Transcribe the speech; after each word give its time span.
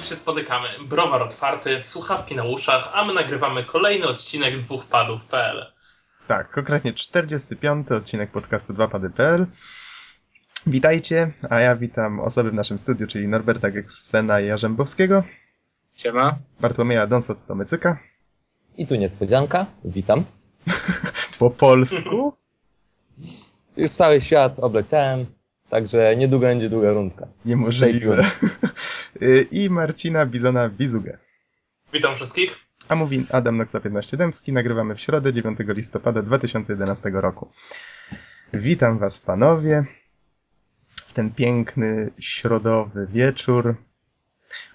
znów 0.00 0.08
się 0.08 0.16
spotykamy. 0.16 0.68
Browar 0.88 1.22
otwarty, 1.22 1.82
słuchawki 1.82 2.36
na 2.36 2.44
uszach, 2.44 2.90
a 2.94 3.04
my 3.04 3.14
nagrywamy 3.14 3.64
kolejny 3.64 4.08
odcinek 4.08 4.62
dwóch 4.62 4.84
padów.pl. 4.84 5.72
Tak, 6.26 6.50
konkretnie 6.50 6.92
45. 6.92 7.90
odcinek 7.90 8.30
podcastu 8.30 8.74
2pady.pl. 8.74 9.46
Witajcie, 10.66 11.32
a 11.50 11.60
ja 11.60 11.76
witam 11.76 12.20
osoby 12.20 12.50
w 12.50 12.54
naszym 12.54 12.78
studiu, 12.78 13.06
czyli 13.06 13.28
Norberta 13.28 13.70
Geksena 13.70 14.40
i 14.40 14.46
Jarzębowskiego, 14.46 15.22
Siema. 15.94 16.38
Bartłomieja 16.60 17.06
Donsot-Tomycyka, 17.06 17.96
I 18.76 18.86
tu 18.86 18.94
niespodzianka, 18.96 19.66
witam. 19.84 20.24
po 21.38 21.50
polsku 21.50 22.32
Już 23.76 23.90
cały 23.90 24.20
świat 24.20 24.58
obleciałem, 24.58 25.26
także 25.70 26.16
niedługo 26.16 26.46
będzie 26.46 26.70
długa 26.70 26.92
rundka. 26.92 27.26
niemożliwe 27.44 28.24
Y, 29.22 29.46
i 29.50 29.70
Marcina 29.70 30.26
Bizona 30.26 30.68
Bizugę. 30.68 31.18
Witam 31.92 32.14
wszystkich. 32.14 32.58
A 32.88 32.94
mówi 32.94 33.26
Adam 33.30 33.56
Noxa 33.56 33.80
15 33.82 34.16
Dębski, 34.16 34.52
nagrywamy 34.52 34.94
w 34.94 35.00
środę 35.00 35.32
9 35.32 35.58
listopada 35.68 36.22
2011 36.22 37.10
roku. 37.12 37.52
Witam 38.52 38.98
was 38.98 39.20
panowie 39.20 39.84
w 40.96 41.12
ten 41.12 41.30
piękny 41.30 42.10
środowy 42.18 43.06
wieczór. 43.12 43.74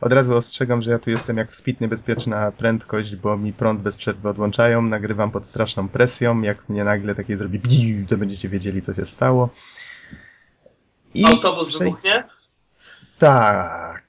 Od 0.01 0.13
razu 0.13 0.35
ostrzegam, 0.35 0.81
że 0.81 0.91
ja 0.91 0.99
tu 0.99 1.09
jestem 1.09 1.37
jak 1.37 1.51
w 1.51 1.55
speed 1.55 1.77
niebezpieczna 1.81 2.51
prędkość, 2.51 3.15
bo 3.15 3.37
mi 3.37 3.53
prąd 3.53 3.81
bez 3.81 3.97
przerwy 3.97 4.29
odłączają, 4.29 4.81
nagrywam 4.81 5.31
pod 5.31 5.47
straszną 5.47 5.89
presją, 5.89 6.41
jak 6.41 6.69
mnie 6.69 6.83
nagle 6.83 7.15
takie 7.15 7.37
zrobi 7.37 7.59
to 8.09 8.17
będziecie 8.17 8.49
wiedzieli 8.49 8.81
co 8.81 8.93
się 8.93 9.05
stało. 9.05 9.49
I 11.15 11.25
Autobus 11.25 11.67
prze- 11.67 11.79
wybuchnie? 11.79 12.23
Tak. 13.19 14.03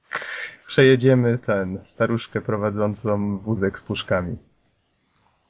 Przejedziemy 0.66 1.38
ten, 1.38 1.78
staruszkę 1.84 2.40
prowadzącą 2.40 3.38
wózek 3.38 3.78
z 3.78 3.82
puszkami. 3.82 4.36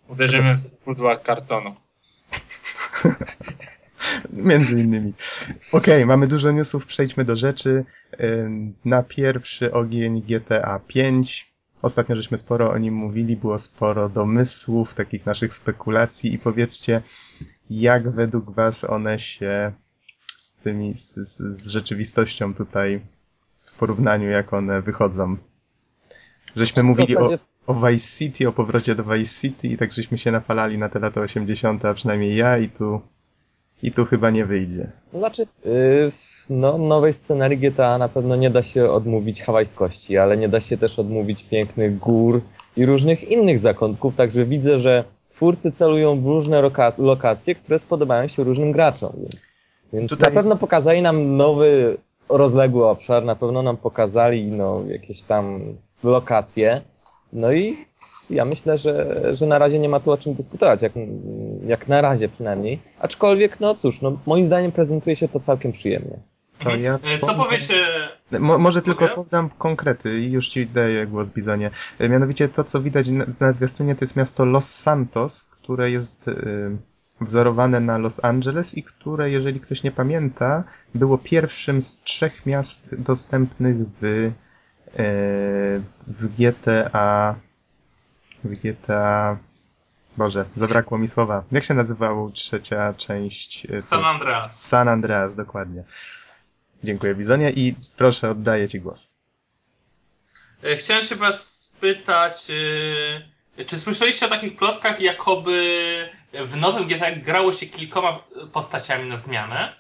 Uderzymy 0.09 0.57
w 0.57 0.73
pudła 0.73 1.17
kartonu. 1.17 1.75
Między 4.33 4.81
innymi. 4.81 5.13
Okej, 5.73 6.07
mamy 6.07 6.27
dużo 6.27 6.53
newsów, 6.53 6.87
przejdźmy 6.87 7.25
do 7.25 7.37
rzeczy. 7.37 7.85
Na 8.85 9.03
pierwszy 9.03 9.73
ogień 9.73 10.23
GTA 10.23 10.81
5. 10.87 11.53
Ostatnio 11.83 12.17
żeśmy 12.17 12.39
sporo 12.39 12.71
o 12.71 12.79
nim 12.79 12.95
mówili, 12.95 13.37
było 13.37 13.59
sporo 13.59 14.09
domysłów, 14.09 14.95
takich 14.95 15.27
naszych 15.27 15.55
spekulacji 15.55 16.35
i 16.35 16.39
powiedzcie, 16.39 17.03
jak 17.71 18.11
według 18.11 18.51
was 18.51 18.85
one 18.85 19.19
się 19.19 19.73
z 20.37 20.53
tymi, 20.53 20.95
z, 20.95 21.15
z, 21.15 21.37
z 21.43 21.69
rzeczywistością 21.69 22.55
tutaj 22.55 23.01
w 23.67 23.75
porównaniu, 23.75 24.29
jak 24.31 24.53
one 24.53 24.83
wychodzą. 24.83 25.37
Żeśmy 26.57 26.83
mówili 26.83 27.17
o, 27.17 27.21
zasadzie- 27.21 27.39
o 27.67 27.75
Vice 27.75 28.19
City, 28.19 28.49
o 28.49 28.53
powrocie 28.53 28.95
do 28.95 29.05
Vice 29.05 29.41
City 29.41 29.69
i 29.69 29.77
tak 29.77 29.93
żeśmy 29.93 30.19
się 30.19 30.33
napalali 30.33 30.79
na 30.79 30.89
te 30.89 30.99
lata 30.99 31.21
80., 31.21 31.85
a 31.85 31.95
przynajmniej 31.95 32.37
ja 32.37 32.59
i 32.59 32.69
tu 32.69 33.01
i 33.83 33.93
tu 33.93 34.05
chyba 34.05 34.31
nie 34.31 34.47
wyjdzie. 34.47 34.93
Znaczy, 35.15 35.47
yy, 35.65 36.13
no, 36.51 36.79
nowej 36.79 37.13
scenarii 37.13 37.59
GTA 37.59 37.99
na 37.99 38.09
pewno 38.09 38.37
nie 38.37 38.51
da 38.51 38.63
się 38.63 38.91
odmówić 38.91 39.43
hawajskości, 39.43 40.19
ale 40.19 40.37
nie 40.37 40.49
da 40.49 40.61
się 40.61 40.77
też 40.79 40.99
odmówić 40.99 41.43
pięknych 41.45 41.99
gór 41.99 42.41
i 42.77 42.87
różnych 42.87 43.31
innych 43.31 43.59
zakątków, 43.59 44.15
także 44.15 44.45
widzę, 44.47 44.81
że 44.81 45.05
twórcy 45.29 45.73
celują 45.73 46.21
w 46.21 46.27
różne 46.27 46.63
loka- 46.63 46.99
lokacje, 46.99 47.55
które 47.55 47.79
spodobają 47.79 48.29
się 48.29 48.45
różnym 48.45 48.73
graczom, 48.73 49.13
więc, 49.21 49.55
więc 49.93 50.11
Tutaj- 50.11 50.35
na 50.35 50.35
pewno 50.41 50.57
pokazali 50.57 51.03
nam 51.03 51.37
nowy, 51.37 51.97
rozległy 52.29 52.89
obszar, 52.89 53.25
na 53.25 53.37
pewno 53.37 53.63
nam 53.63 53.77
pokazali 53.77 54.47
no, 54.47 54.83
jakieś 54.89 55.23
tam 55.23 55.61
lokacje, 56.05 56.81
no 57.33 57.53
i 57.53 57.77
ja 58.31 58.45
myślę, 58.45 58.79
że, 58.79 59.21
że 59.35 59.47
na 59.47 59.59
razie 59.59 59.79
nie 59.79 59.89
ma 59.89 60.01
tu 60.01 60.11
o 60.13 60.17
czym 60.17 60.35
dyskutować, 60.35 60.83
jak, 60.83 60.93
jak 61.67 61.89
na 61.89 62.01
razie 62.01 62.29
przynajmniej. 62.29 62.79
Aczkolwiek, 63.01 63.61
no 63.61 63.75
cóż, 63.75 64.03
no, 64.03 64.19
moim 64.27 64.47
zdaniem 64.47 64.73
prezentuje 64.73 65.17
się 65.17 65.29
to 65.29 65.41
całkiem 65.41 65.73
przyjemnie. 65.73 66.19
To 66.59 66.77
ja 66.77 66.95
E, 66.95 67.19
Co 67.27 67.35
powiecie? 67.35 67.75
Mo, 68.39 68.59
może 68.59 68.83
tylko 68.83 69.05
Mogę? 69.05 69.15
podam 69.15 69.51
konkrety 69.51 70.19
i 70.21 70.31
już 70.33 70.49
ci 70.49 70.67
daję 70.67 71.07
głos, 71.07 71.31
Bizonie. 71.31 71.71
E, 71.99 72.09
Mianowicie 72.09 72.49
to, 72.49 72.65
co 72.65 72.81
widać 72.81 73.09
na, 73.09 73.25
na 73.41 73.53
zwiastunie, 73.53 73.95
to 73.95 74.05
jest 74.05 74.17
miasto 74.17 74.45
Los 74.45 74.75
Santos, 74.75 75.45
które 75.45 75.91
jest 75.91 76.29
y, 76.29 76.77
wzorowane 77.21 77.81
na 77.81 77.99
Los 77.99 78.25
Angeles 78.25 78.75
i 78.75 78.83
które, 78.83 79.31
jeżeli 79.31 79.61
ktoś 79.61 79.83
nie 79.83 79.93
pamięta, 79.93 80.65
było 80.95 81.19
pierwszym 81.19 81.83
z 81.83 82.01
trzech 82.01 82.47
miast 82.47 83.03
dostępnych 83.03 83.77
w, 83.77 84.05
y, 84.05 84.33
w 86.07 86.37
GTA 86.37 87.35
w 88.45 88.57
GTA 88.59 89.39
Boże, 90.17 90.45
zabrakło 90.57 90.99
mi 90.99 91.09
słowa. 91.09 91.45
Jak 91.53 91.65
się 91.65 91.75
nazywała 91.75 92.31
trzecia 92.31 92.95
część? 92.95 93.67
y, 93.71 93.83
San 93.83 94.05
Andreas. 94.05 94.67
San 94.67 94.89
Andreas, 94.89 95.35
dokładnie. 95.35 95.85
Dziękuję, 96.85 97.15
Bizonie, 97.15 97.51
i 97.51 97.75
proszę, 97.97 98.31
oddaję 98.31 98.69
Ci 98.69 98.81
głos. 98.81 99.15
E, 100.63 100.77
Chciałem 100.77 101.05
się 101.05 101.15
was 101.17 101.63
spytać, 101.63 102.47
e, 103.59 103.65
czy 103.65 103.79
słyszeliście 103.79 104.27
o 104.27 104.29
takich 104.29 104.57
plotkach, 104.57 105.01
jakoby 105.01 106.09
w 106.45 106.57
nowym 106.57 106.87
GTA 106.87 107.11
grało 107.17 107.53
się 107.53 107.67
kilkoma 107.67 108.19
postaciami 108.53 109.09
na 109.09 109.17
zmianę? 109.17 109.73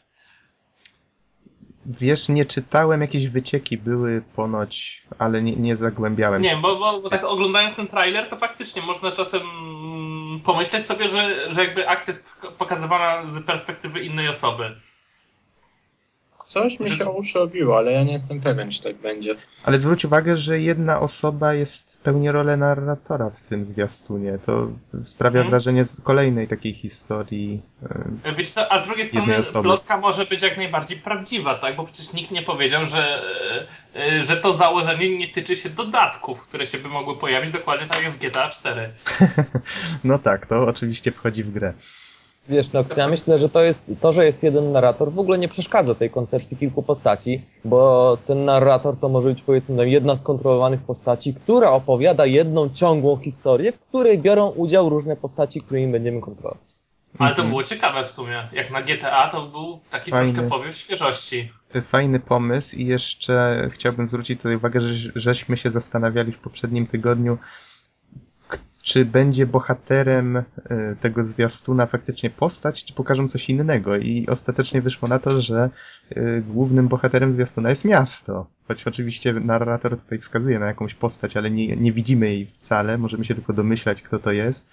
Wiesz, 1.87 2.29
nie 2.29 2.45
czytałem, 2.45 3.01
jakieś 3.01 3.29
wycieki 3.29 3.79
były 3.79 4.23
ponoć, 4.37 5.03
ale 5.19 5.43
nie, 5.43 5.57
nie 5.57 5.77
zagłębiałem 5.77 6.43
Nie, 6.43 6.51
się. 6.51 6.57
bo, 6.57 6.77
bo, 6.77 7.01
bo 7.01 7.11
tak 7.11 7.25
oglądając 7.25 7.77
ten 7.77 7.87
trailer, 7.89 8.29
to 8.29 8.37
faktycznie 8.37 8.83
można 8.83 9.13
czasem 9.13 9.41
pomyśleć 10.45 10.87
sobie, 10.87 11.09
że, 11.09 11.51
że 11.51 11.65
jakby 11.65 11.89
akcja 11.89 12.13
jest 12.13 12.37
pokazywana 12.59 13.27
z 13.27 13.45
perspektywy 13.45 14.01
innej 14.01 14.29
osoby. 14.29 14.77
Coś 16.47 16.81
mi 16.81 16.91
się 16.91 17.07
o 17.09 17.13
uszy 17.13 17.41
obiło, 17.41 17.79
ale 17.79 17.93
ja 17.93 18.03
nie 18.05 18.13
jestem 18.13 18.41
pewien, 18.41 18.71
czy 18.71 18.83
tak 18.83 18.97
będzie. 18.97 19.35
Ale 19.65 19.79
zwróć 19.79 20.05
uwagę, 20.05 20.37
że 20.37 20.61
jedna 20.61 21.01
osoba 21.01 21.55
jest 21.55 22.01
pełni 22.03 22.31
rolę 22.31 22.57
narratora 22.57 23.31
w 23.31 23.43
tym 23.43 23.65
zwiastunie. 23.65 24.39
To 24.47 24.69
sprawia 25.05 25.41
Mhm. 25.41 25.51
wrażenie 25.51 25.85
z 25.85 26.01
kolejnej 26.01 26.49
takiej 26.49 26.73
historii. 26.73 27.63
e, 28.25 28.33
Wiecie 28.35 28.51
co, 28.53 28.73
a 28.73 28.83
z 28.85 28.87
drugiej 28.87 29.07
strony 29.07 29.35
plotka 29.63 29.97
może 29.99 30.27
być 30.27 30.43
jak 30.43 30.57
najbardziej 30.57 30.99
prawdziwa, 30.99 31.55
tak? 31.55 31.77
Bo 31.77 31.85
przecież 31.85 32.13
nikt 32.13 32.31
nie 32.31 32.43
powiedział, 32.43 32.85
że, 32.87 33.23
e, 33.97 34.21
że 34.21 34.37
to 34.37 34.53
założenie 34.53 35.19
nie 35.19 35.29
tyczy 35.29 35.57
się 35.57 35.71
dodatków, 35.71 36.43
które 36.43 36.67
się 36.67 36.79
by 36.79 36.89
mogły 36.89 37.17
pojawić 37.19 37.51
dokładnie 37.51 37.87
tak 37.89 38.03
jak 38.03 38.13
w 38.13 38.19
GTA 38.19 38.49
4. 38.51 38.91
No 40.05 40.19
tak, 40.19 40.47
to 40.47 40.63
oczywiście 40.63 41.13
wchodzi 41.13 41.45
w 41.45 41.53
grę. 41.53 41.73
Wiesz, 42.49 42.73
Nox, 42.73 42.97
ja 42.97 43.09
myślę, 43.09 43.39
że 43.39 43.49
to 43.49 43.63
jest 43.63 44.01
to, 44.01 44.13
że 44.13 44.27
jest 44.27 44.43
jeden 44.43 44.73
narrator, 44.73 45.13
w 45.13 45.19
ogóle 45.19 45.39
nie 45.39 45.49
przeszkadza 45.49 45.95
tej 45.95 46.11
koncepcji 46.11 46.57
kilku 46.57 46.83
postaci, 46.83 47.43
bo 47.65 48.19
ten 48.27 48.45
narrator 48.45 48.97
to 49.01 49.09
może 49.09 49.29
być 49.29 49.43
powiedzmy 49.43 49.75
no, 49.77 49.83
jedna 49.83 50.17
z 50.17 50.23
kontrolowanych 50.23 50.81
postaci, 50.81 51.35
która 51.35 51.71
opowiada 51.71 52.27
jedną 52.27 52.69
ciągłą 52.71 53.17
historię, 53.17 53.73
w 53.73 53.79
której 53.81 54.19
biorą 54.19 54.49
udział 54.51 54.89
różne 54.89 55.17
postaci, 55.17 55.61
którymi 55.61 55.93
będziemy 55.93 56.21
kontrolować. 56.21 56.61
Ale 57.19 57.31
to 57.31 57.35
Mhm. 57.43 57.49
było 57.49 57.63
ciekawe 57.63 58.05
w 58.05 58.11
sumie. 58.11 58.49
Jak 58.53 58.71
na 58.71 58.83
GTA 58.83 59.29
to 59.29 59.47
był 59.47 59.81
taki 59.91 60.11
Fajny. 60.11 60.33
troszkę 60.33 60.49
powiew 60.51 60.77
świeżości. 60.77 61.53
Fajny 61.83 62.21
pomysł 62.21 62.77
i 62.77 62.87
jeszcze 62.87 63.69
chciałbym 63.73 64.09
zwrócić 64.09 64.39
tutaj 64.41 64.57
uwagę, 64.57 64.81
że 64.81 65.11
żeśmy 65.15 65.57
się 65.57 65.71
zastanawiali 65.71 66.33
w 66.33 66.39
poprzednim 66.39 66.87
tygodniu, 66.87 67.39
czy 68.87 69.05
będzie 69.05 69.47
bohaterem 69.47 70.37
y, 70.37 70.45
tego 71.01 71.25
zwiastuna 71.25 71.87
faktycznie 71.87 72.31
postać, 72.31 72.85
czy 72.85 72.93
pokażą 72.93 73.29
coś 73.29 73.51
innego. 73.51 73.97
I 73.97 74.27
ostatecznie 74.29 74.83
wyszło 74.83 75.09
na 75.09 75.19
to, 75.19 75.41
że 75.41 75.71
y, 76.17 76.43
głównym 76.47 76.89
bohaterem 76.89 77.33
zwiastuna 77.33 77.71
jest 77.71 77.85
miasto. 77.85 78.47
Choć 78.69 78.87
oczywiście 78.87 79.33
narrator 79.33 79.97
tutaj 79.97 80.19
wskazuje 80.19 80.59
na 80.59 80.67
jakąś 80.67 80.95
postać, 80.95 81.37
ale 81.37 81.51
nie, 81.51 81.77
nie 81.77 81.93
widzimy 81.93 82.27
jej 82.27 82.47
wcale, 82.47 82.99
możemy 82.99 83.25
się 83.25 83.35
tylko 83.35 83.53
domyślać, 83.53 84.03
kto 84.03 84.19
to 84.19 84.33
jest. 84.33 84.71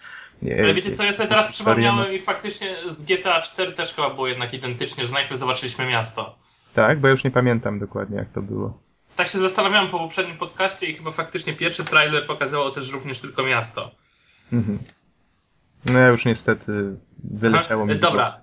Ale 0.59 0.73
wiecie 0.73 0.91
co, 0.95 1.03
ja 1.03 1.13
sobie 1.13 1.29
teraz 1.29 1.47
przypomniałem 1.47 2.13
i 2.13 2.19
faktycznie 2.19 2.75
z 2.89 3.03
GTA 3.03 3.41
4 3.41 3.73
też 3.73 3.93
chyba 3.93 4.13
było 4.13 4.27
jednak 4.27 4.53
identycznie, 4.53 5.05
że 5.05 5.13
najpierw 5.13 5.39
zobaczyliśmy 5.39 5.85
miasto. 5.85 6.37
Tak, 6.73 6.99
bo 6.99 7.07
ja 7.07 7.11
już 7.11 7.23
nie 7.23 7.31
pamiętam 7.31 7.79
dokładnie, 7.79 8.17
jak 8.17 8.29
to 8.29 8.41
było. 8.41 8.79
Tak 9.15 9.27
się 9.27 9.37
zastanawiałem 9.37 9.91
po 9.91 9.99
poprzednim 9.99 10.37
podcaście 10.37 10.85
i 10.85 10.93
chyba 10.93 11.11
faktycznie 11.11 11.53
pierwszy 11.53 11.85
trailer 11.85 12.27
pokazywał 12.27 12.71
też 12.71 12.91
również 12.91 13.19
tylko 13.19 13.43
miasto. 13.43 14.02
Mhm. 14.51 14.79
No 15.85 15.99
ja 15.99 16.07
już 16.07 16.25
niestety 16.25 16.95
wyleciało 17.23 17.85
mi 17.85 17.95
Dobra. 17.95 18.41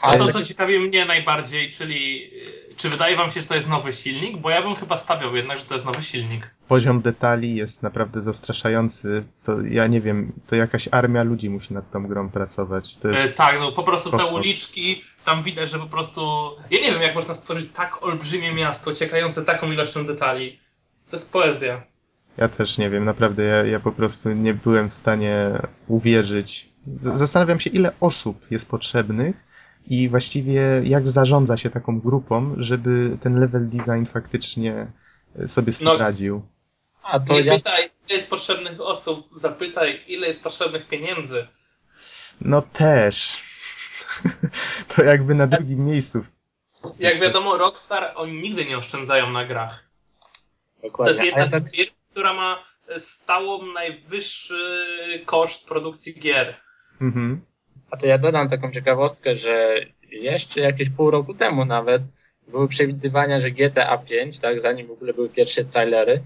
A 0.00 0.18
to, 0.18 0.32
co 0.32 0.44
ciekawi 0.44 0.78
mnie 0.78 1.04
najbardziej, 1.04 1.70
czyli 1.70 2.30
y, 2.70 2.74
czy 2.76 2.90
wydaje 2.90 3.16
wam 3.16 3.30
się, 3.30 3.40
że 3.40 3.46
to 3.46 3.54
jest 3.54 3.68
nowy 3.68 3.92
silnik? 3.92 4.36
Bo 4.36 4.50
ja 4.50 4.62
bym 4.62 4.74
chyba 4.74 4.96
stawiał 4.96 5.36
jednak, 5.36 5.58
że 5.58 5.64
to 5.64 5.74
jest 5.74 5.86
nowy 5.86 6.02
silnik. 6.02 6.50
Poziom 6.68 7.00
detali 7.00 7.54
jest 7.54 7.82
naprawdę 7.82 8.20
zastraszający. 8.22 9.24
To 9.42 9.60
ja 9.60 9.86
nie 9.86 10.00
wiem, 10.00 10.32
to 10.46 10.56
jakaś 10.56 10.88
armia 10.90 11.22
ludzi 11.22 11.50
musi 11.50 11.74
nad 11.74 11.90
tą 11.90 12.06
grą 12.06 12.30
pracować. 12.30 12.96
E, 13.04 13.28
tak, 13.28 13.58
no 13.60 13.72
po 13.72 13.82
prostu 13.82 14.10
te 14.10 14.16
kosmos. 14.16 14.34
uliczki, 14.34 15.02
tam 15.24 15.42
widać, 15.42 15.70
że 15.70 15.78
po 15.78 15.86
prostu... 15.86 16.50
Ja 16.70 16.80
nie 16.80 16.92
wiem, 16.92 17.02
jak 17.02 17.14
można 17.14 17.34
stworzyć 17.34 17.72
tak 17.72 18.02
olbrzymie 18.02 18.52
miasto, 18.52 18.94
ciekające 18.94 19.44
taką 19.44 19.72
ilością 19.72 20.06
detali. 20.06 20.58
To 21.10 21.16
jest 21.16 21.32
poezja. 21.32 21.82
Ja 22.36 22.48
też 22.48 22.78
nie 22.78 22.90
wiem, 22.90 23.04
naprawdę 23.04 23.42
ja, 23.42 23.64
ja 23.64 23.80
po 23.80 23.92
prostu 23.92 24.32
nie 24.32 24.54
byłem 24.54 24.90
w 24.90 24.94
stanie 24.94 25.62
uwierzyć. 25.88 26.68
Z 26.96 27.18
zastanawiam 27.18 27.60
się, 27.60 27.70
ile 27.70 27.92
osób 28.00 28.50
jest 28.50 28.68
potrzebnych 28.68 29.46
i 29.86 30.08
właściwie 30.08 30.62
jak 30.84 31.08
zarządza 31.08 31.56
się 31.56 31.70
taką 31.70 32.00
grupą, 32.00 32.54
żeby 32.58 33.18
ten 33.20 33.40
level 33.40 33.68
design 33.68 34.04
faktycznie 34.04 34.86
sobie 35.46 35.72
z 35.72 35.78
tym 35.78 35.86
No, 35.86 35.96
radził. 35.96 36.42
A 37.02 37.20
to 37.20 37.32
Nie 37.32 37.40
ja 37.40 37.54
pytaj, 37.54 37.82
ile 37.82 38.16
jest 38.16 38.30
potrzebnych 38.30 38.80
osób, 38.80 39.28
zapytaj, 39.34 40.04
ile 40.06 40.26
jest 40.26 40.42
potrzebnych 40.42 40.88
pieniędzy. 40.88 41.46
No 42.40 42.62
też. 42.62 43.42
to 44.96 45.02
jakby 45.02 45.34
na 45.34 45.46
drugim 45.46 45.84
miejscu. 45.84 46.22
Jak 46.98 47.20
wiadomo, 47.20 47.56
Rockstar, 47.56 48.12
oni 48.16 48.42
nigdy 48.42 48.64
nie 48.64 48.78
oszczędzają 48.78 49.30
na 49.30 49.44
grach. 49.44 49.84
To 50.76 50.88
dokładnie. 50.88 51.12
jest 51.12 51.20
A 51.20 51.24
jedna 51.24 51.46
z 51.46 51.50
tak, 51.50 51.76
firm, 51.76 51.94
która 52.14 52.32
ma 52.32 52.64
stałą 52.98 53.66
najwyższy 53.66 54.56
koszt 55.26 55.68
produkcji 55.68 56.14
gier. 56.14 56.54
Mhm. 57.00 57.40
a 57.90 57.96
to 57.96 58.06
ja 58.06 58.18
dodam 58.18 58.48
taką 58.48 58.70
ciekawostkę, 58.70 59.36
że 59.36 59.74
jeszcze 60.10 60.60
jakieś 60.60 60.90
pół 60.90 61.10
roku 61.10 61.34
temu 61.34 61.64
nawet 61.64 62.02
były 62.48 62.68
przewidywania, 62.68 63.40
że 63.40 63.50
GTA 63.50 63.98
5, 63.98 64.38
tak, 64.38 64.60
zanim 64.60 64.86
w 64.86 64.90
ogóle 64.90 65.14
były 65.14 65.28
pierwsze 65.28 65.64
trailery, 65.64 66.22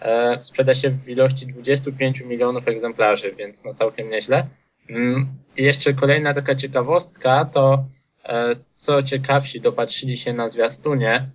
e, 0.00 0.42
sprzeda 0.42 0.74
się 0.74 0.90
w 0.90 1.08
ilości 1.08 1.46
25 1.46 2.20
milionów 2.20 2.68
egzemplarzy, 2.68 3.32
więc 3.32 3.64
no 3.64 3.74
całkiem 3.74 4.10
nieźle. 4.10 4.46
Mm, 4.90 5.28
I 5.56 5.62
jeszcze 5.62 5.94
kolejna 5.94 6.34
taka 6.34 6.54
ciekawostka, 6.54 7.44
to 7.44 7.84
e, 8.24 8.56
co 8.76 9.02
ciekawsi 9.02 9.60
dopatrzyli 9.60 10.16
się 10.16 10.32
na 10.32 10.48
zwiastunie 10.48 11.30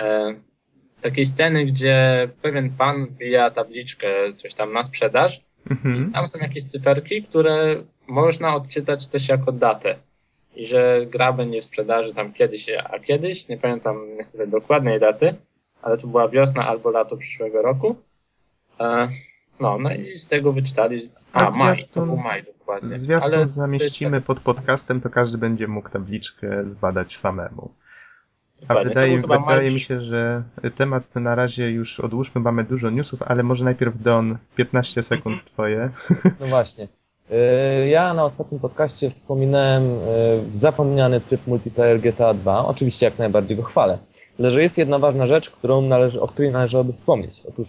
e, 0.00 0.34
takiej 1.00 1.26
sceny, 1.26 1.66
gdzie 1.66 2.28
pewien 2.42 2.70
pan 2.70 3.06
wbija 3.06 3.50
tabliczkę 3.50 4.08
coś 4.36 4.54
tam 4.54 4.72
na 4.72 4.82
sprzedaż 4.82 5.48
Mhm. 5.70 6.12
tam 6.12 6.26
są 6.28 6.38
jakieś 6.38 6.64
cyferki, 6.64 7.22
które 7.22 7.82
można 8.06 8.54
odczytać 8.54 9.06
też 9.06 9.28
jako 9.28 9.52
datę. 9.52 9.96
I 10.56 10.66
że 10.66 11.06
gra 11.06 11.32
będzie 11.32 11.60
w 11.60 11.64
sprzedaży 11.64 12.12
tam 12.14 12.32
kiedyś, 12.32 12.66
a 12.84 12.98
kiedyś, 12.98 13.48
nie 13.48 13.58
pamiętam 13.58 14.16
niestety 14.16 14.46
dokładnej 14.46 15.00
daty, 15.00 15.34
ale 15.82 15.98
to 15.98 16.06
była 16.06 16.28
wiosna 16.28 16.66
albo 16.68 16.90
lato 16.90 17.16
przyszłego 17.16 17.62
roku. 17.62 17.96
E, 18.80 19.08
no, 19.60 19.78
no 19.78 19.94
i 19.94 20.16
z 20.16 20.26
tego 20.26 20.52
wyczytali. 20.52 21.10
A 21.32 21.46
A, 21.46 21.50
maj, 21.50 21.76
to 21.94 22.06
był 22.06 22.16
maj 22.16 22.44
dokładnie. 22.44 22.98
Zwiastun 22.98 23.34
Ale 23.34 23.48
zamieścimy 23.48 24.20
pod 24.20 24.40
podcastem, 24.40 25.00
to 25.00 25.10
każdy 25.10 25.38
będzie 25.38 25.68
mógł 25.68 25.90
tabliczkę 25.90 26.64
zbadać 26.64 27.16
samemu. 27.16 27.70
A 28.68 28.74
wydaje, 28.84 29.18
wydaje 29.18 29.70
mi 29.70 29.80
się, 29.80 30.00
że 30.00 30.42
temat 30.76 31.14
na 31.14 31.34
razie 31.34 31.70
już 31.70 32.00
odłóżmy, 32.00 32.40
mamy 32.40 32.64
dużo 32.64 32.90
newsów, 32.90 33.22
ale 33.22 33.42
może 33.42 33.64
najpierw 33.64 34.02
Don, 34.02 34.38
15 34.56 35.02
sekund 35.02 35.40
Mhm. 35.40 35.46
twoje. 35.46 35.90
No 36.40 36.46
właśnie. 36.46 36.88
Yy, 37.30 37.88
Ja 37.88 38.14
na 38.14 38.24
ostatnim 38.24 38.60
podcaście 38.60 39.10
wspominałem 39.10 39.84
yy, 39.90 39.98
zapomniany 40.52 41.20
tryb 41.20 41.46
multiplayer 41.46 42.00
GTA 42.00 42.34
2. 42.34 42.66
Oczywiście 42.66 43.06
jak 43.06 43.18
najbardziej 43.18 43.56
go 43.56 43.62
chwalę. 43.62 43.98
Ale 44.38 44.50
że 44.50 44.62
jest 44.62 44.78
jedna 44.78 44.98
ważna 44.98 45.26
rzecz, 45.26 45.50
którą 45.50 45.82
należy, 45.82 46.20
o 46.20 46.28
której 46.28 46.52
należałoby 46.52 46.92
wspomnieć. 46.92 47.42
Otóż 47.48 47.68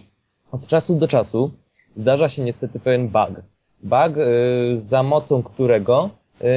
od 0.52 0.66
czasu 0.66 0.94
do 0.98 1.08
czasu 1.08 1.50
zdarza 1.96 2.28
się 2.28 2.42
niestety 2.42 2.80
pewien 2.80 3.08
bug. 3.08 3.30
Bug, 3.82 4.16
yy, 4.16 4.78
za 4.78 5.02
mocą 5.02 5.42
którego 5.42 6.10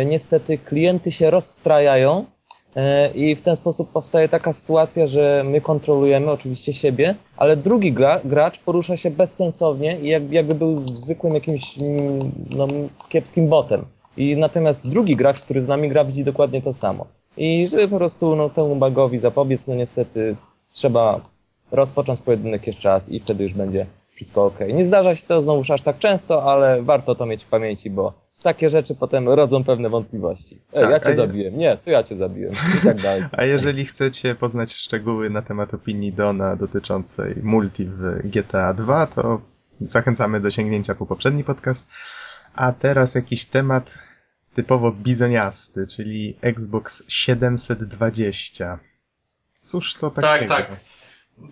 niestety 0.06 0.58
klienty 0.58 1.12
się 1.12 1.30
rozstrajają 1.30 2.26
i 3.16 3.36
w 3.36 3.42
ten 3.42 3.58
sposób 3.58 3.92
powstaje 3.92 4.30
taka 4.30 4.54
sytuacja, 4.54 5.08
że 5.08 5.44
my 5.46 5.62
kontrolujemy 5.62 6.32
oczywiście 6.32 6.74
siebie, 6.74 7.16
ale 7.38 7.58
drugi 7.58 7.94
gra, 7.94 8.20
gracz 8.26 8.60
porusza 8.60 8.98
się 8.98 9.12
bezsensownie 9.12 10.00
i 10.00 10.08
jak, 10.08 10.32
jakby 10.32 10.56
był 10.56 10.78
zwykłym 10.78 11.34
jakimś 11.34 11.78
mm, 11.78 12.20
no, 12.56 12.68
kiepskim 13.10 13.48
botem. 13.48 13.86
I 14.18 14.38
natomiast 14.38 14.90
drugi 14.90 15.16
gracz, 15.16 15.42
który 15.42 15.62
z 15.62 15.68
nami 15.68 15.90
gra, 15.90 16.06
widzi 16.06 16.24
dokładnie 16.24 16.62
to 16.62 16.74
samo. 16.74 17.06
I 17.38 17.68
żeby 17.68 17.88
po 17.88 17.98
prostu 17.98 18.36
no, 18.36 18.50
temu 18.50 18.76
bugowi 18.76 19.20
zapobiec, 19.20 19.68
no 19.68 19.76
niestety 19.76 20.36
trzeba 20.72 21.22
rozpocząć 21.72 22.22
pojedynek 22.22 22.68
jeszcze 22.68 22.90
raz 22.90 23.10
i 23.10 23.20
wtedy 23.20 23.44
już 23.44 23.54
będzie 23.54 23.86
wszystko 24.16 24.46
ok. 24.46 24.60
Nie 24.74 24.86
zdarza 24.86 25.16
się 25.16 25.28
to 25.28 25.42
znowuż 25.42 25.72
aż 25.72 25.82
tak 25.82 26.00
często, 26.00 26.44
ale 26.44 26.82
warto 26.82 27.16
to 27.16 27.26
mieć 27.26 27.44
w 27.44 27.48
pamięci, 27.48 27.90
bo 27.90 28.14
takie 28.44 28.70
rzeczy 28.70 28.96
potem 28.96 29.30
rodzą 29.30 29.64
pewne 29.64 29.90
wątpliwości. 29.90 30.58
Ej, 30.74 30.82
Tak, 30.82 30.92
ja 30.92 31.00
cię 31.00 31.16
zabiłem. 31.16 31.58
Nie, 31.58 31.78
to 31.78 31.92
ja 31.92 32.04
cię 32.04 32.16
zabiłem. 32.16 32.54
I 32.82 32.86
tak 32.86 33.02
dalej. 33.02 33.24
A 33.38 33.46
jeżeli 33.46 33.86
chcecie 33.86 34.36
poznać 34.36 34.74
szczegóły 34.74 35.30
na 35.30 35.42
temat 35.42 35.74
opinii 35.74 36.14
Dona 36.14 36.56
dotyczącej 36.56 37.36
multi 37.44 37.86
w 37.86 38.20
GTA 38.24 38.74
2, 38.74 39.08
to 39.08 39.42
zachęcamy 39.82 40.40
do 40.40 40.52
sięgnięcia 40.52 40.96
po 40.96 41.06
poprzedni 41.06 41.44
podcast. 41.44 41.88
A 42.56 42.72
teraz 42.72 43.16
jakiś 43.16 43.46
temat 43.46 44.04
typowo 44.54 44.92
bizoniasty, 44.92 45.88
czyli 45.88 46.38
Xbox 46.42 47.04
720. 47.08 48.80
Cóż 49.62 49.96
to 49.96 50.12
Tak, 50.12 50.24
takiego? 50.24 50.56
tak. 50.56 50.72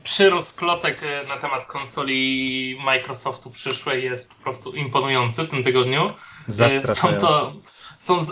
Przyrost 0.04 0.60
plotek 0.60 1.04
e, 1.04 1.24
na 1.24 1.38
temat 1.38 1.66
konsoli 1.66 2.78
Microsoftu 2.86 3.52
przyszłej 3.52 4.04
jest 4.04 4.36
po 4.36 4.44
prostu 4.44 4.76
imponujący 4.76 5.44
w 5.44 5.50
tym 5.50 5.64
tygodniu. 5.64 6.14
E, 6.50 6.52
Są 6.96 7.08
to, 7.22 7.54
są, 8.00 8.26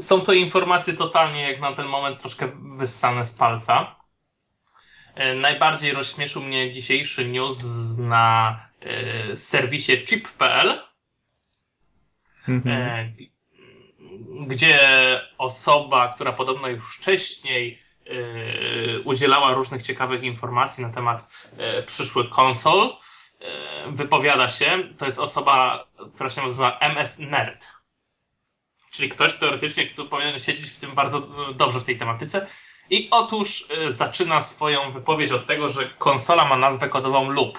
są 0.00 0.20
to 0.20 0.32
informacje 0.32 0.94
totalnie 0.94 1.42
jak 1.42 1.60
na 1.60 1.74
ten 1.74 1.86
moment 1.86 2.20
troszkę 2.20 2.48
wyssane 2.76 3.24
z 3.24 3.34
palca. 3.34 3.96
E, 5.14 5.34
Najbardziej 5.34 5.92
rozśmieszył 5.92 6.42
mnie 6.42 6.72
dzisiejszy 6.72 7.24
news 7.28 7.58
na 7.98 8.60
serwisie 9.34 10.04
chip.pl, 10.04 10.80
Mhm. 12.48 13.14
gdzie 14.46 14.80
osoba, 15.38 16.12
która 16.14 16.32
podobno 16.32 16.68
już 16.68 16.96
wcześniej 16.96 17.78
udzielała 19.04 19.54
różnych 19.54 19.82
ciekawych 19.82 20.22
informacji 20.22 20.82
na 20.82 20.90
temat 20.90 21.48
e, 21.56 21.82
przyszłych 21.82 22.30
konsol, 22.30 22.96
e, 23.40 23.92
wypowiada 23.92 24.48
się. 24.48 24.88
To 24.98 25.04
jest 25.04 25.18
osoba, 25.18 25.84
która 26.14 26.30
się 26.30 26.42
nazywa 26.42 26.78
MS 26.78 27.18
Nerd. 27.18 27.68
Czyli 28.90 29.08
ktoś 29.08 29.34
teoretycznie, 29.34 29.86
kto 29.86 30.04
powinien 30.04 30.38
siedzieć 30.38 30.70
w 30.70 30.80
tym 30.80 30.90
bardzo 30.90 31.18
e, 31.18 31.54
dobrze 31.54 31.80
w 31.80 31.84
tej 31.84 31.98
tematyce. 31.98 32.46
I 32.90 33.08
otóż 33.10 33.66
e, 33.70 33.90
zaczyna 33.90 34.40
swoją 34.40 34.92
wypowiedź 34.92 35.32
od 35.32 35.46
tego, 35.46 35.68
że 35.68 35.90
konsola 35.98 36.44
ma 36.44 36.56
nazwę 36.56 36.88
kodową 36.88 37.30
Loop. 37.30 37.58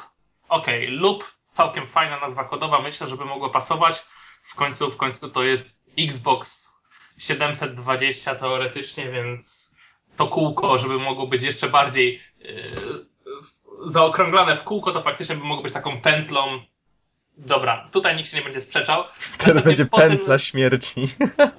Okej, 0.50 0.88
Loop, 0.88 1.24
całkiem 1.46 1.88
fajna 1.88 2.20
nazwa 2.20 2.44
kodowa, 2.44 2.82
myślę, 2.82 3.08
żeby 3.08 3.26
mogła 3.26 3.50
pasować. 3.50 4.04
W 4.44 4.56
końcu, 4.56 4.92
w 4.92 4.98
końcu 4.98 5.30
to 5.30 5.44
jest 5.44 5.86
Xbox 6.00 6.72
720 7.18 8.36
teoretycznie, 8.36 9.12
więc 9.12 9.71
to 10.16 10.28
kółko, 10.28 10.78
żeby 10.78 11.00
mogło 11.00 11.28
być 11.28 11.42
jeszcze 11.42 11.70
bardziej 11.70 12.22
yy, 12.40 12.76
zaokrąglane 13.86 14.56
w 14.56 14.64
kółko, 14.64 14.92
to 14.92 15.02
faktycznie 15.02 15.36
by 15.36 15.44
mogło 15.44 15.64
być 15.64 15.74
taką 15.74 16.02
pętlą. 16.02 16.60
Dobra, 17.38 17.90
tutaj 17.92 18.16
nikt 18.16 18.30
się 18.30 18.38
nie 18.38 18.44
będzie 18.44 18.62
sprzeczał. 18.62 19.04
To 19.04 19.10
Następnie 19.38 19.62
będzie 19.62 19.86
po 19.86 19.98
tym- 19.98 20.10
pętla 20.10 20.40
śmierci. 20.40 21.08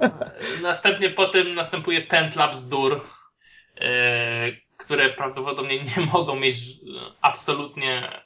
Następnie 0.63 1.11
po 1.11 1.27
tym 1.27 1.55
następuje 1.55 2.01
pętla 2.03 2.49
bzdur, 2.49 3.01
yy, 3.81 3.87
które 4.77 5.11
prawdopodobnie 5.11 5.83
nie 5.83 6.07
mogą 6.13 6.37
mieć 6.37 6.57
absolutnie 7.21 8.23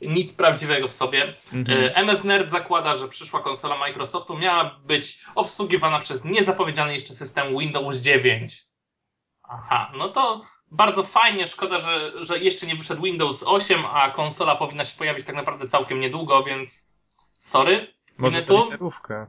nic 0.00 0.32
prawdziwego 0.36 0.88
w 0.88 0.92
sobie. 0.94 1.34
Mhm. 1.52 1.80
E, 1.84 1.94
MS 1.94 2.24
Nerd 2.24 2.50
zakłada, 2.50 2.94
że 2.94 3.08
przyszła 3.08 3.42
konsola 3.42 3.78
Microsoftu 3.78 4.38
miała 4.38 4.80
być 4.84 5.20
obsługiwana 5.34 5.98
przez 5.98 6.24
niezapowiedziany 6.24 6.94
jeszcze 6.94 7.14
system 7.14 7.58
Windows 7.58 7.96
9. 7.96 8.69
Aha, 9.52 9.92
no 9.96 10.08
to 10.08 10.42
bardzo 10.70 11.02
fajnie, 11.02 11.46
szkoda, 11.46 11.80
że, 11.80 12.12
że 12.24 12.38
jeszcze 12.38 12.66
nie 12.66 12.74
wyszedł 12.76 13.02
Windows 13.02 13.44
8, 13.46 13.86
a 13.86 14.10
konsola 14.10 14.56
powinna 14.56 14.84
się 14.84 14.98
pojawić 14.98 15.26
tak 15.26 15.36
naprawdę 15.36 15.68
całkiem 15.68 16.00
niedługo, 16.00 16.44
więc 16.44 16.90
sorry. 17.38 17.94
Może 18.18 18.42
to 18.42 18.54
tu? 18.54 18.64
literówka. 18.64 19.26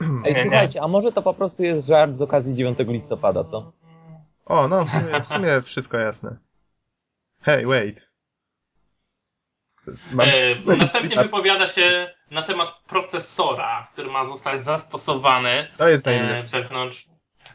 Ej, 0.00 0.34
Nie, 0.34 0.42
słuchajcie, 0.42 0.82
a 0.82 0.88
może 0.88 1.12
to 1.12 1.22
po 1.22 1.34
prostu 1.34 1.62
jest 1.62 1.86
żart 1.86 2.14
z 2.14 2.22
okazji 2.22 2.56
9 2.56 2.78
listopada, 2.88 3.44
co? 3.44 3.72
O, 4.46 4.68
no 4.68 4.84
w 4.84 4.90
sumie, 4.90 5.20
w 5.20 5.26
sumie 5.26 5.62
wszystko 5.62 5.98
jasne. 5.98 6.36
Hey, 7.40 7.66
wait. 7.66 8.08
Mam... 10.12 10.26
E, 10.28 10.76
następnie 10.76 11.16
wypowiada 11.16 11.66
się 11.66 12.14
na 12.30 12.42
temat 12.42 12.82
procesora, 12.86 13.88
który 13.92 14.10
ma 14.10 14.24
zostać 14.24 14.64
zastosowany 14.64 15.68
To 15.78 15.88
jest 15.88 16.06
e, 16.06 16.22
najlepsze. 16.22 16.62
wewnątrz, 16.62 17.08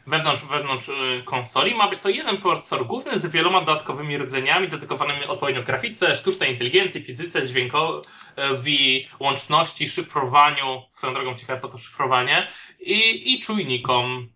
wewnątrz, 0.06 0.42
wewnątrz 0.42 0.88
e, 0.88 1.22
konsoli. 1.24 1.74
Ma 1.74 1.88
być 1.88 1.98
to 1.98 2.08
jeden 2.08 2.38
procesor 2.38 2.86
główny 2.86 3.18
z 3.18 3.26
wieloma 3.26 3.60
dodatkowymi 3.60 4.18
rdzeniami 4.18 4.68
dedykowanymi 4.68 5.24
odpowiednio 5.24 5.62
grafice, 5.62 6.14
sztucznej 6.14 6.52
inteligencji, 6.52 7.02
fizyce, 7.02 7.42
dźwiękowi, 7.46 9.08
łączności, 9.20 9.88
szyfrowaniu, 9.88 10.82
swoją 10.90 11.14
drogą 11.14 11.38
ciekawe 11.38 11.60
po 11.60 11.68
co 11.68 11.78
szyfrowanie, 11.78 12.48
i, 12.80 13.32
i 13.34 13.40
czujnikom. 13.40 14.28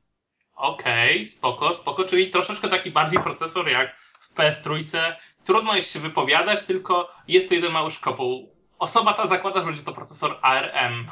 Okej, 0.55 1.25
spoko, 1.25 1.73
spoko, 1.73 2.05
czyli 2.05 2.31
troszeczkę 2.31 2.69
taki 2.69 2.91
bardziej 2.91 3.23
procesor 3.23 3.69
jak 3.69 3.97
w 4.21 4.35
PS 4.35 4.63
trójce. 4.63 5.17
Trudno 5.45 5.77
jest 5.77 5.93
się 5.93 6.01
wypowiadać, 6.01 6.63
tylko 6.63 7.09
jest 7.29 7.49
to 7.49 7.55
jeden 7.55 7.73
mały 7.73 7.91
szkopuł. 7.91 8.53
Osoba 8.79 9.13
ta 9.13 9.27
zakłada, 9.27 9.61
że 9.61 9.67
będzie 9.67 9.83
to 9.83 9.93
procesor 9.93 10.39
ARM, 10.43 11.07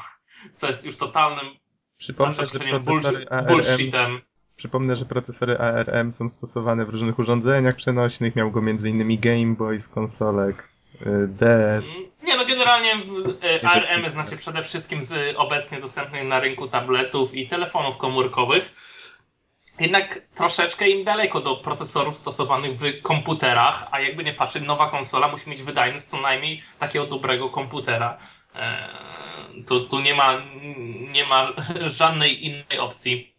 co 0.54 0.66
jest 0.66 0.86
już 0.86 0.96
totalnym 0.96 1.56
Przypomnę, 1.98 2.32
że 2.34 2.36
zaprzestaniem 2.36 2.74
procesory 2.74 3.18
bullshit- 3.18 3.32
ARM, 3.32 3.46
bullshitem. 3.46 4.20
Przypomnę, 4.56 4.96
że 4.96 5.04
procesory 5.04 5.58
ARM 5.58 6.12
są 6.12 6.28
stosowane 6.28 6.84
w 6.84 6.88
różnych 6.88 7.18
urządzeniach 7.18 7.74
przenośnych. 7.76 8.36
Miał 8.36 8.50
go 8.50 8.60
m.in. 8.60 9.20
Game 9.20 9.54
Boy 9.54 9.80
z 9.80 9.88
konsolek, 9.88 10.68
y, 11.02 11.28
DS. 11.28 11.98
Nie, 12.22 12.36
no 12.36 12.44
generalnie 12.46 12.92
rzeczy- 13.62 13.66
ARM 13.88 14.10
zna 14.10 14.26
się 14.26 14.36
przede 14.36 14.62
wszystkim 14.62 15.02
z 15.02 15.36
obecnie 15.36 15.80
dostępnych 15.80 16.24
na 16.28 16.40
rynku 16.40 16.68
tabletów 16.68 17.34
i 17.34 17.48
telefonów 17.48 17.96
komórkowych. 17.96 18.74
Jednak 19.80 20.20
troszeczkę 20.34 20.88
im 20.88 21.04
daleko 21.04 21.40
do 21.40 21.56
procesorów 21.56 22.16
stosowanych 22.16 22.76
w 22.80 23.02
komputerach, 23.02 23.88
a 23.90 24.00
jakby 24.00 24.24
nie 24.24 24.32
patrzeć, 24.32 24.62
nowa 24.64 24.90
konsola 24.90 25.28
musi 25.28 25.50
mieć 25.50 25.62
wydajność 25.62 26.04
co 26.04 26.20
najmniej 26.20 26.62
takiego 26.78 27.06
dobrego 27.06 27.50
komputera. 27.50 28.18
E, 28.54 28.88
Tu, 29.66 29.80
tu 29.86 30.00
nie, 30.00 30.14
ma, 30.14 30.42
nie 31.12 31.24
ma 31.26 31.52
żadnej 32.00 32.44
innej 32.46 32.78
opcji. 32.78 33.32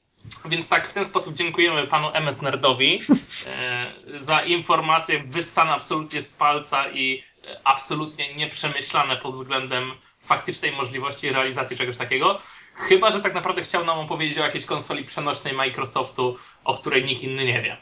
Więc 0.46 0.68
tak, 0.68 0.88
w 0.88 0.94
ten 0.94 1.06
sposób 1.06 1.36
dziękujemy 1.36 1.88
panu 1.88 2.10
MS 2.14 2.42
Nerdowi 2.42 3.00
e, 3.48 4.20
za 4.20 4.42
informację 4.42 5.24
wyssane 5.24 5.72
absolutnie 5.72 6.22
z 6.22 6.34
palca 6.34 6.90
i 6.92 7.24
e, 7.44 7.60
absolutnie 7.64 8.36
nieprzemyślane 8.36 9.18
pod 9.18 9.34
względem 9.34 9.92
faktycznej 10.20 10.72
możliwości 10.72 11.30
realizacji 11.30 11.78
czegoś 11.78 11.98
takiego. 11.98 12.40
Chyba, 12.76 13.12
że 13.12 13.20
tak 13.20 13.34
naprawdę 13.34 13.62
chciał 13.62 13.86
nam 13.86 14.00
opowiedzieć 14.00 14.38
o 14.38 14.44
jakiejś 14.44 14.66
konsoli 14.66 15.04
przenośnej 15.04 15.54
Microsoftu, 15.54 16.36
o 16.64 16.78
której 16.78 17.06
nikt 17.06 17.24
inny 17.24 17.46
nie 17.46 17.62
wie. 17.62 17.78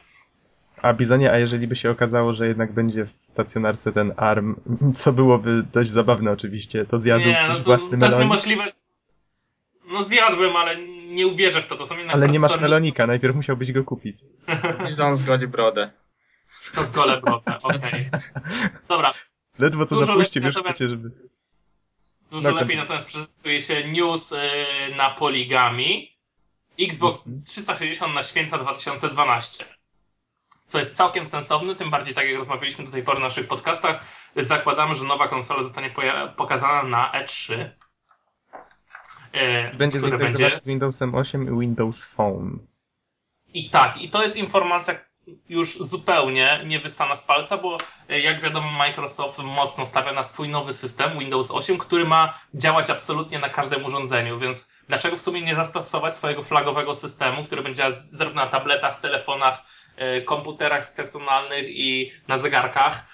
A 0.81 0.93
Bizonie, 0.93 1.31
a 1.31 1.37
jeżeli 1.37 1.67
by 1.67 1.75
się 1.75 1.91
okazało, 1.91 2.33
że 2.33 2.47
jednak 2.47 2.73
będzie 2.73 3.05
w 3.05 3.13
stacjonarce 3.19 3.91
ten 3.93 4.13
ARM, 4.17 4.55
co 4.95 5.13
byłoby 5.13 5.63
dość 5.73 5.89
zabawne 5.89 6.31
oczywiście, 6.31 6.85
to 6.85 6.99
zjadłbyś 6.99 7.33
nie, 7.33 7.45
no 7.47 7.55
to, 7.55 7.63
własny 7.63 7.97
to 7.97 8.05
jest 8.05 8.17
melonik? 8.17 8.19
niemożliwe. 8.19 8.84
No 9.87 10.03
zjadłem, 10.03 10.55
ale 10.55 10.75
nie 11.07 11.27
uwierzę 11.27 11.61
w 11.61 11.67
to. 11.67 11.75
To 11.77 11.87
są 11.87 11.97
jednak 11.97 12.15
Ale 12.15 12.27
nie 12.27 12.39
masz 12.39 12.59
melonika, 12.59 13.07
najpierw 13.07 13.35
musiałbyś 13.35 13.71
go 13.71 13.83
kupić. 13.83 14.17
Bizon 14.87 15.15
zgoli 15.17 15.47
brodę. 15.47 15.91
To 16.75 16.83
z 16.83 16.91
gole 16.91 17.21
brodę, 17.21 17.57
okej. 17.63 18.09
Dobra, 18.89 19.13
Ledwo 19.59 19.85
co 19.85 19.95
Dużo 19.95 20.13
już 20.15 20.35
natomiast- 20.35 20.59
chcecie, 20.69 20.87
żeby... 20.87 21.11
Dużo 22.31 22.51
No, 22.51 22.59
lepiej 22.59 22.77
natomiast 22.77 23.05
prezentuje 23.05 23.61
się 23.61 23.87
news 23.87 24.31
y, 24.31 24.37
na 24.95 25.09
poligami. 25.09 26.15
Xbox 26.79 27.27
Mhm. 27.27 27.43
360 27.45 28.13
na 28.13 28.23
święta 28.23 28.57
2012. 28.57 29.65
Co 30.67 30.79
jest 30.79 30.95
całkiem 30.95 31.27
sensowne, 31.27 31.75
tym 31.75 31.89
bardziej 31.91 32.13
tak 32.15 32.27
jak 32.27 32.35
rozmawialiśmy 32.37 32.85
do 32.85 32.91
tej 32.91 33.03
pory 33.03 33.17
w 33.19 33.21
naszych 33.21 33.47
podcastach, 33.47 34.05
zakładamy, 34.35 34.95
że 34.95 35.03
nowa 35.03 35.27
konsola 35.27 35.63
zostanie 35.63 35.93
pokazana 36.37 36.83
na 36.83 37.11
E3. 37.23 37.69
Y, 39.35 39.77
Będzie 39.77 39.99
będzie 39.99 40.57
z 40.59 40.67
Windowsem 40.67 41.15
8 41.15 41.55
i 41.55 41.59
Windows 41.59 42.05
Phone. 42.05 42.59
I 43.53 43.69
tak, 43.69 43.97
i 43.97 44.09
to 44.09 44.23
jest 44.23 44.35
informacja 44.35 44.95
już 45.49 45.77
zupełnie 45.77 46.61
nie 46.65 46.79
wyssana 46.79 47.15
z 47.15 47.23
palca, 47.23 47.57
bo 47.57 47.77
e, 48.09 48.19
jak 48.19 48.41
wiadomo 48.41 48.71
Microsoft 48.71 49.39
mocno 49.39 49.85
stawia 49.85 50.13
na 50.13 50.23
swój 50.23 50.49
nowy 50.49 50.73
system 50.73 51.19
Windows 51.19 51.51
8, 51.51 51.77
który 51.77 52.05
ma 52.05 52.39
działać 52.53 52.89
absolutnie 52.89 53.39
na 53.39 53.49
każdym 53.49 53.85
urządzeniu, 53.85 54.39
więc 54.39 54.71
dlaczego 54.87 55.17
w 55.17 55.21
sumie 55.21 55.41
nie 55.41 55.55
zastosować 55.55 56.15
swojego 56.15 56.43
flagowego 56.43 56.93
systemu, 56.93 57.43
który 57.43 57.61
będzie 57.61 57.77
działać 57.77 57.95
zarówno 58.11 58.45
na 58.45 58.51
tabletach, 58.51 58.99
telefonach, 58.99 59.63
e, 59.95 60.21
komputerach 60.21 60.85
stacjonarnych 60.85 61.65
i 61.69 62.11
na 62.27 62.37
zegarkach, 62.37 63.05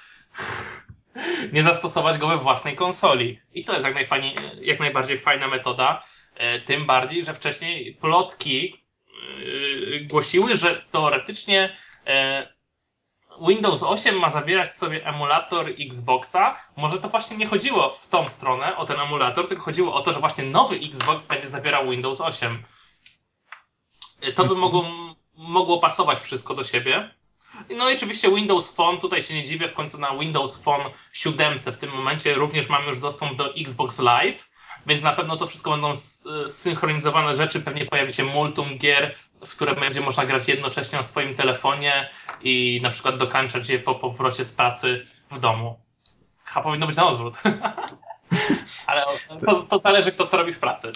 nie 1.53 1.63
zastosować 1.63 2.17
go 2.17 2.27
we 2.27 2.37
własnej 2.37 2.75
konsoli. 2.75 3.39
I 3.53 3.65
to 3.65 3.73
jest 3.73 3.85
jak, 3.85 3.95
najfajniej, 3.95 4.35
jak 4.61 4.79
najbardziej 4.79 5.17
fajna 5.17 5.47
metoda, 5.47 6.03
e, 6.35 6.59
tym 6.59 6.85
bardziej, 6.85 7.25
że 7.25 7.33
wcześniej 7.33 7.95
plotki 7.95 8.83
yy, 9.39 10.05
głosiły, 10.09 10.55
że 10.55 10.81
teoretycznie 10.91 11.75
e, 12.07 12.47
Windows 13.47 13.83
8 13.83 14.19
ma 14.19 14.29
zawierać 14.29 14.69
w 14.69 14.73
sobie 14.73 15.05
emulator 15.05 15.73
Xboxa. 15.79 16.55
Może 16.77 16.97
to 16.99 17.09
właśnie 17.09 17.37
nie 17.37 17.47
chodziło 17.47 17.91
w 17.91 18.07
tą 18.07 18.29
stronę, 18.29 18.77
o 18.77 18.85
ten 18.85 18.99
emulator, 18.99 19.47
tylko 19.47 19.63
chodziło 19.63 19.93
o 19.93 20.01
to, 20.01 20.13
że 20.13 20.19
właśnie 20.19 20.43
nowy 20.43 20.75
Xbox 20.75 21.25
będzie 21.25 21.47
zawierał 21.47 21.89
Windows 21.89 22.21
8. 22.21 22.63
E, 24.21 24.33
To 24.33 24.45
by 24.45 24.55
mogło, 24.55 24.85
mogło 25.33 25.79
pasować 25.79 26.19
wszystko 26.19 26.53
do 26.53 26.63
siebie. 26.63 27.20
No 27.77 27.89
i 27.89 27.95
oczywiście 27.95 28.35
Windows 28.35 28.75
Phone, 28.75 28.97
tutaj 28.97 29.21
się 29.21 29.33
nie 29.33 29.43
dziwię, 29.43 29.69
w 29.69 29.73
końcu 29.73 29.97
na 29.97 30.17
Windows 30.17 30.63
Phone 30.63 30.91
7 31.13 31.59
w 31.59 31.77
tym 31.77 31.91
momencie 31.91 32.33
również 32.33 32.69
mamy 32.69 32.87
już 32.87 32.99
dostęp 32.99 33.35
do 33.35 33.55
Xbox 33.55 33.99
Live, 33.99 34.51
więc 34.87 35.03
na 35.03 35.13
pewno 35.13 35.37
to 35.37 35.47
wszystko 35.47 35.71
będą 35.71 35.93
synchronizowane 36.47 37.35
rzeczy, 37.35 37.61
pewnie 37.61 37.85
pojawi 37.85 38.13
się 38.13 38.23
multum 38.23 38.77
gier, 38.77 39.15
w 39.45 39.55
które 39.55 39.75
będzie 39.75 40.01
można 40.01 40.25
grać 40.25 40.47
jednocześnie 40.47 40.97
na 40.97 41.03
swoim 41.03 41.35
telefonie 41.35 42.09
i 42.41 42.79
na 42.83 42.89
przykład 42.89 43.17
dokańczać 43.17 43.69
je 43.69 43.79
po 43.79 43.95
powrocie 43.95 44.45
z 44.45 44.53
pracy 44.53 45.05
w 45.31 45.39
domu. 45.39 45.79
A 46.55 46.61
powinno 46.61 46.87
być 46.87 46.95
na 46.95 47.07
odwrót. 47.07 47.37
Ale 48.87 49.03
to, 49.45 49.63
to 49.63 49.79
zależy, 49.79 50.11
kto 50.11 50.27
co 50.27 50.37
robi 50.37 50.53
w 50.53 50.59
pracy. 50.59 50.91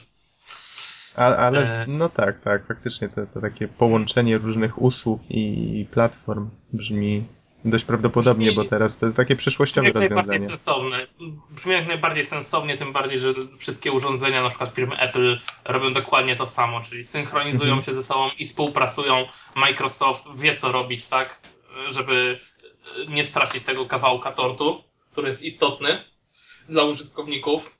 Ale 1.17 1.81
E. 1.81 1.85
no 1.87 2.09
tak, 2.09 2.39
tak, 2.39 2.67
faktycznie 2.67 3.09
to, 3.09 3.21
to 3.33 3.41
takie 3.41 3.67
połączenie 3.67 4.37
różnych 4.37 4.81
usług 4.81 5.21
i 5.29 5.85
platform 5.91 6.49
brzmi 6.73 7.23
dość 7.65 7.85
prawdopodobnie, 7.85 8.51
Brzmi- 8.51 8.55
bo 8.55 8.65
teraz 8.65 8.97
to 8.97 9.05
jest 9.05 9.17
takie 9.17 9.35
przyszłościowe 9.35 9.87
jak 9.87 9.95
najbardziej 9.95 10.43
sensowne. 10.43 11.07
Brzmi 11.49 11.71
jak 11.71 11.87
najbardziej 11.87 12.25
sensownie, 12.25 12.77
tym 12.77 12.93
bardziej, 12.93 13.19
że 13.19 13.33
wszystkie 13.57 13.91
urządzenia, 13.91 14.43
na 14.43 14.49
przykład 14.49 14.69
firmy 14.69 14.97
Apple, 14.99 15.39
robią 15.65 15.93
dokładnie 15.93 16.35
to 16.35 16.47
samo, 16.47 16.81
czyli 16.81 17.03
synchronizują 17.03 17.73
Mhm. 17.73 17.81
się 17.81 17.93
ze 17.93 18.03
sobą 18.03 18.29
i 18.39 18.45
współpracują. 18.45 19.25
Microsoft 19.55 20.23
wie, 20.35 20.55
co 20.55 20.71
robić, 20.71 21.03
tak, 21.05 21.39
żeby 21.89 22.39
nie 23.07 23.23
stracić 23.23 23.63
tego 23.63 23.85
kawałka 23.85 24.31
tortu, 24.31 24.83
który 25.11 25.27
jest 25.27 25.43
istotny 25.43 26.03
dla 26.69 26.83
użytkowników. 26.83 27.77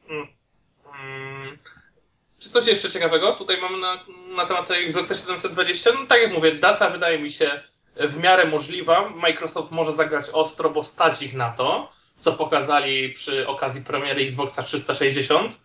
Czy 2.46 2.52
coś 2.52 2.68
jeszcze 2.68 2.92
ciekawego 2.92 3.32
tutaj 3.32 3.62
mamy 3.62 3.78
na, 3.78 4.00
na 4.36 4.46
temat 4.46 4.72
Xboxa 4.72 5.16
720? 5.16 5.92
No 5.94 6.06
tak 6.08 6.22
jak 6.22 6.34
mówię, 6.34 6.56
data 6.56 6.90
wydaje 6.90 7.20
mi 7.20 7.32
się 7.32 7.64
w 7.96 8.18
miarę 8.18 8.46
możliwa. 8.46 9.10
Microsoft 9.10 9.72
może 9.72 9.92
zagrać 9.92 10.30
ostro, 10.30 10.70
bo 10.70 10.84
stać 10.84 11.22
ich 11.22 11.34
na 11.34 11.52
to, 11.52 11.92
co 12.18 12.34
pokazali 12.34 13.10
przy 13.14 13.48
okazji 13.48 13.82
premiery 13.82 14.22
Xboxa 14.22 14.64
360, 14.64 15.60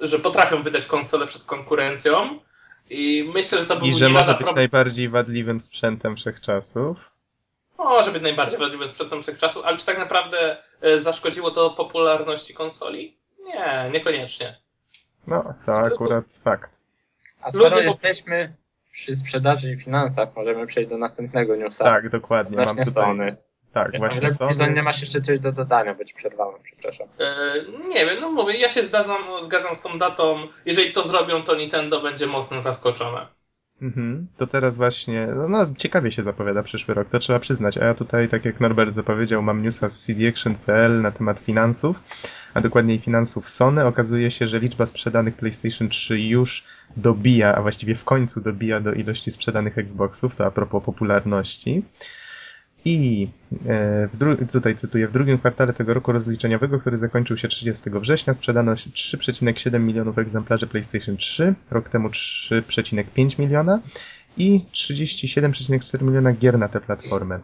że 0.00 0.18
potrafią 0.18 0.62
wydać 0.62 0.86
konsolę 0.86 1.26
przed 1.26 1.44
konkurencją. 1.44 2.38
I 2.90 3.30
myślę, 3.34 3.60
że 3.60 3.66
to 3.66 3.76
był 3.76 3.86
I 3.86 3.94
że 3.94 4.08
może 4.08 4.24
być 4.24 4.36
problem. 4.36 4.56
najbardziej 4.56 5.08
wadliwym 5.08 5.60
sprzętem 5.60 6.16
wszechczasów. 6.16 7.10
Może 7.78 8.12
być 8.12 8.22
najbardziej 8.22 8.58
wadliwym 8.58 8.88
sprzętem 8.88 9.22
wszechczasów, 9.22 9.64
ale 9.64 9.76
czy 9.76 9.86
tak 9.86 9.98
naprawdę 9.98 10.56
e, 10.80 11.00
zaszkodziło 11.00 11.50
to 11.50 11.70
popularności 11.70 12.54
konsoli? 12.54 13.16
Nie, 13.44 13.90
niekoniecznie. 13.92 14.69
No, 15.26 15.54
to 15.66 15.78
akurat 15.78 16.40
fakt. 16.44 16.80
A 17.42 17.50
skoro 17.50 17.68
Ludzie 17.68 17.82
jesteśmy 17.82 18.54
przy 18.92 19.14
sprzedaży 19.14 19.70
i 19.72 19.76
finansach, 19.76 20.28
możemy 20.36 20.66
przejść 20.66 20.90
do 20.90 20.98
następnego 20.98 21.56
newsa. 21.56 21.84
Tak, 21.84 22.08
dokładnie. 22.08 22.56
Mam 22.56 22.68
tutaj. 22.68 22.84
Sony. 22.86 23.36
Tak, 23.72 23.98
właśnie 23.98 24.20
Ale 24.20 24.28
Bizon, 24.30 24.54
Sony. 24.54 24.72
nie 24.72 24.82
masz 24.82 25.00
jeszcze 25.00 25.20
coś 25.20 25.38
do 25.38 25.52
dodania, 25.52 25.94
bo 25.94 26.04
ci 26.04 26.14
przerwałem, 26.14 26.62
przepraszam. 26.62 27.08
E, 27.18 27.54
nie 27.88 28.06
wiem, 28.06 28.20
no 28.20 28.30
mówię, 28.30 28.58
ja 28.58 28.68
się 28.68 28.84
zgadzam, 28.84 29.22
zgadzam 29.40 29.76
z 29.76 29.82
tą 29.82 29.98
datą. 29.98 30.48
Jeżeli 30.66 30.92
to 30.92 31.04
zrobią, 31.04 31.42
to 31.42 31.56
Nintendo 31.56 32.00
będzie 32.00 32.26
mocno 32.26 32.60
zaskoczone. 32.60 33.26
Mhm. 33.82 34.26
To 34.36 34.46
teraz 34.46 34.76
właśnie, 34.76 35.28
no, 35.36 35.48
no 35.48 35.74
ciekawie 35.76 36.12
się 36.12 36.22
zapowiada 36.22 36.62
przyszły 36.62 36.94
rok, 36.94 37.08
to 37.08 37.18
trzeba 37.18 37.38
przyznać. 37.38 37.78
A 37.78 37.84
ja 37.84 37.94
tutaj, 37.94 38.28
tak 38.28 38.44
jak 38.44 38.60
Norbert 38.60 38.94
zapowiedział, 38.94 39.42
mam 39.42 39.62
newsa 39.62 39.88
z 39.88 40.06
cdaction.pl 40.06 41.02
na 41.02 41.10
temat 41.10 41.38
finansów, 41.38 42.02
a 42.54 42.60
dokładniej 42.60 42.98
finansów 42.98 43.48
Sony. 43.48 43.84
Okazuje 43.84 44.30
się, 44.30 44.46
że 44.46 44.58
liczba 44.58 44.86
sprzedanych 44.86 45.34
PlayStation 45.34 45.88
3 45.88 46.20
już 46.20 46.64
dobija, 46.96 47.54
a 47.54 47.62
właściwie 47.62 47.94
w 47.94 48.04
końcu 48.04 48.40
dobija 48.40 48.80
do 48.80 48.92
ilości 48.92 49.30
sprzedanych 49.30 49.78
Xboxów, 49.78 50.36
to 50.36 50.46
a 50.46 50.50
propos 50.50 50.84
popularności. 50.84 51.82
I 52.84 53.28
e, 53.66 54.08
w 54.12 54.18
dru- 54.18 54.52
tutaj 54.52 54.76
cytuję, 54.76 55.08
w 55.08 55.12
drugim 55.12 55.38
kwartale 55.38 55.72
tego 55.72 55.94
roku 55.94 56.12
rozliczeniowego, 56.12 56.78
który 56.78 56.98
zakończył 56.98 57.36
się 57.36 57.48
30 57.48 57.90
września, 57.90 58.34
sprzedano 58.34 58.72
3,7 58.74 59.80
milionów 59.80 60.18
egzemplarzy 60.18 60.66
PlayStation 60.66 61.16
3, 61.16 61.54
rok 61.70 61.88
temu 61.88 62.08
3,5 62.08 63.38
miliona 63.38 63.80
i 64.36 64.60
37,4 64.72 66.02
miliona 66.02 66.32
gier 66.32 66.58
na 66.58 66.68
tę 66.68 66.80
platformę. 66.80 67.40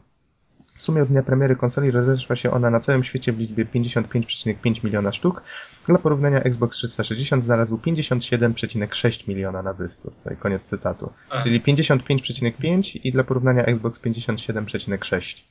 W 0.76 0.83
sumie 0.83 1.02
od 1.02 1.09
dnia 1.09 1.23
premiery 1.23 1.56
konsoli 1.56 1.90
rozeszła 1.90 2.37
się 2.37 2.50
ona 2.50 2.71
na 2.71 2.80
całym 2.80 3.04
świecie 3.04 3.33
w 3.33 3.38
liczbie 3.38 3.64
55,5 3.64 4.85
miliona 4.85 5.12
sztuk. 5.12 5.42
Dla 5.87 5.99
porównania 5.99 6.40
Xbox 6.40 6.76
360 6.76 7.45
znalazł 7.45 7.76
57,6 7.76 9.28
miliona 9.28 9.62
nabywców. 9.62 10.16
Tutaj 10.16 10.37
koniec 10.37 10.62
cytatu. 10.62 11.12
A. 11.30 11.42
Czyli 11.42 11.61
55,5 11.61 13.00
i 13.04 13.12
dla 13.12 13.25
porównania 13.25 13.64
Xbox 13.64 14.00
57,6. 14.00 15.42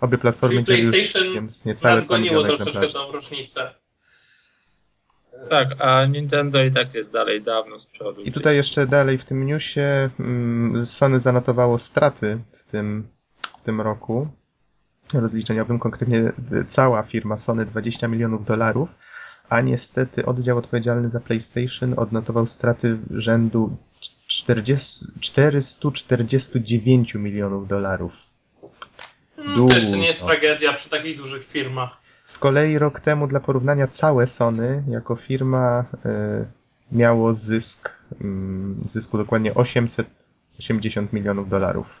Obie 0.00 0.18
platformy 0.18 0.64
Czyli 0.64 0.66
dzieli 0.66 0.82
już, 0.82 0.92
PlayStation 0.92 1.34
więc 1.34 1.64
niecałe 1.64 1.94
2 1.94 2.00
nadgoniło 2.00 2.42
troszeczkę 2.42 2.88
tą 2.88 3.12
różnicę. 3.12 3.74
Tak, 5.50 5.68
a 5.78 6.06
Nintendo 6.06 6.64
i 6.64 6.70
tak 6.70 6.94
jest 6.94 7.12
dalej 7.12 7.42
dawno 7.42 7.78
z 7.78 7.86
przodu. 7.86 8.22
I 8.22 8.32
tutaj 8.32 8.56
jeszcze 8.56 8.86
dalej 8.86 9.18
w 9.18 9.24
tym 9.24 9.46
newsie 9.46 10.10
mm, 10.20 10.86
Sony 10.86 11.20
zanotowało 11.20 11.78
straty 11.78 12.38
w 12.52 12.64
tym, 12.64 13.08
w 13.58 13.62
tym 13.62 13.80
roku 13.80 14.28
rozliczeniowym, 15.12 15.78
konkretnie 15.78 16.18
y, 16.52 16.64
cała 16.66 17.02
firma 17.02 17.36
Sony 17.36 17.64
20 17.66 18.08
milionów 18.08 18.44
dolarów, 18.44 18.88
a 19.48 19.60
niestety 19.60 20.26
oddział 20.26 20.58
odpowiedzialny 20.58 21.10
za 21.10 21.20
PlayStation 21.20 21.94
odnotował 21.96 22.46
straty 22.46 22.98
rzędu 23.10 23.76
40, 24.26 25.06
449 25.20 27.14
milionów 27.14 27.68
dolarów. 27.68 28.26
Mm, 29.38 29.68
To 29.68 29.74
jeszcze 29.74 29.98
nie 29.98 30.06
jest 30.06 30.20
Dużo. 30.20 30.32
tragedia 30.32 30.72
przy 30.72 30.88
takich 30.90 31.16
dużych 31.16 31.46
firmach. 31.46 31.96
Z 32.26 32.38
kolei 32.38 32.78
rok 32.78 33.00
temu 33.00 33.26
dla 33.26 33.40
porównania 33.40 33.86
całe 33.88 34.26
Sony 34.26 34.82
jako 34.88 35.16
firma 35.16 35.80
y, 35.80 36.44
miało 36.92 37.34
zysk, 37.34 37.90
mm, 38.20 38.78
zysku 38.82 39.18
dokładnie 39.18 39.54
880 39.54 41.12
milionów 41.12 41.48
dolarów. 41.48 42.00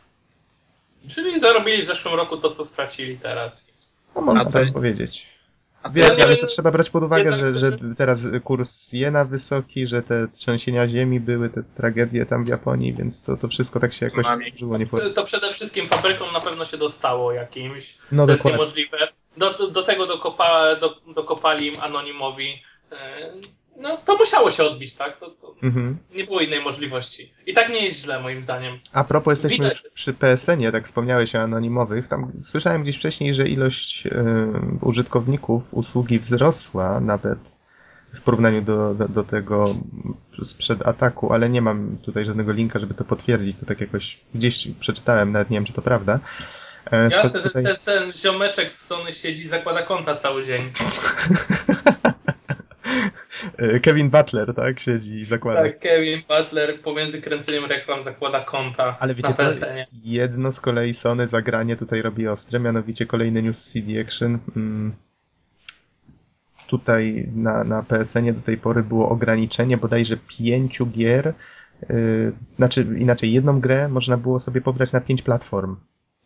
Czyli 1.08 1.40
zarobili 1.40 1.82
w 1.82 1.86
zeszłym 1.86 2.14
roku 2.14 2.36
to, 2.36 2.50
co 2.50 2.64
stracili 2.64 3.18
teraz. 3.18 3.66
No 4.16 4.20
można 4.20 4.40
A 4.40 4.44
to- 4.44 4.50
tak 4.50 4.72
powiedzieć. 4.72 5.34
To 5.82 5.90
nie 5.90 6.24
ale 6.24 6.36
to 6.36 6.46
trzeba 6.46 6.70
brać 6.70 6.90
pod 6.90 7.02
uwagę, 7.02 7.30
jednak- 7.30 7.56
że, 7.56 7.70
że 7.70 7.78
teraz 7.96 8.26
kurs 8.44 8.92
jena 8.92 9.24
wysoki, 9.24 9.86
że 9.86 10.02
te 10.02 10.28
trzęsienia 10.28 10.86
ziemi 10.86 11.20
były, 11.20 11.50
te 11.50 11.62
tragedie 11.76 12.26
tam 12.26 12.44
w 12.44 12.48
Japonii, 12.48 12.92
więc 12.94 13.22
to, 13.22 13.36
to 13.36 13.48
wszystko 13.48 13.80
tak 13.80 13.92
się 13.92 14.06
jakoś 14.06 14.26
złożyło. 14.26 14.78
Nie 14.78 14.86
po... 14.86 15.10
To 15.10 15.24
przede 15.24 15.52
wszystkim 15.52 15.86
fabrykom 15.88 16.32
na 16.32 16.40
pewno 16.40 16.64
się 16.64 16.76
dostało 16.76 17.32
jakimś. 17.32 17.98
No 18.12 18.26
to 18.26 18.32
jest 18.32 18.44
dokładnie. 18.44 18.64
niemożliwe. 18.64 18.98
Do, 19.36 19.52
do, 19.54 19.68
do 19.68 19.82
tego 19.82 20.06
dokopa, 20.06 20.76
do, 20.76 21.00
dokopali 21.14 21.66
im 21.66 21.74
anonimowi. 21.80 22.62
No 23.76 23.96
to 23.96 24.16
musiało 24.16 24.50
się 24.50 24.64
odbić, 24.64 24.94
tak? 24.94 25.18
To, 25.18 25.30
to 25.30 25.54
Mhm. 25.62 25.98
nie 26.14 26.24
było 26.24 26.40
innej 26.40 26.60
możliwości. 26.62 27.32
I 27.46 27.54
tak 27.54 27.68
nie 27.68 27.84
jest 27.86 28.00
źle, 28.00 28.20
moim 28.22 28.42
zdaniem. 28.42 28.78
A 28.92 29.04
propos, 29.04 29.32
jesteśmy 29.32 29.64
Widać- 29.64 29.84
już 29.84 29.92
przy 29.92 30.14
PSN-ie, 30.14 30.72
tak 30.72 30.84
wspomniałeś 30.84 31.34
o 31.34 31.38
anonimowych. 31.40 32.08
Tam 32.08 32.32
słyszałem 32.38 32.82
gdzieś 32.82 32.96
wcześniej, 32.96 33.34
że 33.34 33.48
ilość 33.48 34.06
e, 34.06 34.10
użytkowników 34.80 35.74
usługi 35.74 36.18
wzrosła 36.18 37.00
nawet 37.00 37.38
w 38.14 38.20
porównaniu 38.20 38.62
do, 38.62 38.94
do, 38.94 39.08
do 39.08 39.24
tego 39.24 39.74
sprzed 40.42 40.86
ataku, 40.86 41.32
ale 41.32 41.48
nie 41.50 41.62
mam 41.62 41.96
tutaj 42.02 42.24
żadnego 42.24 42.52
linka, 42.52 42.78
żeby 42.78 42.94
to 42.94 43.04
potwierdzić. 43.04 43.56
To 43.60 43.66
tak 43.66 43.80
jakoś 43.80 44.20
gdzieś 44.34 44.68
przeczytałem, 44.80 45.32
nawet 45.32 45.50
nie 45.50 45.56
wiem, 45.56 45.64
czy 45.64 45.72
to 45.72 45.82
prawda. 45.82 46.20
E, 46.92 47.04
Jasne, 47.04 47.30
tutaj- 47.30 47.64
ten, 47.64 47.76
ten 47.84 48.12
ziomeczek 48.12 48.72
z 48.72 48.86
Sony 48.86 49.12
siedzi, 49.12 49.48
zakłada 49.48 49.82
konta 49.82 50.14
cały 50.16 50.44
dzień. 50.44 50.72
E, 53.58 53.80
Kevin 53.80 54.10
Butler, 54.10 54.54
tak, 54.54 54.80
siedzi 54.80 55.14
i 55.14 55.24
zakłada. 55.24 55.62
Tak, 55.62 55.78
Kevin 55.78 56.22
Butler 56.28 56.80
pomiędzy 56.82 57.22
kręceniem 57.22 57.64
reklam 57.64 58.02
zakłada 58.02 58.40
konta 58.40 58.96
Ale 59.00 59.14
wiecie 59.14 59.28
na 59.28 59.34
co? 59.34 59.66
Jedno 60.04 60.52
z 60.52 60.60
kolei 60.60 60.94
Sony 60.94 61.26
zagranie 61.26 61.76
tutaj 61.76 62.02
robi 62.02 62.28
ostre, 62.28 62.60
mianowicie 62.60 63.06
kolejny 63.06 63.42
news 63.42 63.64
CD 63.64 64.00
Action. 64.00 64.38
Mm. 64.56 64.92
Tutaj 66.66 67.28
na, 67.34 67.64
na 67.64 67.82
PSN-ie 67.82 68.32
do 68.32 68.40
tej 68.40 68.56
pory 68.56 68.82
było 68.82 69.08
ograniczenie 69.08 69.76
bodajże 69.76 70.16
pięciu 70.16 70.86
gier. 70.86 71.34
Yy, 71.88 72.32
znaczy 72.56 72.86
inaczej, 72.98 73.32
jedną 73.32 73.60
grę 73.60 73.88
można 73.88 74.16
było 74.16 74.40
sobie 74.40 74.60
pobrać 74.60 74.92
na 74.92 75.00
pięć 75.00 75.22
platform 75.22 75.76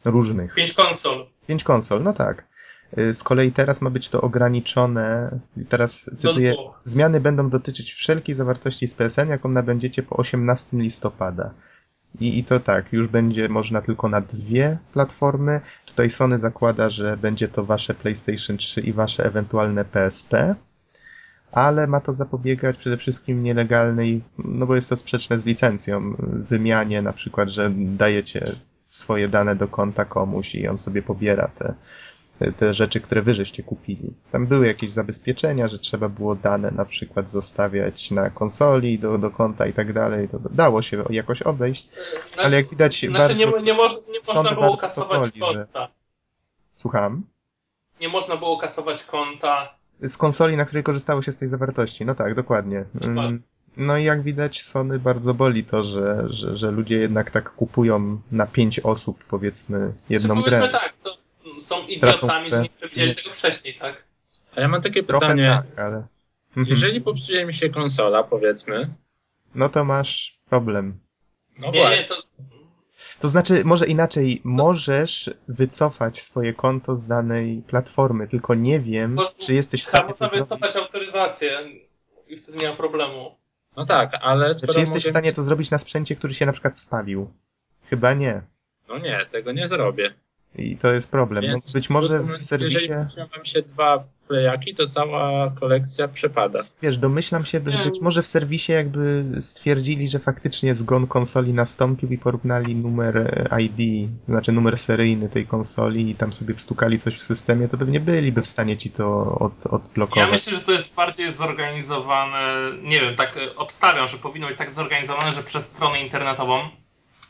różnych. 0.04 0.54
Pięć 0.54 0.72
konsol. 0.72 1.26
Pięć 1.46 1.64
konsol, 1.64 2.02
no 2.02 2.12
tak. 2.12 2.46
Yy, 2.96 3.14
Z 3.14 3.22
kolei 3.22 3.52
teraz 3.52 3.80
ma 3.80 3.90
być 3.90 4.08
to 4.08 4.20
ograniczone. 4.20 5.38
Teraz 5.68 6.10
cytuję. 6.16 6.54
Zmiany 6.84 7.20
będą 7.20 7.50
dotyczyć 7.50 7.92
wszelkiej 7.92 8.34
zawartości 8.34 8.88
z 8.88 8.94
PSN, 8.94 9.28
jaką 9.28 9.48
nabędziecie 9.48 10.02
po 10.02 10.16
18 10.16 10.76
listopada. 10.76 11.54
I, 12.20 12.38
I 12.38 12.44
to 12.44 12.60
tak, 12.60 12.92
już 12.92 13.08
będzie 13.08 13.48
można 13.48 13.80
tylko 13.80 14.08
na 14.08 14.20
dwie 14.20 14.78
platformy. 14.92 15.60
Tutaj 15.86 16.10
Sony 16.10 16.38
zakłada, 16.38 16.90
że 16.90 17.16
będzie 17.16 17.48
to 17.48 17.64
wasze 17.64 17.94
PlayStation 17.94 18.56
3 18.56 18.80
i 18.80 18.92
wasze 18.92 19.24
ewentualne 19.24 19.84
PSP. 19.84 20.54
Ale 21.52 21.86
ma 21.86 22.00
to 22.00 22.12
zapobiegać 22.12 22.76
przede 22.76 22.96
wszystkim 22.96 23.42
nielegalnej, 23.42 24.22
no 24.38 24.66
bo 24.66 24.74
jest 24.74 24.88
to 24.88 24.96
sprzeczne 24.96 25.38
z 25.38 25.46
licencją, 25.46 26.16
wymianie 26.48 27.02
na 27.02 27.12
przykład, 27.12 27.48
że 27.48 27.70
dajecie 27.74 28.56
swoje 28.88 29.28
dane 29.28 29.56
do 29.56 29.68
konta 29.68 30.04
komuś 30.04 30.54
i 30.54 30.68
on 30.68 30.78
sobie 30.78 31.02
pobiera 31.02 31.48
te, 31.48 31.74
te, 32.56 32.74
rzeczy, 32.74 33.00
które 33.00 33.22
wy 33.22 33.34
żeście 33.34 33.62
kupili. 33.62 34.12
Tam 34.32 34.46
były 34.46 34.66
jakieś 34.66 34.90
zabezpieczenia, 34.92 35.68
że 35.68 35.78
trzeba 35.78 36.08
było 36.08 36.34
dane 36.34 36.70
na 36.70 36.84
przykład 36.84 37.30
zostawiać 37.30 38.10
na 38.10 38.30
konsoli, 38.30 38.98
do, 38.98 39.18
do 39.18 39.30
konta 39.30 39.66
i 39.66 39.72
tak 39.72 39.92
dalej. 39.92 40.28
To 40.28 40.38
dało 40.50 40.82
się 40.82 41.04
jakoś 41.10 41.42
obejść, 41.42 41.88
ale 42.36 42.56
jak 42.56 42.68
widać 42.68 42.98
Znaczy 43.00 43.12
bardzo... 43.18 43.34
nie, 43.34 43.64
nie, 43.64 43.74
moż, 43.74 43.92
nie 44.12 44.18
można 44.34 44.54
było 44.54 44.76
kasować 44.76 45.08
powoli, 45.10 45.32
że- 45.54 45.64
konta. 45.64 45.88
Słucham? 46.74 47.22
Nie 48.00 48.08
można 48.08 48.36
było 48.36 48.58
kasować 48.58 49.04
konta. 49.04 49.74
Z 50.00 50.16
konsoli, 50.16 50.56
na 50.56 50.64
której 50.64 50.82
korzystało 50.82 51.22
się 51.22 51.32
z 51.32 51.36
tej 51.36 51.48
zawartości. 51.48 52.06
No 52.06 52.14
tak, 52.14 52.34
dokładnie. 52.34 52.84
Dokładnie. 52.94 53.22
Mm, 53.22 53.42
No 53.76 53.96
i 53.98 54.04
jak 54.04 54.22
widać, 54.22 54.62
Sony 54.62 54.98
bardzo 54.98 55.34
boli 55.34 55.64
to, 55.64 55.82
że, 55.84 56.24
że, 56.26 56.56
że 56.56 56.70
ludzie 56.70 56.98
jednak 56.98 57.30
tak 57.30 57.50
kupują 57.54 58.20
na 58.32 58.46
pięć 58.46 58.80
osób, 58.80 59.24
powiedzmy, 59.24 59.92
jedną 60.08 60.34
Czy 60.36 60.40
powiedzmy 60.42 60.68
grę. 60.68 60.78
tak, 60.80 60.92
są, 60.96 61.10
są 61.60 61.86
idiotami, 61.86 62.50
że 62.50 62.62
nie 62.62 62.70
przewidzieli 62.70 63.14
tego 63.14 63.30
wcześniej, 63.30 63.74
tak? 63.74 64.04
A 64.56 64.60
ja 64.60 64.68
mam 64.68 64.82
takie 64.82 65.02
Trochę 65.02 65.26
pytanie. 65.26 65.62
tak, 65.76 65.84
ale... 65.84 65.96
Mhm. 66.48 66.66
Jeżeli 66.66 67.00
popsuje 67.00 67.46
mi 67.46 67.54
się 67.54 67.68
konsola, 67.70 68.22
powiedzmy, 68.22 68.94
No 69.54 69.68
to 69.68 69.84
masz 69.84 70.38
problem. 70.50 70.98
no 71.58 71.70
nie, 71.70 71.80
właśnie, 71.80 71.96
nie, 71.96 72.04
to 72.04 72.14
To 73.20 73.28
znaczy, 73.28 73.64
może 73.64 73.86
inaczej, 73.86 74.40
możesz 74.44 75.30
wycofać 75.48 76.20
swoje 76.20 76.54
konto 76.54 76.94
z 76.94 77.06
danej 77.06 77.62
platformy, 77.66 78.28
tylko 78.28 78.54
nie 78.54 78.80
wiem, 78.80 79.16
czy 79.38 79.54
jesteś 79.54 79.82
w 79.82 79.86
stanie 79.86 80.04
to 80.04 80.10
można 80.10 80.26
zrobić. 80.28 80.48
wycofać 80.48 80.76
autoryzację 80.76 81.58
i 82.28 82.36
wtedy 82.36 82.58
nie 82.58 82.68
ma 82.68 82.76
problemu. 82.76 83.36
no 83.76 83.84
tak, 83.84 84.10
ale 84.20 84.54
Czy 84.54 84.80
jesteś 84.80 85.04
w 85.04 85.10
stanie 85.10 85.32
to 85.32 85.42
zrobić 85.42 85.70
na 85.70 85.78
sprzęcie, 85.78 86.16
który 86.16 86.34
się 86.34 86.46
na 86.46 86.52
przykład 86.52 86.78
spalił? 86.78 87.30
Chyba 87.84 88.14
nie. 88.14 88.42
No 88.88 88.98
nie, 88.98 89.26
tego 89.30 89.52
nie 89.52 89.68
zrobię. 89.68 90.14
I 90.56 90.76
to 90.76 90.94
jest 90.94 91.10
problem. 91.10 91.44
No, 91.44 91.50
Więc 91.50 91.72
być 91.72 91.90
może 91.90 92.22
w 92.22 92.44
serwisie, 92.44 92.88
Jeżeli 92.90 93.50
się 93.50 93.62
dwa 93.62 94.04
playaki, 94.28 94.74
to 94.74 94.86
cała 94.86 95.50
kolekcja 95.50 96.08
przepada. 96.08 96.64
wiesz, 96.82 96.98
domyślam 96.98 97.44
się, 97.44 97.60
że 97.66 97.84
być 97.84 98.00
może 98.00 98.22
w 98.22 98.26
serwisie 98.26 98.72
jakby 98.72 99.24
stwierdzili, 99.40 100.08
że 100.08 100.18
faktycznie 100.18 100.74
zgon 100.74 101.06
konsoli 101.06 101.52
nastąpił 101.54 102.08
i 102.08 102.18
porównali 102.18 102.76
numer 102.76 103.16
e, 103.18 103.62
ID, 103.62 104.10
znaczy 104.28 104.52
numer 104.52 104.78
seryjny 104.78 105.28
tej 105.28 105.46
konsoli 105.46 106.10
i 106.10 106.14
tam 106.14 106.32
sobie 106.32 106.54
wstukali 106.54 106.98
coś 106.98 107.14
w 107.16 107.22
systemie, 107.22 107.68
to 107.68 107.78
pewnie 107.78 108.00
byliby 108.00 108.42
w 108.42 108.48
stanie 108.48 108.76
ci 108.76 108.90
to 108.90 109.38
od, 109.38 109.66
odblokować. 109.66 110.26
Ja 110.26 110.32
myślę, 110.32 110.52
że 110.52 110.60
to 110.60 110.72
jest 110.72 110.94
bardziej 110.94 111.32
zorganizowane, 111.32 112.72
nie 112.82 113.00
wiem, 113.00 113.16
tak 113.16 113.36
e, 113.36 113.56
obstawiam, 113.56 114.08
że 114.08 114.18
powinno 114.18 114.46
być 114.48 114.56
tak 114.56 114.70
zorganizowane, 114.70 115.32
że 115.32 115.42
przez 115.42 115.64
stronę 115.64 116.02
internetową, 116.02 116.68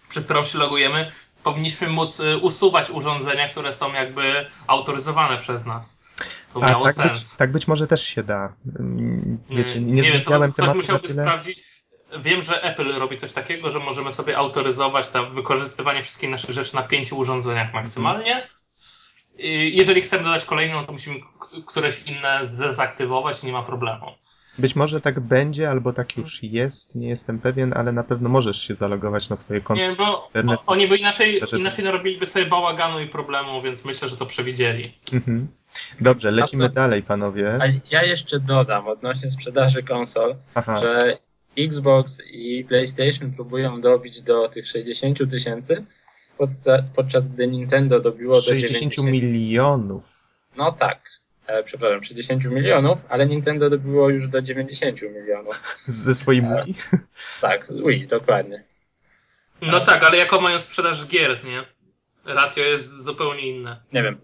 przez 0.09 0.24
którą 0.24 0.44
się 0.44 0.59
logujemy, 0.59 1.11
powinniśmy 1.49 1.89
móc 1.89 2.21
e, 2.21 2.39
usuwać 2.39 2.91
urządzenia, 2.91 3.49
które 3.49 3.73
są 3.73 3.93
jakby 3.93 4.47
autoryzowane 4.67 5.39
przez 5.39 5.67
nas. 5.67 5.99
To 6.55 6.61
A 6.63 6.71
miało 6.71 6.85
tak 6.85 6.95
sens. 6.95 7.31
być, 7.31 7.37
tak 7.37 7.53
być 7.53 7.69
może 7.69 7.87
też 7.87 8.05
się 8.05 8.23
da. 8.23 8.53
Mm, 8.79 9.39
Wiecie, 9.51 9.81
nie, 9.81 9.93
nie 9.93 10.03
wiem, 10.03 10.23
to 10.23 10.39
ktoś 10.41 10.55
tematu 10.57 10.77
musiałby 10.77 11.09
sprawdzić. 11.09 11.63
Wiem, 12.19 12.43
że 12.43 12.63
Apple 12.63 12.99
robi 12.99 13.19
coś 13.19 13.33
takiego, 13.33 13.71
że 13.71 13.79
możemy 13.79 14.13
sobie 14.13 14.37
autoryzować 14.37 15.09
tam 15.09 15.35
wykorzystywanie 15.35 16.03
wszystkich 16.03 16.31
naszych 16.31 16.51
rzeczy 16.51 16.75
na 16.75 16.83
pięciu 16.83 17.19
urządzeniach 17.19 17.73
maksymalnie. 17.75 18.49
I 19.39 19.77
Jeżeli 19.77 20.03
chcemy 20.03 20.25
dodać 20.25 20.45
kolejną, 20.45 20.87
to 20.87 20.93
musimy 20.93 21.17
któreś 21.67 22.03
inne 22.03 22.47
zdezaktywować 22.47 23.43
nie 23.43 23.53
ma 23.53 23.63
problemu. 23.63 24.07
Być 24.59 24.77
może 24.77 25.01
tak 25.01 25.21
będzie, 25.21 25.71
albo 25.71 25.92
tak 25.92 26.16
już 26.16 26.42
jest, 26.42 26.97
nie 26.97 27.09
jestem 27.09 27.38
pewien, 27.38 27.73
ale 27.77 27.92
na 27.92 28.05
pewno 28.05 28.29
możesz 28.29 28.61
się 28.62 28.75
zalogować 28.75 29.29
na 29.29 29.37
swoje 29.37 29.61
konto. 29.61 29.83
Nie, 29.83 29.97
bo 29.97 30.25
internet. 30.27 30.61
o- 30.61 30.62
oni 30.66 30.88
by 30.88 30.97
inaczej, 30.97 31.40
inaczej 31.59 31.85
narobiliby 31.85 32.27
sobie 32.27 32.47
bałaganu 32.47 33.01
i 33.01 33.07
problemu, 33.07 33.62
więc 33.62 33.85
myślę, 33.85 34.09
że 34.09 34.16
to 34.16 34.27
przewidzieli. 34.27 34.85
Mhm. 35.12 35.49
Dobrze, 36.01 36.31
lecimy 36.31 36.68
to- 36.68 36.75
dalej, 36.75 37.03
panowie. 37.03 37.59
A 37.61 37.66
ja 37.90 38.03
jeszcze 38.03 38.40
dodam 38.40 38.88
odnośnie 38.88 39.29
sprzedaży 39.31 39.83
konsol, 39.83 40.35
Aha, 40.55 40.81
że 40.81 41.18
Xbox 41.59 42.23
i 42.33 42.64
PlayStation 42.68 43.31
próbują 43.33 43.81
dobić 43.81 44.23
do 44.23 44.49
tych 44.49 44.66
60 44.68 45.18
000 45.18 45.31
tysięcy, 45.31 45.85
podczas 46.97 47.29
gdy 47.29 47.49
Nintendo 47.49 48.01
dobiło 48.01 48.35
do 48.35 48.40
60 48.42 48.92
90 48.94 49.09
milionów. 49.11 50.03
No 50.57 50.73
tak, 50.73 51.09
przepraszam, 51.65 52.05
60 52.05 52.45
milionów, 52.45 52.99
ale 53.09 53.27
Nintendo 53.27 53.71
dobiło 53.71 54.09
już 54.09 54.29
do 54.29 54.43
90 54.43 55.03
milionów. 55.03 55.79
Ze 55.87 56.15
swoim 56.15 56.45
A. 56.53 56.65
Wii? 56.65 56.75
Tak, 57.41 57.67
Wii, 57.87 58.07
dokładnie. 58.07 58.65
No 59.63 59.81
tak, 59.81 60.05
ale 60.05 60.17
jaką 60.17 60.41
mają 60.41 60.59
sprzedaż 60.59 61.07
gier, 61.07 61.45
nie? 61.45 61.65
Ratio 62.25 62.61
jest 62.61 63.03
zupełnie 63.05 63.47
inne. 63.51 63.81
Nie 63.93 64.03
wiem, 64.03 64.19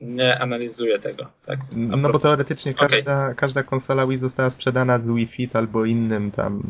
nie 0.00 0.38
analizuję 0.38 0.98
tego, 0.98 1.30
tak? 1.46 1.58
A 1.60 1.64
No 1.72 2.08
bo 2.08 2.18
teoretycznie 2.18 2.74
każda, 2.74 3.34
każda 3.34 3.62
konsola 3.62 4.06
Wii 4.06 4.18
została 4.18 4.50
sprzedana 4.50 4.98
z 4.98 5.10
Wii 5.10 5.26
Fit 5.26 5.56
albo 5.56 5.84
innym 5.84 6.30
tam, 6.30 6.62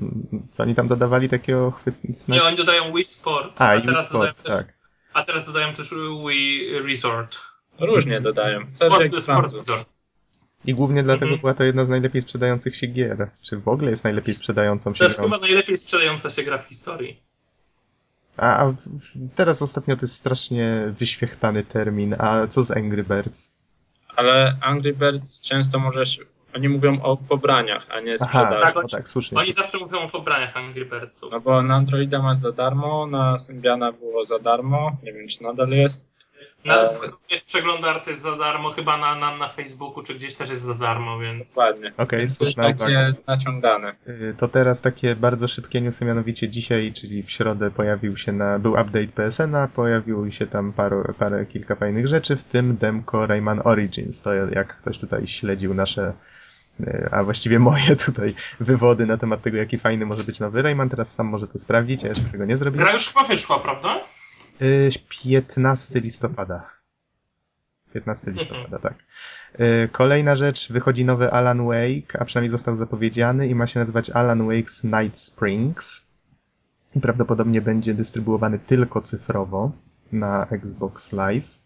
co 0.50 0.62
oni 0.62 0.74
tam 0.74 0.88
dodawali 0.88 1.28
takiego 1.28 1.70
chwytnego? 1.70 2.14
Nie, 2.28 2.42
oni 2.42 2.56
dodają 2.56 2.92
Wii 2.94 3.04
Sport, 3.04 3.60
A, 3.60 3.68
a, 3.68 3.74
i 3.74 3.78
Wii 3.78 3.88
teraz 3.88 4.12
dodają 4.12 4.32
Sport, 4.32 4.46
też, 4.46 4.66
tak. 4.66 4.74
a 5.12 5.22
teraz 5.24 5.46
dodają 5.46 5.74
też 5.74 5.94
Wii 6.28 6.78
Resort. 6.78 7.38
Różnie 7.80 8.20
dodają. 8.20 8.60
Zależy 8.72 8.96
Sport, 8.96 9.12
jaki 9.12 9.22
Sport 9.22 9.40
plan. 9.48 9.58
Resort. 9.58 9.88
I 10.64 10.74
głównie 10.74 11.02
dlatego 11.02 11.24
Mhm. 11.24 11.40
była 11.40 11.54
to 11.54 11.64
jedna 11.64 11.84
z 11.84 11.90
najlepiej 11.90 12.20
sprzedających 12.22 12.76
się 12.76 12.86
gier. 12.86 13.30
Czy 13.42 13.56
w 13.56 13.68
ogóle 13.68 13.90
jest 13.90 14.04
najlepiej 14.04 14.34
sprzedającą 14.34 14.94
się 14.94 14.98
To 14.98 15.04
jest 15.04 15.16
grą. 15.16 15.24
chyba 15.24 15.38
najlepiej 15.38 15.78
sprzedająca 15.78 16.30
się 16.30 16.42
gra 16.42 16.58
w 16.58 16.64
historii. 16.66 17.20
A, 18.36 18.46
a 18.66 18.74
teraz 19.34 19.62
ostatnio 19.62 19.96
to 19.96 20.02
jest 20.02 20.14
strasznie 20.14 20.84
wyświechtany 20.98 21.62
termin. 21.64 22.14
A 22.18 22.46
co 22.46 22.62
z 22.62 22.70
Angry 22.70 23.04
Birds? 23.04 23.52
Ale 24.16 24.56
Angry 24.60 24.92
Birds 24.92 25.40
często 25.40 25.78
możesz. 25.78 26.20
Oni 26.54 26.68
mówią 26.68 27.02
o 27.02 27.16
pobraniach, 27.16 27.86
a 27.90 28.00
nie 28.00 28.10
Aha, 28.20 28.26
sprzedaży. 28.26 28.62
Tak, 28.62 28.74
no 28.74 28.80
oni- 28.80 28.90
tak, 28.90 29.08
słusznie. 29.08 29.38
Oni 29.38 29.52
zawsze 29.52 29.78
mówią 29.78 29.98
o 29.98 30.08
pobraniach 30.08 30.56
Angry 30.56 30.84
Birdsów. 30.86 31.32
No 31.32 31.40
bo 31.40 31.62
na 31.62 31.74
Androida 31.74 32.22
masz 32.22 32.36
za 32.36 32.52
darmo, 32.52 33.06
na 33.06 33.38
Symbiana 33.38 33.92
było 33.92 34.24
za 34.24 34.38
darmo. 34.38 34.96
Nie 35.02 35.12
wiem, 35.12 35.28
czy 35.28 35.42
nadal 35.42 35.68
jest. 35.70 36.04
Na, 36.66 36.74
e- 36.74 36.88
w, 37.38 37.42
przeglądarce 37.46 38.10
jest 38.10 38.22
za 38.22 38.36
darmo, 38.36 38.70
chyba 38.70 38.96
na, 38.96 39.14
na, 39.14 39.36
na 39.36 39.48
Facebooku 39.48 40.02
czy 40.02 40.14
gdzieś 40.14 40.34
też 40.34 40.48
jest 40.48 40.62
za 40.62 40.74
darmo, 40.74 41.18
więc... 41.18 41.48
Dokładnie. 41.48 41.92
To 42.08 42.16
jest 42.16 42.58
uwaga. 42.58 42.84
takie 42.84 43.14
naciągane. 43.26 43.94
Y, 44.08 44.34
To 44.38 44.48
teraz 44.48 44.80
takie 44.80 45.16
bardzo 45.16 45.48
szybkie 45.48 45.80
newsy, 45.80 46.04
mianowicie 46.04 46.48
dzisiaj, 46.48 46.92
czyli 46.92 47.22
w 47.22 47.30
środę 47.30 47.70
pojawił 47.70 48.16
się 48.16 48.32
na, 48.32 48.58
był 48.58 48.72
update 48.72 49.06
PSN-a, 49.06 49.68
pojawiło 49.68 50.30
się 50.30 50.46
tam 50.46 50.72
parę, 50.72 51.02
parę, 51.18 51.46
kilka 51.46 51.74
fajnych 51.74 52.06
rzeczy, 52.06 52.36
w 52.36 52.44
tym 52.44 52.76
demko 52.76 53.26
Rayman 53.26 53.60
Origins. 53.64 54.22
To 54.22 54.34
jak 54.34 54.76
ktoś 54.76 54.98
tutaj 54.98 55.26
śledził 55.26 55.74
nasze, 55.74 56.12
y, 56.80 57.08
a 57.12 57.24
właściwie 57.24 57.58
moje 57.58 57.96
tutaj 58.06 58.34
wywody 58.60 59.06
na 59.06 59.16
temat 59.16 59.42
tego, 59.42 59.56
jaki 59.56 59.78
fajny 59.78 60.06
może 60.06 60.24
być 60.24 60.40
nowy 60.40 60.62
Rayman, 60.62 60.88
teraz 60.88 61.12
sam 61.14 61.26
może 61.26 61.48
to 61.48 61.58
sprawdzić, 61.58 62.02
ja 62.02 62.08
jeszcze 62.08 62.24
tego 62.24 62.44
nie 62.44 62.56
zrobiłem. 62.56 62.84
Gra 62.84 62.92
już 62.92 63.08
chyba 63.08 63.26
wyszła, 63.26 63.58
prawda? 63.58 64.00
Y, 64.62 64.90
15 65.08 66.00
listopada. 66.00 66.70
15 67.92 68.30
listopada, 68.30 68.78
tak. 68.78 68.94
Y, 69.60 69.88
Kolejna 69.92 70.36
rzecz, 70.36 70.72
wychodzi 70.72 71.04
nowy 71.04 71.32
Alan 71.32 71.66
Wake, 71.66 72.20
a 72.20 72.24
przynajmniej 72.24 72.50
został 72.50 72.76
zapowiedziany 72.76 73.48
i 73.48 73.54
ma 73.54 73.66
się 73.66 73.80
nazywać 73.80 74.10
Alan 74.10 74.48
Wake's 74.48 74.84
Night 74.84 75.18
Springs. 75.18 76.06
I 76.96 77.00
prawdopodobnie 77.00 77.62
będzie 77.62 77.94
dystrybuowany 77.94 78.58
tylko 78.58 79.02
cyfrowo 79.02 79.72
na 80.12 80.46
Xbox 80.46 81.12
Live. 81.12 81.58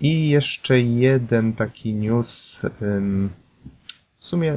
I 0.00 0.28
jeszcze 0.28 0.80
jeden 0.80 1.52
taki 1.52 1.94
news. 1.94 2.62
W 4.18 4.24
sumie, 4.24 4.54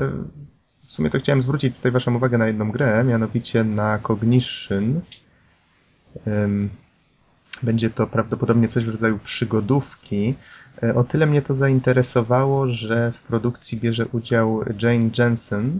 w 0.83 0.91
sumie 0.91 1.09
to 1.09 1.19
chciałem 1.19 1.41
zwrócić 1.41 1.77
tutaj 1.77 1.91
Waszą 1.91 2.15
uwagę 2.15 2.37
na 2.37 2.47
jedną 2.47 2.71
grę, 2.71 3.03
mianowicie 3.03 3.63
na 3.63 3.99
Cognition. 3.99 5.01
Będzie 7.63 7.89
to 7.89 8.07
prawdopodobnie 8.07 8.67
coś 8.67 8.85
w 8.85 8.89
rodzaju 8.89 9.19
przygodówki. 9.19 10.35
E, 10.83 10.95
O 10.95 11.03
tyle 11.03 11.25
mnie 11.25 11.41
to 11.41 11.53
zainteresowało, 11.53 12.67
że 12.67 13.11
w 13.11 13.21
produkcji 13.21 13.77
bierze 13.77 14.05
udział 14.05 14.61
Jane 14.81 15.09
Jensen, 15.17 15.79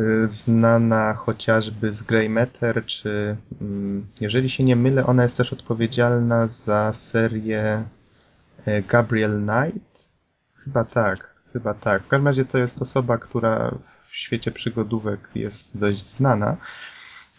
y, 0.00 0.28
znana 0.28 1.14
chociażby 1.14 1.92
z 1.92 2.02
Grey 2.02 2.28
Matter, 2.28 2.84
czy 2.86 3.36
mm, 3.60 4.06
jeżeli 4.20 4.50
się 4.50 4.64
nie 4.64 4.76
mylę, 4.76 5.06
ona 5.06 5.22
jest 5.22 5.36
też 5.36 5.52
odpowiedzialna 5.52 6.46
za 6.46 6.92
serię 6.92 7.84
e, 8.66 8.82
Gabriel 8.82 9.42
Knight. 9.46 10.08
Chyba 10.54 10.84
tak, 10.84 11.34
chyba 11.52 11.74
tak. 11.74 12.02
W 12.02 12.08
każdym 12.08 12.26
razie 12.26 12.44
to 12.44 12.58
jest 12.58 12.82
osoba, 12.82 13.18
która 13.18 13.74
w 14.08 14.16
świecie 14.16 14.50
przygodówek 14.52 15.30
jest 15.34 15.78
dość 15.78 16.08
znana. 16.08 16.56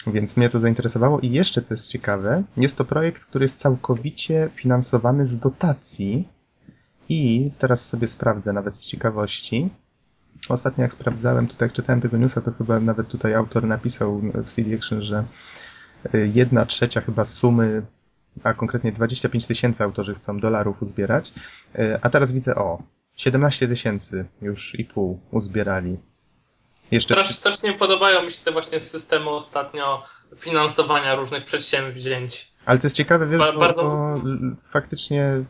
Więc 0.08 0.38
mnie 0.38 0.50
to 0.50 0.60
zainteresowało. 0.60 1.20
I 1.20 1.32
jeszcze 1.32 1.62
co 1.62 1.74
jest 1.74 1.88
ciekawe, 1.88 2.44
jest 2.58 2.78
to 2.78 2.86
projekt, 2.86 3.26
który 3.26 3.44
jest 3.44 3.60
całkowicie 3.60 4.50
finansowany 4.56 5.26
z 5.26 5.38
dotacji. 5.38 6.28
I 7.10 7.52
teraz 7.58 7.88
sobie 7.88 8.08
sprawdzę 8.08 8.54
nawet 8.54 8.78
z 8.78 8.86
ciekawości. 8.86 9.70
Ostatnio 10.50 10.82
jak 10.82 10.94
sprawdzałem, 10.94 11.48
tutaj 11.48 11.66
jak 11.66 11.74
czytałem 11.74 12.02
tego 12.02 12.18
newsa, 12.18 12.42
to 12.42 12.52
chyba 12.52 12.80
nawet 12.80 13.08
tutaj 13.08 13.34
autor 13.34 13.64
napisał 13.64 14.22
w 14.34 14.48
CD 14.48 14.76
Action, 14.76 15.02
że 15.02 15.26
y, 16.16 16.32
jedna 16.34 16.66
trzecia 16.66 17.02
chyba 17.02 17.26
sumy, 17.26 17.82
a 18.44 18.54
konkretnie 18.54 18.92
25 18.92 19.48
tysięcy 19.48 19.84
autorzy 19.84 20.14
chcą 20.14 20.40
dolarów 20.40 20.82
uzbierać. 20.82 21.34
Y, 21.76 22.02
A 22.02 22.10
teraz 22.10 22.34
widzę, 22.34 22.56
o, 22.56 22.84
17 23.16 23.68
tysięcy 23.68 24.26
już 24.42 24.80
i 24.80 24.86
pół 24.86 25.20
uzbierali. 25.32 25.98
Jeszcze 26.92 27.14
Teraz 27.14 27.26
trzy- 27.26 27.34
strasznie 27.34 27.74
podobają 27.74 28.24
mi 28.24 28.32
się 28.32 28.44
te 28.46 28.52
właśnie 28.52 28.80
systemy 28.80 29.30
ostatnio 29.30 30.04
finansowania 30.38 31.16
różnych 31.16 31.46
przedsięwzięć. 31.46 32.52
Ale 32.66 32.80
to 32.80 32.86
jest 32.86 32.96
ciekawe, 32.96 33.28
wiesz, 33.28 33.40
Ba- 33.40 33.54
bo, 33.54 33.60
bardzo- 33.60 33.84
bo 33.84 34.20
faktycznie 34.72 35.44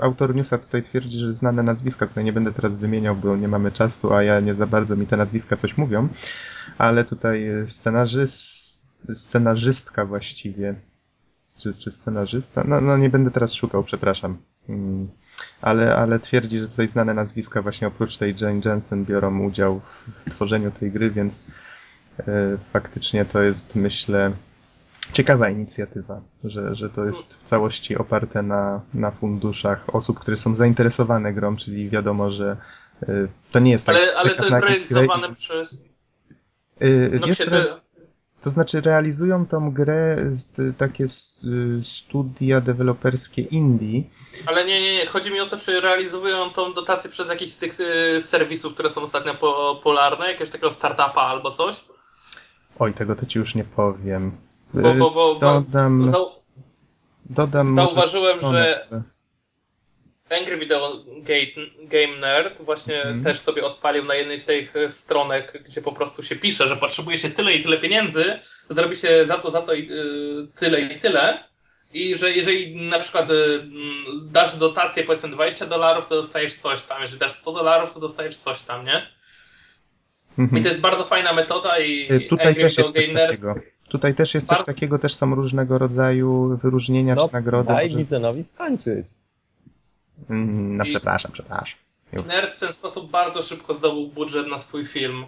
autor 0.00 0.34
newsa 0.34 0.58
tutaj 0.58 0.82
twierdzi, 0.82 1.18
że 1.18 1.32
znane 1.32 1.62
nazwiska, 1.62 2.06
tutaj 2.06 2.24
nie 2.24 2.32
będę 2.32 2.52
teraz 2.52 2.76
wymieniał, 2.76 3.16
bo 3.16 3.36
nie 3.36 3.48
mamy 3.48 3.72
czasu, 3.72 4.12
a 4.14 4.22
ja 4.22 4.40
nie 4.40 4.54
za 4.54 4.66
bardzo 4.66 4.96
mi 4.96 5.06
te 5.06 5.16
nazwiska 5.16 5.56
coś 5.56 5.76
mówią, 5.76 6.08
ale 6.78 7.04
tutaj 7.04 7.46
scenarzyst, 7.66 8.82
scenarzystka 9.12 10.04
właściwie, 10.04 10.74
czy, 11.62 11.74
czy 11.74 11.90
scenarzysta, 11.90 12.64
no, 12.66 12.80
no 12.80 12.96
nie 12.96 13.10
będę 13.10 13.30
teraz 13.30 13.52
szukał, 13.54 13.84
przepraszam, 13.84 14.38
Mm, 14.68 15.08
ale, 15.62 15.96
ale 15.96 16.18
twierdzi, 16.18 16.58
że 16.58 16.68
tutaj 16.68 16.88
znane 16.88 17.14
nazwiska 17.14 17.62
właśnie 17.62 17.88
oprócz 17.88 18.16
tej 18.16 18.34
Jane 18.40 18.60
Jensen 18.64 19.04
biorą 19.04 19.40
udział 19.44 19.80
w, 19.80 20.30
tworzeniu 20.30 20.70
tej 20.70 20.90
gry, 20.90 21.10
więc 21.10 21.44
e, 22.18 22.24
faktycznie 22.72 23.24
to 23.24 23.42
jest, 23.42 23.76
myślę, 23.76 24.32
ciekawa 25.12 25.50
inicjatywa, 25.50 26.20
że, 26.44 26.74
że 26.74 26.90
to 26.90 27.04
jest 27.04 27.34
w 27.34 27.42
całości 27.42 27.96
oparte 27.96 28.42
na, 28.42 28.80
na 28.94 29.10
funduszach 29.10 29.94
osób, 29.94 30.20
które 30.20 30.36
są 30.36 30.54
zainteresowane 30.56 31.32
grą, 31.32 31.56
czyli 31.56 31.90
wiadomo, 31.90 32.30
że 32.30 32.56
y, 33.08 33.28
to 33.52 33.58
nie 33.58 33.70
jest 33.70 33.86
tak, 33.86 33.96
Ale, 33.96 34.16
ale 34.16 34.34
to 34.34 34.42
jest 34.44 34.50
realizowane 34.64 35.28
i- 35.28 35.34
przez... 35.34 35.88
y, 36.82 37.18
No, 37.20 37.26
jest 37.26 37.40
re, 37.48 37.80
to 38.40 38.50
znaczy 38.50 38.80
realizują 38.80 39.46
tą 39.46 39.70
grę 39.70 40.16
z, 40.28 40.76
takie 40.76 41.04
y, 41.04 41.80
studia 41.82 42.60
deweloperskie 42.60 43.42
indie, 43.42 44.02
Ale 44.46 44.64
nie, 44.64 44.80
nie, 44.80 44.92
nie. 44.94 45.06
Chodzi 45.06 45.30
mi 45.32 45.40
o 45.40 45.46
to, 45.46 45.56
czy 45.58 45.80
realizują 45.80 46.50
tą 46.50 46.74
dotację 46.74 47.10
przez 47.10 47.28
jakiś 47.28 47.52
z 47.52 47.58
tych 47.58 47.80
y, 47.80 48.22
serwisów, 48.22 48.74
które 48.74 48.90
są 48.90 49.02
ostatnio 49.02 49.34
popularne, 49.34 50.26
jakiegoś 50.26 50.50
takiego 50.50 50.70
startupa 50.70 51.20
albo 51.22 51.50
coś. 51.50 51.84
oj, 52.78 52.94
tego 52.94 53.16
to 53.16 53.26
ci 53.26 53.38
już 53.38 53.54
nie 53.54 53.64
powiem. 53.64 54.32
Bo, 54.74 54.90
Y, 54.90 54.94
bo, 54.98 55.10
bo, 55.10 55.34
bo 55.34 55.34
dodam, 55.40 56.06
zau- 56.06 56.30
dodam 57.30 57.66
może 57.72 57.86
zauważyłem, 57.86 58.36
stronę. 58.38 58.86
że- 58.90 59.02
Angry 60.30 60.56
Video 60.58 60.92
Game, 61.82 62.16
Nerd 62.20 62.62
właśnie 62.62 62.96
Mhm. 62.96 63.24
też 63.24 63.40
sobie 63.40 63.64
odpalił 63.64 64.04
na 64.04 64.14
jednej 64.14 64.38
z 64.38 64.44
tych 64.44 64.76
y, 64.76 64.90
stronek, 64.90 65.62
gdzie 65.66 65.82
po 65.82 65.92
prostu 65.92 66.22
się 66.22 66.36
pisze, 66.36 66.68
że 66.68 66.76
potrzebuje 66.76 67.18
się 67.18 67.30
tyle 67.30 67.52
i 67.54 67.62
tyle 67.62 67.78
pieniędzy, 67.78 68.24
zrobi 68.70 68.96
się 68.96 69.26
za 69.26 69.38
to, 69.38 69.50
za 69.50 69.62
to 69.62 69.74
i, 69.74 69.90
y, 69.92 70.46
tyle 70.56 70.80
i 70.80 70.98
tyle. 70.98 71.44
I 71.92 72.14
że 72.16 72.30
jeżeli 72.30 72.88
na 72.88 72.98
przykład 72.98 73.30
y, 73.30 73.34
mm, 73.34 73.72
dasz 74.32 74.56
dotację 74.58 75.04
powiedzmy 75.04 75.28
20 75.28 75.66
dolarów, 75.66 76.06
to 76.08 76.14
dostajesz 76.14 76.56
coś 76.56 76.82
tam. 76.82 77.00
Jeżeli 77.00 77.20
dasz 77.20 77.32
100 77.32 77.52
dolarów, 77.52 77.94
to 77.94 78.00
dostajesz 78.00 78.36
coś 78.36 78.62
tam, 78.62 78.84
nie? 78.84 79.06
Mhm. 80.38 80.60
I 80.60 80.62
to 80.62 80.68
jest 80.68 80.80
bardzo 80.80 81.04
fajna 81.04 81.32
metoda 81.32 81.78
i 81.78 82.08
Tutaj 82.28 82.46
Angry 82.46 82.62
też 82.62 82.72
Video 82.76 82.84
jest 82.86 82.94
coś 82.96 83.06
Game 83.06 83.20
Nerd 83.20 83.30
takiego. 83.32 83.54
Tutaj 83.88 84.14
też 84.14 84.34
jest 84.34 84.46
coś 84.48 84.62
takiego, 84.64 84.98
też 84.98 85.14
są 85.14 85.34
różnego 85.34 85.78
rodzaju 85.78 86.56
wyróżnienia 86.62 87.14
No, 87.14 87.28
czy 87.28 87.34
nagrody. 87.34 87.68
daj 87.68 87.84
może- 87.86 87.96
Bizenowi 87.98 88.44
skończyć. 88.44 89.06
Mm, 90.30 90.76
No 90.76 90.84
I- 90.84 90.90
przepraszam, 90.90 91.32
przepraszam. 91.32 91.78
Nerd 92.12 92.50
w 92.54 92.58
ten 92.58 92.72
sposób 92.72 93.10
bardzo 93.10 93.42
szybko 93.42 93.74
zdobył 93.74 94.06
budżet 94.08 94.46
na 94.48 94.58
swój 94.58 94.84
film. 94.86 95.24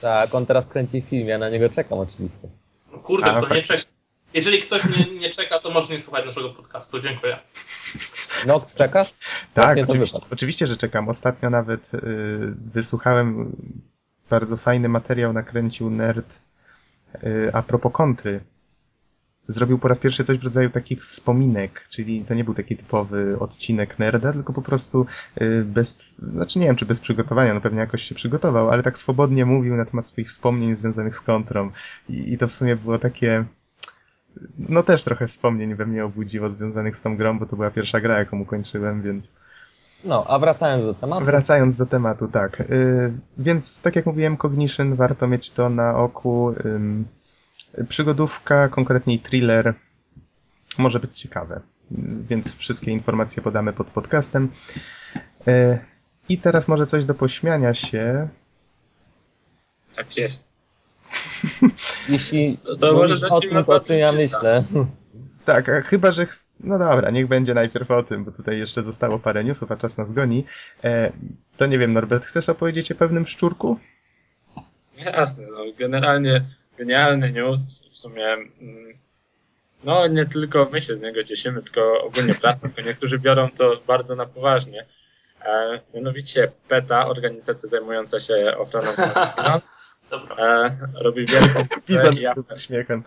Tak, 0.00 0.34
on 0.34 0.46
teraz 0.46 0.68
kręci 0.68 1.02
film, 1.02 1.28
ja 1.28 1.38
na 1.38 1.48
niego 1.50 1.68
czekam 1.68 1.98
oczywiście. 1.98 2.48
No 2.92 2.98
Kurde, 2.98 3.30
A, 3.32 3.34
to 3.34 3.40
nie 3.40 3.46
faktycznie. 3.48 3.76
czeka. 3.76 3.90
Jeżeli 4.34 4.62
ktoś 4.62 4.82
nie, 4.84 5.04
nie 5.20 5.30
czeka, 5.30 5.58
to 5.58 5.70
może 5.70 5.92
nie 5.92 5.98
słuchać 6.00 6.26
naszego 6.26 6.50
podcastu. 6.50 7.00
Dziękuję. 7.00 7.38
Nox, 8.46 8.74
czekasz? 8.74 9.14
Tak, 9.54 9.78
oczywiście, 9.88 10.18
oczywiście, 10.30 10.66
że 10.66 10.76
czekam. 10.76 11.08
Ostatnio 11.08 11.50
nawet 11.50 11.94
y, 11.94 12.00
wysłuchałem 12.74 13.56
bardzo 14.30 14.56
fajny 14.56 14.88
materiał, 14.88 15.32
nakręcił 15.32 15.90
nerd 15.90 16.38
y, 17.24 17.50
a 17.52 17.62
propos 17.62 17.92
kontry. 17.92 18.40
Zrobił 19.48 19.78
po 19.78 19.88
raz 19.88 19.98
pierwszy 19.98 20.24
coś 20.24 20.38
w 20.38 20.44
rodzaju 20.44 20.70
takich 20.70 21.04
wspominek, 21.04 21.86
czyli 21.88 22.24
to 22.24 22.34
nie 22.34 22.44
był 22.44 22.54
taki 22.54 22.76
typowy 22.76 23.36
odcinek 23.40 23.98
nerda, 23.98 24.32
tylko 24.32 24.52
po 24.52 24.62
prostu 24.62 25.06
y, 25.40 25.64
bez, 25.64 25.98
znaczy 26.32 26.58
nie 26.58 26.66
wiem 26.66 26.76
czy 26.76 26.86
bez 26.86 27.00
przygotowania, 27.00 27.54
no 27.54 27.60
pewnie 27.60 27.78
jakoś 27.80 28.02
się 28.02 28.14
przygotował, 28.14 28.70
ale 28.70 28.82
tak 28.82 28.98
swobodnie 28.98 29.46
mówił 29.46 29.76
na 29.76 29.84
temat 29.84 30.08
swoich 30.08 30.28
wspomnień 30.28 30.74
związanych 30.74 31.16
z 31.16 31.20
kontrą. 31.20 31.70
I, 32.08 32.32
i 32.32 32.38
to 32.38 32.48
w 32.48 32.52
sumie 32.52 32.76
było 32.76 32.98
takie, 32.98 33.44
no 34.58 34.82
też 34.82 35.04
trochę 35.04 35.26
wspomnień 35.26 35.74
we 35.74 35.86
mnie 35.86 36.04
obudziło 36.04 36.50
związanych 36.50 36.96
z 36.96 37.00
tą 37.02 37.16
grą, 37.16 37.38
bo 37.38 37.46
to 37.46 37.56
była 37.56 37.70
pierwsza 37.70 38.00
gra, 38.00 38.18
jaką 38.18 38.40
ukończyłem, 38.40 39.02
więc 39.02 39.30
No, 40.04 40.24
a 40.28 40.38
wracając 40.38 40.84
do 40.84 40.94
tematu. 40.94 41.24
wracając 41.24 41.76
do 41.76 41.86
tematu, 41.86 42.28
tak. 42.28 42.60
Y, 42.60 43.12
więc 43.38 43.80
tak 43.80 43.96
jak 43.96 44.06
mówiłem, 44.06 44.36
Cognition, 44.36 44.94
warto 44.94 45.26
mieć 45.28 45.50
to 45.50 45.68
na 45.70 45.96
oku. 45.96 46.54
Ym, 46.64 47.04
przygodówka, 47.88 48.68
konkretniej 48.68 49.18
thriller, 49.18 49.74
może 50.78 51.00
być 51.00 51.20
ciekawe. 51.20 51.60
Więc 52.28 52.56
wszystkie 52.56 52.90
informacje 52.90 53.42
podamy 53.42 53.72
pod 53.72 53.86
podcastem. 53.86 54.48
Y, 55.48 55.78
I 56.28 56.38
teraz 56.38 56.68
może 56.68 56.86
coś 56.86 57.04
do 57.04 57.14
pośmiania 57.14 57.74
się. 57.74 58.28
Tak 59.96 60.16
jest. 60.16 60.56
Jeśli 62.08 62.58
No 62.64 62.76
to 62.76 62.94
może 62.94 63.28
o 63.28 63.40
tym, 63.40 63.56
o 63.66 63.80
czym 63.80 63.98
ja 63.98 64.12
myślę. 64.12 64.64
Tak, 65.44 65.68
a 65.68 65.80
chyba, 65.80 66.12
że. 66.12 66.26
ch- 66.26 66.46
No 66.60 66.78
dobra, 66.78 67.10
niech 67.10 67.26
będzie 67.28 67.54
najpierw 67.54 67.90
o 67.90 68.02
tym, 68.02 68.24
bo 68.24 68.32
tutaj 68.32 68.58
jeszcze 68.58 68.82
zostało 68.82 69.18
parę 69.18 69.44
newsów, 69.44 69.72
a 69.72 69.76
czas 69.76 69.96
nas 69.98 70.12
goni. 70.12 70.44
E, 70.84 71.12
to 71.56 71.66
nie 71.66 71.78
wiem, 71.78 71.90
Norbert, 71.90 72.24
chcesz 72.24 72.48
opowiedzieć 72.48 72.92
o 72.92 72.94
pewnym 72.94 73.26
szczurku? 73.26 73.78
Jasne, 74.96 75.46
no 75.50 75.64
generalnie 75.78 76.44
genialny 76.78 77.32
news, 77.32 77.84
w 77.92 77.96
sumie 77.96 78.26
mm, 78.32 78.98
no 79.84 80.06
nie 80.06 80.26
tylko 80.26 80.68
my 80.72 80.80
się 80.80 80.94
z 80.94 81.00
niego 81.00 81.24
cieszymy, 81.24 81.62
tylko 81.62 82.02
ogólnie 82.02 82.34
prasa, 82.34 82.68
bo 82.76 82.82
niektórzy 82.82 83.18
biorą 83.18 83.48
to 83.50 83.80
bardzo 83.86 84.16
na 84.16 84.26
poważnie. 84.26 84.86
E, 85.44 85.80
mianowicie 85.94 86.52
PETA, 86.68 87.06
organizacja 87.06 87.68
zajmująca 87.68 88.20
się 88.20 88.54
ochroną 88.58 88.92
zwierząt, 88.92 89.64
Dobra. 90.10 90.36
e, 90.38 90.78
robi 90.94 91.26
wielką 91.26 91.62
burzę 91.88 92.14
i, 92.20 92.26
aferę, 92.26 92.58
śmiechem. 92.58 93.04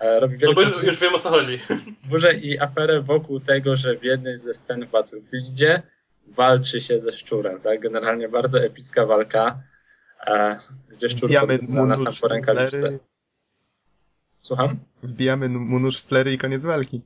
e, 0.00 0.20
robi 0.20 0.38
No 0.42 0.52
bo 0.52 0.60
wielką 0.62 0.76
już, 0.76 0.86
już 0.86 0.98
wiem 1.00 1.14
o 1.14 1.18
co 1.18 1.30
chodzi. 1.30 1.60
burzę 2.10 2.34
i 2.34 2.60
aferę 2.60 3.00
wokół 3.00 3.40
tego, 3.40 3.76
że 3.76 3.96
w 3.96 4.04
jednej 4.04 4.38
ze 4.38 4.54
scen 4.54 4.86
w 4.86 4.90
Battlefieldzie 4.90 5.82
walczy 6.26 6.80
się 6.80 7.00
ze 7.00 7.12
szczurem, 7.12 7.60
tak? 7.60 7.80
Generalnie 7.80 8.28
bardzo 8.28 8.60
epicka 8.60 9.06
walka, 9.06 9.62
e, 10.26 10.56
gdzie 10.90 11.08
szczur 11.08 11.30
nas 11.30 11.60
na 11.68 11.96
nóż 11.96 12.18
w 12.18 12.20
porękawiczce. 12.20 12.78
flery, 12.78 12.98
Słucham? 14.38 14.78
wbijamy 15.02 15.48
mu 15.48 15.78
nóż 15.80 15.98
w 15.98 16.06
flery 16.06 16.32
i 16.32 16.38
koniec 16.38 16.64
walki. 16.64 17.00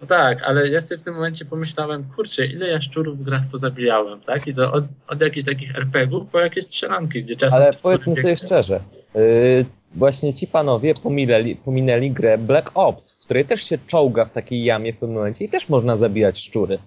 No 0.00 0.06
tak, 0.06 0.42
ale 0.42 0.68
ja 0.68 0.80
sobie 0.80 0.98
w 0.98 1.02
tym 1.02 1.14
momencie 1.14 1.44
pomyślałem, 1.44 2.04
kurczę, 2.04 2.46
ile 2.46 2.68
ja 2.68 2.80
szczurów 2.80 3.18
w 3.18 3.22
grach 3.22 3.42
pozabijałem, 3.50 4.20
tak? 4.20 4.46
I 4.46 4.54
to 4.54 4.72
od, 4.72 4.84
od 5.08 5.20
jakichś 5.20 5.46
takich 5.46 5.76
RPG-ów 5.76 6.30
po 6.30 6.40
jakieś 6.40 6.64
strzelanki, 6.64 7.24
gdzie 7.24 7.36
czasem... 7.36 7.62
Ale 7.62 7.72
powiedzmy 7.72 8.16
sobie 8.16 8.36
szczerze, 8.36 8.80
yy, 9.14 9.64
właśnie 9.94 10.34
ci 10.34 10.46
panowie 10.46 10.94
pominęli, 10.94 11.56
pominęli 11.56 12.10
grę 12.10 12.38
Black 12.38 12.70
Ops, 12.74 13.12
w 13.12 13.18
której 13.18 13.44
też 13.44 13.62
się 13.62 13.78
czołga 13.86 14.24
w 14.24 14.32
takiej 14.32 14.64
jamie 14.64 14.92
w 14.92 14.96
pewnym 14.96 15.18
momencie 15.18 15.44
i 15.44 15.48
też 15.48 15.68
można 15.68 15.96
zabijać 15.96 16.40
szczury. 16.40 16.78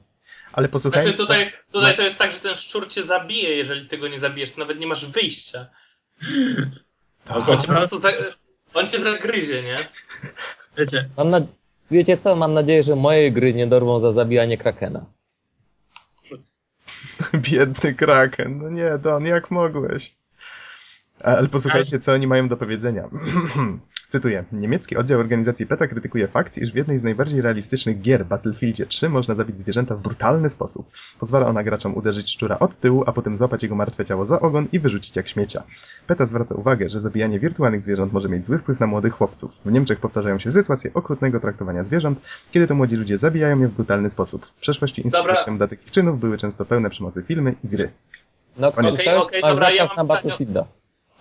Ale 0.53 0.69
posłuchajcie. 0.69 1.07
Znaczy 1.07 1.17
tutaj, 1.17 1.51
tutaj 1.71 1.95
to 1.95 2.01
jest 2.01 2.19
tak, 2.19 2.31
że 2.31 2.39
ten 2.39 2.55
szczur 2.55 2.89
cię 2.89 3.03
zabije, 3.03 3.55
jeżeli 3.55 3.87
ty 3.87 3.97
go 3.97 4.07
nie 4.07 4.19
zabijesz, 4.19 4.51
to 4.51 4.59
nawet 4.59 4.79
nie 4.79 4.87
masz 4.87 5.05
wyjścia. 5.05 5.65
Tak. 7.25 7.49
On 7.49 7.59
cię 7.59 7.67
po 7.67 7.73
prostu 7.73 7.99
za, 7.99 8.09
on 8.73 8.87
cię 8.87 8.99
zagryzie, 8.99 9.63
nie? 9.63 9.75
Wiecie, 10.77 11.09
Mam 11.17 11.29
na... 11.29 11.41
Wiecie 11.91 12.17
co? 12.17 12.35
Mam 12.35 12.53
nadzieję, 12.53 12.83
że 12.83 12.95
moje 12.95 13.31
gry 13.31 13.53
nie 13.53 13.67
dorwą 13.67 13.99
za 13.99 14.13
zabijanie 14.13 14.57
Krakena. 14.57 15.05
Biedny 17.33 17.93
Kraken. 17.93 18.57
No 18.57 18.69
nie, 18.69 18.97
Don, 18.97 19.25
jak 19.25 19.51
mogłeś? 19.51 20.15
Ale 21.23 21.47
posłuchajcie, 21.47 21.99
co 21.99 22.13
oni 22.13 22.27
mają 22.27 22.47
do 22.47 22.57
powiedzenia. 22.57 23.09
Cytuję. 24.07 24.43
Niemiecki 24.51 24.97
oddział 24.97 25.19
organizacji 25.19 25.65
PETA 25.65 25.87
krytykuje 25.87 26.27
fakt, 26.27 26.57
iż 26.57 26.71
w 26.71 26.75
jednej 26.75 26.99
z 26.99 27.03
najbardziej 27.03 27.41
realistycznych 27.41 28.01
gier 28.01 28.25
Battlefieldzie 28.25 28.85
3 28.85 29.09
można 29.09 29.35
zabić 29.35 29.59
zwierzęta 29.59 29.95
w 29.95 30.01
brutalny 30.01 30.49
sposób. 30.49 30.91
Pozwala 31.19 31.47
ona 31.47 31.63
graczom 31.63 31.95
uderzyć 31.95 32.31
szczura 32.31 32.59
od 32.59 32.75
tyłu, 32.75 33.03
a 33.07 33.11
potem 33.11 33.37
złapać 33.37 33.63
jego 33.63 33.75
martwe 33.75 34.05
ciało 34.05 34.25
za 34.25 34.39
ogon 34.39 34.67
i 34.71 34.79
wyrzucić 34.79 35.15
jak 35.15 35.27
śmiecia. 35.27 35.63
PETA 36.07 36.25
zwraca 36.25 36.55
uwagę, 36.55 36.89
że 36.89 37.01
zabijanie 37.01 37.39
wirtualnych 37.39 37.81
zwierząt 37.81 38.13
może 38.13 38.29
mieć 38.29 38.45
zły 38.45 38.57
wpływ 38.57 38.79
na 38.79 38.87
młodych 38.87 39.13
chłopców. 39.13 39.57
W 39.65 39.71
Niemczech 39.71 39.99
powtarzają 39.99 40.39
się 40.39 40.51
sytuacje 40.51 40.91
okrutnego 40.93 41.39
traktowania 41.39 41.83
zwierząt, 41.83 42.21
kiedy 42.51 42.67
to 42.67 42.75
młodzi 42.75 42.95
ludzie 42.95 43.17
zabijają 43.17 43.59
je 43.59 43.67
w 43.67 43.71
brutalny 43.71 44.09
sposób. 44.09 44.45
W 44.45 44.53
przeszłości 44.53 45.01
inspiracją 45.01 45.57
dla 45.57 45.67
takich 45.67 45.91
czynów 45.91 46.19
były 46.19 46.37
często 46.37 46.65
pełne 46.65 46.89
przemocy 46.89 47.23
filmy 47.23 47.55
i 47.63 47.67
gry. 47.67 47.91
No, 48.57 48.67
okej, 48.67 48.83
Masz 49.41 49.53
dobra, 49.53 49.71
ja 49.71 49.83
zakaz 49.83 49.97
mam 49.97 50.07
na 50.07 50.13
Battlefielda. 50.13 50.65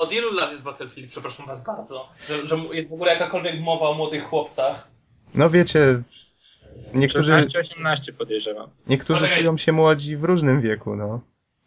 Od 0.00 0.12
ilu 0.12 0.32
lat 0.32 0.50
jest 0.50 0.64
Battlefield, 0.64 1.10
przepraszam 1.10 1.46
was 1.46 1.64
bardzo, 1.64 2.08
że, 2.28 2.48
że 2.48 2.56
jest 2.72 2.90
w 2.90 2.92
ogóle 2.92 3.12
jakakolwiek 3.12 3.60
mowa 3.60 3.88
o 3.88 3.94
młodych 3.94 4.24
chłopcach? 4.24 4.88
No 5.34 5.50
wiecie, 5.50 6.02
niektórzy, 6.94 7.32
16-18 7.32 8.12
podejrzewam. 8.12 8.70
niektórzy 8.86 9.20
Poczekaj. 9.20 9.38
czują 9.38 9.58
się 9.58 9.72
młodzi 9.72 10.16
w 10.16 10.24
różnym 10.24 10.60
wieku, 10.60 10.96
no. 10.96 11.20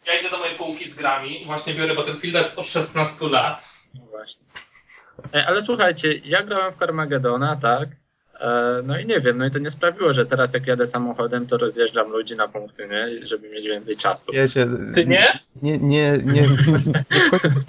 Ja 0.06 0.20
idę 0.20 0.30
do 0.30 0.38
mojej 0.38 0.56
półki 0.56 0.88
z 0.88 0.94
grami, 0.94 1.42
właśnie 1.46 1.74
biorę 1.74 1.94
Battlefielda 1.94 2.38
jest 2.38 2.58
od 2.58 2.66
16 2.66 3.28
lat. 3.28 3.68
No 3.94 4.00
właśnie. 4.10 4.44
E, 5.34 5.46
Ale 5.46 5.62
słuchajcie, 5.62 6.14
ja 6.24 6.42
grałem 6.42 6.74
w 6.74 6.78
Carmagedona, 6.78 7.56
tak? 7.56 7.88
E, 8.40 8.82
No 8.84 8.98
i 8.98 9.06
nie 9.06 9.20
wiem, 9.20 9.38
no 9.38 9.46
i 9.46 9.50
to 9.50 9.58
nie 9.58 9.70
sprawiło, 9.70 10.12
że 10.12 10.26
teraz 10.26 10.54
jak 10.54 10.66
jadę 10.66 10.86
samochodem, 10.86 11.46
to 11.46 11.58
rozjeżdżam 11.58 12.10
ludzi 12.10 12.36
na 12.36 12.48
punkty, 12.48 12.88
nie? 12.88 13.26
Żeby 13.26 13.50
mieć 13.50 13.66
więcej 13.66 13.96
czasu. 13.96 14.32
Wiecie, 14.32 14.66
Ty 14.94 15.06
nie? 15.06 15.38
Nie, 15.62 15.78
nie, 15.78 16.18
nie, 16.24 16.42
nie, 16.42 16.44
wchodźmy, 17.28 17.64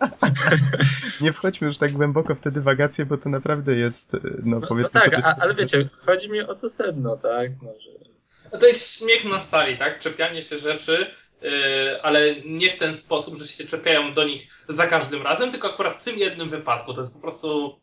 nie 1.20 1.32
wchodźmy 1.32 1.66
już 1.66 1.78
tak 1.78 1.92
głęboko 1.92 2.34
w 2.34 2.40
te 2.40 2.50
dywagacje, 2.50 3.06
bo 3.06 3.16
to 3.16 3.28
naprawdę 3.28 3.74
jest, 3.74 4.12
no 4.12 4.20
No, 4.44 4.60
no 4.60 4.66
powiedzmy 4.66 5.00
tak, 5.00 5.04
sobie... 5.04 5.26
a, 5.26 5.36
ale 5.40 5.54
wiecie, 5.54 5.88
chodzi 6.06 6.30
mi 6.30 6.40
o 6.40 6.54
to 6.54 6.68
sedno, 6.68 7.16
tak? 7.16 7.50
No, 7.62 7.70
że... 7.80 7.90
No 8.52 8.58
to 8.58 8.66
jest 8.66 8.98
śmiech 8.98 9.24
na 9.24 9.40
stali, 9.40 9.78
tak? 9.78 9.98
Czepianie 9.98 10.42
się 10.42 10.56
rzeczy, 10.56 11.06
yy, 11.42 12.02
ale 12.02 12.40
nie 12.44 12.70
w 12.70 12.78
ten 12.78 12.94
sposób, 12.94 13.38
że 13.38 13.46
się 13.46 13.64
czepiają 13.64 14.14
do 14.14 14.24
nich 14.24 14.48
za 14.68 14.86
każdym 14.86 15.22
razem, 15.22 15.50
tylko 15.50 15.74
akurat 15.74 15.94
w 15.94 16.04
tym 16.04 16.18
jednym 16.18 16.50
wypadku. 16.50 16.94
To 16.94 17.00
jest 17.00 17.14
po 17.14 17.20
prostu 17.20 17.78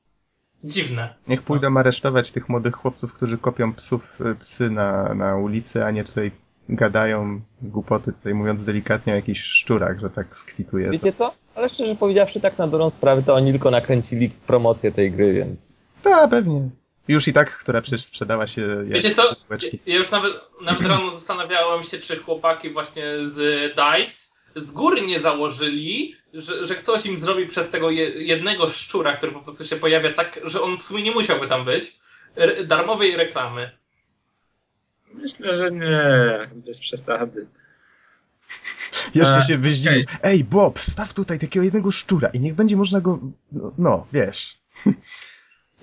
dziwne. 0.64 1.14
Niech 1.28 1.42
pójdą 1.42 1.78
aresztować 1.78 2.32
tych 2.32 2.50
młodych 2.50 2.76
chłopców, 2.76 3.14
którzy 3.14 3.38
kopią 3.38 3.74
psów, 3.74 4.22
y, 4.22 4.36
psy 4.36 4.70
na, 4.70 5.14
na 5.14 5.38
ulicy, 5.38 5.86
a 5.86 5.92
nie 5.92 6.04
tutaj 6.04 6.32
gadają 6.70 7.42
głupoty, 7.62 8.14
tutaj 8.14 8.34
mówiąc 8.34 8.66
delikatnie 8.66 9.14
o 9.14 9.16
jakichś 9.16 9.42
szczurach, 9.42 10.00
że 10.00 10.10
tak 10.10 10.36
skwituje. 10.36 10.86
To. 10.86 10.92
Wiecie 10.92 11.14
co? 11.14 11.34
Ale 11.56 11.70
szczerze 11.70 11.96
powiedziawszy, 11.96 12.40
tak 12.42 12.58
na 12.58 12.68
dobrą 12.68 12.90
sprawę, 12.90 13.24
to 13.24 13.34
oni 13.34 13.52
tylko 13.52 13.72
nakręcili 13.72 14.30
promocję 14.30 14.92
tej 14.92 15.12
gry, 15.12 15.34
więc... 15.34 15.88
Tak, 16.04 16.30
pewnie. 16.30 16.70
Już 17.08 17.28
i 17.28 17.34
tak, 17.34 17.58
która 17.58 17.82
przecież 17.82 18.04
sprzedała 18.04 18.48
się 18.48 18.62
jak 18.62 18.88
Wiecie 18.88 19.12
co? 19.12 19.36
bułeczki. 19.48 19.80
Ja 19.86 19.96
już 19.96 20.12
nawet, 20.12 20.34
nawet 20.62 20.86
rano 20.92 21.12
zastanawiałem 21.12 21.84
się, 21.84 22.00
czy 22.00 22.18
chłopaki 22.18 22.70
właśnie 22.70 23.04
z 23.24 23.38
DICE 23.76 24.33
z 24.56 24.72
góry 24.72 25.02
nie 25.02 25.20
założyli, 25.20 26.16
że, 26.34 26.66
że 26.68 26.76
ktoś 26.76 27.06
im 27.06 27.20
zrobi 27.20 27.48
przez 27.48 27.70
tego 27.70 27.90
je, 27.90 28.10
jednego 28.10 28.70
szczura, 28.70 29.16
który 29.16 29.32
po 29.32 29.40
prostu 29.40 29.66
się 29.66 29.76
pojawia 29.76 30.14
tak, 30.14 30.40
że 30.44 30.62
on 30.62 30.78
w 30.78 30.84
sumie 30.84 31.04
nie 31.04 31.12
musiałby 31.12 31.48
tam 31.48 31.66
być, 31.66 32.00
darmowej 32.66 33.18
reklamy. 33.18 33.72
Myślę, 35.14 35.58
że 35.58 35.72
nie, 35.72 36.50
bez 36.56 36.80
przesady. 36.80 37.48
Jeszcze 39.16 39.38
A, 39.38 39.42
się 39.42 39.58
wyzdziwił. 39.58 40.04
okej. 40.04 40.18
Ej, 40.24 40.44
Bob, 40.44 40.80
staw 40.80 41.14
tutaj 41.14 41.40
takiego 41.40 41.64
jednego 41.64 41.92
szczura 41.92 42.30
i 42.30 42.40
niech 42.40 42.56
będzie 42.56 42.76
można 42.76 43.02
go... 43.02 43.20
No, 43.52 43.72
no 43.78 44.08
wiesz. 44.14 44.58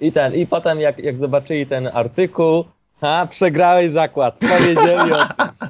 I 0.00 0.12
ten, 0.12 0.34
i 0.34 0.46
potem 0.46 0.80
jak, 0.80 0.98
jak 0.98 1.18
zobaczyli 1.18 1.66
ten 1.66 1.86
artykuł, 1.92 2.64
ha, 3.00 3.26
przegrałeś 3.30 3.90
zakład, 3.90 4.38
powiedzieli 4.38 5.12
o 5.12 5.26
tym. 5.26 5.68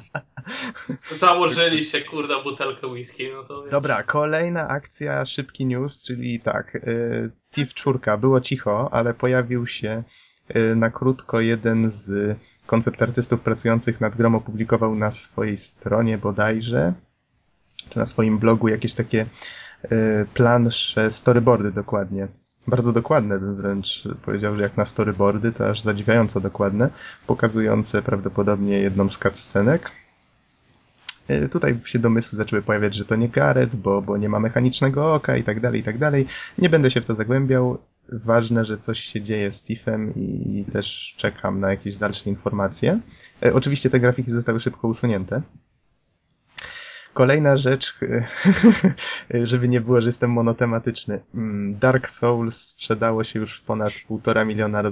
Założyli 1.19 1.85
się, 1.85 2.01
kurda, 2.01 2.43
butelkę 2.43 2.87
whisky, 2.87 3.29
no 3.33 3.43
to. 3.43 3.67
Dobra, 3.71 4.03
kolejna 4.03 4.67
akcja, 4.67 5.25
szybki 5.25 5.65
news, 5.65 6.03
czyli 6.03 6.39
tak, 6.39 6.75
y, 6.75 7.31
Thief 7.51 7.73
4, 7.73 7.99
było 8.17 8.41
cicho, 8.41 8.89
ale 8.93 9.13
pojawił 9.13 9.67
się 9.67 10.03
y, 10.55 10.75
na 10.75 10.89
krótko 10.89 11.41
jeden 11.41 11.89
z 11.89 12.37
koncept 12.65 13.01
artystów 13.01 13.41
pracujących 13.41 14.01
nad 14.01 14.15
grą 14.15 14.35
opublikował 14.35 14.95
na 14.95 15.11
swojej 15.11 15.57
stronie 15.57 16.17
bodajże, 16.17 16.93
czy 17.89 17.99
na 17.99 18.05
swoim 18.05 18.39
blogu 18.39 18.67
jakieś 18.67 18.93
takie 18.93 19.25
y, 19.85 19.89
plansze, 20.33 21.11
storyboardy 21.11 21.71
dokładnie. 21.71 22.27
Bardzo 22.67 22.93
dokładne 22.93 23.39
bym 23.39 23.55
wręcz 23.55 24.07
powiedział, 24.25 24.55
że 24.55 24.61
jak 24.61 24.77
na 24.77 24.85
storyboardy, 24.85 25.51
to 25.51 25.69
aż 25.69 25.81
zadziwiająco 25.81 26.39
dokładne, 26.39 26.89
pokazujące 27.27 28.01
prawdopodobnie 28.01 28.79
jedną 28.79 29.09
z 29.09 29.17
cutscenek. 29.17 29.91
E, 31.31 31.49
Tutaj 31.49 31.79
się 31.85 31.99
domysły 31.99 32.37
zaczęły 32.37 32.61
pojawiać, 32.61 32.95
że 32.95 33.05
to 33.05 33.15
nie 33.15 33.29
karet, 33.29 33.75
bo, 33.75 34.01
bo 34.01 34.17
nie 34.17 34.29
ma 34.29 34.39
mechanicznego 34.39 35.13
oka 35.13 35.37
i 35.37 35.43
tak 35.43 35.59
dalej, 35.59 35.79
i 35.79 35.83
tak 35.83 35.97
dalej. 35.97 36.25
Nie 36.57 36.69
będę 36.69 36.91
się 36.91 37.01
w 37.01 37.05
to 37.05 37.15
zagłębiał. 37.15 37.77
Ważne, 38.09 38.65
że 38.65 38.77
coś 38.77 38.99
się 38.99 39.21
dzieje 39.21 39.51
z 39.51 39.63
Tiffem 39.63 40.13
i, 40.15 40.65
też 40.71 41.15
czekam 41.17 41.59
na 41.59 41.69
jakieś 41.69 41.97
dalsze 41.97 42.29
informacje. 42.29 42.99
E, 43.43 43.53
oczywiście 43.53 43.89
te 43.89 43.99
grafiki 43.99 44.31
zostały 44.31 44.59
szybko 44.59 44.87
usunięte. 44.87 45.41
Kolejna 47.13 47.57
rzecz, 47.57 47.97
żeby 49.43 49.67
nie 49.67 49.81
było, 49.81 50.01
że 50.01 50.07
jestem 50.07 50.31
monotematyczny. 50.31 51.19
Mm, 51.35 51.79
Dark 51.79 52.09
Souls 52.09 52.57
sprzedało 52.61 53.23
się 53.23 53.39
już 53.39 53.61
ponad 53.61 53.93
półtora 54.07 54.45
miliona, 54.45 54.83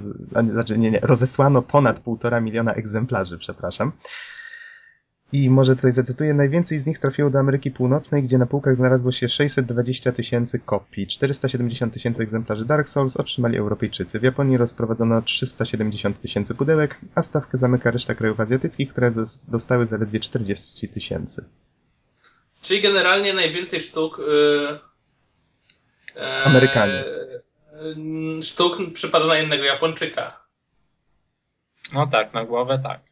znaczy 0.46 0.78
nie, 0.78 0.90
nie, 0.90 1.00
rozesłano 1.00 1.62
ponad 1.62 2.00
półtora 2.00 2.40
miliona 2.40 2.72
egzemplarzy, 2.72 3.38
przepraszam. 3.38 3.92
I 5.32 5.50
może 5.50 5.76
coś 5.76 5.94
zacytuję, 5.94 6.34
najwięcej 6.34 6.78
z 6.78 6.86
nich 6.86 6.98
trafiło 6.98 7.30
do 7.30 7.38
Ameryki 7.38 7.70
Północnej, 7.70 8.22
gdzie 8.22 8.38
na 8.38 8.46
półkach 8.46 8.76
znalazło 8.76 9.12
się 9.12 9.28
620 9.28 10.12
tysięcy 10.12 10.58
kopii. 10.58 11.06
470 11.06 11.94
tysięcy 11.94 12.22
egzemplarzy 12.22 12.64
Dark 12.64 12.88
Souls 12.88 13.16
otrzymali 13.16 13.58
Europejczycy. 13.58 14.20
W 14.20 14.22
Japonii 14.22 14.56
rozprowadzono 14.56 15.22
370 15.22 16.20
tysięcy 16.20 16.54
pudełek, 16.54 16.98
a 17.14 17.22
stawkę 17.22 17.58
zamyka 17.58 17.90
reszta 17.90 18.14
krajów 18.14 18.40
azjatyckich, 18.40 18.88
które 18.88 19.10
dostały 19.48 19.86
zaledwie 19.86 20.20
40 20.20 20.88
tysięcy. 20.88 21.44
Czyli 22.62 22.80
generalnie 22.80 23.34
najwięcej 23.34 23.80
sztuk. 23.80 24.18
Yy, 24.18 24.78
e, 26.16 26.42
Amerykanie. 26.42 27.04
Yy, 28.36 28.42
sztuk 28.42 28.78
przypada 28.92 29.26
na 29.26 29.36
jednego 29.38 29.64
Japończyka. 29.64 30.40
No 31.92 32.06
tak, 32.06 32.34
na 32.34 32.44
głowę 32.44 32.80
tak. 32.82 33.09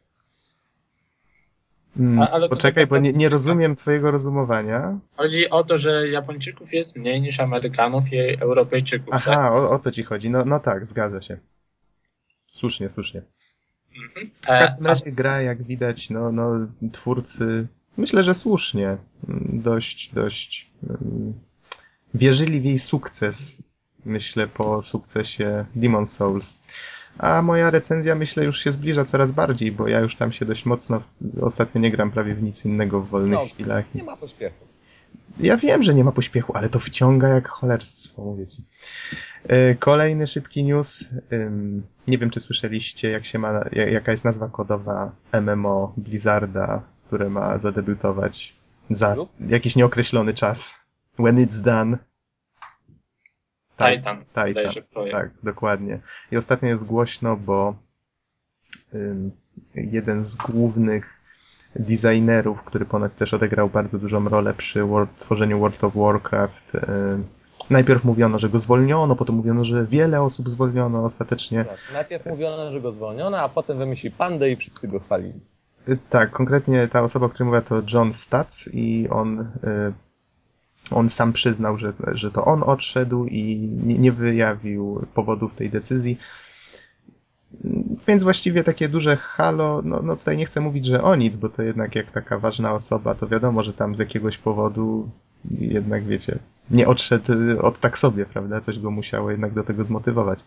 Hmm, 1.99 2.19
ale 2.31 2.49
poczekaj, 2.49 2.87
bo 2.87 2.97
nie, 2.97 3.11
nie 3.11 3.29
rozumiem 3.29 3.75
twojego 3.75 4.11
rozumowania. 4.11 4.99
Chodzi 5.17 5.49
o 5.49 5.63
to, 5.63 5.77
że 5.77 6.09
Japończyków 6.09 6.73
jest 6.73 6.95
mniej 6.95 7.21
niż 7.21 7.39
Amerykanów 7.39 8.13
i 8.13 8.41
Europejczyków. 8.41 9.09
Aha, 9.11 9.31
tak? 9.31 9.51
o, 9.51 9.71
o 9.71 9.79
to 9.79 9.91
ci 9.91 10.03
chodzi. 10.03 10.29
No, 10.29 10.45
no 10.45 10.59
tak, 10.59 10.85
zgadza 10.85 11.21
się. 11.21 11.37
Słusznie, 12.45 12.89
słusznie. 12.89 13.21
Mhm. 13.97 14.31
W 14.41 14.47
każdym 14.47 14.87
razie 14.87 15.11
gra, 15.11 15.41
jak 15.41 15.63
widać, 15.63 16.09
no, 16.09 16.31
no, 16.31 16.67
twórcy, 16.91 17.67
myślę, 17.97 18.23
że 18.23 18.33
słusznie, 18.33 18.97
mm, 19.27 19.61
dość, 19.61 20.13
dość 20.13 20.71
um, 20.89 21.33
wierzyli 22.13 22.61
w 22.61 22.65
jej 22.65 22.79
sukces, 22.79 23.63
myślę, 24.05 24.47
po 24.47 24.81
sukcesie 24.81 25.65
Demon 25.75 26.05
Souls. 26.05 26.59
A 27.19 27.41
moja 27.41 27.69
recenzja 27.69 28.15
myślę 28.15 28.43
już 28.43 28.59
się 28.59 28.71
zbliża 28.71 29.05
coraz 29.05 29.31
bardziej, 29.31 29.71
bo 29.71 29.87
ja 29.87 29.99
już 29.99 30.15
tam 30.15 30.31
się 30.31 30.45
dość 30.45 30.65
mocno 30.65 31.01
ostatnio 31.41 31.81
nie 31.81 31.91
gram 31.91 32.11
prawie 32.11 32.35
w 32.35 32.43
nic 32.43 32.65
innego 32.65 33.01
w 33.01 33.09
wolnych 33.09 33.39
no, 33.39 33.45
chwilach. 33.45 33.95
Nie 33.95 34.03
ma 34.03 34.17
pośpiechu. 34.17 34.65
Ja 35.39 35.57
wiem, 35.57 35.83
że 35.83 35.93
nie 35.93 36.03
ma 36.03 36.11
pośpiechu, 36.11 36.57
ale 36.57 36.69
to 36.69 36.79
wciąga 36.79 37.27
jak 37.27 37.47
cholerstwo, 37.47 38.23
mówię 38.23 38.47
ci. 38.47 38.65
E, 39.47 39.75
kolejny 39.75 40.27
szybki 40.27 40.63
news. 40.63 41.09
Nie 42.07 42.17
wiem, 42.17 42.29
czy 42.29 42.39
słyszeliście, 42.39 43.09
jak 43.09 43.25
się 43.25 43.39
ma, 43.39 43.61
jaka 43.71 44.11
jest 44.11 44.25
nazwa 44.25 44.49
kodowa 44.49 45.11
MMO 45.41 45.93
Blizzarda, 45.97 46.81
które 47.07 47.29
ma 47.29 47.57
zadebiutować 47.57 48.55
za 48.89 49.15
jakiś 49.47 49.75
nieokreślony 49.75 50.33
czas. 50.33 50.75
When 51.19 51.45
it's 51.45 51.61
done. 51.61 51.97
Titan. 53.79 54.23
Titan. 54.25 54.83
Tak, 55.11 55.31
dokładnie. 55.43 55.99
I 56.31 56.37
ostatnio 56.37 56.69
jest 56.69 56.85
głośno, 56.85 57.37
bo 57.37 57.75
ym, 58.93 59.31
jeden 59.75 60.23
z 60.23 60.35
głównych 60.35 61.19
designerów, 61.75 62.63
który 62.63 62.85
ponad 62.85 63.15
też 63.15 63.33
odegrał 63.33 63.69
bardzo 63.69 63.99
dużą 63.99 64.29
rolę 64.29 64.53
przy 64.53 64.83
World, 64.83 65.15
tworzeniu 65.15 65.59
World 65.59 65.83
of 65.83 65.95
Warcraft, 65.95 66.77
najpierw 67.69 68.03
mówiono, 68.03 68.39
że 68.39 68.49
go 68.49 68.59
zwolniono, 68.59 69.15
potem 69.15 69.35
mówiono, 69.35 69.63
że 69.63 69.85
wiele 69.85 70.21
osób 70.21 70.49
zwolniono 70.49 71.03
ostatecznie. 71.03 71.65
Tak, 71.65 71.77
najpierw 71.93 72.25
mówiono, 72.25 72.71
że 72.71 72.81
go 72.81 72.91
zwolniono, 72.91 73.37
a 73.37 73.49
potem 73.49 73.77
wymyślił 73.77 74.11
pandę 74.11 74.51
i 74.51 74.55
wszyscy 74.55 74.87
go 74.87 74.99
chwalili. 74.99 75.39
Y, 75.89 75.97
tak, 76.09 76.31
konkretnie 76.31 76.87
ta 76.87 77.01
osoba, 77.01 77.25
o 77.25 77.29
której 77.29 77.51
mówię, 77.51 77.61
to 77.61 77.81
John 77.93 78.13
Statz 78.13 78.69
i 78.73 79.09
on 79.09 79.39
y, 79.39 79.45
on 80.91 81.09
sam 81.09 81.33
przyznał, 81.33 81.77
że, 81.77 81.93
że 82.11 82.31
to 82.31 82.45
on 82.45 82.63
odszedł 82.63 83.25
i 83.25 83.69
nie, 83.83 83.97
nie 83.97 84.11
wyjawił 84.11 85.05
powodów 85.13 85.53
tej 85.53 85.69
decyzji. 85.69 86.17
Więc 88.07 88.23
właściwie 88.23 88.63
takie 88.63 88.89
duże 88.89 89.15
halo, 89.15 89.81
no, 89.85 90.01
no 90.03 90.15
tutaj 90.15 90.37
nie 90.37 90.45
chcę 90.45 90.61
mówić, 90.61 90.85
że 90.85 91.03
o 91.03 91.15
nic, 91.15 91.37
bo 91.37 91.49
to 91.49 91.63
jednak 91.63 91.95
jak 91.95 92.11
taka 92.11 92.39
ważna 92.39 92.73
osoba, 92.73 93.15
to 93.15 93.27
wiadomo, 93.27 93.63
że 93.63 93.73
tam 93.73 93.95
z 93.95 93.99
jakiegoś 93.99 94.37
powodu 94.37 95.09
jednak 95.51 96.03
wiecie, 96.03 96.39
nie 96.71 96.87
odszedł 96.87 97.33
od 97.61 97.79
tak 97.79 97.97
sobie, 97.97 98.25
prawda? 98.25 98.61
Coś 98.61 98.79
go 98.79 98.91
musiało 98.91 99.31
jednak 99.31 99.53
do 99.53 99.63
tego 99.63 99.85
zmotywować. 99.85 100.43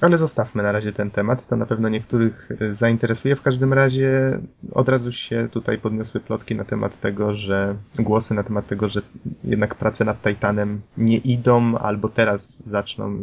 Ale 0.00 0.18
zostawmy 0.18 0.62
na 0.62 0.72
razie 0.72 0.92
ten 0.92 1.10
temat, 1.10 1.46
to 1.46 1.56
na 1.56 1.66
pewno 1.66 1.88
niektórych 1.88 2.48
e, 2.60 2.74
zainteresuje. 2.74 3.36
W 3.36 3.42
każdym 3.42 3.72
razie 3.72 4.40
od 4.72 4.88
razu 4.88 5.12
się 5.12 5.48
tutaj 5.52 5.78
podniosły 5.78 6.20
plotki 6.20 6.54
na 6.54 6.64
temat 6.64 7.00
tego, 7.00 7.34
że 7.34 7.76
głosy 7.98 8.34
na 8.34 8.42
temat 8.42 8.66
tego, 8.66 8.88
że 8.88 9.02
jednak 9.44 9.74
prace 9.74 10.04
nad 10.04 10.22
Titanem 10.22 10.80
nie 10.96 11.16
idą, 11.16 11.78
albo 11.78 12.08
teraz 12.08 12.52
zaczną 12.66 13.18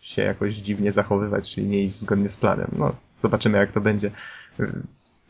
się 0.00 0.22
jakoś 0.22 0.54
dziwnie 0.54 0.92
zachowywać, 0.92 1.54
czyli 1.54 1.66
nie 1.66 1.82
iść 1.82 1.96
zgodnie 1.96 2.28
z 2.28 2.36
planem. 2.36 2.70
No, 2.78 2.94
zobaczymy 3.16 3.58
jak 3.58 3.72
to 3.72 3.80
będzie. 3.80 4.10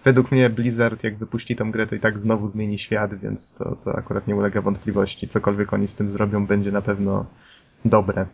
Według 0.05 0.33
mnie 0.33 0.51
Blizzard, 0.51 1.05
jak 1.05 1.17
wypuści 1.17 1.57
tą 1.57 1.71
grę, 1.71 1.87
to 1.87 1.95
i 1.95 2.01
tak 2.01 2.19
znowu 2.19 2.49
zmieni 2.49 2.79
świat, 2.79 3.15
więc 3.15 3.55
to, 3.55 3.77
to 3.85 3.99
akurat 3.99 4.27
nie 4.27 4.37
ulega 4.37 4.63
wątpliwości. 4.63 5.29
Cokolwiek 5.29 5.73
oni 5.73 5.89
z 5.89 5.95
tym 5.95 6.09
zrobią, 6.09 6.47
będzie 6.47 6.73
na 6.73 6.83
pewno 6.83 7.27
dobre. 7.85 8.27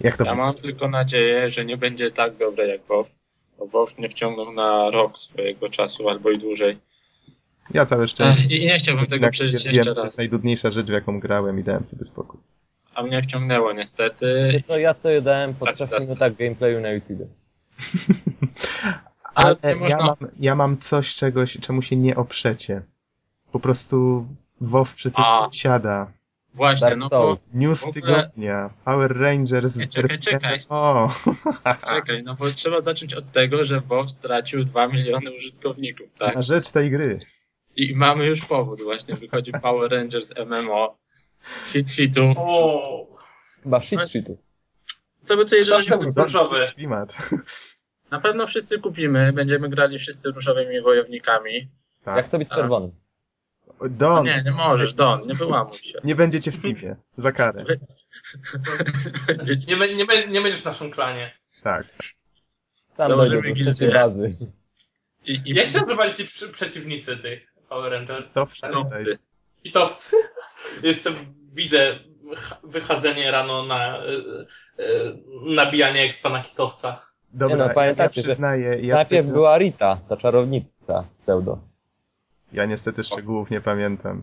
Jak 0.00 0.16
to 0.16 0.24
ja 0.24 0.34
mam 0.34 0.54
tylko 0.54 0.88
nadzieję, 0.88 1.50
że 1.50 1.64
nie 1.64 1.76
będzie 1.76 2.10
tak 2.10 2.36
dobre 2.36 2.66
jak 2.66 2.80
WoW, 2.84 3.14
bo 3.58 3.66
WoW 3.66 3.98
mnie 3.98 4.08
wciągnął 4.08 4.52
na 4.52 4.90
rok 4.90 5.18
swojego 5.18 5.68
czasu 5.68 6.08
albo 6.08 6.30
i 6.30 6.38
dłużej. 6.38 6.78
Ja 7.74 7.86
całe 7.86 8.06
szczęście. 8.06 8.56
I 8.56 8.66
nie 8.66 8.78
chciałbym 8.78 9.06
tego 9.06 9.30
przeżyć 9.30 9.64
jeszcze 9.64 9.82
raz. 9.82 9.96
To 9.96 10.04
jest 10.04 10.18
najdudniejsza 10.18 10.70
rzecz, 10.70 10.86
w 10.86 10.92
jaką 10.92 11.20
grałem 11.20 11.58
i 11.58 11.62
dałem 11.62 11.84
sobie 11.84 12.04
spokój. 12.04 12.40
A 12.94 13.02
mnie 13.02 13.22
wciągnęło 13.22 13.72
niestety. 13.72 14.62
To 14.66 14.78
ja 14.78 14.94
sobie 14.94 15.22
dałem 15.22 15.54
po 15.54 15.72
trzech 15.72 15.90
minutach 16.00 16.36
gameplayu 16.36 16.80
na 16.80 16.90
YouTube. 16.90 17.28
Ale 19.34 19.56
ja, 19.88 19.96
mam, 19.96 20.16
ja 20.40 20.54
mam 20.54 20.78
coś, 20.78 21.14
czegoś, 21.14 21.58
czemu 21.60 21.82
się 21.82 21.96
nie 21.96 22.16
oprzecie. 22.16 22.82
Po 23.52 23.60
prostu 23.60 24.26
WoW 24.60 24.94
przy 24.94 25.10
tym 25.10 25.24
siada. 25.52 26.12
Właśnie, 26.54 26.86
Dark 26.86 26.98
no 26.98 27.08
bo... 27.08 27.36
News 27.54 27.82
ogóle... 27.82 27.94
tygodnia. 27.94 28.70
Power 28.84 29.16
Rangers 29.16 29.76
nie, 29.76 29.88
czekaj, 29.88 30.18
czekaj. 30.18 30.60
O. 30.68 31.14
Czekaj, 31.86 32.22
no 32.22 32.34
bo 32.34 32.50
trzeba 32.50 32.80
zacząć 32.80 33.14
od 33.14 33.32
tego, 33.32 33.64
że 33.64 33.80
WoW 33.80 34.10
stracił 34.10 34.64
2 34.64 34.88
miliony 34.88 35.36
użytkowników, 35.36 36.12
tak? 36.12 36.34
Na 36.34 36.42
rzecz 36.42 36.70
tej 36.70 36.90
gry. 36.90 37.20
I 37.76 37.96
mamy 37.96 38.26
już 38.26 38.44
powód, 38.44 38.82
właśnie 38.82 39.14
wychodzi 39.14 39.52
Power 39.62 39.90
Rangers 39.90 40.32
MMO. 40.46 40.98
Hit 41.72 41.90
hitów. 41.90 42.36
O. 42.38 43.06
Chyba 43.62 43.82
shit 43.82 44.08
hitów. 44.08 44.38
Co 45.22 45.36
by 45.36 45.46
to 45.46 45.56
jedynie 45.56 46.10
różowy 46.16 46.66
klimat. 46.74 47.30
Na 48.10 48.20
pewno 48.20 48.46
wszyscy 48.46 48.78
kupimy, 48.78 49.32
będziemy 49.32 49.68
grali 49.68 49.98
wszyscy 49.98 50.30
różowymi 50.30 50.80
wojownikami. 50.80 51.68
Tak. 52.04 52.16
Jak 52.16 52.28
to 52.28 52.38
być 52.38 52.48
czerwonym? 52.48 52.90
Don. 53.90 54.16
No 54.16 54.22
nie, 54.22 54.42
nie 54.44 54.50
możesz, 54.50 54.92
Don, 54.92 55.20
nie 55.26 55.34
wyłamuj 55.34 55.78
się. 55.78 55.98
Nie 56.04 56.14
będziecie 56.14 56.52
w 56.52 56.58
teamie, 56.58 56.96
za 57.10 57.32
karę. 57.32 57.64
nie, 59.68 59.76
nie, 59.76 60.26
nie 60.26 60.40
będziesz 60.40 60.60
w 60.60 60.64
naszym 60.64 60.90
klanie. 60.90 61.34
Tak. 61.62 61.84
Sam 62.72 63.10
do 63.10 63.26
trzeciej 63.54 63.92
bazy. 63.92 64.36
I, 65.24 65.42
i 65.44 65.54
Jak 65.54 65.66
się 65.66 65.78
nazywali 65.78 66.14
ci 66.14 66.28
przeciwnicy 66.52 67.16
tych 67.16 67.54
Power 67.68 67.92
Rangers? 67.92 68.28
Hitowcy. 68.28 69.18
Hitowcy. 69.64 70.16
Jestem, 70.82 71.14
widzę 71.52 71.98
wychodzenie 72.64 73.30
rano 73.30 73.62
na 73.62 73.98
e, 73.98 73.98
e, 73.98 74.04
nabijanie 75.42 76.02
expa 76.02 76.30
na 76.30 76.42
hitowcach. 76.42 77.14
Dobra, 77.32 77.56
nie 77.56 77.62
no, 77.62 77.74
pamiętacie, 77.74 78.20
ja 78.20 78.26
przyznaję, 78.26 78.78
ja 78.82 78.94
najpierw 78.94 79.26
była 79.26 79.58
Rita, 79.58 79.98
ta 80.08 80.16
czarownica 80.16 81.04
pseudo. 81.18 81.69
Ja 82.52 82.66
niestety 82.66 83.02
szczegółów 83.02 83.50
nie 83.50 83.60
pamiętam. 83.60 84.22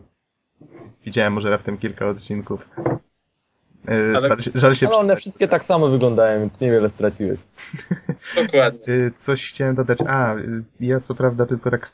Widziałem 1.04 1.32
może 1.32 1.50
raptem 1.50 1.78
kilka 1.78 2.08
odcinków. 2.08 2.68
E, 3.88 4.16
ale, 4.16 4.28
żal, 4.28 4.38
żal 4.54 4.74
się 4.74 4.88
ale 4.88 4.96
one 4.96 5.16
wszystkie 5.16 5.48
tak 5.48 5.64
samo 5.64 5.88
wyglądają, 5.88 6.40
więc 6.40 6.60
niewiele 6.60 6.90
straciłeś. 6.90 7.40
Dokładnie. 8.44 8.94
E, 8.94 9.10
coś 9.10 9.48
chciałem 9.48 9.74
dodać. 9.74 9.98
A, 10.06 10.34
e, 10.34 10.38
ja 10.80 11.00
co 11.00 11.14
prawda 11.14 11.46
tylko 11.46 11.70
tak 11.70 11.92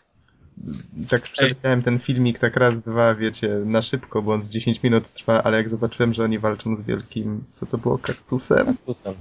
tak 1.10 1.22
przeleciałem 1.22 1.82
ten 1.82 1.98
filmik 1.98 2.38
tak 2.38 2.56
raz, 2.56 2.80
dwa, 2.80 3.14
wiecie, 3.14 3.48
na 3.48 3.82
szybko, 3.82 4.22
bo 4.22 4.32
on 4.32 4.42
z 4.42 4.50
10 4.50 4.82
minut 4.82 5.12
trwa, 5.12 5.42
ale 5.42 5.56
jak 5.56 5.68
zobaczyłem, 5.68 6.12
że 6.14 6.24
oni 6.24 6.38
walczą 6.38 6.76
z 6.76 6.82
wielkim, 6.82 7.44
co 7.50 7.66
to 7.66 7.78
było, 7.78 7.98
kaktusem? 7.98 8.66
Kaktusem. 8.66 9.14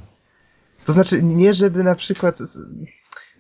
To 0.86 0.94
znaczy, 0.94 1.24
nie 1.24 1.54
żeby 1.54 1.84
na 1.84 1.96
przykład 1.96 2.40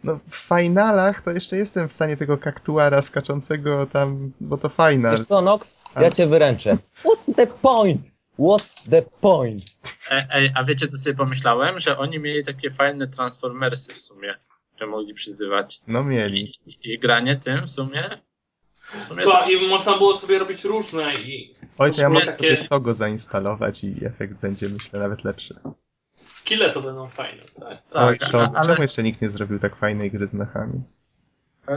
no 0.03 0.19
w 0.29 0.35
finalach 0.35 1.21
to 1.21 1.31
jeszcze 1.31 1.57
jestem 1.57 1.89
w 1.89 1.93
stanie 1.93 2.17
tego 2.17 2.37
kaktuara 2.37 3.01
skaczącego 3.01 3.85
tam, 3.85 4.31
bo 4.39 4.57
to 4.57 4.69
fajna. 4.69 5.11
Wiesz 5.11 5.27
co, 5.27 5.41
Nox? 5.41 5.81
Ja 6.01 6.11
cię 6.11 6.27
wyręczę. 6.27 6.77
What's 7.03 7.35
the 7.35 7.47
point? 7.47 8.11
What's 8.39 8.89
the 8.89 9.01
point? 9.01 9.63
Ej, 10.11 10.21
ej, 10.31 10.51
a 10.55 10.63
wiecie 10.63 10.87
co 10.87 10.97
sobie 10.97 11.15
pomyślałem? 11.15 11.79
Że 11.79 11.97
oni 11.97 12.19
mieli 12.19 12.43
takie 12.43 12.71
fajne 12.71 13.07
transformersy 13.07 13.93
w 13.93 13.99
sumie, 13.99 14.35
które 14.75 14.87
mogli 14.89 15.13
przyzywać. 15.13 15.81
No 15.87 16.03
mieli. 16.03 16.53
I, 16.65 16.93
i 16.93 16.99
granie 16.99 17.35
tym 17.35 17.65
w 17.65 17.69
sumie 17.71 18.21
W 18.77 19.03
sumie 19.03 19.23
To, 19.23 19.31
to, 19.31 19.49
I 19.49 19.67
można 19.67 19.97
było 19.97 20.15
sobie 20.15 20.39
robić 20.39 20.63
różne 20.63 21.13
i 21.13 21.55
Oj, 21.77 21.91
to 21.91 22.01
ja 22.01 22.09
mogę 22.09 22.25
takie- 22.25 22.57
sobie 22.57 22.69
Togo 22.69 22.93
zainstalować 22.93 23.83
i 23.83 24.05
efekt 24.05 24.41
będzie, 24.41 24.69
myślę, 24.69 24.99
nawet 24.99 25.23
lepszy. 25.23 25.55
Skille 26.15 26.69
to 26.69 26.81
będą 26.81 27.07
fajne, 27.07 27.43
tak. 27.59 27.83
Tak, 27.83 28.19
Togo. 28.19 28.51
ale- 28.55 28.65
Czemu 28.65 28.81
jeszcze 28.81 29.03
nikt 29.03 29.21
nie 29.21 29.29
zrobił 29.29 29.59
tak 29.59 29.75
fajnej 29.75 30.11
gry 30.11 30.27
z 30.27 30.33
mechami? 30.33 30.81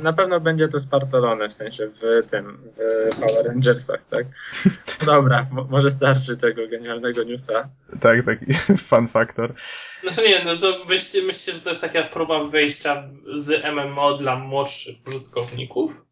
na 0.02 0.12
pewno 0.12 0.40
będzie 0.40 0.68
to 0.68 0.80
spartolone, 0.80 1.48
w 1.48 1.52
sensie 1.52 1.88
w 1.88 2.26
tym, 2.30 2.58
w 2.76 3.20
Power 3.20 3.46
Rangersach, 3.46 4.04
tak? 4.10 4.26
No 5.00 5.06
Dobra, 5.06 5.46
mo- 5.50 5.64
może 5.64 5.90
starczy 5.90 6.36
tego 6.36 6.68
genialnego 6.68 7.22
newsa. 7.24 7.68
Tak, 8.00 8.24
tak, 8.24 8.38
fun 8.88 9.08
factor. 9.08 9.54
Znaczy 10.02 10.28
nie, 10.28 10.44
no 10.44 10.56
to 10.56 10.84
myślicie, 10.88 11.26
myślicie, 11.26 11.52
że 11.52 11.60
to 11.60 11.68
jest 11.68 11.80
taka 11.80 12.02
próba 12.02 12.44
wyjścia 12.44 13.08
z 13.34 13.64
MMO 13.74 14.18
dla 14.18 14.36
młodszych 14.36 14.96
użytkowników? 15.08 16.04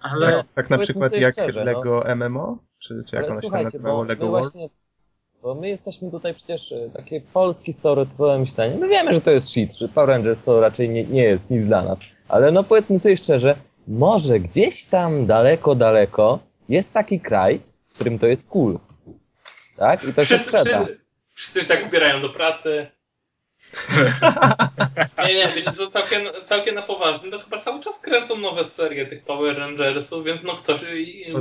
Ale 0.00 0.44
Tak 0.54 0.70
na 0.70 0.76
Powiedzmy 0.76 0.78
przykład 0.78 1.12
jak 1.22 1.34
szczerze, 1.34 1.58
no. 1.58 1.64
Lego 1.64 2.04
MMO? 2.16 2.58
Czy, 2.78 3.04
czy 3.06 3.16
jak 3.16 3.24
Ale 3.24 3.32
ono 3.32 3.40
się 3.40 3.50
nazywało? 3.64 4.04
Lego 4.04 4.28
World? 4.30 4.44
właśnie, 4.52 4.68
bo 5.42 5.54
my 5.54 5.68
jesteśmy 5.68 6.10
tutaj 6.10 6.34
przecież 6.34 6.72
e, 6.72 6.90
takie 6.96 7.20
polski 7.20 7.72
stereotypowe 7.72 8.38
myślenie. 8.38 8.76
My 8.76 8.88
wiemy, 8.88 9.14
że 9.14 9.20
to 9.20 9.30
jest 9.30 9.48
shit, 9.50 9.76
że 9.76 9.88
Power 9.88 10.08
Rangers 10.08 10.38
to 10.44 10.60
raczej 10.60 10.88
nie, 10.88 11.04
nie 11.04 11.22
jest 11.22 11.50
nic 11.50 11.64
dla 11.66 11.82
nas. 11.82 12.00
Ale 12.28 12.50
no 12.50 12.64
powiedzmy 12.64 12.98
sobie 12.98 13.16
szczerze, 13.16 13.56
może 13.88 14.40
gdzieś 14.40 14.84
tam 14.84 15.26
daleko, 15.26 15.74
daleko 15.74 16.38
jest 16.68 16.92
taki 16.92 17.20
kraj, 17.20 17.60
w 17.88 17.94
którym 17.94 18.18
to 18.18 18.26
jest 18.26 18.48
cool. 18.48 18.78
Tak? 19.76 20.04
I 20.04 20.14
to 20.14 20.24
się 20.24 20.26
Wszyscy, 20.38 20.44
sprzeda. 20.58 20.84
wszyscy, 20.84 21.00
wszyscy 21.34 21.60
się 21.60 21.66
tak 21.68 21.86
ubierają 21.86 22.22
do 22.22 22.28
pracy. 22.28 22.86
Nie, 25.26 25.34
nie, 25.34 25.48
wiecie 25.56 25.72
co, 25.72 25.90
całkiem, 25.90 26.22
całkiem 26.44 26.74
na 26.74 26.82
poważnie, 26.82 27.30
to 27.30 27.38
chyba 27.38 27.58
cały 27.58 27.80
czas 27.80 28.00
kręcą 28.00 28.36
nowe 28.36 28.64
serie 28.64 29.06
tych 29.06 29.24
Power 29.24 29.58
Rangersów, 29.58 30.24
więc 30.24 30.40
no 30.44 30.56
ktoś 30.56 30.80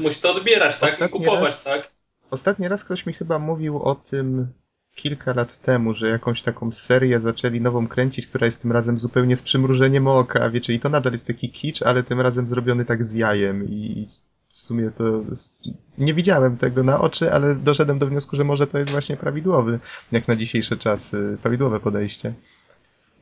musi 0.04 0.22
to 0.22 0.32
odbierać, 0.32 0.76
tak? 0.80 1.02
I 1.08 1.10
kupować, 1.10 1.42
raz- 1.50 1.64
tak? 1.64 1.92
Ostatni 2.32 2.68
raz 2.68 2.86
ktoś 2.86 3.06
mi 3.06 3.14
chyba 3.14 3.40
mówił 3.40 3.84
o 3.84 3.96
tym 3.96 4.48
kilka 4.96 5.34
lat 5.34 5.58
temu, 5.58 5.94
że 5.94 6.10
jakąś 6.10 6.42
taką 6.42 6.72
serię 6.72 7.20
zaczęli 7.20 7.62
nową 7.62 7.88
kręcić, 7.88 8.28
która 8.28 8.46
jest 8.46 8.62
tym 8.62 8.72
razem 8.72 8.98
zupełnie 8.98 9.36
z 9.36 9.42
przymrużeniem 9.42 10.08
oka, 10.08 10.50
wiecie, 10.50 10.74
i 10.74 10.80
to 10.80 10.90
nadal 10.90 11.12
jest 11.14 11.28
taki 11.28 11.50
kicz, 11.50 11.82
ale 11.82 12.04
tym 12.04 12.22
razem 12.22 12.48
zrobiony 12.48 12.86
tak 12.86 13.04
z 13.04 13.14
jajem 13.14 13.66
i 13.70 14.08
w 14.50 14.62
sumie 14.62 14.92
to 14.98 15.04
nie 15.98 16.14
widziałem 16.14 16.58
tego 16.58 16.84
na 16.84 17.02
oczy, 17.02 17.34
ale 17.34 17.56
doszedłem 17.56 18.00
do 18.00 18.08
wniosku, 18.08 18.36
że 18.36 18.44
może 18.44 18.68
to 18.68 18.78
jest 18.78 18.92
właśnie 18.92 19.18
prawidłowy, 19.18 19.80
jak 20.12 20.28
na 20.28 20.36
dzisiejsze 20.36 20.78
czasy, 20.78 21.38
prawidłowe 21.42 21.80
podejście. 21.80 22.34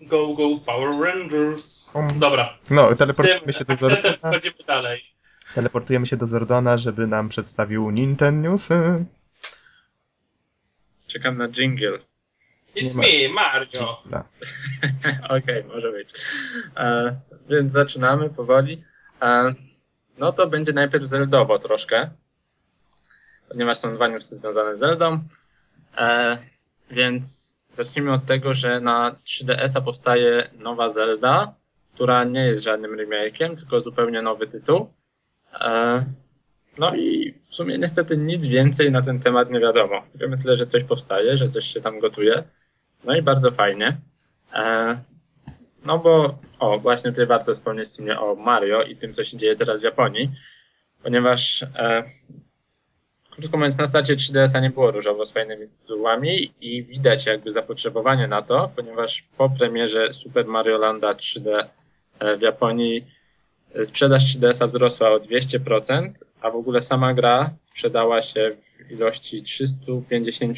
Go, 0.02 0.34
go, 0.34 0.58
Power 0.66 0.90
Rangers. 1.02 1.96
Um. 1.96 2.20
Dobra, 2.20 2.58
No, 2.70 2.96
teleportujemy 2.96 3.54
się 3.54 3.66
do 3.66 3.76
Zordona, 3.76 4.18
wchodzimy 4.18 4.64
dalej. 4.68 5.17
Teleportujemy 5.56 6.06
się 6.06 6.18
do 6.18 6.28
Zordona, 6.28 6.78
żeby 6.78 7.08
nam 7.08 7.30
przedstawił 7.30 7.92
Nintendo 7.92 8.50
Newsy. 8.50 9.06
czekam 11.08 11.38
na 11.38 11.48
jingle. 11.48 12.00
It's 12.76 12.96
Nie 12.96 13.30
me, 13.30 13.34
Mario. 13.34 14.04
Okej, 15.38 15.64
może 15.64 15.92
być. 15.92 16.14
E, 16.76 17.16
więc 17.50 17.74
zaczynamy 17.74 18.30
powoli. 18.30 18.84
E, 19.22 19.54
no 20.18 20.32
to 20.32 20.48
będzie 20.48 20.74
najpierw 20.74 21.06
Zeldowo 21.06 21.60
troszkę, 21.60 22.10
ponieważ 23.50 23.78
są 23.78 23.96
dwa 23.96 24.08
newsy 24.08 24.36
związane 24.36 24.78
z 24.78 24.80
Zeldą. 24.80 25.20
E, 25.98 26.38
więc 26.92 27.56
zacznijmy 27.70 28.14
od 28.14 28.26
tego, 28.26 28.54
że 28.54 28.82
na 28.82 29.16
3DS-a 29.26 29.82
powstaje 29.82 30.50
nowa 30.60 30.90
Zelda, 30.90 31.54
która 31.94 32.24
nie 32.24 32.46
jest 32.46 32.64
żadnym 32.64 32.98
remake'iem, 32.98 33.56
tylko 33.56 33.82
zupełnie 33.82 34.22
nowy 34.22 34.48
tytuł. 34.48 34.90
E, 35.62 36.06
no 36.78 36.96
i 36.96 37.34
w 37.46 37.56
sumie 37.56 37.78
niestety 37.78 38.18
nic 38.18 38.46
więcej 38.46 38.92
na 38.92 39.02
ten 39.02 39.20
temat 39.20 39.52
nie 39.52 39.60
wiadomo. 39.60 40.04
Wiemy 40.16 40.38
tyle, 40.38 40.58
że 40.58 40.68
coś 40.68 40.84
powstaje, 40.84 41.38
że 41.38 41.48
coś 41.48 41.66
się 41.66 41.82
tam 41.82 42.00
gotuje. 42.00 42.44
No 43.04 43.16
i 43.16 43.22
bardzo 43.22 43.52
fajnie. 43.52 43.98
E, 44.54 44.98
no 45.86 46.00
bo, 46.00 46.40
o, 46.60 46.80
właśnie 46.80 47.12
tutaj 47.12 47.26
warto 47.26 47.54
wspomnieć 47.54 47.90
w 47.90 47.92
sumie 47.92 48.20
o 48.20 48.36
Mario 48.36 48.84
i 48.84 48.96
tym, 48.96 49.14
co 49.14 49.24
się 49.24 49.38
dzieje 49.38 49.56
teraz 49.56 49.80
w 49.80 49.84
Japonii, 49.84 50.32
ponieważ, 51.04 51.64
e, 51.64 52.04
krótko 53.32 53.58
mówiąc, 53.58 53.78
na 53.78 53.88
starcie 53.88 54.16
3DS-a 54.16 54.60
nie 54.60 54.70
było 54.70 54.92
różowo 54.92 55.26
z 55.26 55.32
fajnymi 55.32 55.68
tytułami 55.82 56.54
i 56.62 56.84
widać 56.84 57.26
jakby 57.26 57.52
zapotrzebowanie 57.52 58.28
na 58.28 58.42
to, 58.42 58.72
ponieważ 58.76 59.24
po 59.38 59.50
premierze 59.50 60.14
Super 60.14 60.46
Mario 60.46 60.78
Landa 60.78 61.14
3D 61.14 61.68
e, 62.20 62.38
w 62.38 62.42
Japonii 62.42 63.17
sprzedaż 63.84 64.38
3DS-a 64.38 64.68
wzrosła 64.68 65.12
o 65.12 65.20
200%, 65.20 66.12
a 66.42 66.52
w 66.52 66.56
ogóle 66.56 66.82
sama 66.82 67.14
gra 67.14 67.56
sprzedała 67.58 68.22
się 68.22 68.56
w 68.58 68.92
ilości 68.92 69.44
350 69.44 70.58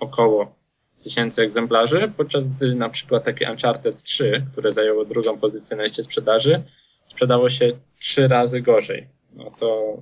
około 0.00 0.54
tysięcy 1.02 1.42
egzemplarzy, 1.42 2.12
podczas 2.16 2.46
gdy 2.46 2.74
na 2.74 2.88
przykład 2.88 3.24
takie 3.24 3.50
Uncharted 3.50 4.02
3, 4.02 4.46
które 4.52 4.72
zajęło 4.72 5.04
drugą 5.04 5.38
pozycję 5.38 5.76
na 5.76 5.84
liście 5.84 6.02
sprzedaży, 6.02 6.62
sprzedało 7.06 7.48
się 7.48 7.68
trzy 7.98 8.28
razy 8.28 8.60
gorzej. 8.60 9.06
No 9.32 9.50
to 9.50 9.96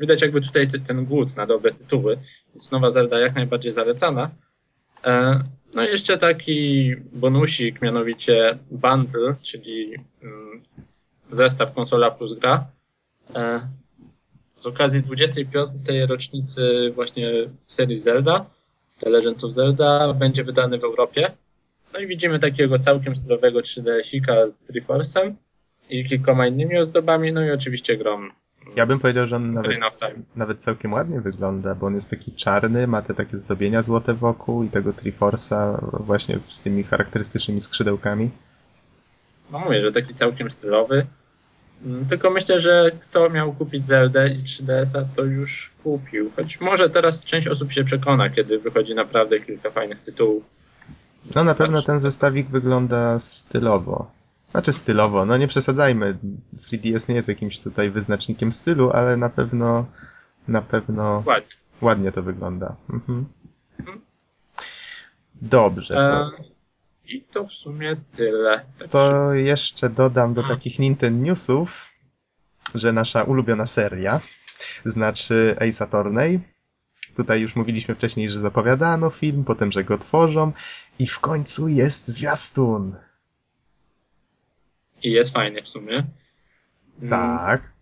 widać 0.00 0.22
jakby 0.22 0.40
tutaj 0.40 0.66
ten 0.86 1.04
głód 1.04 1.36
na 1.36 1.46
dobre 1.46 1.72
tytuły, 1.72 2.18
więc 2.54 2.70
nowa 2.70 2.90
Zelda 2.90 3.18
jak 3.18 3.34
najbardziej 3.34 3.72
zalecana. 3.72 4.30
E, 5.04 5.42
No 5.74 5.84
i 5.86 5.90
jeszcze 5.90 6.18
taki 6.18 6.94
bonusik, 7.12 7.82
mianowicie 7.82 8.58
bundle, 8.70 9.34
czyli 9.42 9.94
mm, 10.22 10.62
zestaw 11.32 11.74
konsola 11.74 12.10
plus 12.10 12.32
gra. 12.32 12.66
E, 13.34 13.60
Z 14.58 14.66
okazji 14.66 15.02
25. 15.02 15.72
rocznicy 16.08 16.92
właśnie 16.94 17.32
serii 17.66 17.96
Zelda, 17.98 18.46
The 18.98 19.10
Legend 19.10 19.44
of 19.44 19.52
Zelda 19.52 20.14
będzie 20.14 20.44
wydany 20.44 20.78
w 20.78 20.84
Europie. 20.84 21.32
No 21.92 21.98
i 21.98 22.06
widzimy 22.06 22.38
takiego 22.38 22.78
całkiem 22.78 23.16
stylowego 23.16 23.60
3DS-ika 23.60 24.48
z 24.48 24.70
Triforce'em 24.70 25.32
i 25.90 26.04
kilkoma 26.08 26.46
innymi 26.46 26.78
ozdobami, 26.78 27.32
no 27.32 27.44
i 27.44 27.50
oczywiście 27.50 27.96
grom. 27.96 28.32
Ja 28.76 28.86
bym 28.86 29.00
powiedział, 29.00 29.26
że 29.26 29.36
on 29.36 29.52
nawet, 29.52 29.70
nawet 30.36 30.62
całkiem 30.62 30.92
ładnie 30.92 31.20
wygląda, 31.20 31.74
bo 31.74 31.86
on 31.86 31.94
jest 31.94 32.10
taki 32.10 32.32
czarny, 32.32 32.86
ma 32.86 33.02
te 33.02 33.14
takie 33.14 33.36
zdobienia 33.36 33.82
złote 33.82 34.14
wokół 34.14 34.62
i 34.62 34.68
tego 34.68 34.90
Triforce'a 34.90 35.78
właśnie 36.04 36.38
z 36.48 36.60
tymi 36.60 36.82
charakterystycznymi 36.82 37.60
skrzydełkami. 37.60 38.30
No 39.52 39.58
mówię, 39.58 39.80
że 39.80 39.92
taki 39.92 40.14
całkiem 40.14 40.50
stylowy. 40.50 41.06
Mm, 41.86 42.06
Tylko 42.06 42.30
myślę, 42.30 42.58
że 42.58 42.90
kto 43.00 43.30
miał 43.30 43.52
kupić 43.52 43.86
Zeldę 43.86 44.28
i 44.28 44.38
3DS-a, 44.38 45.04
to 45.16 45.24
już 45.24 45.70
kupił. 45.82 46.30
Choć 46.36 46.60
może 46.60 46.90
teraz 46.90 47.24
część 47.24 47.48
osób 47.48 47.72
się 47.72 47.84
przekona, 47.84 48.30
kiedy 48.30 48.58
wychodzi 48.58 48.94
naprawdę 48.94 49.40
kilka 49.40 49.70
fajnych 49.70 50.00
tytułów. 50.00 50.44
No 51.34 51.44
na 51.44 51.54
pewno 51.54 51.82
ten 51.82 52.00
zestawik 52.00 52.48
wygląda 52.48 53.18
stylowo. 53.18 54.10
Znaczy 54.44 54.72
stylowo, 54.72 55.26
no 55.26 55.36
nie 55.36 55.48
przesadzajmy. 55.48 56.16
3DS 56.56 57.08
nie 57.08 57.14
jest 57.14 57.28
jakimś 57.28 57.58
tutaj 57.58 57.90
wyznacznikiem 57.90 58.52
stylu, 58.52 58.90
ale 58.90 59.16
na 59.16 59.28
pewno 59.28 59.86
na 60.48 60.62
pewno 60.62 61.22
Ładnie. 61.26 61.48
ładnie 61.80 62.12
to 62.12 62.22
wygląda. 62.22 62.76
Mhm. 62.90 63.24
Mhm. 63.80 64.00
Dobrze, 65.42 65.94
to, 65.94 66.00
E, 66.00 66.30
I 67.12 67.22
to 67.22 67.44
w 67.44 67.52
sumie 67.52 67.96
tyle. 68.16 68.64
Tak 68.78 68.88
to 68.88 69.34
jeszcze 69.34 69.90
dodam 69.90 70.34
do 70.34 70.42
takich 70.42 70.78
Nintendo 70.78 71.24
Newsów, 71.26 71.92
że 72.74 72.92
nasza 72.92 73.22
ulubiona 73.22 73.66
seria, 73.66 74.20
znaczy 74.84 75.56
Ace 75.60 75.84
Attorney, 75.84 76.40
tutaj 77.16 77.40
już 77.40 77.56
mówiliśmy 77.56 77.94
wcześniej, 77.94 78.30
że 78.30 78.40
zapowiadano 78.40 79.10
film, 79.10 79.44
potem, 79.44 79.72
że 79.72 79.84
go 79.84 79.98
tworzą 79.98 80.52
i 80.98 81.06
w 81.06 81.20
końcu 81.20 81.68
jest 81.68 82.08
zwiastun. 82.08 82.96
I 85.02 85.12
jest 85.12 85.32
fajnie 85.32 85.62
w 85.62 85.68
sumie. 85.68 86.06
Mm, 87.02 87.10
Tak. 87.10 87.72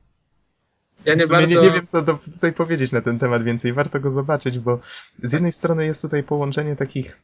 Ja 1.05 1.15
nie 1.15 1.21
w 1.21 1.27
sumie 1.27 1.41
bardzo... 1.41 1.61
nie, 1.61 1.67
nie 1.67 1.73
wiem, 1.73 1.87
co 1.87 2.03
do, 2.03 2.15
tutaj 2.15 2.53
powiedzieć 2.53 2.93
na 2.93 3.01
ten 3.01 3.19
temat 3.19 3.43
więcej. 3.43 3.73
Warto 3.73 4.01
go 4.01 4.11
zobaczyć, 4.11 4.59
bo 4.59 4.81
z 5.23 5.33
jednej 5.33 5.53
strony 5.53 5.87
jest 5.87 6.03
tutaj 6.03 6.23
połączenie 6.23 6.77
takich 6.77 7.21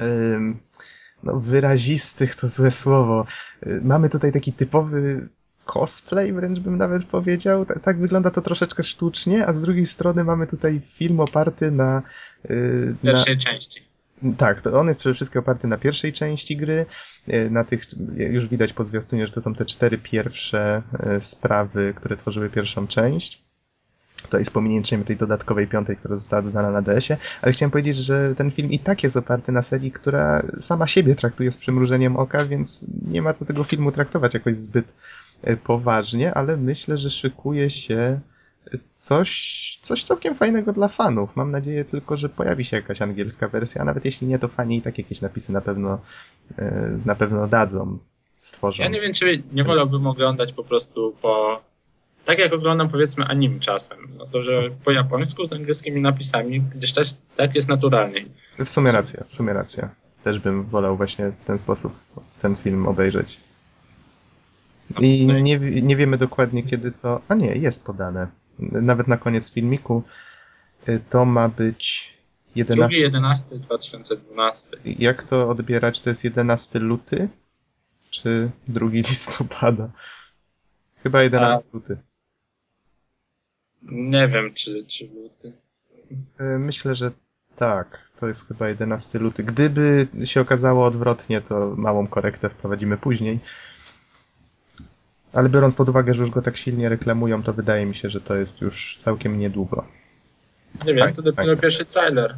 ym, 0.00 0.60
no, 1.24 1.40
wyrazistych, 1.40 2.34
to 2.34 2.48
złe 2.48 2.70
słowo. 2.70 3.26
Y, 3.66 3.80
Mamy 3.84 4.08
tutaj 4.08 4.32
taki 4.32 4.52
typowy 4.52 5.28
cosplay, 5.64 6.32
wręcz 6.32 6.60
bym 6.60 6.76
nawet 6.78 7.04
powiedział. 7.04 7.66
Tak, 7.66 7.80
tak 7.80 7.98
wygląda 7.98 8.30
to 8.30 8.42
troszeczkę 8.42 8.82
sztucznie, 8.82 9.46
a 9.46 9.52
z 9.52 9.60
drugiej 9.62 9.86
strony 9.86 10.24
mamy 10.24 10.46
tutaj 10.46 10.80
film 10.84 11.20
oparty 11.20 11.70
na... 11.70 12.02
y, 12.50 12.94
na 13.02 13.12
pierwszej 13.12 13.38
części. 13.38 13.80
tak, 14.38 14.60
to 14.60 14.80
on 14.80 14.86
jest 14.86 15.00
przede 15.00 15.14
wszystkim 15.14 15.40
oparty 15.40 15.68
na 15.68 15.78
pierwszej 15.78 16.12
części 16.12 16.56
gry. 16.56 16.86
E, 17.26 17.50
Na 17.50 17.64
tych 17.64 17.82
już 18.16 18.46
widać 18.48 18.72
po 18.72 18.84
zwiastunie, 18.84 19.26
że 19.26 19.32
to 19.32 19.40
są 19.40 19.54
te 19.54 19.64
cztery 19.64 19.98
pierwsze 19.98 20.82
sprawy, 21.20 21.92
które 21.96 22.16
tworzyły 22.16 22.50
pierwszą 22.50 22.86
część. 22.86 23.43
To 24.28 24.38
jest 24.38 24.52
pominięciem 24.52 25.04
tej 25.04 25.16
dodatkowej 25.16 25.66
piątej, 25.66 25.96
która 25.96 26.16
została 26.16 26.42
dodana 26.42 26.70
na 26.70 26.82
DS-ie, 26.82 27.18
ale 27.42 27.52
chciałem 27.52 27.70
powiedzieć, 27.70 27.96
że 27.96 28.34
ten 28.34 28.50
film 28.50 28.70
i 28.70 28.78
tak 28.78 29.02
jest 29.02 29.16
oparty 29.16 29.52
na 29.52 29.62
serii, 29.62 29.92
która 29.92 30.42
sama 30.60 30.86
siebie 30.86 31.14
traktuje 31.14 31.50
z 31.50 31.56
przymrużeniem 31.56 32.16
oka, 32.16 32.44
więc 32.44 32.86
nie 33.08 33.22
ma 33.22 33.32
co 33.32 33.44
tego 33.44 33.64
filmu 33.64 33.92
traktować 33.92 34.34
jakoś 34.34 34.56
zbyt 34.56 34.94
e, 35.42 35.56
poważnie, 35.56 36.34
ale 36.34 36.56
myślę, 36.56 36.98
że 36.98 37.10
szykuje 37.10 37.70
się 37.70 38.20
coś, 38.94 39.78
coś 39.80 40.02
całkiem 40.02 40.34
fajnego 40.34 40.72
dla 40.72 40.88
fanów. 40.88 41.36
Mam 41.36 41.50
nadzieję 41.50 41.84
tylko, 41.84 42.16
że 42.16 42.28
pojawi 42.28 42.64
się 42.64 42.76
jakaś 42.76 43.02
angielska 43.02 43.48
wersja, 43.48 43.82
a 43.82 43.84
nawet 43.84 44.04
jeśli 44.04 44.26
nie, 44.26 44.38
to 44.38 44.48
fani 44.48 44.76
i 44.76 44.82
tak 44.82 44.98
jakieś 44.98 45.20
napisy 45.20 45.52
na 45.52 45.60
pewno, 45.60 45.98
e, 46.58 46.98
na 47.04 47.14
pewno 47.14 47.48
dadzą, 47.48 47.98
stworzą. 48.40 48.82
Ja 48.82 48.88
nie 48.88 49.00
wiem, 49.00 49.12
czy 49.12 49.42
nie 49.52 49.64
wolałbym 49.64 50.06
oglądać 50.06 50.52
po 50.52 50.64
prostu 50.64 51.14
po... 51.22 51.62
Tak 52.24 52.38
jak 52.38 52.52
oglądam 52.52 52.88
powiedzmy 52.88 53.24
anime 53.24 53.60
czasem. 53.60 53.98
No 54.18 54.26
to, 54.26 54.42
że 54.42 54.70
po 54.84 54.90
japońsku 54.90 55.46
z 55.46 55.52
angielskimi 55.52 56.00
napisami, 56.00 56.60
gdyż 56.60 56.92
też 56.92 57.14
tak 57.36 57.54
jest 57.54 57.68
naturalniej. 57.68 58.28
W 58.58 58.68
sumie 58.68 58.92
racja, 58.92 59.24
w 59.24 59.32
sumie 59.32 59.52
racja. 59.52 59.90
Też 60.24 60.38
bym 60.38 60.64
wolał 60.64 60.96
właśnie 60.96 61.30
w 61.30 61.44
ten 61.44 61.58
sposób 61.58 61.94
ten 62.38 62.56
film 62.56 62.86
obejrzeć. 62.88 63.40
I 65.00 65.26
No, 65.26 65.38
nie, 65.38 65.58
nie 65.58 65.96
wiemy 65.96 66.18
dokładnie 66.18 66.62
kiedy 66.62 66.92
to. 66.92 67.20
A 67.28 67.34
nie, 67.34 67.54
jest 67.54 67.84
podane. 67.84 68.26
Nawet 68.58 69.08
na 69.08 69.16
koniec 69.16 69.52
filmiku 69.52 70.02
y, 70.88 71.00
to 71.10 71.24
ma 71.24 71.48
być 71.48 72.14
11. 72.54 73.46
2 73.50 73.58
2012. 73.58 74.68
Jak 74.84 75.22
to 75.22 75.48
odbierać? 75.48 76.00
To 76.00 76.10
jest 76.10 76.24
11 76.24 76.78
luty? 76.78 77.28
Czy 78.10 78.50
2 78.68 78.86
listopada? 79.10 79.88
Chyba 81.02 81.22
11 81.22 81.60
luty. 81.72 81.96
Nie 83.84 84.28
wiem, 84.28 84.54
czy, 84.54 84.84
czy 84.88 85.08
luty. 85.14 85.52
Y, 86.40 86.58
Myślę, 86.58 86.94
że 86.94 87.10
tak. 87.56 88.04
To 88.20 88.26
jest 88.28 88.48
chyba 88.48 88.68
11 88.68 89.18
luty. 89.18 89.44
Gdyby 89.44 90.08
się 90.24 90.40
okazało 90.40 90.86
odwrotnie, 90.86 91.40
to 91.40 91.74
małą 91.76 92.06
korektę 92.06 92.48
wprowadzimy 92.50 92.96
później. 92.96 93.38
Ale 95.32 95.48
biorąc 95.48 95.74
pod 95.74 95.88
uwagę, 95.88 96.14
że 96.14 96.20
już 96.20 96.30
go 96.30 96.42
tak 96.42 96.56
silnie 96.56 96.88
reklamują, 96.88 97.42
to 97.42 97.52
wydaje 97.52 97.86
mi 97.86 97.94
się, 97.94 98.10
że 98.10 98.20
to 98.20 98.36
jest 98.36 98.60
już 98.60 98.96
całkiem 98.96 99.38
niedługo. 99.38 99.84
Nie 100.86 100.94
wiem, 100.94 100.98
Fajnie, 100.98 101.16
to 101.16 101.22
dopiero 101.22 101.46
fajnie. 101.46 101.60
pierwszy 101.62 101.84
trailer. 101.84 102.36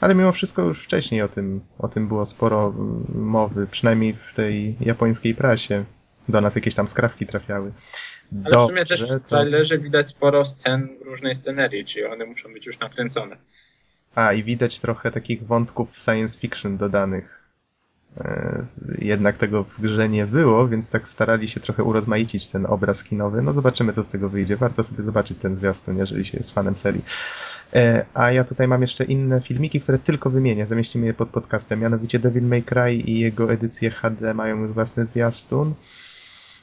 Ale 0.00 0.14
mimo 0.14 0.32
wszystko 0.32 0.62
już 0.62 0.84
wcześniej 0.84 1.22
o 1.22 1.28
tym, 1.28 1.60
o 1.78 1.88
tym 1.88 2.08
było 2.08 2.26
sporo 2.26 2.74
mowy, 3.14 3.66
przynajmniej 3.66 4.14
w 4.14 4.34
tej 4.34 4.76
japońskiej 4.80 5.34
prasie. 5.34 5.84
Do 6.28 6.40
nas 6.40 6.54
jakieś 6.54 6.74
tam 6.74 6.88
skrawki 6.88 7.26
trafiały. 7.26 7.72
Ale 8.44 8.64
w 8.64 8.68
sumie 8.68 8.86
też 8.86 9.02
w 9.04 9.08
to- 9.08 9.20
trailerze 9.20 9.78
widać 9.78 10.08
sporo 10.08 10.44
scen 10.44 10.88
różnej 11.04 11.34
scenerii, 11.34 11.84
czyli 11.84 12.04
one 12.04 12.24
muszą 12.26 12.52
być 12.52 12.66
już 12.66 12.78
nakręcone. 12.78 13.36
A, 14.14 14.32
i 14.32 14.44
widać 14.44 14.80
trochę 14.80 15.10
takich 15.10 15.46
wątków 15.46 15.96
science 15.96 16.38
fiction 16.40 16.76
dodanych. 16.76 17.42
E, 18.20 18.66
Jednak 18.98 19.36
tego 19.36 19.64
w 19.64 19.80
grze 19.80 20.08
nie 20.08 20.26
było, 20.26 20.68
więc 20.68 20.90
tak 20.90 21.08
starali 21.08 21.48
się 21.48 21.60
trochę 21.60 21.84
urozmaicić 21.84 22.48
ten 22.48 22.66
obraz 22.66 23.04
kinowy. 23.04 23.42
No 23.42 23.52
zobaczymy, 23.52 23.92
co 23.92 24.02
z 24.02 24.08
tego 24.08 24.28
wyjdzie. 24.28 24.56
Warto 24.56 24.84
sobie 24.84 25.02
zobaczyć 25.02 25.38
ten 25.38 25.56
zwiastun, 25.56 25.98
jeżeli 25.98 26.24
się 26.24 26.38
jest 26.38 26.54
fanem 26.54 26.76
serii. 26.76 27.04
E, 27.74 28.04
A 28.14 28.32
ja 28.32 28.44
tutaj 28.44 28.68
mam 28.68 28.80
jeszcze 28.80 29.04
inne 29.04 29.40
filmiki, 29.40 29.80
które 29.80 29.98
tylko 29.98 30.30
wymienię. 30.30 30.66
Zamieścimy 30.66 31.06
je 31.06 31.14
pod 31.14 31.28
podcastem. 31.28 31.80
Mianowicie 31.80 32.18
Devil 32.18 32.42
May 32.44 32.62
Cry 32.62 32.94
i 32.94 33.18
jego 33.18 33.52
edycje 33.52 33.90
HD 33.90 34.34
mają 34.34 34.58
już 34.62 34.72
własny 34.72 35.04
zwiastun. 35.06 35.74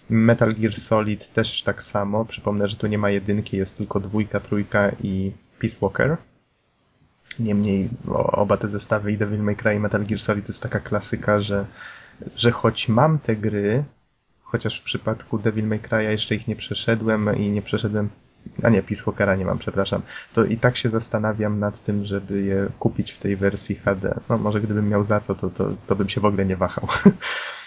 Metal 0.10 0.54
Gear 0.56 0.74
Solid 0.74 1.34
też 1.34 1.64
tak 1.64 1.84
samo. 1.84 2.26
Przypomnę, 2.26 2.68
że 2.68 2.76
tu 2.76 2.88
nie 2.88 2.98
ma 2.98 3.10
jedynki, 3.10 3.58
jest 3.58 3.78
tylko 3.78 4.00
dwójka, 4.00 4.40
trójka 4.40 4.92
i 5.04 5.32
Peace 5.60 5.78
Walker. 5.82 6.18
Niemniej 7.40 7.90
oba 8.32 8.58
te 8.58 8.68
zestawy 8.68 9.12
i 9.12 9.18
Devil 9.18 9.44
May 9.44 9.56
Cry 9.56 9.76
i 9.76 9.80
Metal 9.80 10.06
Gear 10.06 10.20
Solid 10.20 10.46
to 10.46 10.50
jest 10.50 10.64
taka 10.64 10.80
klasyka, 10.80 11.40
że, 11.40 11.66
że 12.36 12.52
choć 12.52 12.90
mam 12.90 13.20
te 13.20 13.36
gry, 13.36 13.84
chociaż 14.44 14.80
w 14.80 14.84
przypadku 14.84 15.40
Devil 15.40 15.68
May 15.68 15.80
Cry 15.80 16.04
jeszcze 16.04 16.36
ich 16.36 16.48
nie 16.48 16.56
przeszedłem 16.56 17.38
i 17.38 17.50
nie 17.50 17.62
przeszedłem, 17.62 18.10
a 18.64 18.70
nie, 18.70 18.84
Peace 18.84 19.04
Walkera 19.06 19.36
nie 19.36 19.46
mam, 19.46 19.60
przepraszam, 19.60 20.02
to 20.34 20.46
i 20.46 20.58
tak 20.58 20.78
się 20.78 20.90
zastanawiam 20.90 21.60
nad 21.60 21.84
tym, 21.84 22.06
żeby 22.06 22.42
je 22.42 22.68
kupić 22.80 23.12
w 23.12 23.18
tej 23.18 23.36
wersji 23.36 23.76
HD. 23.76 24.20
No 24.30 24.38
może 24.38 24.62
gdybym 24.62 24.90
miał 24.90 25.04
za 25.04 25.20
co, 25.20 25.36
to, 25.36 25.50
to, 25.50 25.70
to 25.88 25.96
bym 25.96 26.10
się 26.10 26.22
w 26.22 26.26
ogóle 26.26 26.46
nie 26.46 26.58
wahał. 26.58 26.88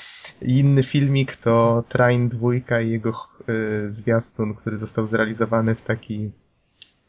Inny 0.45 0.83
filmik 0.83 1.37
to 1.37 1.85
Train 1.89 2.29
2 2.29 2.81
i 2.81 2.91
jego 2.91 3.29
y, 3.49 3.91
zwiastun, 3.93 4.55
który 4.55 4.77
został 4.77 5.07
zrealizowany 5.07 5.75
w 5.75 5.83
taki 5.83 6.31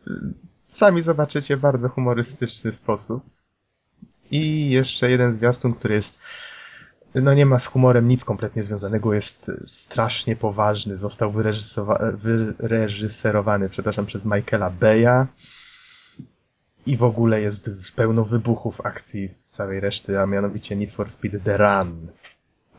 y, 0.08 0.12
sami 0.68 1.02
zobaczycie, 1.02 1.58
bardzo 1.58 1.90
humorystyczny 1.90 2.72
sposób. 2.72 3.24
I 4.32 4.70
jeszcze 4.70 5.12
jeden 5.12 5.34
zwiastun, 5.34 5.74
który 5.74 5.94
jest 5.96 6.20
no 7.16 7.34
nie 7.34 7.46
ma 7.46 7.60
z 7.60 7.66
humorem 7.68 8.08
nic 8.08 8.26
kompletnie 8.26 8.64
związanego, 8.64 9.14
jest 9.14 9.52
strasznie 9.66 10.36
poważny. 10.36 10.98
Został 10.98 11.34
wyreżyserowany, 12.60 13.70
przepraszam, 13.70 14.06
przez 14.06 14.26
Michaela 14.26 14.70
Beya 14.70 15.28
i 16.86 16.98
w 16.98 17.04
ogóle 17.04 17.42
jest 17.42 17.72
w- 17.88 17.92
pełno 17.92 18.26
wybuchów 18.26 18.82
akcji 18.82 19.28
w 19.30 19.36
całej 19.50 19.80
reszty, 19.80 20.20
a 20.20 20.26
mianowicie 20.26 20.76
Need 20.76 20.92
for 20.92 21.10
Speed 21.10 21.40
The 21.40 21.58
Run. 21.58 22.08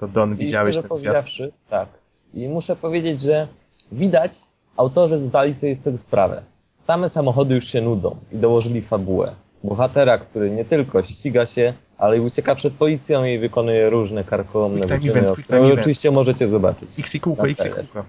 To 0.00 0.08
Don, 0.08 0.32
I 0.32 0.36
widziałeś 0.36 0.76
ten 0.78 0.96
zwiastun? 0.96 1.48
tak. 1.70 1.88
I 2.34 2.48
muszę 2.48 2.76
powiedzieć, 2.76 3.20
że 3.20 3.48
widać, 3.92 4.40
autorzy 4.76 5.20
zdali 5.20 5.54
sobie 5.54 5.74
z 5.76 5.80
tego 5.80 5.98
sprawę. 5.98 6.42
Same 6.78 7.08
samochody 7.08 7.54
już 7.54 7.64
się 7.66 7.80
nudzą 7.80 8.16
i 8.32 8.36
dołożyli 8.36 8.82
fabułę. 8.82 9.34
Bohatera, 9.64 10.18
który 10.18 10.50
nie 10.50 10.64
tylko 10.64 11.02
ściga 11.02 11.46
się, 11.46 11.74
ale 11.98 12.16
i 12.16 12.20
ucieka 12.20 12.54
przed 12.54 12.74
policją 12.74 13.24
i 13.24 13.38
wykonuje 13.38 13.90
różne 13.90 14.24
karkołomne 14.24 14.80
Quick 14.80 15.00
time 15.00 15.10
events, 15.10 15.32
quick 15.32 15.46
time 15.48 15.60
events. 15.60 15.80
oczywiście 15.80 16.10
możecie 16.10 16.48
zobaczyć. 16.48 16.98
X 16.98 17.14
i 17.14 17.20
kółko, 17.20 17.48
X 17.48 17.66
i 17.66 17.70
kółko. 17.70 18.04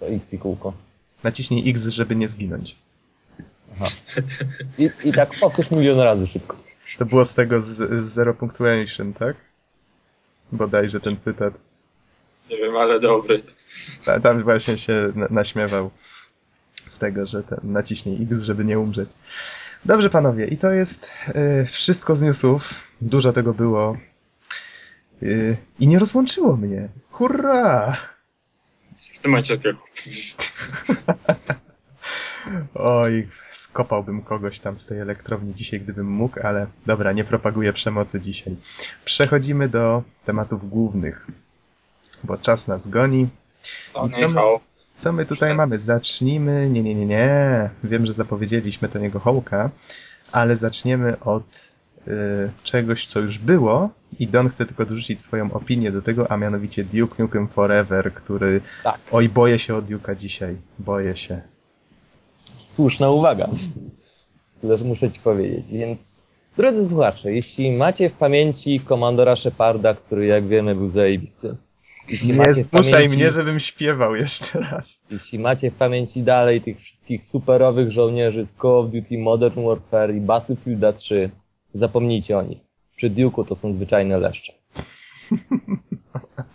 Co 0.00 0.06
X 0.06 0.34
i 0.34 0.38
kółko. 0.38 0.72
Naciśnij 1.24 1.70
X, 1.70 1.86
żeby 1.86 2.16
nie 2.16 2.28
zginąć. 2.28 2.76
Aha. 3.74 3.86
I, 4.78 4.90
I 5.04 5.12
tak 5.12 5.30
powtórz 5.40 5.70
milion 5.70 6.00
razy 6.00 6.26
szybko. 6.26 6.56
To 6.98 7.06
było 7.06 7.24
z 7.24 7.34
tego 7.34 7.60
z, 7.60 7.66
z 8.02 8.04
Zero 8.04 8.34
Punctuation, 8.34 9.12
tak? 9.12 9.36
Bodajże 10.52 11.00
ten 11.00 11.16
cytat. 11.16 11.54
Nie 12.50 12.56
wiem, 12.56 12.76
ale 12.76 13.00
dobry. 13.00 13.42
Ta- 14.04 14.20
Tam 14.20 14.42
właśnie 14.42 14.78
się 14.78 15.12
na- 15.14 15.26
naśmiewał 15.30 15.90
z 16.86 16.98
tego, 16.98 17.26
że 17.26 17.42
ten 17.42 17.58
naciśnij 17.62 18.22
X, 18.30 18.42
żeby 18.42 18.64
nie 18.64 18.78
umrzeć. 18.78 19.10
Dobrze, 19.84 20.10
panowie, 20.10 20.46
i 20.46 20.56
to 20.58 20.70
jest 20.72 21.10
y, 21.62 21.66
wszystko 21.66 22.16
z 22.16 22.22
newsów. 22.22 22.82
Dużo 23.00 23.32
tego 23.32 23.54
było. 23.54 23.96
Y, 25.22 25.56
I 25.78 25.88
nie 25.88 25.98
rozłączyło 25.98 26.56
mnie. 26.56 26.88
Hurra! 27.10 27.96
W 29.12 29.18
tym 29.18 29.30
momencie. 29.30 29.58
Oj, 32.74 33.28
skopałbym 33.56 34.22
kogoś 34.22 34.58
tam 34.60 34.78
z 34.78 34.86
tej 34.86 35.00
elektrowni 35.00 35.54
dzisiaj, 35.54 35.80
gdybym 35.80 36.10
mógł, 36.10 36.46
ale 36.46 36.66
dobra, 36.86 37.12
nie 37.12 37.24
propaguję 37.24 37.72
przemocy 37.72 38.20
dzisiaj. 38.20 38.56
Przechodzimy 39.04 39.68
do 39.68 40.02
tematów 40.24 40.70
głównych, 40.70 41.26
bo 42.24 42.36
czas 42.36 42.68
nas 42.68 42.88
goni. 42.88 43.28
To 43.92 44.06
I 44.06 44.12
co 44.12 44.28
my-. 44.28 44.40
Co 44.94 45.12
my 45.12 45.26
tutaj 45.26 45.54
mamy? 45.54 45.78
Zacznijmy. 45.78 46.70
Nie, 46.70 46.82
nie, 46.82 46.94
nie, 46.94 47.06
nie. 47.06 47.70
Wiem, 47.84 48.06
że 48.06 48.12
zapowiedzieliśmy 48.12 48.88
to 48.88 48.98
niego 48.98 49.20
hołka, 49.20 49.70
ale 50.32 50.56
zaczniemy 50.56 51.20
od 51.20 51.72
y, 52.08 52.10
czegoś, 52.64 53.06
co 53.06 53.20
już 53.20 53.38
było. 53.38 53.90
I 54.18 54.26
Don 54.28 54.48
chce 54.48 54.66
tylko 54.66 54.86
dorzucić 54.86 55.22
swoją 55.22 55.52
opinię 55.52 55.92
do 55.92 56.02
tego, 56.02 56.30
a 56.30 56.36
mianowicie 56.36 56.84
Duke 56.84 57.22
Nukem 57.22 57.48
Forever, 57.48 58.14
który. 58.14 58.60
Tak. 58.84 58.98
Oj, 59.12 59.28
boję 59.28 59.58
się 59.58 59.74
o 59.74 59.82
Duke'a 59.82 60.16
dzisiaj. 60.16 60.56
Boję 60.78 61.16
się. 61.16 61.40
Słuszna 62.66 63.10
uwaga. 63.10 63.48
Też 64.62 64.82
muszę 64.82 65.10
ci 65.10 65.20
powiedzieć. 65.20 65.66
Więc, 65.68 66.26
drodzy 66.56 66.86
słuchacze, 66.86 67.32
jeśli 67.32 67.72
macie 67.72 68.08
w 68.10 68.12
pamięci 68.12 68.80
komandora 68.80 69.36
Sheparda, 69.36 69.94
który 69.94 70.26
jak 70.26 70.46
wiemy 70.48 70.74
był 70.74 70.88
zajebisty. 70.88 71.56
Jeśli 72.08 72.28
Nie 72.28 72.52
zmuszaj 72.52 73.04
pamięci- 73.08 73.16
mnie, 73.16 73.30
żebym 73.30 73.60
śpiewał 73.60 74.16
jeszcze 74.16 74.60
raz. 74.60 74.98
Jeśli 75.10 75.38
macie 75.38 75.70
w 75.70 75.74
pamięci 75.74 76.22
dalej 76.22 76.60
tych 76.60 76.78
wszystkich 76.80 77.24
superowych 77.24 77.90
żołnierzy 77.90 78.46
z 78.46 78.56
Call 78.56 78.70
of 78.70 78.90
Duty 78.90 79.18
Modern 79.18 79.64
Warfare 79.64 80.14
i 80.16 80.20
Battlefielda 80.20 80.92
3, 80.92 81.30
zapomnijcie 81.74 82.38
o 82.38 82.42
nich. 82.42 82.58
Przy 82.96 83.10
Duke'u 83.10 83.44
to 83.44 83.56
są 83.56 83.72
zwyczajne 83.72 84.18
leszcze. 84.18 84.52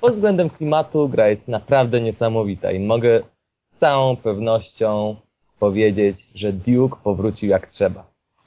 Pod 0.01 0.13
względem 0.13 0.49
klimatu 0.49 1.09
gra 1.09 1.29
jest 1.29 1.47
naprawdę 1.47 2.01
niesamowita 2.01 2.71
i 2.71 2.79
mogę 2.79 3.19
z 3.49 3.75
całą 3.77 4.15
pewnością 4.15 5.15
powiedzieć, 5.65 6.27
że 6.35 6.53
Duke 6.53 6.97
powrócił 7.03 7.49
jak 7.49 7.67
trzeba. 7.67 8.01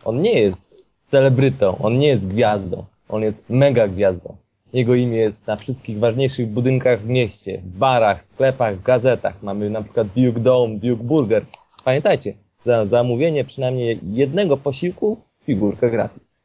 On 0.05 0.23
nie 0.23 0.41
jest 0.41 0.87
celebrytą, 1.05 1.79
on 1.79 1.99
nie 1.99 2.09
jest 2.09 2.27
gwiazdą, 2.27 2.85
on 3.09 3.23
jest 3.23 3.45
mega 3.49 3.89
gwiazdą. 3.89 4.37
Jego 4.73 4.95
imię 4.95 5.19
jest 5.19 5.47
na 5.47 5.57
wszystkich 5.57 5.99
ważniejszych 5.99 6.49
budynkach 6.49 7.01
w 7.01 7.09
mieście, 7.09 7.59
w 7.59 7.79
barach, 7.79 8.23
sklepach, 8.23 8.83
gazetach. 8.83 9.43
Mamy 9.43 9.71
na 9.71 9.83
przykład 9.83 10.07
Duke 10.17 10.41
Dome, 10.41 10.75
Duke 10.75 11.05
Burger. 11.05 11.45
Pamiętajcie, 11.85 12.35
za 12.61 12.85
zamówienie 12.85 13.45
przynajmniej 13.45 14.01
jednego 14.13 14.57
posiłku 14.57 15.17
figurkę 15.47 15.91
gratis. 15.91 16.41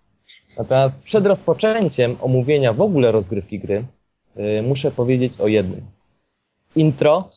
Natomiast 0.58 1.04
przed 1.04 1.26
rozpoczęciem 1.26 2.16
omówienia 2.22 2.74
w 2.74 2.82
ogóle 2.82 3.12
rozgrywki 3.12 3.60
gry 3.60 3.86
yy, 4.36 4.62
muszę 4.62 4.92
powiedzieć 4.92 5.42
o 5.42 5.48
jednym. 5.48 5.82
intro, 6.76 7.30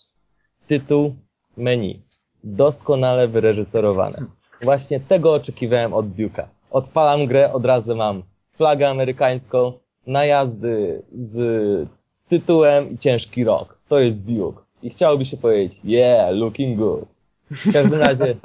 tytuł, 0.67 1.15
menu. 1.57 2.12
Doskonale 2.45 3.29
wyreżyserowane. 3.29 4.25
Właśnie 4.63 5.01
tego 5.01 5.35
oczekiwałem 5.35 5.95
od 5.95 6.07
Duke'a. 6.07 6.45
Odpalam 6.71 7.27
grę, 7.27 7.53
od 7.53 7.65
razu 7.65 7.97
mam 7.97 8.23
flagę 8.53 8.89
amerykańską, 8.89 9.73
najazdy 10.07 11.03
z 11.13 11.89
tytułem 12.29 12.91
i 12.91 12.99
ciężki 12.99 13.45
rok. 13.45 13.79
To 13.89 13.99
jest 13.99 14.27
Duke. 14.27 14.63
I 14.83 14.91
chciałoby 14.91 15.25
się 15.25 15.37
powiedzieć, 15.37 15.81
yeah, 15.85 16.35
looking 16.37 16.79
good. 16.79 17.05
W 17.51 17.73
każdym 17.73 18.01
razie 18.07 18.37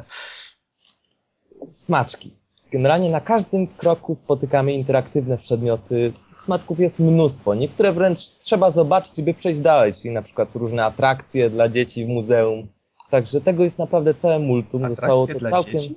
smaczki. 1.70 2.32
Generalnie 2.72 3.10
na 3.10 3.22
każdym 3.22 3.68
kroku 3.68 4.16
spotykamy 4.16 4.74
interaktywne 4.74 5.38
przedmioty. 5.38 6.12
Smaczków 6.40 6.80
jest 6.80 7.00
mnóstwo. 7.00 7.56
Niektóre 7.56 7.94
wręcz 7.94 8.20
trzeba 8.20 8.72
zobaczyć, 8.72 9.22
by 9.22 9.34
przejść 9.34 9.60
dalej, 9.60 9.94
czyli 9.94 10.14
na 10.14 10.22
przykład 10.22 10.56
różne 10.56 10.86
atrakcje 10.86 11.50
dla 11.50 11.70
dzieci 11.70 12.06
w 12.06 12.08
muzeum. 12.08 12.68
Także 13.10 13.42
tego 13.42 13.64
jest 13.64 13.80
naprawdę 13.80 14.14
całe 14.14 14.40
multum. 14.40 14.84
Atrakcje 14.84 14.96
Zostało 14.96 15.28
to 15.28 15.40
całkiem. 15.50 15.74
dzieci? 15.80 15.96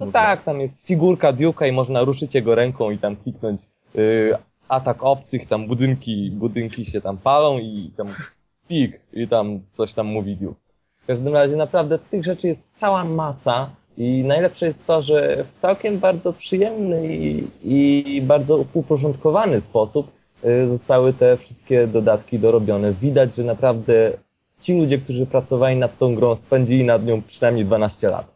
No 0.00 0.06
Muzeum. 0.06 0.12
tak, 0.12 0.44
tam 0.44 0.60
jest 0.60 0.86
figurka 0.86 1.32
Duke'a 1.32 1.68
i 1.68 1.72
można 1.72 2.00
ruszyć 2.04 2.34
jego 2.34 2.54
ręką 2.54 2.90
i 2.90 2.98
tam 2.98 3.16
kliknąć 3.16 3.60
y, 3.96 4.32
atak 4.68 5.02
obcych, 5.02 5.46
tam 5.46 5.66
budynki, 5.66 6.30
budynki 6.30 6.84
się 6.84 7.00
tam 7.00 7.18
palą 7.18 7.58
i 7.58 7.92
tam 7.96 8.06
speak 8.48 9.00
i 9.12 9.28
tam 9.28 9.60
coś 9.72 9.94
tam 9.94 10.06
mówi 10.06 10.36
Duke. 10.36 10.60
W 11.02 11.06
każdym 11.06 11.34
razie 11.34 11.56
naprawdę 11.56 11.98
tych 11.98 12.24
rzeczy 12.24 12.46
jest 12.48 12.64
cała 12.72 13.04
masa 13.04 13.70
i 13.98 14.24
najlepsze 14.24 14.66
jest 14.66 14.86
to, 14.86 15.02
że 15.02 15.44
w 15.56 15.60
całkiem 15.60 15.98
bardzo 15.98 16.32
przyjemny 16.32 17.16
i, 17.16 17.44
i 17.62 18.22
bardzo 18.22 18.64
uporządkowany 18.74 19.60
sposób 19.60 20.10
y, 20.44 20.66
zostały 20.68 21.12
te 21.12 21.36
wszystkie 21.36 21.86
dodatki 21.86 22.38
dorobione. 22.38 22.92
Widać, 22.92 23.34
że 23.36 23.44
naprawdę 23.44 24.12
ci 24.60 24.80
ludzie, 24.80 24.98
którzy 24.98 25.26
pracowali 25.26 25.76
nad 25.76 25.98
tą 25.98 26.14
grą, 26.14 26.36
spędzili 26.36 26.84
nad 26.84 27.04
nią 27.04 27.22
przynajmniej 27.22 27.64
12 27.64 28.08
lat. 28.08 28.34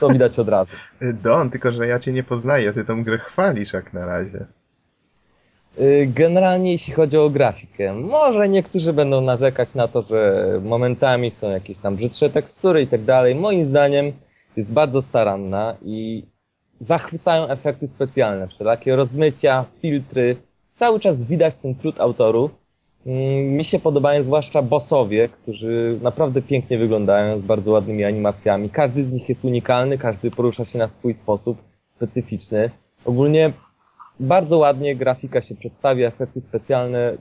To 0.00 0.08
widać 0.08 0.38
od 0.38 0.48
razu. 0.48 0.76
Don, 1.22 1.50
tylko 1.50 1.72
że 1.72 1.86
ja 1.86 1.98
cię 1.98 2.12
nie 2.12 2.22
poznaję, 2.22 2.72
ty 2.72 2.84
tą 2.84 3.04
grę 3.04 3.18
chwalisz 3.18 3.72
jak 3.72 3.92
na 3.92 4.06
razie. 4.06 4.46
Y, 5.80 6.08
Generalnie 6.14 6.72
jeśli 6.72 6.92
chodzi 6.92 7.16
o 7.16 7.30
grafikę, 7.30 7.94
może 7.94 8.48
niektórzy 8.48 8.92
będą 8.92 9.20
narzekać 9.20 9.74
na 9.74 9.88
to, 9.88 10.02
że 10.02 10.46
momentami 10.64 11.30
są 11.30 11.50
jakieś 11.50 11.78
tam 11.78 11.96
brzydsze 11.96 12.30
tekstury 12.30 12.82
i 12.82 12.86
tak 12.86 13.04
dalej. 13.04 13.34
Moim 13.34 13.64
zdaniem 13.64 14.12
jest 14.56 14.72
bardzo 14.72 15.02
staranna 15.02 15.76
i 15.82 16.26
zachwycają 16.80 17.48
efekty 17.48 17.88
specjalne, 17.88 18.48
wszelakie 18.48 18.96
rozmycia, 18.96 19.64
filtry. 19.82 20.36
Cały 20.72 21.00
czas 21.00 21.24
widać 21.24 21.58
ten 21.58 21.74
trud 21.74 22.00
autorów. 22.00 22.50
Mm, 23.08 23.56
Mi 23.56 23.64
się 23.64 23.78
podobają 23.78 24.24
zwłaszcza 24.24 24.62
bossowie, 24.62 25.28
którzy 25.28 25.98
naprawdę 26.02 26.42
pięknie 26.42 26.78
wyglądają 26.78 27.38
z 27.38 27.42
bardzo 27.42 27.72
ładnymi 27.72 28.04
animacjami. 28.04 28.70
Każdy 28.70 29.04
z 29.04 29.12
nich 29.12 29.28
jest 29.28 29.44
unikalny, 29.44 29.98
każdy 29.98 30.30
porusza 30.30 30.64
się 30.64 30.78
na 30.78 30.88
swój 30.88 31.14
sposób 31.14 31.58
specyficzny. 31.88 32.70
Ogólnie 33.04 33.52
bardzo 34.20 34.58
ładnie 34.58 34.96
grafika 34.96 35.42
się 35.42 35.54
przedstawia, 35.54 36.08
efekty 36.08 36.40
specjalne 36.40 37.16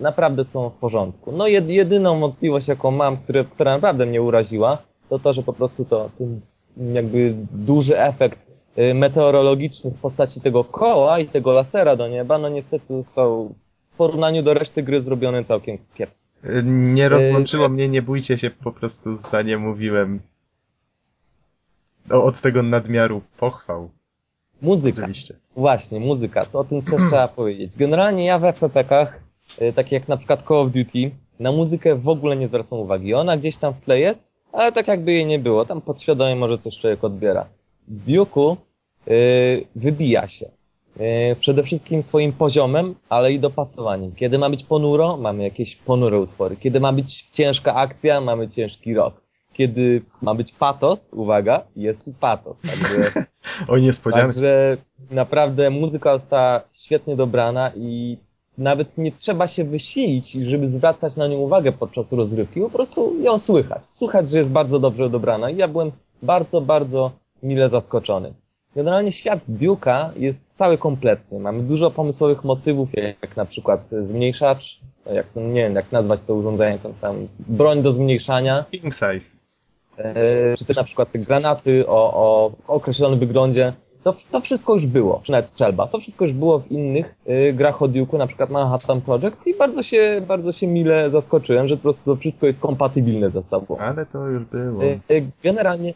naprawdę 0.00 0.44
są 0.44 0.70
w 0.70 0.72
porządku. 0.72 1.32
No 1.32 1.46
jed, 1.46 1.68
jedyną 1.70 2.20
wątpliwość, 2.20 2.68
jaką 2.68 2.90
mam, 2.90 3.16
które, 3.16 3.44
która 3.44 3.74
naprawdę 3.74 4.06
mnie 4.06 4.22
uraziła, 4.22 4.78
to 5.08 5.18
to, 5.18 5.32
że 5.32 5.42
po 5.42 5.52
prostu 5.52 5.84
to 5.84 6.10
ten 6.18 6.40
jakby 6.94 7.34
duży 7.52 7.98
efekt 8.00 8.50
y, 8.78 8.94
meteorologiczny 8.94 9.90
w 9.90 10.00
postaci 10.00 10.40
tego 10.40 10.64
koła 10.64 11.18
i 11.18 11.26
tego 11.26 11.52
lasera 11.52 11.96
do 11.96 12.08
nieba, 12.08 12.38
no 12.38 12.48
niestety 12.48 12.96
został 12.96 13.54
w 13.96 13.98
porównaniu 13.98 14.42
do 14.42 14.54
reszty 14.54 14.82
gry 14.82 15.02
zrobiony 15.02 15.44
całkiem 15.44 15.78
kiepsko. 15.94 16.26
Y, 16.44 16.62
Nie 16.64 17.08
rozłączyło 17.08 17.68
mnie, 17.68 17.88
nie 17.88 18.02
bójcie 18.02 18.38
się, 18.38 18.50
po 18.50 18.72
prostu 18.72 19.16
za 19.16 19.42
nie 19.42 19.58
mówiłem. 19.58 20.20
O, 22.10 22.24
od 22.24 22.40
tego 22.40 22.62
nadmiaru 22.62 23.22
pochwał, 23.38 23.90
Muzyka. 24.62 25.00
oczywiście. 25.02 25.34
Właśnie, 25.56 26.00
muzyka, 26.00 26.46
to 26.46 26.58
o 26.58 26.64
tym 26.64 26.82
też 26.90 27.02
trzeba 27.08 27.28
powiedzieć. 27.28 27.76
Generalnie 27.76 28.24
ja 28.24 28.38
w 28.38 28.42
FPP-kach, 28.42 29.06
y, 29.62 29.72
takie 29.72 29.96
jak 29.96 30.08
na 30.08 30.16
przykład 30.16 30.42
Call 30.42 30.56
of 30.56 30.70
Duty, 30.70 31.10
na 31.40 31.52
muzykę 31.52 31.94
w 31.94 32.08
ogóle 32.08 32.36
nie 32.36 32.48
zwracam 32.48 32.78
uwagi. 32.78 33.14
Ona 33.14 33.36
gdzieś 33.36 33.56
tam 33.56 33.74
w 33.74 33.80
tle 33.84 34.00
jest, 34.00 34.32
ale 34.52 34.72
tak 34.72 34.88
jakby 34.88 35.12
jej 35.12 35.26
nie 35.26 35.38
było. 35.38 35.64
Tam 35.64 35.80
podświadomie 35.80 36.36
może 36.36 36.58
coś 36.58 36.78
człowiek 36.78 37.04
odbiera. 37.04 37.46
W 37.88 38.04
Duke'u 38.06 38.56
y, 39.08 39.66
wybija 39.76 40.28
się. 40.28 40.50
Y, 41.00 41.36
przede 41.36 41.62
wszystkim 41.62 42.02
swoim 42.02 42.32
poziomem, 42.32 42.94
ale 43.08 43.32
i 43.32 43.40
dopasowaniem. 43.40 44.12
Kiedy 44.12 44.38
ma 44.38 44.50
być 44.50 44.64
ponuro, 44.64 45.16
mamy 45.16 45.42
jakieś 45.42 45.76
ponure 45.76 46.20
utwory. 46.20 46.56
Kiedy 46.56 46.80
ma 46.80 46.92
być 46.92 47.28
ciężka 47.32 47.74
akcja, 47.74 48.20
mamy 48.20 48.48
ciężki 48.48 48.94
rock. 48.94 49.20
Kiedy 49.52 50.02
ma 50.22 50.34
być 50.34 50.52
patos, 50.52 51.10
uwaga, 51.12 51.62
jest 51.76 52.08
i 52.08 52.12
patos. 52.12 52.62
Także 52.62 53.24
O 53.68 53.78
niespodziankę. 53.78 54.26
Także 54.26 54.76
naprawdę 55.10 55.70
muzyka 55.70 56.18
została 56.18 56.60
świetnie 56.72 57.16
dobrana 57.16 57.72
i 57.76 58.18
nawet 58.58 58.98
nie 58.98 59.12
trzeba 59.12 59.48
się 59.48 59.64
wysilić, 59.64 60.32
żeby 60.32 60.68
zwracać 60.68 61.16
na 61.16 61.26
nią 61.26 61.36
uwagę 61.36 61.72
podczas 61.72 62.12
rozrywki, 62.12 62.60
po 62.60 62.70
prostu 62.70 63.22
ją 63.22 63.38
słychać. 63.38 63.82
Słychać, 63.90 64.30
że 64.30 64.38
jest 64.38 64.50
bardzo 64.50 64.78
dobrze 64.78 65.10
dobrana 65.10 65.50
i 65.50 65.56
ja 65.56 65.68
byłem 65.68 65.92
bardzo, 66.22 66.60
bardzo 66.60 67.10
mile 67.42 67.68
zaskoczony. 67.68 68.34
Generalnie 68.76 69.12
świat 69.12 69.46
Duke'a 69.48 70.10
jest 70.16 70.44
cały 70.54 70.78
kompletny. 70.78 71.40
Mamy 71.40 71.62
dużo 71.62 71.90
pomysłowych 71.90 72.44
motywów, 72.44 72.88
jak 73.22 73.36
na 73.36 73.44
przykład 73.44 73.88
zmniejszacz, 74.02 74.80
jak, 75.12 75.26
nie 75.36 75.62
wiem, 75.62 75.74
jak 75.74 75.92
nazwać 75.92 76.20
to 76.22 76.34
urządzenie, 76.34 76.78
tam, 76.78 76.92
tam 77.00 77.28
broń 77.38 77.82
do 77.82 77.92
zmniejszania, 77.92 78.64
King 78.70 78.94
size. 78.94 79.36
E, 79.98 80.56
czy 80.56 80.64
też 80.64 80.76
na 80.76 80.84
przykład 80.84 81.12
te 81.12 81.18
granaty 81.18 81.86
o, 81.86 82.14
o 82.14 82.52
określonym 82.66 83.18
wyglądzie. 83.18 83.72
To, 84.02 84.14
to 84.30 84.40
wszystko 84.40 84.72
już 84.72 84.86
było, 84.86 85.20
czy 85.22 85.32
nawet 85.32 85.48
strzelba. 85.48 85.86
To 85.86 86.00
wszystko 86.00 86.24
już 86.24 86.34
było 86.34 86.58
w 86.58 86.72
innych 86.72 87.14
y, 87.28 87.52
grach 87.52 87.82
o 87.82 87.88
Duke'u, 87.88 88.18
na 88.18 88.26
przykład 88.26 88.50
Manhattan 88.50 89.00
Project 89.00 89.46
i 89.46 89.54
bardzo 89.54 89.82
się, 89.82 90.22
bardzo 90.28 90.52
się 90.52 90.66
mile 90.66 91.10
zaskoczyłem, 91.10 91.68
że 91.68 91.76
po 91.76 91.82
prostu 91.82 92.14
to 92.14 92.20
wszystko 92.20 92.46
jest 92.46 92.60
kompatybilne 92.60 93.30
ze 93.30 93.42
sobą. 93.42 93.78
Ale 93.78 94.06
to 94.06 94.26
już 94.26 94.44
było. 94.44 94.84
Y, 94.84 95.00
y, 95.10 95.26
generalnie, 95.42 95.94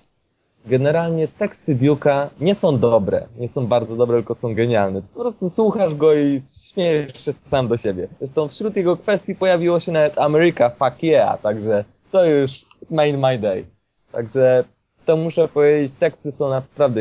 generalnie 0.66 1.28
teksty 1.28 1.76
Duke'a 1.76 2.28
nie 2.40 2.54
są 2.54 2.78
dobre, 2.78 3.26
nie 3.36 3.48
są 3.48 3.66
bardzo 3.66 3.96
dobre, 3.96 4.16
tylko 4.16 4.34
są 4.34 4.54
genialne. 4.54 5.02
Po 5.14 5.20
prostu 5.20 5.50
słuchasz 5.50 5.94
go 5.94 6.14
i 6.14 6.40
śmiejesz 6.72 7.24
się 7.24 7.32
sam 7.32 7.68
do 7.68 7.76
siebie. 7.76 8.08
Zresztą 8.18 8.48
wśród 8.48 8.76
jego 8.76 8.96
kwestii 8.96 9.34
pojawiło 9.34 9.80
się 9.80 9.92
nawet 9.92 10.18
America, 10.18 10.70
fuck 10.70 11.02
yeah, 11.02 11.40
także 11.40 11.84
to 12.12 12.24
już 12.24 12.66
made 12.90 13.18
my 13.18 13.38
day. 13.38 13.64
Także 14.12 14.64
to 15.06 15.16
muszę 15.16 15.48
powiedzieć, 15.48 15.92
teksty 15.92 16.32
są 16.32 16.50
naprawdę 16.50 17.00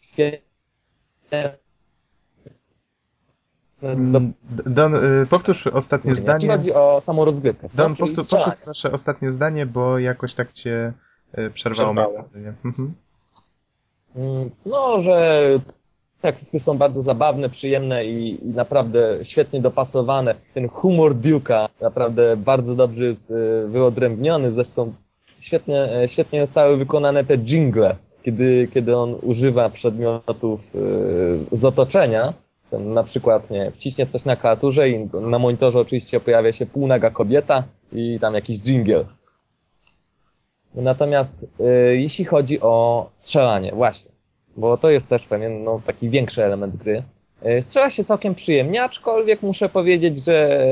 świetne. 0.00 0.44
Mm, 3.82 4.32
Don, 4.66 4.94
y, 4.94 5.26
powtórz 5.30 5.66
ostatnie 5.66 6.10
Jeśli 6.10 6.22
zdanie. 6.22 6.48
chodzi 6.48 6.72
o 6.74 7.00
samą 7.00 7.24
rozgrywkę. 7.24 7.68
Don, 7.74 7.96
powtórz, 7.96 8.30
powtórz 8.30 8.66
nasze 8.66 8.92
ostatnie 8.92 9.30
zdanie, 9.30 9.66
bo 9.66 9.98
jakoś 9.98 10.34
tak 10.34 10.52
cię 10.52 10.92
przerwało. 11.54 11.92
Przerwało. 11.94 12.24
Mhm. 12.64 12.94
Mm, 14.16 14.50
No, 14.66 15.02
że 15.02 15.40
teksty 16.20 16.60
są 16.60 16.78
bardzo 16.78 17.02
zabawne, 17.02 17.48
przyjemne 17.48 18.04
i, 18.06 18.44
i 18.44 18.48
naprawdę 18.48 19.18
świetnie 19.22 19.60
dopasowane. 19.60 20.34
Ten 20.54 20.68
humor 20.68 21.14
Duke'a 21.14 21.68
naprawdę 21.80 22.36
bardzo 22.36 22.74
dobrze 22.74 23.04
jest 23.04 23.30
y, 23.30 23.68
wyodrębniony. 23.68 24.52
Zresztą 24.52 24.92
świetnie, 25.40 25.92
e, 26.02 26.08
świetnie 26.08 26.46
zostały 26.46 26.76
wykonane 26.76 27.24
te 27.24 27.38
jingle, 27.38 27.96
kiedy, 28.22 28.68
kiedy 28.74 28.96
on 28.96 29.16
używa 29.22 29.68
przedmiotów 29.70 30.60
z 31.52 31.64
otoczenia. 31.64 32.32
Na 32.72 33.04
przykład, 33.04 33.50
nie, 33.50 33.70
wciśnie 33.70 34.06
coś 34.06 34.24
na 34.24 34.36
klawiaturze 34.36 34.88
i 34.88 35.08
na 35.12 35.38
monitorze 35.38 35.80
oczywiście 35.80 36.20
pojawia 36.20 36.52
się 36.52 36.66
półnaga 36.66 37.10
kobieta 37.10 37.64
i 37.92 38.18
tam 38.20 38.34
jakiś 38.34 38.60
jingle. 38.60 39.04
Natomiast 40.74 41.42
y, 41.42 41.96
jeśli 41.96 42.24
chodzi 42.24 42.60
o 42.60 43.04
strzelanie, 43.08 43.72
właśnie, 43.72 44.10
bo 44.56 44.76
to 44.76 44.90
jest 44.90 45.08
też 45.08 45.26
pewien 45.26 45.64
no, 45.64 45.80
taki 45.86 46.08
większy 46.08 46.44
element 46.44 46.76
gry. 46.76 47.02
Y, 47.46 47.62
Strzela 47.62 47.90
się 47.90 48.04
całkiem 48.04 48.34
przyjemnie, 48.34 48.82
aczkolwiek 48.82 49.42
muszę 49.42 49.68
powiedzieć, 49.68 50.24
że 50.24 50.66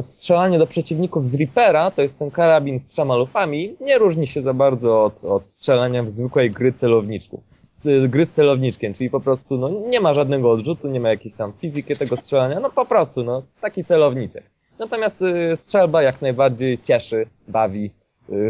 strzelanie 0.00 0.58
do 0.58 0.66
przeciwników 0.66 1.28
z 1.28 1.34
Reapera, 1.34 1.90
to 1.90 2.02
jest 2.02 2.18
ten 2.18 2.30
karabin 2.30 2.80
z 2.80 2.88
trzema 2.88 3.16
lufami, 3.16 3.76
nie 3.80 3.98
różni 3.98 4.26
się 4.26 4.42
za 4.42 4.54
bardzo 4.54 5.04
od, 5.04 5.24
od 5.24 5.46
strzelania 5.46 6.02
w 6.02 6.10
zwykłej 6.10 6.50
gry 6.50 6.72
celowniczku. 6.72 7.42
Gry 8.08 8.26
z 8.26 8.30
celowniczkiem, 8.30 8.94
czyli 8.94 9.10
po 9.10 9.20
prostu 9.20 9.58
no, 9.58 9.68
nie 9.68 10.00
ma 10.00 10.14
żadnego 10.14 10.50
odrzutu, 10.50 10.88
nie 10.88 11.00
ma 11.00 11.08
jakiejś 11.08 11.34
tam 11.34 11.52
fizyki 11.60 11.96
tego 11.96 12.16
strzelania, 12.16 12.60
no 12.60 12.70
po 12.70 12.86
prostu, 12.86 13.24
no 13.24 13.42
taki 13.60 13.84
celowniczek. 13.84 14.44
Natomiast 14.78 15.22
y, 15.22 15.56
strzelba 15.56 16.02
jak 16.02 16.22
najbardziej 16.22 16.78
cieszy, 16.78 17.26
bawi, 17.48 17.90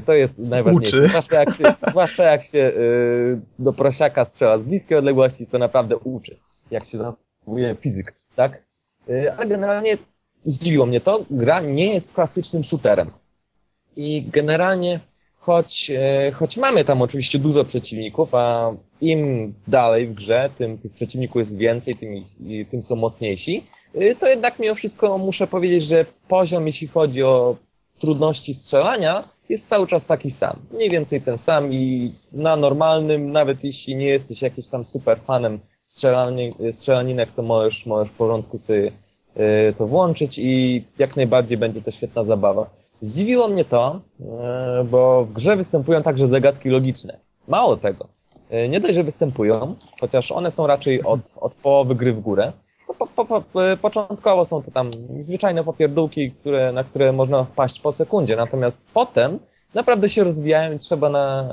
to 0.07 0.13
jest 0.15 0.39
najważniejsze. 0.39 0.97
Uczy. 0.99 1.09
Zwłaszcza 1.09 1.41
jak 1.41 1.55
się, 1.55 1.75
zwłaszcza 1.91 2.25
jak 2.25 2.43
się 2.43 2.59
y, 2.59 3.41
do 3.59 3.73
prosiaka 3.73 4.25
strzela 4.25 4.59
z 4.59 4.63
bliskiej 4.63 4.99
odległości, 4.99 5.47
to 5.47 5.59
naprawdę 5.59 5.97
uczy, 5.97 6.37
jak 6.71 6.85
się 6.87 6.99
zachowuje 6.99 7.77
fizyk, 7.81 8.15
tak? 8.37 8.63
Y, 9.11 9.33
ale 9.33 9.47
generalnie 9.47 9.99
zdziwiło 10.45 10.87
mnie 10.87 11.01
to, 11.01 11.25
gra 11.31 11.61
nie 11.61 11.95
jest 11.95 12.13
klasycznym 12.15 12.65
shooterem. 12.65 13.11
i 13.97 14.23
generalnie 14.23 15.01
choć, 15.39 15.91
choć 16.35 16.57
mamy 16.57 16.85
tam 16.85 17.03
oczywiście 17.03 17.39
dużo 17.39 17.65
przeciwników, 17.65 18.35
a 18.35 18.73
im 19.01 19.55
dalej 19.69 20.07
w 20.07 20.15
grze, 20.15 20.51
tym 20.57 20.79
tych 20.79 20.93
przeciwników 20.93 21.41
jest 21.41 21.57
więcej, 21.57 21.97
tym, 21.97 22.15
ich- 22.17 22.69
tym 22.71 22.83
są 22.83 22.97
mocniejsi, 22.97 23.67
y, 23.95 24.17
to 24.21 24.29
jednak 24.29 24.59
mimo 24.59 24.75
wszystko 24.75 25.19
muszę 25.19 25.47
powiedzieć, 25.47 25.85
że 25.85 26.07
poziom, 26.29 26.67
jeśli 26.67 26.87
chodzi 26.89 27.23
o 27.23 27.57
trudności 28.01 28.55
strzelania, 28.55 29.29
jest 29.51 29.69
cały 29.69 29.87
czas 29.87 30.07
taki 30.07 30.31
sam. 30.31 30.57
Mniej 30.73 30.91
więcej 30.91 31.21
ten 31.21 31.39
sam 31.39 31.73
i 31.73 32.13
na 32.33 32.57
normalnym, 32.57 33.33
nawet 33.33 33.65
jeśli 33.65 33.97
nie 33.97 34.07
jesteś 34.07 34.43
jakimś 34.43 34.69
tam 34.69 34.85
super 34.85 35.21
fanem 35.21 35.59
strzelani, 35.85 36.55
strzelaninek, 36.73 37.29
to 37.37 37.43
możesz, 37.43 37.87
możesz 37.87 38.13
w 38.13 38.17
porządku 38.17 38.59
sobie 38.59 38.93
y, 39.37 39.75
to 39.79 39.87
włączyć 39.87 40.39
i 40.39 40.85
jak 40.99 41.17
najbardziej 41.17 41.59
będzie 41.59 41.83
to 41.83 41.91
świetna 41.91 42.25
zabawa. 42.25 42.71
Zdziwiło 43.01 43.49
mnie 43.49 43.65
to, 43.65 44.01
y, 44.21 44.25
bo 44.85 45.25
w 45.25 45.33
grze 45.33 45.57
występują 45.57 46.03
także 46.03 46.29
zagadki 46.29 46.69
logiczne. 46.69 47.19
Mało 47.49 47.77
tego. 47.77 48.09
y, 48.53 48.69
Nie 48.69 48.81
dość, 48.81 48.95
że 48.95 49.05
występują, 49.05 49.75
chociaż 50.01 50.33
one 50.33 50.51
są 50.51 50.67
raczej 50.67 51.03
od, 51.03 51.21
od 51.41 51.55
połowy 51.55 51.95
gry 51.95 52.13
w 52.13 52.21
górę, 52.21 52.53
po, 52.95 53.07
po, 53.07 53.25
po, 53.25 53.63
y, 53.73 53.77
początkowo 53.77 54.45
są 54.45 54.63
to 54.63 54.71
tam 54.71 54.91
zwyczajne 55.19 55.65
popierdółki, 55.65 56.31
które, 56.31 56.73
na 56.73 56.85
które 56.85 57.13
można 57.13 57.45
wpaść 57.45 57.81
po 57.81 57.93
sekundzie, 57.93 58.37
natomiast 58.37 58.83
potem 58.95 59.39
naprawdę 59.75 60.09
się 60.09 60.25
rozwijają 60.25 60.73
i 60.73 60.79
trzeba 60.79 61.09
na, 61.09 61.49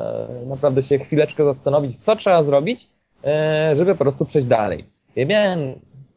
naprawdę 0.45 0.83
się 0.83 0.99
chwileczkę 0.99 1.43
zastanowić, 1.45 1.97
co 1.97 2.15
trzeba 2.15 2.43
zrobić, 2.43 2.87
e, 3.23 3.75
żeby 3.75 3.95
po 3.95 4.03
prostu 4.03 4.25
przejść 4.25 4.47
dalej. 4.47 4.85
Ja 5.15 5.25
miałem, 5.25 5.59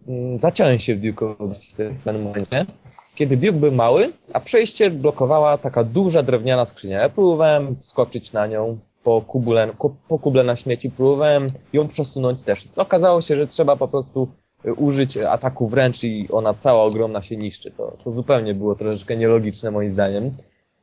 mm, 0.09 0.39
zaciąłem 0.41 0.79
się 0.79 0.97
w 0.97 1.01
Duke'owi 1.01 1.95
w 1.95 2.05
pewnym 2.05 2.23
momencie, 2.25 2.67
kiedy 3.15 3.37
Duke 3.37 3.53
był 3.53 3.73
mały, 3.73 4.13
a 4.33 4.41
przejście 4.41 4.91
blokowała 4.91 5.59
taka 5.59 5.85
duża 5.85 6.23
drewniana 6.23 6.67
skrzynia. 6.67 7.01
Ja 7.01 7.09
próbowałem 7.09 7.77
skoczyć 7.81 8.33
na 8.33 8.47
nią 8.47 8.79
po 9.05 9.21
kubule, 9.21 9.69
ku- 9.79 9.95
po 10.09 10.19
kuble 10.19 10.45
na 10.45 10.57
śmieci, 10.57 10.91
próbowałem 10.91 11.51
ją 11.73 11.89
przesunąć 11.89 12.43
też. 12.43 12.69
Okazało 12.77 13.21
się, 13.23 13.37
że 13.37 13.47
trzeba 13.47 13.77
po 13.77 13.89
prostu 13.89 14.29
użyć 14.77 15.17
ataku 15.17 15.69
wręcz 15.69 16.05
i 16.05 16.29
ona 16.33 16.55
cała 16.55 16.83
ogromna 16.85 17.23
się 17.23 17.37
niszczy. 17.37 17.71
To, 17.71 17.97
to 18.05 18.11
zupełnie 18.11 18.55
było 18.55 18.75
troszeczkę 18.75 19.17
nielogiczne 19.17 19.71
moim 19.71 19.93
zdaniem. 19.93 20.31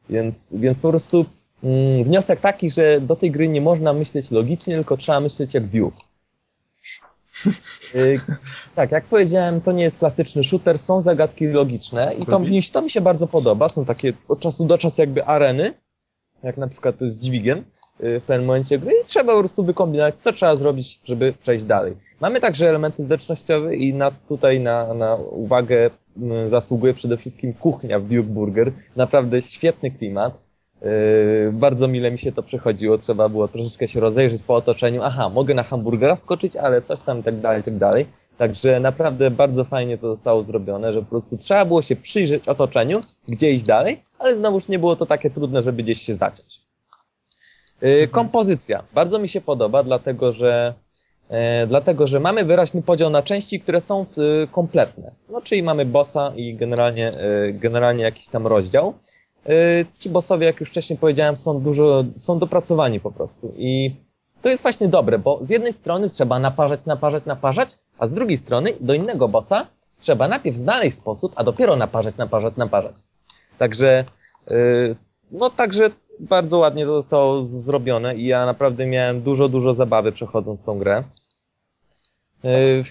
Więc, 0.10 0.56
więc 0.56 0.80
po 0.80 0.90
prostu 0.90 1.26
mm, 1.64 2.04
wniosek 2.04 2.40
taki, 2.40 2.70
że 2.70 3.02
do 3.02 3.16
tej 3.16 3.32
gry 3.32 3.50
nie 3.50 3.62
można 3.62 3.94
myśleć 3.94 4.32
logicznie, 4.32 4.76
tylko 4.76 4.98
trzeba 4.98 5.20
myśleć 5.20 5.54
jak 5.54 5.68
Duke. 5.68 5.98
Y, 7.96 8.20
tak, 8.76 8.92
jak 8.92 9.06
powiedziałem, 9.06 9.62
to 9.62 9.72
nie 9.72 9.84
jest 9.84 10.00
klasyczny 10.00 10.44
shooter, 10.44 10.80
są 10.80 11.02
zagadki 11.02 11.48
logiczne 11.48 12.14
i 12.14 12.26
to, 12.26 12.40
mi- 12.40 12.64
to 12.64 12.82
mi 12.82 12.90
się 12.90 13.02
bardzo 13.02 13.28
podoba. 13.28 13.70
Są 13.70 13.86
takie 13.86 14.14
od 14.28 14.40
czasu 14.40 14.66
do 14.66 14.78
czasu 14.78 15.02
jakby 15.02 15.26
areny, 15.26 15.74
jak 16.44 16.58
na 16.58 16.68
przykład 16.68 16.96
z 17.02 17.20
dźwigiem 17.20 17.64
w 18.00 18.22
pewnym 18.28 18.48
momencie 18.48 18.80
gry 18.80 18.92
i 19.02 19.06
trzeba 19.06 19.34
po 19.34 19.40
prostu 19.40 19.64
wykombinować, 19.64 20.20
co 20.20 20.34
trzeba 20.34 20.56
zrobić, 20.56 21.00
żeby 21.06 21.34
przejść 21.40 21.66
dalej. 21.66 21.94
Mamy 22.22 22.40
także 22.40 22.70
elementy 22.70 23.04
zręcznościowe 23.04 23.76
i 23.76 23.94
na, 23.94 24.12
tutaj 24.12 24.60
na, 24.60 24.94
na 24.94 25.16
uwagę 25.16 25.90
mm, 26.18 26.50
zasługuje 26.50 26.94
przede 26.94 27.18
wszystkim 27.18 27.54
kuchnia 27.54 28.00
w 28.00 28.04
Duke 28.04 28.24
Burger. 28.24 28.72
Naprawdę 28.96 29.42
świetny 29.42 29.92
klimat. 29.92 30.42
Yy, 30.82 31.52
bardzo 31.54 31.88
mile 31.88 32.12
mi 32.12 32.18
się 32.18 32.32
to 32.32 32.44
przechodziło, 32.44 32.98
trzeba 32.98 33.30
było 33.30 33.48
troszeczkę 33.48 33.88
się 33.88 34.00
rozejrzeć 34.00 34.44
po 34.44 34.56
otoczeniu. 34.56 35.02
Aha, 35.04 35.30
mogę 35.30 35.54
na 35.54 35.64
hamburgera 35.64 36.16
skoczyć, 36.16 36.56
ale 36.56 36.82
coś 36.82 37.02
tam 37.02 37.24
tak 37.24 37.40
dalej, 37.40 37.64
tak 37.64 37.76
dalej. 37.76 38.06
Także 38.38 38.80
naprawdę 38.80 39.32
bardzo 39.32 39.64
fajnie 39.64 39.98
to 39.98 40.08
zostało 40.08 40.42
zrobione, 40.42 40.94
że 40.94 41.02
po 41.02 41.10
prostu 41.10 41.38
trzeba 41.38 41.66
było 41.66 41.82
się 41.82 41.96
przyjrzeć 41.96 42.48
otoczeniu, 42.48 43.02
gdzie 43.28 43.52
iść 43.52 43.66
dalej, 43.66 44.02
ale 44.20 44.36
znowuż 44.36 44.68
nie 44.68 44.80
było 44.80 44.96
to 44.96 45.06
takie 45.06 45.30
trudne, 45.30 45.62
żeby 45.62 45.84
gdzieś 45.84 46.02
się 46.02 46.16
zaciąć. 46.16 46.67
Yy, 47.82 48.08
kompozycja. 48.08 48.84
Bardzo 48.94 49.20
mi 49.20 49.30
się 49.30 49.42
podoba, 49.42 49.84
dlatego 49.84 50.32
że 50.32 50.74
E, 51.30 51.68
dlatego, 51.68 52.08
że 52.08 52.20
mamy 52.20 52.46
wyraźny 52.46 52.82
podział 52.82 53.10
na 53.10 53.24
części, 53.24 53.60
które 53.60 53.82
są 53.82 54.02
e, 54.02 54.48
kompletne. 54.48 55.12
No, 55.30 55.42
czyli 55.42 55.64
mamy 55.64 55.86
bossa 55.86 56.34
i 56.36 56.56
generalnie, 56.56 57.12
e, 57.12 57.54
generalnie 57.54 58.04
jakiś 58.04 58.28
tam 58.28 58.48
rozdział. 58.48 58.94
Ci 60.00 60.10
bossowie, 60.10 60.46
jak 60.46 60.60
już 60.60 60.70
wcześniej 60.70 61.00
powiedziałem, 61.00 61.38
są 61.38 61.62
dużo, 61.62 62.04
są 62.16 62.40
dopracowani 62.40 63.00
po 63.00 63.12
prostu. 63.12 63.54
I 63.58 63.96
to 64.42 64.50
jest 64.50 64.64
właśnie 64.64 64.88
dobre, 64.88 65.20
bo 65.20 65.40
z 65.42 65.50
jednej 65.50 65.74
strony 65.74 66.10
trzeba 66.10 66.40
naparzać, 66.40 66.86
naparzać, 66.86 67.26
naparzać, 67.26 67.78
a 67.98 68.08
z 68.08 68.14
drugiej 68.14 68.38
strony 68.38 68.74
do 68.80 68.94
innego 68.94 69.28
bossa 69.28 69.68
trzeba 69.98 70.28
najpierw 70.28 70.58
znaleźć 70.58 70.98
sposób, 70.98 71.32
a 71.36 71.44
dopiero 71.44 71.76
naparzać, 71.76 72.18
naparzać, 72.18 72.54
naparzać. 72.58 72.96
Także, 73.58 74.06
no 75.32 75.50
także 75.50 75.90
bardzo 76.20 76.58
ładnie 76.58 76.86
to 76.86 76.94
zostało 76.96 77.44
zrobione 77.44 78.16
i 78.16 78.26
ja 78.26 78.46
naprawdę 78.46 78.86
miałem 78.86 79.22
dużo, 79.22 79.50
dużo 79.50 79.74
zabawy 79.74 80.12
przechodząc 80.12 80.62
tą 80.62 80.80
grę. 80.80 81.04
Yy, 82.44 82.84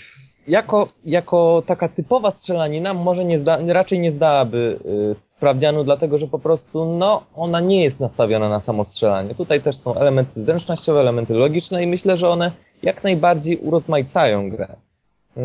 Jako, 0.48 0.88
jako 1.04 1.62
taka 1.66 1.88
typowa 1.88 2.30
strzelanina 2.30 2.94
może 2.94 3.24
nie 3.24 3.38
zda, 3.38 3.58
raczej 3.66 3.98
nie 4.00 4.12
zdałaby 4.12 4.78
yy, 4.84 5.16
sprawdzianu, 5.26 5.84
dlatego 5.84 6.18
że 6.18 6.26
po 6.26 6.38
prostu 6.38 6.84
no, 6.84 7.22
ona 7.34 7.60
nie 7.60 7.82
jest 7.84 8.00
nastawiona 8.00 8.48
na 8.48 8.60
samo 8.60 8.84
strzelanie. 8.84 9.34
Tutaj 9.34 9.60
też 9.60 9.76
są 9.76 9.94
elementy 9.94 10.40
zręcznościowe, 10.40 11.00
elementy 11.00 11.34
logiczne 11.34 11.82
i 11.82 11.86
myślę, 11.86 12.16
że 12.16 12.28
one 12.28 12.52
jak 12.82 13.04
najbardziej 13.04 13.56
urozmaicają 13.56 14.50
grę. 14.50 14.76
Yy, 15.36 15.42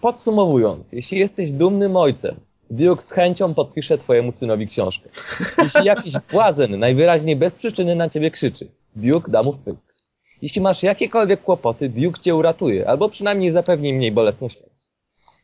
Podsumowując, 0.00 0.92
jeśli 0.92 1.18
jesteś 1.18 1.52
dumnym 1.52 1.96
ojcem, 1.96 2.34
Duke 2.72 3.02
z 3.02 3.10
chęcią 3.10 3.54
podpisze 3.54 3.98
twojemu 3.98 4.32
synowi 4.32 4.66
książkę. 4.66 5.08
Jeśli 5.62 5.84
jakiś 5.84 6.14
błazen 6.30 6.78
najwyraźniej 6.78 7.36
bez 7.36 7.56
przyczyny 7.56 7.94
na 7.94 8.08
ciebie 8.08 8.30
krzyczy, 8.30 8.68
Duke 8.96 9.32
da 9.32 9.42
mu 9.42 9.52
wpysk. 9.52 9.94
Jeśli 10.42 10.60
masz 10.60 10.82
jakiekolwiek 10.82 11.42
kłopoty, 11.42 11.88
Duke 11.88 12.20
cię 12.20 12.34
uratuje, 12.34 12.88
albo 12.88 13.08
przynajmniej 13.08 13.52
zapewni 13.52 13.92
mniej 13.92 14.12
bolesną 14.12 14.48
śmierć. 14.48 14.88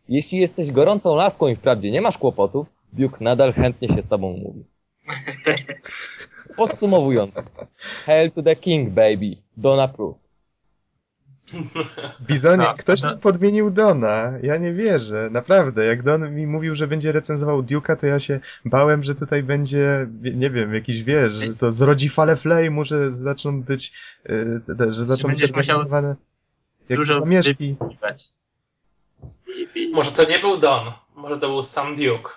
Jeśli 0.08 0.38
jesteś 0.38 0.70
gorącą 0.70 1.16
laską 1.16 1.48
i 1.48 1.56
wprawdzie 1.56 1.90
nie 1.90 2.00
masz 2.00 2.18
kłopotów, 2.18 2.66
Duke 2.92 3.24
nadal 3.24 3.52
chętnie 3.52 3.88
się 3.88 4.02
z 4.02 4.08
tobą 4.08 4.32
umówi. 4.32 4.64
Podsumowując, 6.56 7.54
Hail 8.06 8.30
to 8.30 8.42
the 8.42 8.56
King, 8.56 8.90
baby, 8.90 9.36
don't 9.58 9.82
approve. 9.82 10.27
Bizonie, 12.28 12.64
Tak, 12.64 12.76
ktoś 12.76 13.00
to- 13.00 13.10
mi 13.14 13.18
podmienił 13.20 13.70
Dona. 13.70 14.32
Ja 14.42 14.56
nie 14.56 14.72
wierzę, 14.72 15.28
naprawdę. 15.30 15.84
Jak 15.84 16.02
Don 16.02 16.34
mi 16.34 16.46
mówił, 16.46 16.74
że 16.74 16.86
będzie 16.86 17.12
recenzował 17.12 17.60
Duke'a, 17.62 17.96
to 17.96 18.06
ja 18.06 18.18
się 18.18 18.40
bałem, 18.64 19.02
że 19.02 19.14
tutaj 19.14 19.42
będzie, 19.42 20.06
nie 20.22 20.50
wiem, 20.50 20.74
jakiś 20.74 21.02
wiesz, 21.02 21.32
że 21.32 21.54
to 21.54 21.72
zrodzi 21.72 22.08
fale 22.08 22.34
flame'u, 22.34 22.84
że 22.84 23.12
zaczną 23.12 23.62
być, 23.62 23.92
że 24.90 25.06
zaczną 25.06 25.30
być 25.30 25.44
organizowane 25.44 26.16
jakieś 26.88 27.06
Dużo 27.06 27.18
zamieszki. 27.20 27.76
Może 29.92 30.10
to 30.10 30.28
nie 30.28 30.38
był 30.38 30.58
Don, 30.58 30.92
może 31.16 31.38
to 31.38 31.48
był 31.48 31.62
sam 31.62 31.96
Duke. 31.96 32.30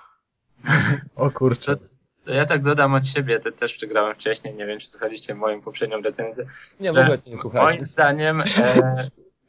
O 1.15 1.31
kurczę. 1.31 1.75
To, 1.75 1.87
to 2.25 2.33
ja 2.33 2.45
tak 2.45 2.61
dodam 2.61 2.93
od 2.93 3.05
siebie, 3.05 3.39
te 3.39 3.51
też 3.51 3.75
przegrałem 3.75 4.15
wcześniej, 4.15 4.55
nie 4.55 4.65
wiem 4.65 4.79
czy 4.79 4.87
słuchaliście 4.87 5.35
moją 5.35 5.61
poprzednią 5.61 6.01
recenzję. 6.01 6.45
Nie, 6.79 6.93
w 6.93 6.97
ogóle 6.97 7.19
cię 7.19 7.31
nie 7.31 7.37
słuchałem. 7.37 7.67
Moim 7.67 7.85
zdaniem 7.85 8.41
e, 8.41 8.45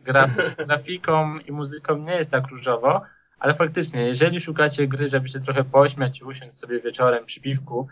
gra, 0.00 0.30
grafiką 0.66 1.38
i 1.38 1.52
muzyką 1.52 1.96
nie 1.96 2.14
jest 2.14 2.30
tak 2.30 2.46
różowo, 2.46 3.00
ale 3.38 3.54
faktycznie, 3.54 4.02
jeżeli 4.02 4.40
szukacie 4.40 4.88
gry, 4.88 5.08
żeby 5.08 5.28
się 5.28 5.40
trochę 5.40 5.64
pośmiać 5.64 6.20
i 6.20 6.24
usiąść 6.24 6.56
sobie 6.56 6.80
wieczorem 6.80 7.24
przy 7.24 7.40
piwku, 7.40 7.88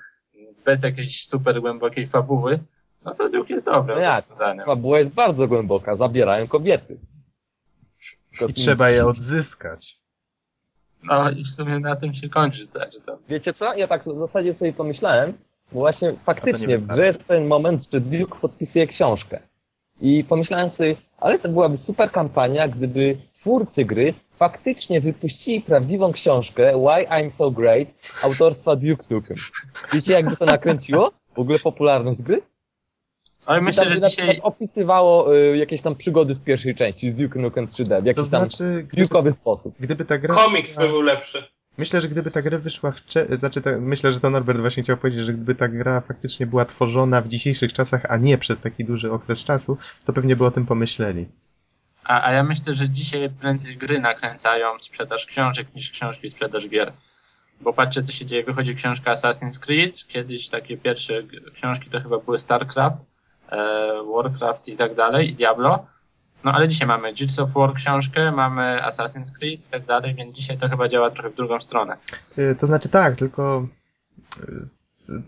bez 0.65 0.83
jakiejś 0.83 1.27
super 1.27 1.61
głębokiej 1.61 2.07
fabuły, 2.07 2.59
no 3.05 3.15
to 3.15 3.29
Duke 3.29 3.53
jest 3.53 3.65
dobrym 3.65 3.97
No 3.97 4.03
jak? 4.03 4.21
rozwiązaniem. 4.21 4.67
Fabuła 4.67 4.99
jest 4.99 5.15
bardzo 5.15 5.49
głęboka, 5.49 5.97
zabierają 5.97 6.49
kobiety. 6.49 6.99
I 8.49 8.55
trzeba 8.55 8.91
je 8.91 9.07
odzyskać. 9.07 10.01
No 11.05 11.31
i 11.31 11.45
w 11.45 11.49
sumie 11.49 11.79
na 11.79 11.97
tym 11.97 12.15
się 12.15 12.29
kończy, 12.29 12.65
znaczy 12.65 13.01
to. 13.01 13.19
Wiecie 13.29 13.53
co? 13.53 13.75
Ja 13.75 13.87
tak 13.87 14.05
w 14.05 14.19
zasadzie 14.19 14.55
sobie 14.55 14.73
pomyślałem, 14.73 15.33
bo 15.73 15.81
właśnie 15.81 16.15
faktycznie 16.25 16.75
jest 16.97 17.27
ten 17.27 17.47
moment, 17.47 17.89
że 17.93 18.01
Duke 18.01 18.39
podpisuje 18.41 18.87
książkę. 18.87 19.41
I 20.01 20.25
pomyślałem 20.25 20.71
sobie, 20.71 20.97
ale 21.19 21.39
to 21.39 21.49
byłaby 21.49 21.77
super 21.77 22.11
kampania, 22.11 22.69
gdyby 22.69 23.17
twórcy 23.35 23.85
gry 23.85 24.15
faktycznie 24.37 25.01
wypuścili 25.01 25.61
prawdziwą 25.61 26.13
książkę 26.13 26.73
Why 26.73 27.07
I'm 27.09 27.31
So 27.31 27.51
Great 27.51 27.89
autorstwa 28.23 28.77
Duke 28.77 29.05
Nukem. 29.11 29.37
Wiecie 29.93 30.13
jakby 30.13 30.37
to 30.37 30.45
nakręciło? 30.45 31.13
W 31.37 31.39
ogóle 31.39 31.59
popularność 31.59 32.23
gry? 32.23 32.43
Ale 33.47 33.61
I 33.61 33.63
myślę, 33.63 33.85
tam 33.85 33.95
że 33.95 34.01
dzisiaj 34.01 34.41
opisywało 34.43 35.37
y, 35.37 35.57
jakieś 35.57 35.83
tam 35.83 35.97
przygody 35.97 36.35
z 36.35 36.41
pierwszej 36.41 36.75
części, 36.75 37.11
z 37.11 37.15
Duke 37.15 37.39
Nukem 37.39 37.67
3D, 37.67 37.85
w 37.85 37.89
To 37.89 38.07
jakiś 38.07 38.31
tam 38.31 38.51
znaczy, 38.51 38.87
gdyby, 38.89 39.09
Duke'owy 39.09 39.33
sposób. 39.33 39.75
gdyby 39.81 40.05
ta 40.05 40.19
gra... 40.19 40.35
Komiks 40.35 40.77
by 40.77 40.89
był 40.89 41.01
lepszy. 41.01 41.45
Myślę, 41.79 42.01
że 42.01 42.09
gdyby 42.09 42.31
ta 42.31 42.43
gra 42.43 42.59
wyszła 42.59 42.91
wcze... 42.91 43.27
znaczy 43.39 43.61
ta... 43.61 43.71
myślę, 43.79 44.13
że 44.13 44.21
to 44.21 44.31
Norbert 44.31 44.61
właśnie 44.61 44.83
chciał 44.83 44.97
powiedzieć, 44.97 45.25
że 45.25 45.33
gdyby 45.33 45.55
ta 45.55 45.69
gra 45.69 46.01
faktycznie 46.01 46.47
była 46.47 46.65
tworzona 46.65 47.21
w 47.21 47.29
dzisiejszych 47.29 47.73
czasach, 47.73 48.07
a 48.09 48.17
nie 48.17 48.39
przez 48.39 48.61
taki 48.61 48.85
duży 48.85 49.13
okres 49.13 49.45
czasu, 49.45 49.79
to 50.05 50.13
pewnie 50.13 50.37
by 50.37 50.45
o 50.45 50.51
tym 50.51 50.67
pomyśleli. 50.67 51.27
A, 52.05 52.27
a 52.27 52.33
ja 52.33 52.43
myślę, 52.43 52.75
że 52.75 52.89
dzisiaj 52.89 53.31
prędzej 53.31 53.77
gry 53.77 54.01
nakręcają 54.01 54.79
sprzedaż 54.79 55.27
książek 55.27 55.75
niż 55.75 55.91
książki 55.91 56.31
sprzedaż 56.31 56.69
gier. 56.69 56.93
bo 57.61 57.73
patrzcie 57.73 58.03
co 58.03 58.13
się 58.13 58.27
dzieje, 58.27 58.45
wychodzi 58.45 58.75
książka 58.75 59.13
Assassin's 59.13 59.59
Creed, 59.61 60.07
kiedyś 60.09 60.49
takie 60.49 60.77
pierwsze 60.77 61.23
książki 61.55 61.91
to 61.91 62.01
chyba 62.01 62.19
były 62.19 62.39
StarCraft, 62.39 63.10
Warcraft 64.15 64.69
i 64.69 64.77
tak 64.77 64.95
dalej, 64.95 65.31
i 65.31 65.35
Diablo, 65.35 65.87
no 66.45 66.53
ale 66.53 66.69
dzisiaj 66.69 66.89
mamy 66.89 67.15
Gears 67.15 67.39
of 67.39 67.51
War 67.55 67.75
książkę, 67.75 68.33
mamy 68.33 68.81
Assassin's 68.85 69.39
Creed 69.39 69.67
i 69.67 69.71
tak 69.71 69.85
dalej, 69.85 70.15
więc 70.15 70.37
dzisiaj 70.37 70.59
to 70.59 70.69
chyba 70.69 70.89
działa 70.89 71.11
trochę 71.11 71.31
w 71.31 71.35
drugą 71.35 71.61
stronę. 71.61 71.97
Y, 72.39 72.57
To 72.61 72.67
znaczy 72.67 72.89
tak, 72.89 73.17
tylko 73.17 73.67
y, 74.49 74.69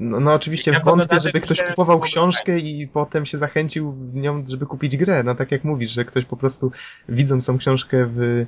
no, 0.01 0.21
no 0.21 0.33
oczywiście 0.33 0.73
Ja 0.73 0.81
wątpię, 0.81 1.21
żeby 1.21 1.41
ktoś 1.41 1.63
kupował 1.63 2.01
książkę 2.01 2.59
i 2.59 2.89
potem 2.89 3.25
się 3.27 3.39
zachęcił 3.39 3.97
nią, 4.15 4.45
żeby 4.49 4.67
kupić 4.67 4.97
grę. 4.97 5.23
No 5.23 5.35
tak 5.35 5.53
jak 5.53 5.65
mówisz, 5.65 5.91
że 5.91 6.05
ktoś 6.05 6.25
po 6.25 6.37
prostu 6.37 6.73
widząc 7.09 7.47
tą 7.47 7.59
książkę 7.59 8.07
w, 8.07 8.21
y, 8.21 8.47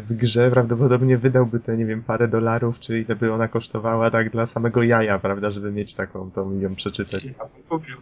w 0.00 0.12
grze 0.12 0.50
prawdopodobnie 0.50 1.18
wydałby 1.18 1.60
te, 1.60 1.76
nie 1.76 1.86
wiem, 1.86 2.02
parę 2.02 2.28
dolarów, 2.28 2.80
czy 2.80 3.00
ile 3.00 3.16
by 3.16 3.32
ona 3.32 3.48
kosztowała 3.48 4.10
tak 4.10 4.30
dla 4.30 4.46
samego 4.46 4.82
jaja, 4.82 5.18
prawda, 5.18 5.50
żeby 5.50 5.72
mieć 5.72 5.94
taką, 5.94 6.30
tą 6.30 6.60
ją 6.60 6.74
przeczytać. 6.74 7.24
Ja 7.24 7.32
bym 7.32 7.62
kupił. 7.68 7.96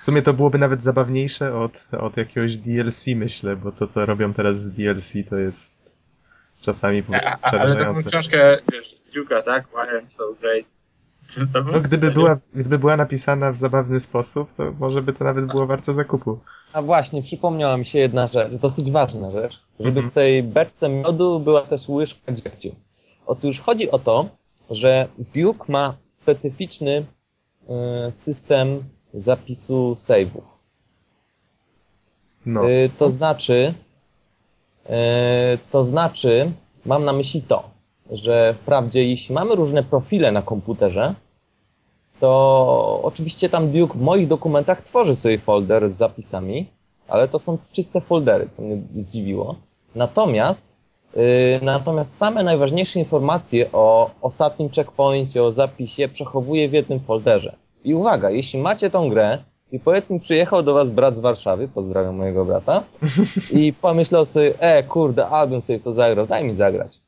W 0.00 0.04
sumie 0.04 0.22
to 0.22 0.32
byłoby 0.32 0.58
nawet 0.58 0.82
zabawniejsze 0.82 1.58
od, 1.58 1.88
od 1.98 2.16
jakiegoś 2.16 2.56
DLC, 2.56 3.06
myślę, 3.06 3.56
bo 3.56 3.72
to, 3.72 3.86
co 3.86 4.06
robią 4.06 4.32
teraz 4.32 4.62
z 4.62 4.70
DLC, 4.72 5.12
to 5.30 5.36
jest 5.36 6.00
czasami 6.60 7.02
po 7.02 7.14
A, 7.14 7.38
ale 7.42 7.76
taką 7.76 8.02
książkę, 8.02 8.58
wiesz, 8.72 8.89
Duke'a, 9.14 9.42
tak? 9.42 9.68
Why 9.68 9.74
I'm 10.00 10.10
so 10.10 10.34
great. 10.40 10.66
Co, 11.14 11.40
co 11.52 11.62
No, 11.62 11.78
gdyby 11.80 12.10
była, 12.10 12.36
gdyby 12.54 12.78
była 12.78 12.96
napisana 12.96 13.52
w 13.52 13.58
zabawny 13.58 14.00
sposób, 14.00 14.52
to 14.52 14.72
może 14.78 15.02
by 15.02 15.12
to 15.12 15.24
nawet 15.24 15.46
było 15.46 15.66
warte 15.66 15.94
zakupu. 15.94 16.38
A 16.72 16.82
właśnie, 16.82 17.22
przypomniała 17.22 17.76
mi 17.76 17.86
się 17.86 17.98
jedna 17.98 18.26
rzecz, 18.26 18.52
dosyć 18.52 18.90
ważna 18.90 19.30
rzecz, 19.30 19.60
żeby 19.80 19.90
Mhm. 20.00 20.10
w 20.10 20.14
tej 20.14 20.42
beczce 20.42 20.88
miodu 20.88 21.40
była 21.40 21.62
też 21.62 21.88
łyżka 21.88 22.32
dziegciu. 22.32 22.74
Otóż 23.26 23.60
chodzi 23.60 23.90
o 23.90 23.98
to, 23.98 24.28
że 24.70 25.08
Duke 25.34 25.64
ma 25.72 25.96
specyficzny 26.08 27.04
e, 27.68 28.12
system 28.12 28.84
zapisu 29.14 29.92
save'ów. 29.92 30.42
No. 32.46 32.70
Y, 32.70 32.90
To 32.98 33.10
znaczy, 33.10 33.74
y, 34.86 34.90
to 35.70 35.84
znaczy, 35.84 36.50
mam 36.86 37.04
na 37.04 37.12
myśli 37.12 37.42
to, 37.42 37.70
że 38.10 38.54
wprawdzie 38.54 39.08
jeśli 39.08 39.34
mamy 39.34 39.54
różne 39.54 39.82
profile 39.82 40.32
na 40.32 40.42
komputerze, 40.42 41.14
to 42.20 43.00
oczywiście 43.02 43.48
tam 43.48 43.70
Duke 43.70 43.98
w 43.98 44.02
moich 44.02 44.28
dokumentach 44.28 44.82
tworzy 44.82 45.14
sobie 45.14 45.38
folder 45.38 45.90
z 45.90 45.96
zapisami, 45.96 46.66
ale 47.08 47.28
to 47.28 47.38
są 47.38 47.58
czyste 47.72 48.00
foldery, 48.00 48.48
co 48.56 48.62
mnie 48.62 48.78
zdziwiło. 48.94 49.54
Natomiast, 49.94 50.76
y, 51.16 51.60
natomiast 51.62 52.16
same 52.16 52.42
najważniejsze 52.42 52.98
informacje 52.98 53.72
o 53.72 54.10
ostatnim 54.22 54.70
checkpointie, 54.70 55.42
o 55.42 55.52
zapisie 55.52 56.08
przechowuje 56.08 56.68
w 56.68 56.72
jednym 56.72 57.00
folderze. 57.00 57.56
I 57.84 57.94
uwaga, 57.94 58.30
jeśli 58.30 58.60
macie 58.60 58.90
tą 58.90 59.08
grę 59.08 59.38
i 59.72 59.80
powiedzmy 59.80 60.20
przyjechał 60.20 60.62
do 60.62 60.74
was 60.74 60.90
brat 60.90 61.16
z 61.16 61.20
Warszawy, 61.20 61.68
pozdrawiam 61.68 62.16
mojego 62.16 62.44
brata, 62.44 62.82
i 63.50 63.72
pomyślał 63.72 64.26
sobie, 64.26 64.54
e 64.58 64.82
kurde, 64.82 65.26
album 65.28 65.60
sobie 65.60 65.80
to 65.80 65.92
zagrał, 65.92 66.26
daj 66.26 66.44
mi 66.44 66.54
zagrać. 66.54 67.00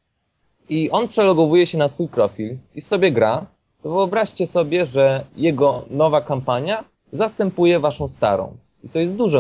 I 0.73 0.91
on 0.91 1.09
przelogowuje 1.09 1.67
się 1.67 1.79
na 1.79 1.89
swój 1.89 2.09
profil 2.09 2.57
i 2.75 2.81
sobie 2.81 3.13
gra, 3.13 3.47
to 3.83 3.91
wyobraźcie 3.91 4.47
sobie, 4.47 4.87
że 4.87 5.25
jego 5.37 5.85
nowa 5.91 6.21
kampania 6.21 6.85
zastępuje 7.13 7.81
waszą 7.81 8.09
starą. 8.09 8.57
I 8.85 8.89
to 8.89 8.99
jest 8.99 9.17
duże 9.17 9.39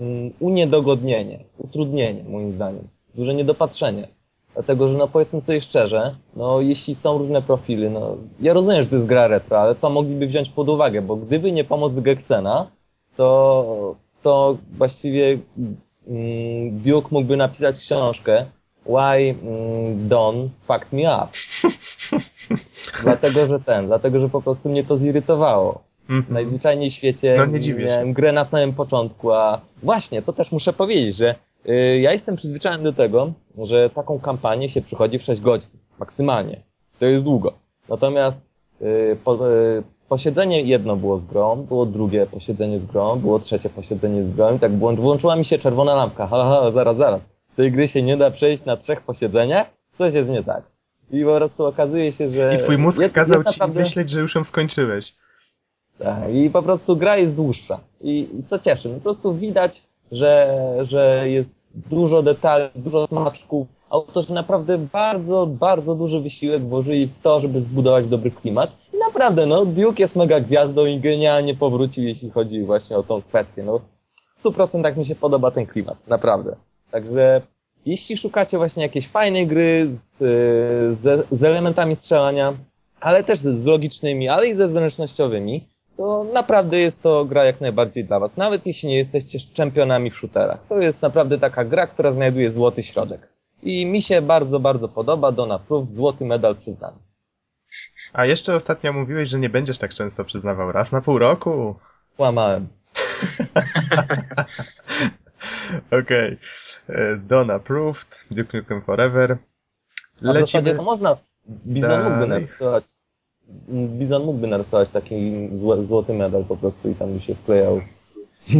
mm, 0.00 0.32
uniedogodnienie, 0.40 1.38
utrudnienie 1.58 2.24
moim 2.24 2.52
zdaniem, 2.52 2.88
duże 3.14 3.34
niedopatrzenie. 3.34 4.08
Dlatego, 4.54 4.88
że 4.88 4.98
no 4.98 5.08
powiedzmy 5.08 5.40
sobie 5.40 5.60
szczerze, 5.60 6.16
no 6.36 6.60
jeśli 6.60 6.94
są 6.94 7.18
różne 7.18 7.42
profily, 7.42 7.90
no 7.90 8.16
ja 8.40 8.52
rozumiem, 8.52 8.82
że 8.82 8.88
to 8.88 8.94
jest 8.94 9.06
gra 9.06 9.26
retro, 9.26 9.58
ale 9.60 9.74
to 9.74 9.90
mogliby 9.90 10.26
wziąć 10.26 10.50
pod 10.50 10.68
uwagę, 10.68 11.02
bo 11.02 11.16
gdyby 11.16 11.52
nie 11.52 11.64
pomoc 11.64 12.00
Gexena, 12.00 12.70
to, 13.16 13.94
to 14.22 14.56
właściwie 14.78 15.38
mm, 16.08 16.78
Duke 16.78 17.08
mógłby 17.10 17.36
napisać 17.36 17.78
książkę 17.78 18.46
Why 18.88 19.34
mm, 19.42 20.08
Don 20.08 20.50
Fucked 20.66 20.92
Me 20.92 21.16
Up. 21.16 21.28
dlatego, 23.04 23.46
że 23.46 23.60
ten, 23.60 23.86
dlatego, 23.86 24.20
że 24.20 24.28
po 24.28 24.42
prostu 24.42 24.68
mnie 24.68 24.84
to 24.84 24.98
zirytowało. 24.98 25.82
Mhm. 26.08 26.34
Najzwyczajniej 26.34 26.90
w 26.90 26.94
świecie 26.94 27.36
No, 27.38 27.46
nie 27.46 27.60
dziwię 27.60 27.80
się. 27.80 27.86
miałem 27.86 28.12
grę 28.12 28.32
na 28.32 28.44
samym 28.44 28.72
początku, 28.72 29.32
a 29.32 29.60
właśnie, 29.82 30.22
to 30.22 30.32
też 30.32 30.52
muszę 30.52 30.72
powiedzieć, 30.72 31.16
że 31.16 31.34
y, 31.68 31.98
ja 32.00 32.12
jestem 32.12 32.36
przyzwyczajony 32.36 32.84
do 32.84 32.92
tego, 32.92 33.32
że 33.58 33.90
taką 33.90 34.18
kampanię 34.20 34.68
się 34.70 34.82
przychodzi 34.82 35.18
w 35.18 35.22
6 35.22 35.40
godzin, 35.40 35.70
maksymalnie. 35.98 36.62
To 36.98 37.06
jest 37.06 37.24
długo. 37.24 37.52
Natomiast 37.88 38.40
y, 38.82 39.16
po, 39.24 39.50
y, 39.52 39.82
posiedzenie 40.08 40.62
jedno 40.62 40.96
było 40.96 41.18
z 41.18 41.24
grą, 41.24 41.56
było 41.56 41.86
drugie 41.86 42.26
posiedzenie 42.26 42.80
z 42.80 42.86
grą, 42.86 43.16
było 43.16 43.38
trzecie 43.38 43.68
posiedzenie 43.68 44.22
z 44.22 44.30
grą 44.30 44.56
i 44.56 44.58
tak 44.58 44.78
włącz, 44.78 45.00
włączyła 45.00 45.36
mi 45.36 45.44
się 45.44 45.58
czerwona 45.58 45.94
lampka. 45.94 46.26
Halo, 46.26 46.44
halo, 46.44 46.72
zaraz, 46.72 46.96
zaraz. 46.96 47.35
Tej 47.56 47.72
gry 47.72 47.88
się 47.88 48.02
nie 48.02 48.16
da 48.16 48.30
przejść 48.30 48.64
na 48.64 48.76
trzech 48.76 49.00
posiedzeniach? 49.00 49.66
Coś 49.98 50.14
jest 50.14 50.28
nie 50.28 50.42
tak. 50.44 50.62
I 51.10 51.24
po 51.24 51.36
prostu 51.36 51.64
okazuje 51.64 52.12
się, 52.12 52.28
że... 52.28 52.54
I 52.54 52.58
twój 52.58 52.78
mózg 52.78 53.00
jest- 53.00 53.14
kazał 53.14 53.42
jest 53.42 53.54
ci 53.54 53.60
naprawdę- 53.60 53.80
myśleć, 53.80 54.10
że 54.10 54.20
już 54.20 54.34
ją 54.34 54.44
skończyłeś. 54.44 55.14
tak, 55.98 56.34
i 56.34 56.50
po 56.50 56.62
prostu 56.62 56.96
gra 56.96 57.16
jest 57.16 57.36
dłuższa. 57.36 57.80
I, 58.00 58.28
i 58.38 58.44
co 58.44 58.58
cieszy, 58.58 58.88
po 58.88 59.00
prostu 59.00 59.34
widać, 59.34 59.82
że, 60.12 60.58
że 60.82 61.24
jest 61.28 61.66
dużo 61.74 62.22
detali, 62.22 62.64
dużo 62.76 63.06
smaczków. 63.06 63.66
Autorzy 63.90 64.34
naprawdę 64.34 64.78
bardzo, 64.78 65.46
bardzo 65.46 65.94
duży 65.94 66.20
wysiłek 66.20 66.62
włożyli 66.62 67.06
w 67.06 67.22
to, 67.22 67.40
żeby 67.40 67.60
zbudować 67.60 68.08
dobry 68.08 68.30
klimat. 68.30 68.76
I 68.94 68.98
naprawdę, 68.98 69.46
no, 69.46 69.64
Duke 69.66 70.02
jest 70.02 70.16
mega 70.16 70.40
gwiazdą 70.40 70.86
i 70.86 71.00
genialnie 71.00 71.54
powrócił, 71.54 72.04
jeśli 72.04 72.30
chodzi 72.30 72.64
właśnie 72.64 72.96
o 72.96 73.02
tą 73.02 73.22
kwestię. 73.22 73.62
No, 73.62 73.80
w 74.28 74.44
100% 74.44 74.96
mi 74.96 75.06
się 75.06 75.14
podoba 75.14 75.50
ten 75.50 75.66
klimat, 75.66 75.96
naprawdę. 76.08 76.56
Także 76.96 77.42
jeśli 77.86 78.16
szukacie 78.16 78.58
właśnie 78.58 78.82
jakiejś 78.82 79.08
fajnej 79.08 79.46
gry 79.46 79.88
z, 80.00 80.18
z, 80.98 81.26
z 81.30 81.44
elementami 81.44 81.96
strzelania, 81.96 82.54
ale 83.00 83.24
też 83.24 83.40
z 83.40 83.66
logicznymi, 83.66 84.28
ale 84.28 84.48
i 84.48 84.54
ze 84.54 84.68
zręcznościowymi, 84.68 85.68
to 85.96 86.26
naprawdę 86.32 86.78
jest 86.78 87.02
to 87.02 87.24
gra 87.24 87.44
jak 87.44 87.60
najbardziej 87.60 88.04
dla 88.04 88.20
Was. 88.20 88.36
Nawet 88.36 88.66
jeśli 88.66 88.88
nie 88.88 88.96
jesteście 88.96 89.38
czempionami 89.54 90.10
w 90.10 90.16
shooterach. 90.16 90.58
To 90.68 90.78
jest 90.78 91.02
naprawdę 91.02 91.38
taka 91.38 91.64
gra, 91.64 91.86
która 91.86 92.12
znajduje 92.12 92.50
złoty 92.50 92.82
środek. 92.82 93.28
I 93.62 93.86
mi 93.86 94.02
się 94.02 94.22
bardzo, 94.22 94.60
bardzo 94.60 94.88
podoba. 94.88 95.32
Dona 95.32 95.58
Proof, 95.58 95.90
złoty 95.90 96.24
medal 96.24 96.56
przyznany. 96.56 96.96
A 98.12 98.26
jeszcze 98.26 98.54
ostatnio 98.54 98.92
mówiłeś, 98.92 99.28
że 99.28 99.38
nie 99.38 99.48
będziesz 99.48 99.78
tak 99.78 99.94
często 99.94 100.24
przyznawał. 100.24 100.72
Raz 100.72 100.92
na 100.92 101.00
pół 101.00 101.18
roku. 101.18 101.76
Kłamałem. 102.16 102.68
Okej. 105.86 106.00
Okay. 106.00 106.38
Don 107.18 107.50
approved. 107.50 108.24
Duke 108.30 108.58
Nukem 108.58 108.82
Forever. 108.82 109.32
A 109.32 109.36
w 109.36 110.20
zasadzie 110.20 110.40
Lecimy. 110.40 110.74
to 110.74 110.82
można. 110.82 111.16
Bizon 111.48 112.04
mógłby 112.04 112.26
narysować. 112.26 112.84
Bizon 113.70 114.24
mógłby 114.24 114.46
narysować 114.46 114.90
taki 114.90 115.48
zło, 115.52 115.84
złoty 115.84 116.14
medal 116.14 116.44
po 116.44 116.56
prostu 116.56 116.90
i 116.90 116.94
tam 116.94 117.14
by 117.14 117.20
się 117.20 117.34
wklejał 117.34 117.80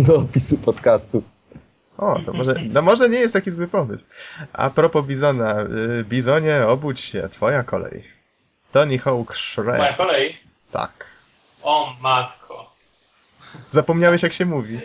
do 0.07 0.17
opisu 0.17 0.59
podcastu. 0.59 1.23
O, 1.99 2.21
to 2.27 2.33
może, 2.33 2.55
no 2.73 2.83
może 2.83 3.09
nie 3.09 3.19
jest 3.19 3.35
taki 3.35 3.51
zły 3.51 3.69
pomysł. 3.69 4.09
A 4.53 4.71
propos 4.71 5.07
Bizona. 5.07 5.61
y, 6.01 6.05
Bizonie, 6.05 6.67
obudź 6.67 7.01
się. 7.01 7.29
Twoja 7.29 7.63
kolej. 7.63 8.05
Tony 8.73 8.99
Hawk 8.99 9.29
Moja 9.29 9.39
Shred. 9.39 9.97
kolej. 9.97 10.37
Tak. 10.73 11.07
O 11.63 11.97
matko. 12.01 12.73
Zapomniałeś 13.71 14.23
jak 14.23 14.33
się 14.33 14.47
mówi. 14.47 14.81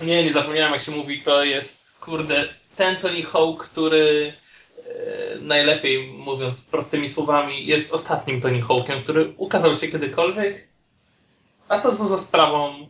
Nie, 0.00 0.24
nie 0.24 0.32
zapomniałem 0.32 0.72
jak 0.72 0.82
się 0.82 0.92
mówi, 0.92 1.22
to 1.22 1.44
jest, 1.44 1.85
kurde, 2.06 2.48
ten 2.76 2.96
Tony 2.96 3.22
Hawk, 3.22 3.64
który 3.64 4.32
e, 4.78 5.40
najlepiej 5.40 6.12
mówiąc 6.12 6.70
prostymi 6.70 7.08
słowami, 7.08 7.66
jest 7.66 7.92
ostatnim 7.92 8.40
Tony 8.40 8.62
Hawkiem, 8.62 9.02
który 9.02 9.34
ukazał 9.36 9.76
się 9.76 9.88
kiedykolwiek. 9.88 10.68
A 11.68 11.80
to 11.80 11.94
za, 11.94 12.08
za 12.08 12.18
sprawą 12.18 12.88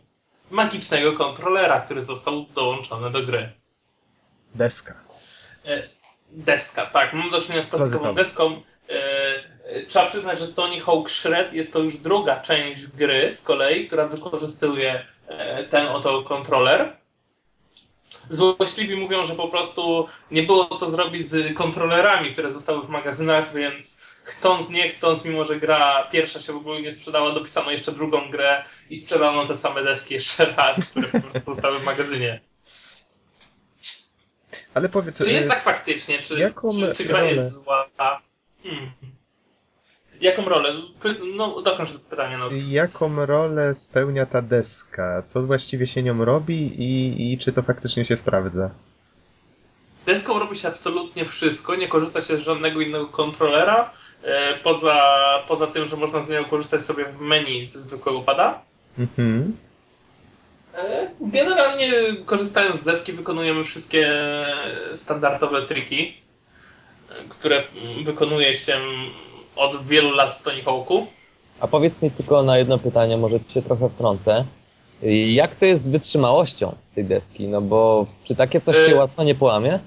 magicznego 0.51 1.13
kontrolera, 1.13 1.81
który 1.81 2.01
został 2.01 2.45
dołączony 2.55 3.11
do 3.11 3.23
gry. 3.23 3.51
Deska. 4.55 4.93
E, 5.65 5.83
Deska, 6.31 6.85
tak, 6.85 7.13
mam 7.13 7.29
do 7.29 7.41
czynienia 7.41 7.63
z 7.63 7.67
plastikową 7.67 8.13
deską. 8.13 8.61
E, 8.89 9.57
Trzeba 9.87 10.05
przyznać, 10.05 10.39
że 10.39 10.47
Tony 10.47 10.79
Hawk 10.79 11.09
Shred 11.09 11.53
jest 11.53 11.73
to 11.73 11.79
już 11.79 11.97
druga 11.97 12.39
część 12.39 12.87
gry 12.87 13.29
z 13.29 13.41
kolei, 13.41 13.87
która 13.87 14.07
wykorzystuje 14.07 15.05
ten 15.69 15.87
oto 15.87 16.23
kontroler. 16.23 16.97
Złośliwi 18.29 18.95
mówią, 18.95 19.25
że 19.25 19.35
po 19.35 19.47
prostu 19.47 20.07
nie 20.31 20.43
było 20.43 20.65
co 20.65 20.89
zrobić 20.89 21.27
z 21.27 21.57
kontrolerami, 21.57 22.33
które 22.33 22.51
zostały 22.51 22.81
w 22.87 22.89
magazynach, 22.89 23.53
więc 23.53 24.01
chcąc, 24.23 24.69
nie 24.69 24.89
chcąc, 24.89 25.25
mimo 25.25 25.45
że 25.45 25.59
gra 25.59 26.07
pierwsza 26.11 26.39
się 26.39 26.53
w 26.53 26.57
ogóle 26.57 26.81
nie 26.81 26.91
sprzedała, 26.91 27.31
dopisano 27.31 27.71
jeszcze 27.71 27.91
drugą 27.91 28.31
grę 28.31 28.63
i 28.89 28.99
sprzedano 28.99 29.45
te 29.45 29.55
same 29.55 29.83
deski 29.83 30.13
jeszcze 30.13 30.45
raz, 30.45 30.89
które 30.89 31.07
po 31.07 31.21
prostu 31.21 31.39
zostały 31.39 31.79
w 31.79 31.83
magazynie. 31.83 32.41
Ale 34.73 34.89
powiedz... 34.89 35.17
Czy 35.17 35.31
jest 35.31 35.45
y, 35.45 35.49
tak 35.49 35.61
faktycznie? 35.61 36.19
Czy, 36.19 36.39
jaką 36.39 36.71
czy, 36.71 36.93
czy 36.95 37.05
gra 37.05 37.19
rolę? 37.19 37.31
jest 37.31 37.63
zła? 37.63 37.89
Hmm. 38.63 38.91
Jaką 40.21 40.45
rolę? 40.45 40.73
No, 41.35 41.61
dokończ 41.61 41.91
to 41.91 41.99
pytanie. 41.99 42.37
No. 42.37 42.49
Jaką 42.69 43.25
rolę 43.25 43.73
spełnia 43.73 44.25
ta 44.25 44.41
deska? 44.41 45.21
Co 45.21 45.41
właściwie 45.41 45.87
się 45.87 46.03
nią 46.03 46.25
robi 46.25 46.83
i, 46.83 47.33
i 47.33 47.37
czy 47.37 47.53
to 47.53 47.61
faktycznie 47.61 48.05
się 48.05 48.17
sprawdza? 48.17 48.69
Deską 50.05 50.39
robi 50.39 50.57
się 50.57 50.67
absolutnie 50.67 51.25
wszystko, 51.25 51.75
nie 51.75 51.87
korzysta 51.87 52.21
się 52.21 52.37
z 52.37 52.41
żadnego 52.41 52.81
innego 52.81 53.07
kontrolera, 53.07 53.91
e, 54.23 54.57
poza, 54.63 54.95
poza 55.47 55.67
tym, 55.67 55.85
że 55.85 55.97
można 55.97 56.21
z 56.21 56.29
niego 56.29 56.45
korzystać 56.45 56.81
sobie 56.81 57.05
w 57.05 57.21
menu 57.21 57.65
ze 57.65 57.79
zwykłego 57.79 58.21
pada. 58.21 58.61
Mhm. 58.99 59.55
E, 60.75 61.11
Generalnie 61.21 61.91
korzystając 62.25 62.79
z 62.79 62.83
deski 62.83 63.13
wykonujemy 63.13 63.63
wszystkie 63.63 64.15
standardowe 64.95 65.61
triki, 65.61 66.17
e, 67.09 67.23
które 67.29 67.63
wykonuje 68.03 68.53
się 68.53 68.79
od 69.57 69.85
wielu 69.87 70.11
lat 70.11 70.33
w 70.39 70.41
Tony 70.41 70.63
Hawk'u. 70.63 71.05
A 71.59 71.67
powiedz 71.67 72.01
mi 72.01 72.11
tylko 72.11 72.43
na 72.43 72.57
jedno 72.57 72.77
pytanie, 72.79 73.17
może 73.17 73.39
cię 73.47 73.61
trochę 73.61 73.89
wtrącę. 73.89 74.45
Jak 75.27 75.55
to 75.55 75.65
jest 75.65 75.83
z 75.83 75.87
wytrzymałością 75.87 76.75
tej 76.95 77.05
deski? 77.05 77.47
No 77.47 77.61
bo 77.61 78.05
czy 78.23 78.35
takie 78.35 78.61
coś 78.61 78.75
się 78.77 78.91
Y- 78.91 78.95
łatwo 78.95 79.23
nie 79.23 79.35
połamie? 79.35 79.79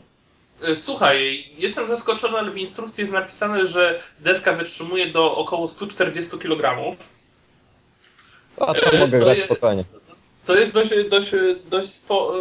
E, 0.62 0.75
Słuchaj, 0.75 1.45
jestem 1.59 1.87
zaskoczony, 1.87 2.39
ale 2.39 2.51
w 2.51 2.59
instrukcji 2.59 3.01
jest 3.03 3.12
napisane, 3.12 3.66
że 3.66 4.01
deska 4.21 4.53
wytrzymuje 4.53 5.07
do 5.12 5.37
około 5.37 5.68
140 5.68 6.39
kg. 6.39 6.97
A 8.61 8.75
to 8.75 8.93
Y, 8.93 8.99
mogę 8.99 9.18
co 9.18 9.25
grać 9.25 9.39
je- 9.39 9.45
spokojnie. 9.45 9.85
Co 10.43 10.57
jest 10.57 10.75
dość, 10.75 10.91
dość, 11.11 11.31
dość 11.71 11.89
spo, 11.93 12.33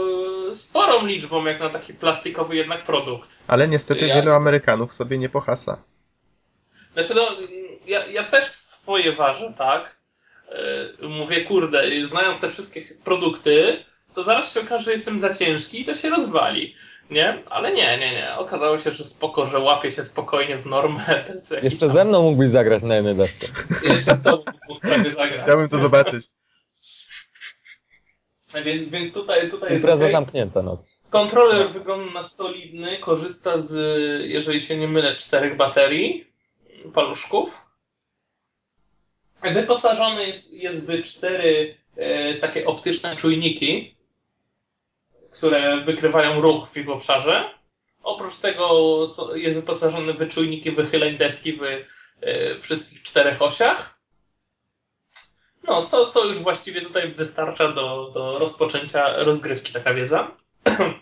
e, 0.52 0.56
sporą 0.56 1.06
liczbą, 1.06 1.46
jak 1.46 1.60
na 1.60 1.70
taki 1.70 1.94
plastikowy 1.94 2.56
jednak 2.56 2.84
produkt. 2.84 3.30
Ale 3.48 3.68
niestety 3.68 4.08
Ja- 4.08 4.16
wielu 4.16 4.32
Amerykanów 4.32 4.94
sobie 4.94 5.18
nie 5.18 5.30
pohasa. 5.30 5.78
Znaczy, 6.94 7.14
no, 7.16 7.28
ja, 7.86 8.06
ja 8.06 8.24
też 8.24 8.44
swoje 8.46 9.12
ważę, 9.12 9.54
tak? 9.58 9.96
E, 11.02 11.08
Mówię, 11.08 11.46
kurde, 11.46 11.84
znając 12.08 12.40
te 12.40 12.50
wszystkie 12.50 12.82
produkty, 13.04 13.84
to 14.14 14.24
zaraz 14.24 14.54
się 14.54 14.60
okaże, 14.62 14.84
że 14.84 14.92
jestem 14.92 15.20
za 15.20 15.34
ciężki 15.36 15.82
i 15.82 15.86
to 15.86 15.94
się 15.94 16.10
rozwali. 16.10 16.76
Nie? 17.10 17.44
Ale 17.50 17.74
nie, 17.74 17.98
nie, 17.98 18.12
nie. 18.12 18.36
Okazało 18.38 18.78
się, 18.78 18.92
że 18.92 19.06
spoko, 19.06 19.46
że 19.46 19.60
łapie 19.60 19.92
się 19.92 20.04
spokojnie 20.04 20.58
w 20.58 20.66
normę. 20.66 21.26
Jeszcze 21.64 21.80
tam- 21.80 21.96
ze 21.96 22.06
mną 22.06 22.22
mógłbyś 22.22 22.50
zagrać 22.50 22.84
na 22.84 22.96
jednej 22.96 23.16
desce. 23.16 23.54
Jeszcze 23.90 24.16
z 24.16 24.24
tobą 24.24 24.44
mógł 24.70 24.82
prawie 24.82 25.12
zagrać. 25.12 25.44
Chciałbym 25.44 25.70
to 25.70 25.80
zobaczyć. 25.80 26.28
Więc, 28.66 28.90
więc 28.90 29.14
tutaj, 29.14 29.50
tutaj 29.50 29.70
jest 29.70 29.82
Impreza 29.84 30.04
okej. 30.04 30.12
zamknięta 30.12 30.62
noc. 30.62 31.08
Kontroler 31.10 31.70
wygląda 31.70 32.14
na 32.14 32.24
solidny, 32.24 32.98
korzysta 32.98 33.58
z, 33.58 33.74
jeżeli 34.26 34.62
się 34.62 34.78
nie 34.78 34.88
mylę, 34.88 35.16
czterech 35.16 35.58
baterii, 35.58 36.29
paluszków. 36.94 37.70
Wyposażony 39.42 40.28
jest, 40.28 40.54
jest 40.54 40.92
w 40.92 41.04
cztery 41.04 41.78
e, 41.96 42.34
takie 42.38 42.66
optyczne 42.66 43.16
czujniki, 43.16 43.96
które 45.32 45.82
wykrywają 45.82 46.42
ruch 46.42 46.70
w 46.70 46.78
ich 46.78 46.90
obszarze. 46.90 47.50
Oprócz 48.04 48.38
tego 48.38 49.00
jest 49.36 49.56
wyposażony 49.56 50.14
w 50.14 50.28
czujniki 50.28 50.72
wychyleń 50.72 51.18
deski 51.18 51.54
w 51.54 51.64
e, 51.64 52.60
wszystkich 52.60 53.04
czterech 53.04 53.42
osiach. 53.42 54.00
No, 55.64 55.84
co, 55.86 56.08
co 56.08 56.26
już 56.26 56.38
właściwie 56.38 56.82
tutaj 56.82 57.14
wystarcza 57.14 57.72
do, 57.72 58.12
do 58.14 58.40
rozpoczęcia 58.40 59.24
rozgrywki, 59.24 59.74
taka 59.74 59.94
wiedza. 59.94 60.32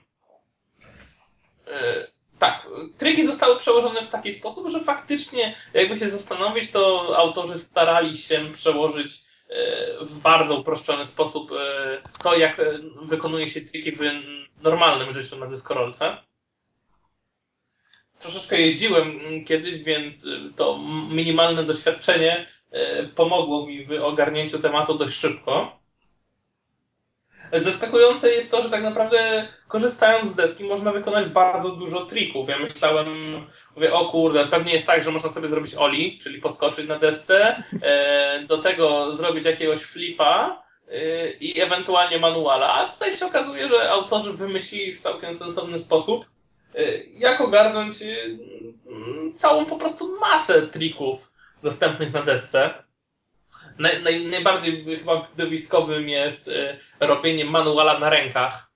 E, 1.67 2.06
tak, 2.39 2.67
triki 2.97 3.25
zostały 3.25 3.59
przełożone 3.59 4.03
w 4.03 4.09
taki 4.09 4.31
sposób, 4.31 4.69
że 4.69 4.79
faktycznie, 4.79 5.55
jakby 5.73 5.97
się 5.97 6.09
zastanowić, 6.09 6.71
to 6.71 7.13
autorzy 7.17 7.57
starali 7.57 8.17
się 8.17 8.53
przełożyć 8.53 9.21
e, 9.49 10.05
w 10.05 10.19
bardzo 10.19 10.59
uproszczony 10.59 11.05
sposób 11.05 11.51
e, 11.51 12.01
to, 12.23 12.37
jak 12.37 12.59
e, 12.59 12.79
wykonuje 13.01 13.49
się 13.49 13.61
triki 13.61 13.91
w 13.91 13.99
normalnym 14.61 15.11
życiu 15.11 15.37
na 15.37 15.47
dyskorolce. 15.47 16.17
Troszeczkę 18.19 18.61
jeździłem 18.61 19.19
mm, 19.19 19.45
kiedyś, 19.45 19.79
więc 19.79 20.27
to 20.55 20.79
minimalne 21.09 21.63
doświadczenie 21.63 22.47
pomogło 23.15 23.65
mi 23.65 23.85
w 23.85 23.91
ogarnięciu 23.91 24.59
tematu 24.59 24.97
dość 24.97 25.15
szybko. 25.15 25.76
Zaskakujące 27.53 28.31
jest 28.31 28.51
to, 28.51 28.61
że 28.61 28.69
tak 28.69 28.83
naprawdę 28.83 29.47
korzystając 29.67 30.27
z 30.27 30.35
deski 30.35 30.63
można 30.63 30.91
wykonać 30.91 31.25
bardzo 31.25 31.69
dużo 31.71 32.05
trików. 32.05 32.49
Ja 32.49 32.59
myślałem, 32.59 33.07
mówię, 33.75 33.93
o 33.93 34.11
kurde, 34.11 34.47
pewnie 34.47 34.73
jest 34.73 34.87
tak, 34.87 35.03
że 35.03 35.11
można 35.11 35.29
sobie 35.29 35.47
zrobić 35.47 35.75
oli, 35.75 36.19
czyli 36.19 36.41
podskoczyć 36.41 36.87
na 36.87 36.99
desce, 36.99 37.63
e, 37.81 38.43
do 38.47 38.57
tego 38.57 39.11
zrobić 39.13 39.45
jakiegoś 39.45 39.79
flipa 39.79 40.63
e, 40.91 41.31
i 41.31 41.61
ewentualnie 41.61 42.19
manuala, 42.19 42.73
a 42.73 42.89
tutaj 42.89 43.11
się 43.11 43.25
okazuje, 43.25 43.67
że 43.67 43.91
autorzy 43.91 44.33
wymyślili 44.33 44.93
w 44.93 44.99
całkiem 44.99 45.33
sensowny 45.33 45.79
sposób, 45.79 46.25
e, 46.75 46.97
jak 47.03 47.41
ogarnąć 47.41 48.01
e, 48.01 48.05
m, 48.87 49.33
całą 49.35 49.65
po 49.65 49.75
prostu 49.75 50.19
masę 50.19 50.61
trików 50.61 51.31
dostępnych 51.63 52.13
na 52.13 52.23
desce. 52.23 52.86
Naj, 53.79 54.03
naj, 54.03 54.25
najbardziej 54.25 54.85
chyba 54.85 55.27
widowiskowym 55.27 56.09
jest 56.09 56.47
e, 56.47 56.77
robienie 56.99 57.45
manuala 57.45 57.99
na 57.99 58.09
rękach. 58.09 58.71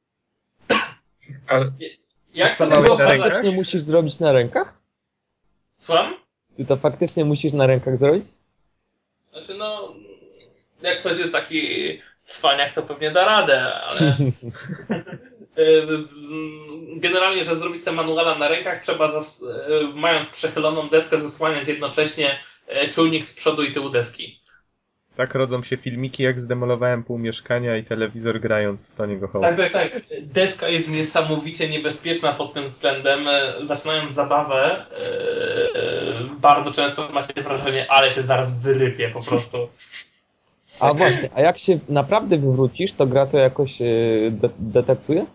Ale 1.47 1.71
Jak 2.33 2.49
to 2.49 2.55
Stanąłeś 2.55 2.85
było 2.85 2.97
na 2.97 3.07
rękach? 3.07 3.27
Faktycznie 3.27 3.51
musisz 3.55 3.81
zrobić 3.81 4.19
na 4.19 4.31
rękach? 4.31 4.73
Słucham? 5.77 6.13
Ty 6.57 6.65
to 6.65 6.77
faktycznie 6.77 7.25
musisz 7.25 7.53
na 7.53 7.67
rękach 7.67 7.97
zrobić? 7.97 8.23
Znaczy 9.31 9.53
no, 9.53 9.93
jak 10.81 10.99
ktoś 10.99 11.19
jest 11.19 11.31
taki 11.31 11.61
cwaniak, 12.23 12.73
to 12.73 12.81
pewnie 12.83 13.11
da 13.11 13.25
radę, 13.25 13.73
ale 13.73 14.15
z- 16.01 16.99
generalnie, 16.99 17.43
że 17.43 17.55
zrobić 17.55 17.83
sobie 17.83 17.97
manuala 17.97 18.37
na 18.37 18.47
rękach, 18.47 18.83
trzeba 18.83 19.07
zas, 19.07 19.43
e, 19.43 19.83
mając 19.95 20.27
przechyloną 20.29 20.89
deskę 20.89 21.19
zasłaniać 21.19 21.67
jednocześnie 21.67 22.39
e, 22.67 22.89
czujnik 22.89 23.25
z 23.25 23.35
przodu 23.35 23.63
i 23.63 23.71
tyłu 23.71 23.89
deski. 23.89 24.39
Tak 25.15 25.35
rodzą 25.35 25.63
się 25.63 25.77
filmiki, 25.77 26.23
jak 26.23 26.39
zdemolowałem 26.39 27.03
pół 27.03 27.17
mieszkania 27.17 27.77
i 27.77 27.83
telewizor 27.83 28.39
grając 28.39 28.89
w 28.91 28.95
Tony'ego 28.97 29.31
Hawk. 29.31 29.41
Tak, 29.43 29.57
tak, 29.57 29.71
tak. 29.71 29.91
Deska 30.21 30.67
jest 30.67 30.89
niesamowicie 30.89 31.69
niebezpieczna 31.69 32.33
pod 32.33 32.53
tym 32.53 32.65
względem. 32.67 33.27
E, 33.27 33.53
Zaczynając 33.61 34.13
zabawę, 34.13 34.85
e, 34.91 34.95
e, 35.75 36.23
bardzo 36.39 36.71
często 36.71 37.09
ma 37.09 37.21
się 37.21 37.33
wrażenie, 37.43 37.91
ale 37.91 38.11
się 38.11 38.21
zaraz 38.21 38.61
wyrypie 38.61 39.09
po 39.09 39.21
prostu. 39.23 39.69
A 40.79 40.93
właśnie, 40.93 41.29
a 41.35 41.41
jak 41.41 41.57
się 41.57 41.79
naprawdę 41.89 42.37
wywrócisz, 42.37 42.93
to 42.93 43.05
gra 43.05 43.25
to 43.25 43.37
jakoś 43.37 43.79
yy, 43.79 44.31
de- 44.31 44.49
detektuje? 44.59 45.25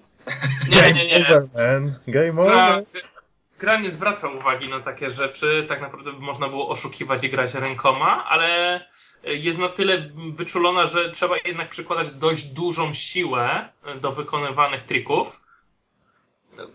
Nie, 0.70 0.93
nie, 0.93 1.07
nie. 1.07 1.24
Game 2.09 2.33
Gra, 2.45 2.68
over. 2.68 2.85
gra 3.59 3.81
nie 3.81 3.91
zwraca 3.91 4.29
uwagi 4.29 4.68
na 4.68 4.81
takie 4.81 5.11
rzeczy. 5.11 5.66
Tak 5.68 5.81
naprawdę 5.81 6.12
można 6.12 6.49
było 6.49 6.68
oszukiwać 6.68 7.24
i 7.24 7.31
grać 7.31 7.55
rękoma, 7.55 8.24
ale 8.24 8.81
jest 9.27 9.59
na 9.59 9.68
tyle 9.68 10.11
wyczulona, 10.37 10.87
że 10.87 11.11
trzeba 11.11 11.35
jednak 11.45 11.70
przykładać 11.70 12.11
dość 12.11 12.45
dużą 12.45 12.93
siłę 12.93 13.68
do 14.01 14.12
wykonywanych 14.12 14.83
trików. 14.83 15.41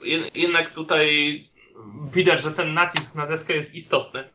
Jed- 0.01 0.31
Jednak 0.33 0.69
tutaj 0.69 1.47
widać, 2.13 2.41
że 2.41 2.51
ten 2.51 2.73
nacisk 2.73 3.15
na 3.15 3.27
deskę 3.27 3.53
jest 3.53 3.75
istotny. 3.75 4.29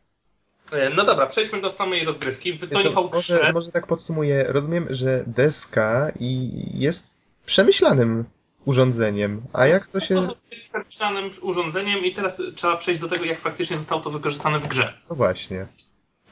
No 0.95 1.05
dobra, 1.05 1.27
przejdźmy 1.27 1.61
do 1.61 1.71
samej 1.71 2.05
rozgrywki. 2.05 2.53
W 2.53 2.71
Tony 2.71 2.85
To 2.85 2.93
Hawk 2.93 3.12
może, 3.12 3.39
3 3.39 3.53
może 3.53 3.73
tak 3.73 3.87
podsumuję. 3.87 4.45
Rozumiem, 4.49 4.87
że 4.91 5.25
deska 5.27 6.12
i 6.21 6.51
jest 6.81 7.11
przemyślanym 7.47 8.25
urządzeniem, 8.64 9.43
a 9.53 9.67
jak 9.67 9.89
to 9.89 10.01
się... 10.01 10.14
jest 10.14 10.31
przemyślanym 10.71 11.31
urządzeniem 11.43 12.05
i 12.05 12.12
teraz 12.14 12.43
trzeba 12.55 12.77
przejść 12.77 13.01
do 13.01 13.09
tego, 13.09 13.25
jak 13.25 13.41
faktycznie 13.41 13.79
zostało 13.79 14.01
to 14.01 14.11
wykorzystane 14.11 14.59
w 14.61 14.69
grze. 14.69 14.93
No 15.11 15.17
właśnie. 15.17 15.67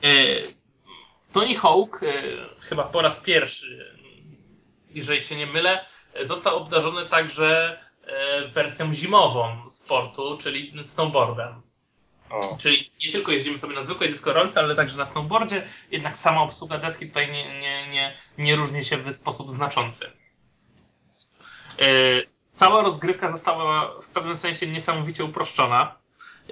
E, 0.02 0.14
Tony 1.34 1.54
Hawk 1.54 2.02
e, 2.02 2.12
chyba 2.60 2.84
po 2.84 3.02
raz 3.02 3.20
pierwszy, 3.20 3.98
jeżeli 4.90 5.20
się 5.20 5.36
nie 5.36 5.46
mylę, 5.46 5.84
został 6.22 6.56
obdarzony 6.56 7.06
także 7.06 7.78
e, 8.06 8.48
wersją 8.48 8.92
zimową 8.92 9.70
sportu, 9.70 10.38
czyli 10.38 10.84
snowboardem. 10.84 11.62
o, 12.30 12.56
Czyli 12.60 12.90
nie 13.06 13.12
tylko 13.12 13.32
jeździmy 13.32 13.58
sobie 13.58 13.74
na 13.74 13.82
zwykłej 13.82 14.10
dyskorolce, 14.10 14.60
ale 14.60 14.76
także 14.76 14.96
na 14.96 15.06
snowboardzie, 15.06 15.62
jednak 15.90 16.16
sama 16.16 16.42
obsługa 16.42 16.78
deski 16.78 17.06
tutaj 17.06 17.32
nie, 17.32 17.60
nie, 17.60 17.86
nie, 17.86 18.16
nie 18.38 18.56
różni 18.56 18.84
się 18.84 18.96
w 18.96 19.12
sposób 19.12 19.50
znaczący. 19.50 20.12
E, 21.78 21.86
Cała 22.52 22.82
rozgrywka 22.82 23.30
została 23.30 24.00
w 24.02 24.06
pewnym 24.06 24.36
sensie 24.36 24.66
niesamowicie 24.66 25.24
uproszczona. 25.24 25.94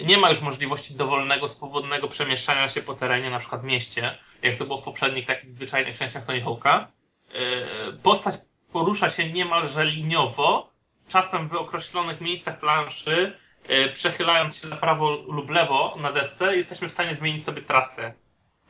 Nie 0.05 0.19
ma 0.19 0.31
już 0.31 0.41
możliwości 0.41 0.95
dowolnego, 0.95 1.49
swobodnego 1.49 2.09
przemieszczania 2.09 2.69
się 2.69 2.83
po 2.83 2.95
terenie, 2.95 3.31
na 3.31 3.39
przykład 3.39 3.65
mieście, 3.65 4.19
jak 4.43 4.57
to 4.57 4.65
było 4.65 4.81
w 4.81 4.85
poprzednich 4.85 5.27
takich 5.27 5.51
zwyczajnych 5.51 5.99
częściach 5.99 6.27
Tony 6.27 6.43
Hawk'a. 6.45 6.87
E, 7.35 7.93
Postać 8.03 8.35
porusza 8.73 9.11
się 9.11 9.33
niemalże 9.33 9.85
liniowo, 9.85 10.71
czasem 11.09 11.49
w 11.49 11.53
określonych 11.55 12.21
miejscach 12.21 12.61
planszy, 12.61 13.33
e, 13.69 13.89
przechylając 13.89 14.57
się 14.57 14.69
na 14.69 14.77
prawo 14.77 15.11
lub 15.11 15.51
lewo 15.51 15.97
na 16.01 16.13
desce, 16.13 16.57
jesteśmy 16.57 16.89
w 16.89 16.93
stanie 16.93 17.15
zmienić 17.15 17.45
sobie 17.45 17.63
trasę, 17.63 18.15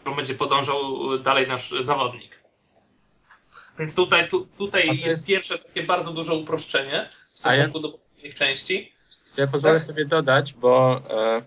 którą 0.01 0.17
będzie 0.17 0.35
podążał 0.35 0.79
dalej 1.19 1.49
nasz 1.49 1.75
zawodnik. 1.81 2.43
Więc 3.79 3.95
tutaj, 3.95 4.29
tu, 4.29 4.47
tutaj 4.59 4.89
jest, 4.89 5.05
jest- 5.07 5.27
pierwsze 5.27 5.59
takie 5.59 5.83
bardzo 5.83 6.13
duże 6.13 6.35
uproszczenie 6.35 7.09
w 7.11 7.47
A 7.47 7.51
ja- 7.51 7.55
stosunku 7.57 7.81
do 7.81 7.89
poprzednich 7.89 8.35
części. 8.35 8.93
Ja 9.37 9.47
pozwolę 9.47 9.79
Tak. 9.79 9.87
sobie 9.87 10.05
dodać, 10.05 10.53
bo 10.53 11.03
e, 11.11 11.43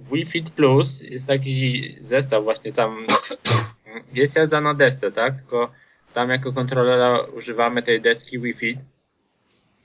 Wii 0.00 0.26
Fit 0.26 0.50
Plus 0.50 1.02
jest 1.02 1.26
taki 1.26 1.96
zestaw 2.00 2.44
właśnie 2.44 2.72
tam, 2.72 3.06
jest 4.14 4.36
jazda 4.36 4.60
na 4.60 4.74
desce, 4.74 5.12
tak? 5.12 5.34
Tylko 5.34 5.70
tam 6.12 6.30
jako 6.30 6.52
kontrolera 6.52 7.20
używamy 7.20 7.82
tej 7.82 8.00
deski 8.00 8.38
Wii 8.38 8.54
Fit 8.54 8.78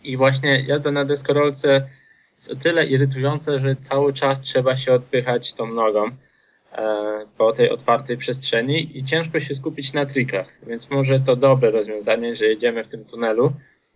i 0.04 0.18
właśnie 0.18 0.64
jazda 0.68 0.92
na 0.92 1.06
deskorolce 1.06 1.88
jest 2.36 2.52
o 2.52 2.56
tyle 2.56 2.86
irytująca, 2.86 3.60
że 3.60 3.76
cały 3.76 4.14
czas 4.14 4.40
trzeba 4.40 4.78
się 4.78 4.94
odpychać 4.94 5.54
tą 5.54 5.74
nogą 5.74 6.10
e, 6.72 7.26
po 7.38 7.54
tej 7.54 7.70
otwartej 7.70 8.18
przestrzeni 8.18 8.98
i 8.98 9.04
ciężko 9.04 9.40
się 9.40 9.56
skupić 9.56 9.94
na 9.94 10.06
trikach, 10.06 10.48
więc 10.68 10.90
może 10.90 11.20
to 11.20 11.36
dobre 11.36 11.72
rozwiązanie, 11.72 12.36
że 12.36 12.46
jedziemy 12.46 12.84
w 12.84 12.88
tym 12.88 13.06
tunelu 13.06 13.54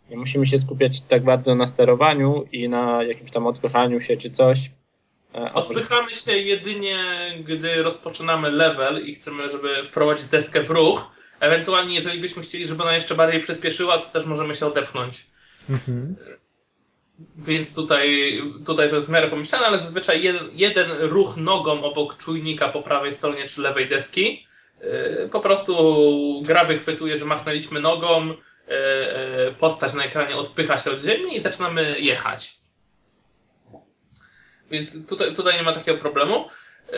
nie 0.09 0.17
musimy 0.17 0.47
się 0.47 0.57
skupiać 0.57 1.01
tak 1.01 1.23
bardzo 1.23 1.55
na 1.55 1.67
sterowaniu 1.67 2.45
i 2.51 2.69
na 2.69 3.03
jakimś 3.03 3.31
tam 3.31 3.47
odpychaniu 3.47 4.01
się 4.01 4.17
czy 4.17 4.29
coś. 4.29 4.71
E, 5.35 5.53
Odpychamy 5.53 6.13
się 6.13 6.37
jedynie, 6.37 6.97
gdy 7.45 7.83
rozpoczynamy 7.83 8.51
level 8.51 9.05
i 9.07 9.15
chcemy, 9.15 9.49
żeby 9.49 9.83
wprowadzić 9.83 10.25
deskę 10.25 10.63
w 10.63 10.69
ruch. 10.69 11.11
Ewentualnie, 11.39 11.95
jeżeli 11.95 12.21
byśmy 12.21 12.43
chcieli, 12.43 12.65
żeby 12.65 12.83
ona 12.83 12.95
jeszcze 12.95 13.15
bardziej 13.15 13.41
przyspieszyła, 13.41 13.97
to 13.97 14.05
też 14.05 14.25
możemy 14.25 14.55
się 14.55 14.65
odepchnąć. 14.65 15.25
Mhm. 15.69 16.15
Więc 17.37 17.75
tutaj, 17.75 18.41
tutaj 18.65 18.89
to 18.89 18.95
jest 18.95 19.07
w 19.07 19.11
miarę 19.11 19.27
pomyślane, 19.27 19.65
ale 19.65 19.77
zazwyczaj 19.77 20.23
jeden, 20.23 20.49
jeden 20.51 20.91
ruch 20.91 21.37
nogą 21.37 21.83
obok 21.83 22.17
czujnika 22.17 22.69
po 22.69 22.81
prawej 22.81 23.13
stronie 23.13 23.47
czy 23.47 23.61
lewej 23.61 23.89
deski. 23.89 24.47
yy, 24.81 25.29
Po 25.31 25.39
prostu 25.39 26.41
gra 26.45 26.65
wychwytuje, 26.65 27.17
że 27.17 27.25
machnęliśmy 27.25 27.79
nogą, 27.79 28.33
postać 29.59 29.93
na 29.93 30.03
ekranie 30.03 30.35
odpycha 30.35 30.77
się 30.77 30.91
od 30.91 30.99
ziemi 30.99 31.37
i 31.37 31.41
zaczynamy 31.41 31.99
jechać. 31.99 32.57
Więc 34.73 35.07
tutaj, 35.07 35.35
tutaj 35.35 35.55
nie 35.55 35.63
ma 35.63 35.73
takiego 35.73 35.97
problemu. 35.97 36.47
Yy, 36.91 36.97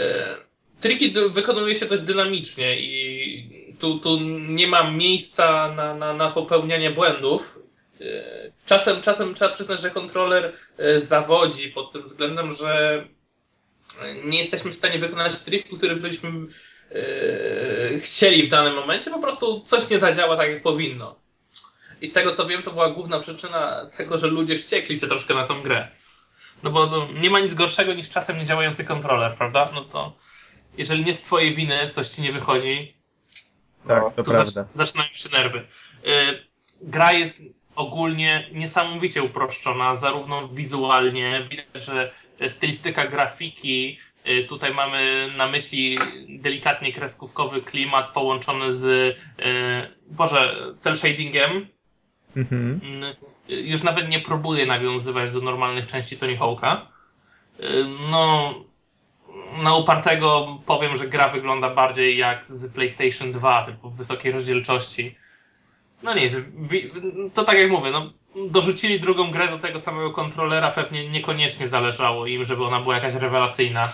Triki 0.82 1.13
wykonuje 1.30 1.76
się 1.76 1.86
dość 1.86 2.03
dynamicznie 2.03 2.80
i 2.82 3.76
tu, 3.80 3.99
tu 3.99 4.19
nie 4.47 4.67
ma 4.67 4.91
miejsca 4.91 5.73
na, 5.76 5.95
na, 5.95 6.13
na 6.13 6.32
popełnianie 6.32 6.91
błędów. 6.91 7.59
Yy, 7.99 8.07
Czasem, 8.65 9.01
czasem 9.01 9.34
trzeba 9.34 9.53
przyznać, 9.53 9.82
że 9.82 9.91
kontroler 9.91 10.53
yy, 10.78 10.99
zawodzi 10.99 11.69
pod 11.69 11.91
tym 11.91 12.01
względem, 12.01 12.51
że 12.51 13.03
nie 14.26 14.38
jesteśmy 14.38 14.71
w 14.71 14.76
stanie 14.76 14.99
wykonać 14.99 15.39
triku, 15.39 15.78
który 15.78 15.95
byśmy 15.95 16.32
chcieli 17.99 18.43
w 18.43 18.49
danym 18.49 18.73
momencie, 18.73 19.11
po 19.11 19.19
prostu 19.19 19.61
coś 19.61 19.89
nie 19.89 19.99
zadziała 19.99 20.38
tak, 20.38 20.49
jak 20.49 20.63
powinno. 20.63 21.19
I 22.01 22.07
z 22.07 22.13
tego 22.13 22.32
co 22.32 22.45
wiem, 22.45 22.63
to 22.63 22.71
była 22.71 22.89
główna 22.89 23.19
przyczyna 23.19 23.89
tego, 23.97 24.17
że 24.17 24.28
ludzie 24.28 24.57
wściekli 24.57 24.99
się 24.99 25.07
troszkę 25.07 25.34
na 25.34 25.47
tą 25.47 25.61
grę. 25.61 25.88
No 26.66 26.72
bo 26.72 26.86
no, 26.86 27.07
nie 27.22 27.30
ma 27.30 27.39
nic 27.39 27.53
gorszego 27.53 27.93
niż 27.93 28.09
czasem 28.09 28.38
niedziałający 28.38 28.84
kontroler, 28.84 29.36
prawda? 29.38 29.72
No 29.74 29.84
to 29.84 30.13
jeżeli 30.78 31.05
nie 31.05 31.13
z 31.13 31.22
twojej 31.22 31.55
winy 31.55 31.89
coś 31.89 32.07
ci 32.09 32.22
nie 32.22 32.32
wychodzi, 32.34 32.95
Tak, 33.88 34.03
No, 34.03 34.11
to 34.11 34.24
tu 34.24 34.32
prawda. 34.32 34.51
zac- 34.63 34.66
zaczynają 34.74 35.09
się 35.13 35.30
nerwy. 35.30 35.59
Y, 35.59 35.63
gra 36.82 37.13
jest 37.13 37.41
ogólnie 37.76 38.49
niesamowicie 38.51 39.24
uproszczona, 39.24 39.95
zarówno 39.95 40.47
wizualnie, 40.47 41.47
widać, 41.49 41.86
że 41.86 42.11
stylistyka 42.49 43.07
grafiki, 43.07 43.99
y, 44.28 44.43
tutaj 44.49 44.74
mamy 44.74 45.30
na 45.38 45.47
myśli 45.47 45.97
delikatnie 46.30 46.93
kreskówkowy 46.93 47.61
klimat 47.61 48.13
połączony 48.13 48.74
z, 48.74 48.84
y, 48.86 49.16
Boże, 50.07 50.55
cel 50.78 50.95
shadingiem. 50.97 51.68
Mhm. 52.36 52.81
Mm, 52.83 53.15
Już 53.47 53.83
nawet 53.83 54.09
nie 54.09 54.19
próbuję 54.19 54.65
nawiązywać 54.65 55.31
do 55.31 55.41
normalnych 55.41 55.88
części 55.88 56.17
Tony 56.17 56.38
Hawk'a. 56.38 56.77
Y, 57.59 57.63
No, 58.11 58.53
na 59.63 59.75
upartego 59.75 60.57
powiem, 60.65 60.97
że 60.97 61.07
gra 61.07 61.27
wygląda 61.29 61.69
bardziej 61.69 62.17
jak 62.17 62.45
z 62.45 62.73
PlayStation 62.73 63.31
2, 63.31 63.65
typu 63.65 63.89
wysokiej 63.89 64.31
rozdzielczości. 64.31 65.15
No 66.03 66.13
nie, 66.13 66.29
to 67.33 67.43
tak 67.43 67.57
jak 67.57 67.71
mówię, 67.71 67.91
no, 67.91 68.13
dorzucili 68.49 68.99
drugą 68.99 69.31
grę 69.31 69.47
do 69.49 69.59
tego 69.59 69.79
samego 69.79 70.11
kontrolera, 70.11 70.71
pewnie 70.71 71.09
niekoniecznie 71.09 71.67
zależało 71.67 72.27
im, 72.27 72.45
żeby 72.45 72.65
ona 72.65 72.79
była 72.79 72.95
jakaś 72.95 73.13
rewelacyjna. 73.13 73.93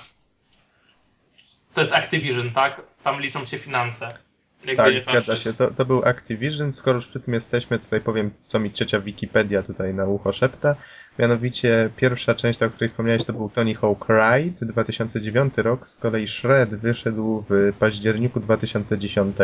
To 1.74 1.82
jest 1.82 1.94
Activision, 1.94 2.52
tak? 2.52 2.82
Tam 3.04 3.22
liczą 3.22 3.46
się 3.46 3.58
finanse. 3.58 4.18
Tak, 4.78 5.02
zgadza 5.02 5.36
się. 5.36 5.54
To, 5.54 5.72
to 5.72 5.86
był 5.86 6.06
Activision. 6.06 6.74
Skoro 6.74 6.96
już 6.96 7.08
przy 7.08 7.20
tym 7.20 7.34
jesteśmy, 7.34 7.80
tutaj 7.80 8.02
powiem, 8.02 8.32
co 8.46 8.60
mi 8.60 8.74
ciocia 8.74 9.00
Wikipedia 9.00 9.64
tutaj 9.64 9.94
na 9.94 10.06
ucho 10.06 10.32
szepta. 10.32 10.76
Mianowicie 11.20 11.90
pierwsza 11.98 12.36
część, 12.36 12.64
o 12.64 12.70
której 12.70 12.90
wspomniałeś, 12.90 13.24
to 13.24 13.34
był 13.34 13.50
Tony 13.50 13.76
Hawk 13.76 14.08
Ride, 14.10 14.66
2009 14.66 15.54
rok. 15.58 15.88
Z 15.88 15.98
kolei 15.98 16.28
Shred 16.28 16.70
wyszedł 16.70 17.44
w 17.50 17.74
październiku 17.80 18.40
2010. 18.40 19.38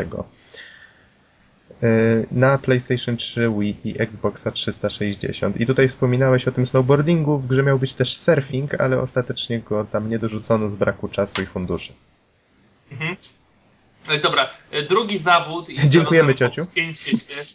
Yy, 1.81 2.25
Na 2.31 2.57
PlayStation 2.57 3.17
3, 3.17 3.51
Wii 3.59 3.77
i 3.83 4.01
Xboxa 4.01 4.51
360. 4.51 5.61
I 5.61 5.65
tutaj 5.65 5.87
wspominałeś 5.87 6.47
o 6.47 6.51
tym 6.51 6.65
snowboardingu. 6.65 7.39
W 7.39 7.47
grze 7.47 7.63
miał 7.63 7.79
być 7.79 7.93
też 7.93 8.17
surfing, 8.17 8.81
ale 8.81 9.01
ostatecznie 9.01 9.59
go 9.59 9.85
tam 9.85 10.09
nie 10.09 10.19
dorzucono 10.19 10.69
z 10.69 10.75
braku 10.75 11.07
czasu 11.07 11.41
i 11.41 11.45
funduszy. 11.45 11.93
Mhm. 12.91 13.15
E, 14.09 14.19
Dobra, 14.19 14.49
e, 14.71 14.83
drugi 14.83 15.17
zawód. 15.17 15.69
I 15.69 15.89
Dziękujemy, 15.89 16.35
ciociu. 16.35 16.61
Odcięcie 16.61 17.11
się, 17.11 17.45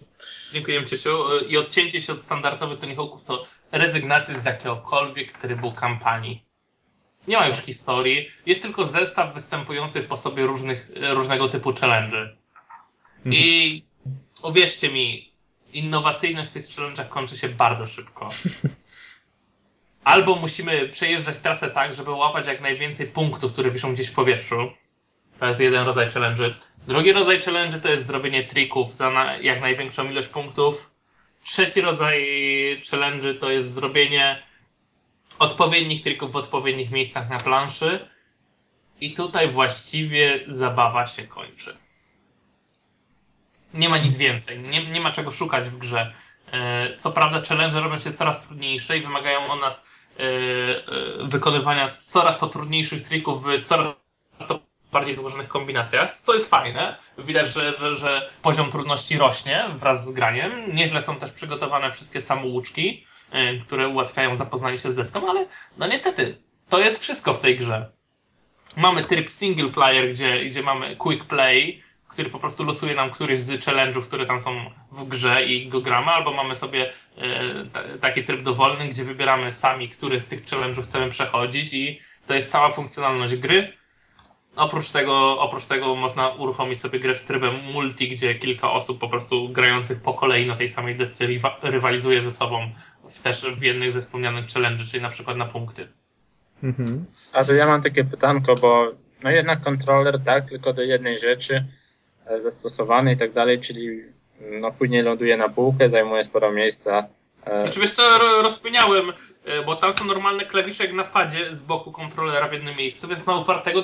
dziękujemy, 0.52 0.86
ciociu. 0.86 1.32
E, 1.32 1.44
I 1.44 1.56
odcięcie 1.56 2.00
się 2.00 2.12
od 2.12 2.22
standardowych 2.22 2.78
Tony 2.78 2.96
Hawków 2.96 3.24
to 3.24 3.46
rezygnacja 3.72 4.40
z 4.40 4.44
jakiegokolwiek 4.44 5.32
trybu 5.32 5.72
kampanii. 5.72 6.44
Nie 7.28 7.36
ma 7.36 7.46
już 7.46 7.56
historii, 7.56 8.28
jest 8.46 8.62
tylko 8.62 8.86
zestaw 8.86 9.34
występujących 9.34 10.06
po 10.06 10.16
sobie 10.16 10.46
różnych, 10.46 10.90
e, 10.96 11.14
różnego 11.14 11.48
typu 11.48 11.70
challenge'y. 11.72 12.28
I 13.24 13.84
uwierzcie 14.42 14.88
mi, 14.88 15.32
innowacyjność 15.72 16.50
w 16.50 16.52
tych 16.52 16.66
challenge'ach 16.66 17.08
kończy 17.08 17.38
się 17.38 17.48
bardzo 17.48 17.86
szybko. 17.86 18.28
Albo 20.04 20.36
musimy 20.36 20.88
przejeżdżać 20.88 21.36
trasę 21.36 21.70
tak, 21.70 21.94
żeby 21.94 22.10
łapać 22.10 22.46
jak 22.46 22.60
najwięcej 22.60 23.06
punktów, 23.06 23.52
które 23.52 23.70
wiszą 23.70 23.92
gdzieś 23.94 24.08
w 24.08 24.14
powietrzu. 24.14 24.72
To 25.38 25.46
jest 25.46 25.60
jeden 25.60 25.86
rodzaj 25.86 26.08
challenge'y. 26.08 26.54
Drugi 26.86 27.12
rodzaj 27.12 27.40
challenge'y 27.40 27.80
to 27.80 27.88
jest 27.88 28.06
zrobienie 28.06 28.44
trików 28.44 28.94
za 28.94 29.10
na, 29.10 29.36
jak 29.36 29.60
największą 29.60 30.10
ilość 30.10 30.28
punktów. 30.28 30.90
Trzeci 31.44 31.80
rodzaj 31.80 32.22
challenge'y 32.90 33.38
to 33.38 33.50
jest 33.50 33.72
zrobienie 33.74 34.42
odpowiednich 35.38 36.02
trików 36.02 36.32
w 36.32 36.36
odpowiednich 36.36 36.90
miejscach 36.90 37.30
na 37.30 37.38
planszy. 37.38 38.08
I 39.00 39.14
tutaj 39.14 39.50
właściwie 39.50 40.40
zabawa 40.48 41.06
się 41.06 41.26
kończy. 41.26 41.76
Nie 43.74 43.88
ma 43.88 43.98
nic 43.98 44.16
więcej. 44.16 44.58
Nie, 44.58 44.86
nie 44.90 45.00
ma 45.00 45.12
czego 45.12 45.30
szukać 45.30 45.68
w 45.68 45.78
grze. 45.78 46.12
E, 46.52 46.96
Co 46.96 47.12
prawda, 47.12 47.42
challenge 47.48 47.80
robią 47.80 47.98
się 47.98 48.12
coraz 48.12 48.46
trudniejsze 48.46 48.98
i 48.98 49.02
wymagają 49.02 49.52
od 49.52 49.60
nas 49.60 49.86
e, 50.18 50.22
e, 50.22 51.28
wykonywania 51.28 51.96
coraz 52.02 52.38
to 52.38 52.48
trudniejszych 52.48 53.02
trików 53.02 53.44
w 53.44 53.64
coraz 53.64 53.94
to 54.48 54.71
bardziej 54.92 55.14
złożonych 55.14 55.48
kombinacjach, 55.48 56.18
co 56.18 56.34
jest 56.34 56.50
fajne. 56.50 56.96
Widać, 57.18 57.48
że, 57.48 57.76
że, 57.76 57.96
że 57.96 58.30
poziom 58.42 58.70
trudności 58.70 59.18
rośnie 59.18 59.64
wraz 59.76 60.06
z 60.06 60.12
graniem. 60.12 60.74
Nieźle 60.74 61.02
są 61.02 61.16
też 61.16 61.32
przygotowane 61.32 61.92
wszystkie 61.92 62.20
samouczki, 62.20 63.06
e, 63.30 63.56
które 63.56 63.88
ułatwiają 63.88 64.36
zapoznanie 64.36 64.78
się 64.78 64.92
z 64.92 64.94
deską, 64.94 65.30
ale 65.30 65.46
no 65.78 65.86
niestety, 65.86 66.38
to 66.68 66.80
jest 66.80 67.02
wszystko 67.02 67.34
w 67.34 67.40
tej 67.40 67.58
grze. 67.58 67.90
Mamy 68.76 69.04
tryb 69.04 69.30
single 69.30 69.68
player, 69.68 70.12
gdzie, 70.12 70.44
gdzie 70.44 70.62
mamy 70.62 70.96
quick 70.96 71.24
play, 71.24 71.82
który 72.08 72.30
po 72.30 72.38
prostu 72.38 72.64
losuje 72.64 72.94
nam 72.94 73.10
któryś 73.10 73.40
z 73.40 73.64
challenge'ów, 73.64 74.02
które 74.02 74.26
tam 74.26 74.40
są 74.40 74.70
w 74.92 75.08
grze 75.08 75.44
i 75.44 75.68
go 75.68 75.80
gramy, 75.80 76.10
albo 76.10 76.32
mamy 76.32 76.54
sobie 76.54 76.92
e, 77.18 77.64
ta, 77.72 77.80
taki 78.00 78.24
tryb 78.24 78.42
dowolny, 78.42 78.88
gdzie 78.88 79.04
wybieramy 79.04 79.52
sami, 79.52 79.88
który 79.88 80.20
z 80.20 80.28
tych 80.28 80.44
challenge'ów 80.44 80.82
chcemy 80.82 81.10
przechodzić 81.10 81.74
i 81.74 82.00
to 82.26 82.34
jest 82.34 82.50
cała 82.50 82.72
funkcjonalność 82.72 83.36
gry. 83.36 83.72
Oprócz 84.56 84.90
tego, 84.90 85.40
oprócz 85.40 85.66
tego 85.66 85.96
można 85.96 86.28
uruchomić 86.28 86.80
sobie 86.80 87.00
grę 87.00 87.14
w 87.14 87.26
trybie 87.26 87.50
multi, 87.50 88.08
gdzie 88.08 88.34
kilka 88.34 88.72
osób 88.72 88.98
po 89.00 89.08
prostu 89.08 89.48
grających 89.48 90.02
po 90.02 90.14
kolei 90.14 90.46
na 90.46 90.56
tej 90.56 90.68
samej 90.68 90.96
desce 90.96 91.26
rywalizuje 91.62 92.22
ze 92.22 92.30
sobą 92.30 92.70
w, 93.10 93.18
też 93.18 93.46
w 93.58 93.62
jednych 93.62 93.92
ze 93.92 94.00
wspomnianych 94.00 94.46
challenge, 94.46 94.84
czyli 94.84 95.02
na 95.02 95.10
przykład 95.10 95.36
na 95.36 95.46
punkty. 95.46 95.88
Mhm. 96.62 97.04
A 97.32 97.44
to 97.44 97.52
ja 97.52 97.66
mam 97.66 97.82
takie 97.82 98.04
pytanko, 98.04 98.54
bo 98.54 98.92
no 99.22 99.30
jednak 99.30 99.60
kontroler, 99.60 100.20
tak, 100.24 100.48
tylko 100.48 100.72
do 100.72 100.82
jednej 100.82 101.18
rzeczy 101.18 101.64
e, 102.26 102.40
zastosowany 102.40 103.12
i 103.12 103.16
tak 103.16 103.32
dalej, 103.32 103.60
czyli 103.60 104.00
no 104.40 104.72
później 104.72 105.02
ląduje 105.02 105.36
na 105.36 105.48
półkę, 105.48 105.88
zajmuje 105.88 106.24
sporo 106.24 106.52
miejsca, 106.52 107.08
E, 107.44 107.62
Znaczy 107.62 107.80
wiesz 107.80 107.92
co, 107.92 108.18
ro- 108.18 108.42
rozkminiałem, 108.42 109.12
e, 109.44 109.62
bo 109.62 109.76
tam 109.76 109.92
są 109.92 110.04
normalne 110.04 110.44
klawisze 110.46 110.84
jak 110.84 110.92
na 110.92 111.04
padzie 111.04 111.54
z 111.54 111.62
boku 111.62 111.92
kontrolera 111.92 112.48
w 112.48 112.52
jednym 112.52 112.76
miejscu, 112.76 113.08
więc 113.08 113.26
na 113.26 113.36
upartego 113.36 113.82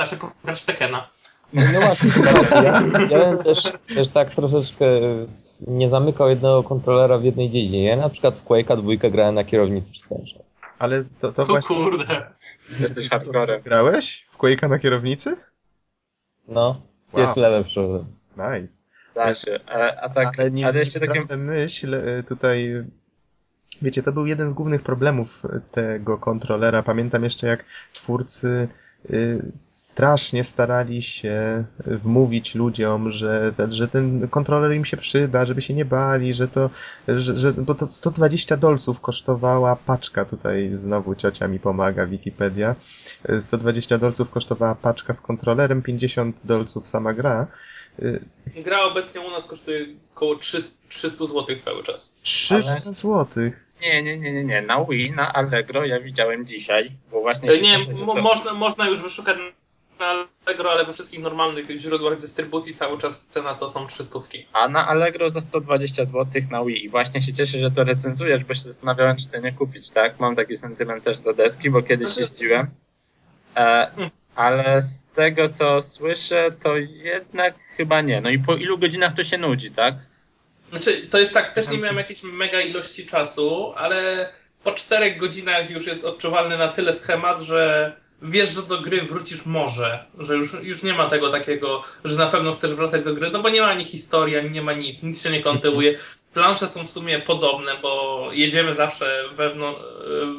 da 0.00 0.06
się 0.06 0.16
pograć 0.16 0.62
w 0.62 0.66
Tekena. 0.66 1.08
No 1.52 1.80
właśnie, 1.80 2.10
ja, 2.64 2.82
ja 3.10 3.26
bym 3.26 3.38
też, 3.38 3.72
też 3.94 4.08
tak 4.08 4.30
troszeczkę 4.34 4.84
nie 5.60 5.90
zamykał 5.90 6.28
jednego 6.28 6.62
kontrolera 6.62 7.18
w 7.18 7.24
jednej 7.24 7.50
dziedzinie. 7.50 7.84
Ja 7.84 7.96
na 7.96 8.08
przykład 8.08 8.38
w 8.38 8.44
Quake'a 8.44 8.76
dwójkę 8.76 9.10
grałem 9.10 9.34
na 9.34 9.44
kierownicy 9.44 9.92
przez 9.92 10.06
cały 10.08 10.26
czas. 10.26 10.54
Ale 10.78 11.04
to, 11.18 11.32
to 11.32 11.42
O 11.42 11.46
właśnie... 11.46 11.76
kurde. 11.76 12.32
Jesteś 12.80 13.08
Co, 13.08 13.18
co 13.18 13.32
hardcorem. 13.32 13.62
grałeś? 13.62 14.26
W 14.28 14.38
Quake'a 14.38 14.68
na 14.68 14.78
kierownicy? 14.78 15.36
No, 16.48 16.80
pierwszy 17.16 17.40
level 17.40 17.64
przyszedłem. 17.64 18.04
Nice. 18.36 18.82
Da 19.14 19.34
się. 19.34 19.60
E, 19.68 20.00
a 20.00 20.08
tak, 20.08 20.40
ale 20.40 20.50
nie, 20.50 20.66
ale 20.66 20.78
jeszcze 20.78 21.00
takie... 21.00 21.36
myśl 21.36 21.94
e, 21.94 22.22
tutaj. 22.22 22.84
Wiecie, 23.82 24.02
to 24.02 24.12
był 24.12 24.26
jeden 24.26 24.48
z 24.50 24.52
głównych 24.52 24.82
problemów 24.82 25.42
e, 25.44 25.60
tego 25.72 26.18
kontrolera. 26.18 26.82
Pamiętam 26.82 27.24
jeszcze 27.24 27.46
jak 27.46 27.64
twórcy 27.92 28.68
strasznie 29.68 30.44
starali 30.44 31.02
się 31.02 31.64
wmówić 31.86 32.54
ludziom, 32.54 33.10
że, 33.10 33.52
że 33.68 33.88
ten 33.88 34.28
kontroler 34.28 34.76
im 34.76 34.84
się 34.84 34.96
przyda, 34.96 35.44
żeby 35.44 35.62
się 35.62 35.74
nie 35.74 35.84
bali, 35.84 36.34
że 36.34 36.48
to, 36.48 36.70
że, 37.08 37.38
że 37.38 37.52
bo 37.52 37.74
to 37.74 37.86
120 37.86 38.56
dolców 38.56 39.00
kosztowała 39.00 39.76
paczka, 39.76 40.24
tutaj 40.24 40.70
znowu 40.72 41.14
ciocia 41.14 41.48
mi 41.48 41.58
pomaga, 41.60 42.06
Wikipedia. 42.06 42.74
Y, 43.30 43.40
120 43.40 43.98
dolców 43.98 44.30
kosztowała 44.30 44.74
paczka 44.74 45.14
z 45.14 45.20
kontrolerem, 45.20 45.82
50 45.82 46.40
dolców 46.44 46.88
sama 46.88 47.14
gra. 47.14 47.46
Y, 48.02 48.24
Gra 48.64 48.82
obecnie 48.82 49.20
u 49.20 49.30
nas 49.30 49.44
kosztuje 49.44 49.86
około 50.16 50.36
300, 50.36 50.88
300 50.88 51.26
zł 51.26 51.56
cały 51.60 51.82
czas. 51.82 52.16
300 52.22 52.72
Ale- 52.72 52.94
złotych. 52.94 53.69
Nie, 53.82 54.02
nie, 54.02 54.18
nie, 54.18 54.32
nie, 54.32 54.44
nie. 54.44 54.62
Na 54.62 54.84
Wii, 54.84 55.12
na 55.12 55.32
Allegro 55.32 55.84
ja 55.86 56.00
widziałem 56.00 56.46
dzisiaj, 56.46 56.90
bo 57.10 57.20
właśnie 57.20 57.50
E, 57.50 57.58
Nie, 57.58 57.78
to... 57.86 58.22
można, 58.22 58.52
można 58.54 58.88
już 58.88 59.00
wyszukać 59.02 59.36
na 60.00 60.26
Allegro, 60.46 60.70
ale 60.72 60.84
we 60.84 60.92
wszystkich 60.92 61.20
normalnych 61.20 61.70
źródłach 61.70 62.20
dystrybucji 62.20 62.74
cały 62.74 62.98
czas 62.98 63.26
cena 63.26 63.54
to 63.54 63.68
są 63.68 63.86
300. 63.86 64.18
A 64.52 64.68
na 64.68 64.88
Allegro 64.88 65.30
za 65.30 65.40
120 65.40 66.04
zł 66.04 66.42
na 66.50 66.64
Wii. 66.64 66.84
I 66.84 66.88
właśnie 66.88 67.22
się 67.22 67.32
cieszę, 67.32 67.58
że 67.58 67.70
to 67.70 67.84
recenzujesz, 67.84 68.44
bo 68.44 68.54
się 68.54 68.60
zastanawiałem, 68.60 69.16
czy 69.16 69.24
sobie 69.24 69.42
nie 69.42 69.52
kupić, 69.52 69.90
tak? 69.90 70.20
Mam 70.20 70.36
taki 70.36 70.56
sentyment 70.56 71.04
też 71.04 71.20
do 71.20 71.34
deski, 71.34 71.70
bo 71.70 71.82
kiedyś 71.82 72.06
Znaczy- 72.08 72.20
jeździłem. 72.20 72.66
E, 73.56 73.90
ale 74.36 74.82
z 74.82 75.06
tego, 75.06 75.48
co 75.48 75.80
słyszę, 75.80 76.50
to 76.62 76.76
jednak 76.76 77.54
chyba 77.76 78.00
nie. 78.00 78.20
No 78.20 78.30
i 78.30 78.38
po 78.38 78.54
ilu 78.54 78.78
godzinach 78.78 79.12
to 79.14 79.24
się 79.24 79.38
nudzi, 79.38 79.70
tak? 79.70 79.94
Znaczy, 80.70 81.06
to 81.10 81.18
jest 81.18 81.34
tak, 81.34 81.54
też 81.54 81.68
nie 81.68 81.78
miałem 81.78 81.96
jakiejś 81.96 82.22
mega 82.22 82.60
ilości 82.60 83.06
czasu, 83.06 83.72
ale 83.76 84.28
po 84.64 84.72
czterech 84.72 85.18
godzinach 85.18 85.70
już 85.70 85.86
jest 85.86 86.04
odczuwalny 86.04 86.58
na 86.58 86.68
tyle 86.68 86.94
schemat, 86.94 87.40
że 87.40 87.92
wiesz, 88.22 88.48
że 88.48 88.62
do 88.62 88.80
gry 88.80 89.00
wrócisz 89.00 89.46
może, 89.46 90.04
że 90.18 90.34
już, 90.34 90.52
już 90.62 90.82
nie 90.82 90.92
ma 90.92 91.06
tego 91.10 91.30
takiego, 91.30 91.82
że 92.04 92.18
na 92.18 92.26
pewno 92.26 92.54
chcesz 92.54 92.74
wracać 92.74 93.04
do 93.04 93.14
gry, 93.14 93.30
no 93.30 93.42
bo 93.42 93.48
nie 93.48 93.60
ma 93.60 93.66
ani 93.66 93.84
historii, 93.84 94.36
ani 94.36 94.50
nie 94.50 94.62
ma 94.62 94.72
nic, 94.72 95.02
nic 95.02 95.22
się 95.22 95.30
nie 95.30 95.42
kontynuuje. 95.42 95.98
Plansze 96.34 96.68
są 96.68 96.86
w 96.86 96.90
sumie 96.90 97.18
podobne, 97.18 97.72
bo 97.82 98.24
jedziemy 98.32 98.74
zawsze 98.74 99.24
wewnątrz, 99.36 99.80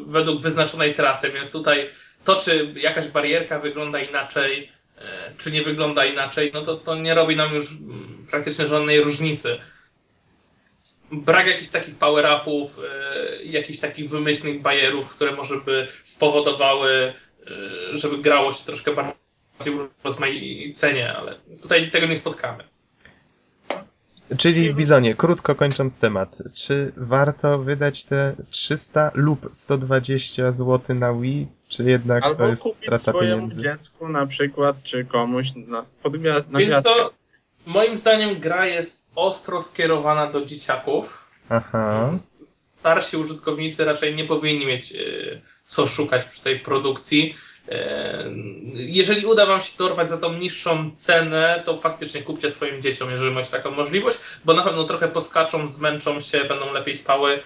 według 0.05 0.41
wyznaczonej 0.41 0.95
trasy, 0.95 1.31
więc 1.31 1.51
tutaj 1.51 1.89
to, 2.23 2.35
czy 2.35 2.73
jakaś 2.75 3.07
barierka 3.07 3.59
wygląda 3.59 3.99
inaczej, 3.99 4.71
e, 4.97 5.31
czy 5.37 5.51
nie 5.51 5.61
wygląda 5.61 6.05
inaczej, 6.05 6.51
no 6.53 6.61
to, 6.61 6.77
to 6.77 6.95
nie 6.95 7.15
robi 7.15 7.35
nam 7.35 7.55
już 7.55 7.71
mm, 7.71 8.27
praktycznie 8.29 8.67
żadnej 8.67 9.01
różnicy 9.01 9.59
brak 11.11 11.47
jakichś 11.47 11.69
takich 11.69 11.95
power-upów, 11.95 12.77
e, 12.79 13.43
jakichś 13.43 13.79
takich 13.79 14.09
wymyślnych 14.09 14.61
bajerów, 14.61 15.09
które 15.15 15.31
może 15.31 15.57
by 15.57 15.88
spowodowały, 16.03 17.13
e, 17.91 17.97
żeby 17.97 18.17
grało 18.17 18.51
się 18.51 18.65
troszkę 18.65 18.91
bardziej 18.95 19.75
rozmaicenie, 20.03 21.13
ale 21.13 21.35
tutaj 21.61 21.91
tego 21.91 22.07
nie 22.07 22.15
spotkamy. 22.15 22.63
Czyli 24.38 24.73
Bizonie, 24.73 25.15
krótko 25.15 25.55
kończąc 25.55 25.97
temat, 25.97 26.38
czy 26.53 26.91
warto 26.97 27.59
wydać 27.59 28.03
te 28.03 28.35
300 28.49 29.11
lub 29.13 29.49
120 29.51 30.51
zł 30.51 30.95
na 30.95 31.13
Wii, 31.13 31.47
czy 31.69 31.83
jednak 31.83 32.23
to 32.23 32.29
Albo 32.29 32.47
jest 32.47 32.63
kupić 32.63 32.77
strata 32.77 33.11
swojemu 33.11 33.35
pieniędzy? 33.41 33.61
dziecku 33.61 34.09
na 34.09 34.27
przykład, 34.27 34.83
czy 34.83 35.05
komuś 35.05 35.47
na, 35.55 35.85
pod 36.03 36.13
na 36.13 36.19
Więc 36.31 36.51
gwiazdkę. 36.51 36.81
co, 36.81 37.13
moim 37.65 37.95
zdaniem 37.95 38.39
gra 38.39 38.67
jest 38.67 39.11
ostro 39.15 39.61
skierowana 39.61 40.27
do 40.27 40.45
dzieciaków. 40.45 41.27
Aha, 41.49 42.11
Starsi 42.49 43.17
użytkownicy 43.17 43.85
raczej 43.85 44.15
nie 44.15 44.25
powinni 44.25 44.65
mieć 44.65 44.91
e, 44.91 44.95
co 45.63 45.88
szukać 45.88 46.25
przy 46.25 46.41
tej 46.41 46.59
produkcji. 46.59 47.35
E, 47.69 48.25
Jeżeli 48.73 49.25
uda 49.25 49.45
Wam 49.45 49.61
się 49.61 49.77
dorwać 49.77 50.09
za 50.09 50.17
tą 50.17 50.33
niższą 50.33 50.91
cenę, 50.95 51.61
to 51.65 51.77
faktycznie 51.77 52.21
kupcie 52.21 52.49
swoim 52.49 52.81
dzieciom, 52.81 53.11
jeżeli 53.11 53.31
macie 53.31 53.51
taką 53.51 53.71
możliwość, 53.71 54.17
bo 54.45 54.53
na 54.53 54.63
pewno 54.63 54.83
trochę 54.83 55.07
poskaczą, 55.07 55.67
zmęczą 55.67 56.19
się, 56.19 56.43
będą 56.43 56.73
lepiej 56.73 56.95
spały. 56.95 57.39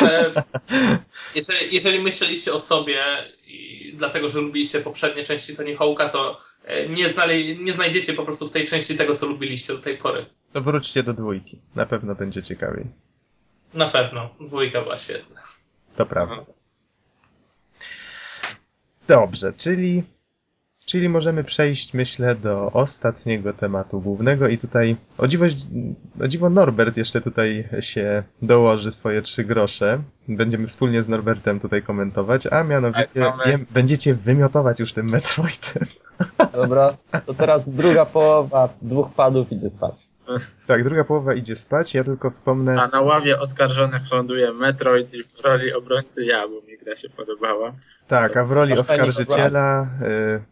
Ale 0.00 0.32
jeżeli, 1.34 1.74
jeżeli 1.74 2.00
myśleliście 2.02 2.54
o 2.54 2.60
sobie 2.60 3.04
i 3.46 3.92
dlatego, 3.96 4.28
że 4.28 4.40
lubiliście 4.40 4.80
poprzednie 4.80 5.24
części 5.24 5.56
Tony 5.56 5.76
Hawk'a, 5.76 6.10
to 6.10 6.40
nie, 6.88 7.08
znali, 7.08 7.64
nie 7.64 7.72
znajdziecie 7.72 8.12
po 8.12 8.22
prostu 8.24 8.46
w 8.46 8.50
tej 8.50 8.64
części 8.66 8.96
tego, 8.96 9.16
co 9.16 9.26
lubiliście 9.26 9.72
do 9.72 9.78
tej 9.78 9.98
pory. 9.98 10.26
to 10.52 10.60
wróćcie 10.60 11.02
do 11.02 11.12
dwójki, 11.14 11.58
na 11.74 11.86
pewno 11.86 12.14
będzie 12.14 12.42
ciekawiej. 12.42 12.84
Na 13.74 13.88
pewno. 13.88 14.30
Dwójka 14.40 14.82
była 14.82 14.96
świetna. 14.96 15.40
To 15.96 16.06
prawda. 16.06 16.36
Dobrze, 19.08 19.52
czyli, 19.52 20.02
czyli 20.86 21.08
możemy 21.08 21.44
przejść, 21.44 21.94
myślę, 21.94 22.34
do 22.34 22.70
ostatniego 22.72 23.52
tematu 23.52 24.00
głównego 24.00 24.48
i 24.48 24.58
tutaj 24.58 24.96
o 25.18 25.28
dziwo, 25.28 25.44
o 26.24 26.28
dziwo 26.28 26.50
Norbert 26.50 26.96
jeszcze 26.96 27.20
tutaj 27.20 27.68
się 27.80 28.22
dołoży 28.42 28.92
swoje 28.92 29.22
trzy 29.22 29.44
grosze. 29.44 30.02
Będziemy 30.28 30.66
wspólnie 30.66 31.02
z 31.02 31.08
Norbertem 31.08 31.60
tutaj 31.60 31.82
komentować, 31.82 32.46
a 32.46 32.64
mianowicie 32.64 33.20
Tak, 33.20 33.36
mamy- 33.36 33.44
wiem, 33.46 33.66
będziecie 33.70 34.14
wymiotować 34.14 34.80
już 34.80 34.92
tym 34.92 35.10
Metroidem. 35.10 35.86
Dobra, 36.52 36.96
to 37.26 37.34
teraz 37.34 37.70
druga 37.70 38.06
połowa 38.06 38.68
dwóch 38.82 39.14
padów 39.14 39.52
idzie 39.52 39.70
spać. 39.70 40.08
Tak, 40.66 40.84
druga 40.84 41.04
połowa 41.04 41.34
idzie 41.34 41.56
spać, 41.56 41.94
ja 41.94 42.04
tylko 42.04 42.30
wspomnę... 42.30 42.82
A 42.82 42.88
na 42.88 43.00
ławie 43.00 43.40
oskarżonych 43.40 44.02
ląduje 44.12 44.52
Metroid 44.52 45.14
i 45.14 45.24
w 45.24 45.40
roli 45.44 45.72
obrońcy 45.72 46.24
ja, 46.24 46.48
bo 46.48 46.54
mi 46.54 46.78
gra 46.78 46.96
się 46.96 47.08
podobała. 47.08 47.72
Tak, 48.08 48.36
a 48.36 48.44
w 48.44 48.52
roli 48.52 48.78
oskarżyciela 48.78 49.86
y, 50.02 50.42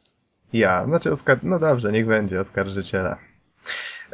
ja. 0.53 0.85
Znaczy, 0.85 1.13
oskar... 1.13 1.39
no 1.43 1.59
dobrze, 1.59 1.93
niech 1.93 2.07
będzie 2.07 2.41
oskarżyciela. 2.41 3.17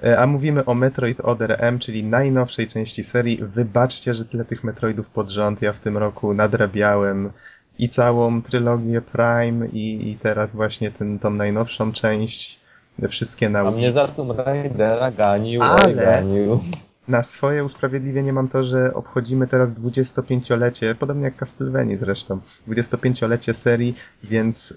Y, 0.05 0.19
A 0.19 0.27
mówimy 0.27 0.65
o 0.65 0.75
Metroid 0.75 1.21
Other 1.21 1.57
M, 1.59 1.79
czyli 1.79 2.05
najnowszej 2.05 2.69
części 2.69 3.05
serii. 3.05 3.39
Wybaczcie, 3.43 4.15
że 4.15 4.25
tyle 4.25 4.45
tych 4.45 4.65
Metroidów 4.65 5.11
pod 5.11 5.31
rząd. 5.31 5.63
Ja 5.63 5.73
w 5.73 5.81
tym 5.81 5.97
roku 5.97 6.35
nadrabiałem 6.35 7.33
i 7.79 7.89
całą 7.89 8.43
trylogię 8.43 9.01
Prime 9.01 9.67
i, 9.67 10.11
i 10.11 10.17
teraz 10.17 10.57
właśnie 10.57 10.91
ten, 10.91 11.19
tą 11.19 11.31
najnowszą 11.31 11.93
część. 11.93 12.61
Wszystkie 13.09 13.49
na 13.49 13.61
A 13.61 13.71
mnie 13.71 13.93
za 13.93 14.09
Tomb 14.09 14.39
Raidera 14.39 15.11
ganił, 15.11 15.63
Ale- 15.63 15.95
ganił. 15.95 16.61
Na 17.09 17.23
swoje 17.23 17.65
usprawiedliwienie 17.65 18.33
mam 18.33 18.49
to, 18.49 18.65
że 18.65 18.95
obchodzimy 18.95 19.47
teraz 19.47 19.81
25-lecie, 19.81 20.95
podobnie 20.95 21.25
jak 21.25 21.37
Castlevania 21.37 21.97
zresztą, 21.97 22.41
25-lecie 22.69 23.55
serii, 23.55 23.95
więc 24.23 24.71
y, 24.71 24.77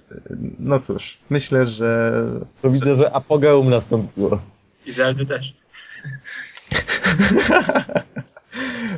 no 0.60 0.80
cóż, 0.80 1.18
myślę, 1.30 1.66
że 1.66 2.14
To 2.62 2.70
widzę, 2.70 2.98
że 2.98 3.12
apogeum 3.16 3.70
nastąpiło. 3.70 4.40
I 4.86 4.92
Zeldy 4.92 5.26
też. 5.26 5.54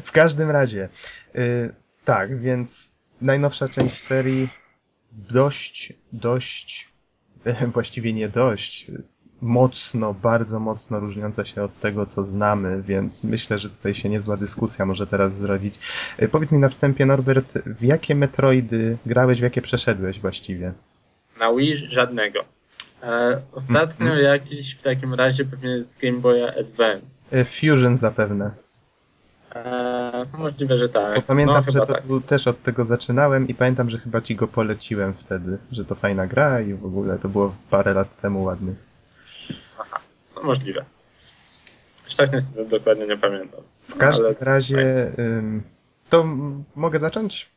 w 0.04 0.12
każdym 0.12 0.50
razie 0.50 0.90
y, 1.36 1.74
tak, 2.06 2.40
więc 2.40 2.91
najnowsza 3.22 3.68
część 3.68 3.98
serii 3.98 4.50
dość, 5.12 5.94
dość, 6.14 6.90
właściwie 7.74 8.14
nie 8.14 8.30
dość, 8.30 8.92
mocno, 9.42 10.14
bardzo 10.14 10.60
mocno 10.60 11.00
różniąca 11.00 11.46
się 11.46 11.64
od 11.64 11.76
tego, 11.78 12.06
co 12.06 12.24
znamy, 12.26 12.82
więc 12.82 13.24
myślę, 13.24 13.60
że 13.60 13.70
tutaj 13.70 13.94
się 13.94 14.10
niezła 14.10 14.38
dyskusja 14.38 14.86
może 14.86 15.08
teraz 15.08 15.38
zrodzić. 15.38 15.80
Y, 16.22 16.28
Powiedz 16.28 16.52
mi 16.52 16.60
na 16.60 16.70
wstępie, 16.70 17.06
Norbert, 17.06 17.54
w 17.66 17.84
jakie 17.84 18.16
Metroidy 18.16 18.98
grałeś, 19.06 19.40
w 19.40 19.44
jakie 19.44 19.62
przeszedłeś 19.62 20.20
właściwie? 20.20 20.74
Na 21.40 21.54
Wii 21.54 21.78
żadnego. 21.78 22.40
E, 23.04 23.42
ostatnio 23.52 24.06
Mhm. 24.06 24.24
jakiś 24.24 24.76
w 24.76 24.82
takim 24.82 25.14
razie 25.14 25.46
pewnie 25.46 25.80
z 25.84 25.96
Game 25.96 26.20
Boya 26.20 26.48
Advance. 26.60 27.38
Y, 27.38 27.46
Fusion 27.46 27.98
zapewne. 27.98 28.52
E, 29.56 30.26
możliwe, 30.38 30.78
że 30.78 30.90
tak. 30.90 31.16
Bo 31.16 31.22
pamiętam, 31.22 31.64
no, 31.66 31.72
że 31.72 31.80
to 31.80 31.86
tak. 31.86 32.04
też 32.28 32.48
od 32.48 32.64
tego 32.64 32.86
zaczynałem 32.86 33.48
i 33.48 33.54
pamiętam, 33.54 33.90
że 33.90 33.98
chyba 33.98 34.22
ci 34.22 34.36
go 34.36 34.48
poleciłem 34.48 35.14
wtedy, 35.14 35.58
że 35.72 35.86
to 35.86 35.96
fajna 35.96 36.28
gra 36.28 36.62
i 36.62 36.74
w 36.74 36.86
ogóle 36.86 37.20
to 37.20 37.30
było 37.30 37.56
parę 37.70 37.94
lat 37.94 38.18
temu 38.22 38.44
ładnych. 38.44 38.76
No, 40.36 40.44
możliwe. 40.44 40.86
Już 42.06 42.16
tak 42.16 42.34
niestety 42.34 42.66
dokładnie 42.66 43.08
nie 43.08 43.18
pamiętam. 43.18 43.62
W 43.88 43.98
każdym 43.98 44.26
Ale- 44.26 44.36
razie 44.42 45.12
ym, 45.20 45.64
to 46.10 46.26
mogę 46.76 47.00
zacząć? 47.00 47.50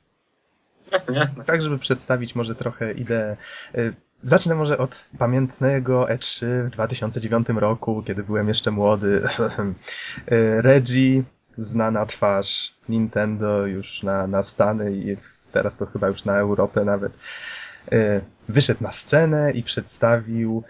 Jasne, 0.92 1.14
jasne. 1.14 1.44
Tak, 1.44 1.62
żeby 1.62 1.78
przedstawić 1.78 2.34
może 2.34 2.54
trochę 2.54 2.92
ideę. 2.92 3.36
Y, 3.74 3.94
Zacznę 4.22 4.54
może 4.54 4.78
od 4.78 5.04
pamiętnego 5.18 6.04
E3 6.04 6.46
w 6.64 6.70
2009 6.70 7.48
roku, 7.48 8.02
kiedy 8.06 8.22
byłem 8.22 8.48
jeszcze 8.48 8.70
młody. 8.70 9.22
Y, 10.32 10.62
Reggie, 10.62 11.22
znana 11.58 12.06
twarz 12.06 12.74
Nintendo 12.88 13.66
już 13.66 14.02
na, 14.02 14.26
na 14.26 14.42
Stany 14.42 14.92
i 14.92 15.16
teraz 15.52 15.76
to 15.76 15.86
chyba 15.86 16.08
już 16.08 16.24
na 16.24 16.38
Europę 16.38 16.84
nawet, 16.84 17.12
y, 17.92 18.20
wyszedł 18.48 18.82
na 18.82 18.92
scenę 18.92 19.52
i 19.52 19.62
przedstawił 19.62 20.64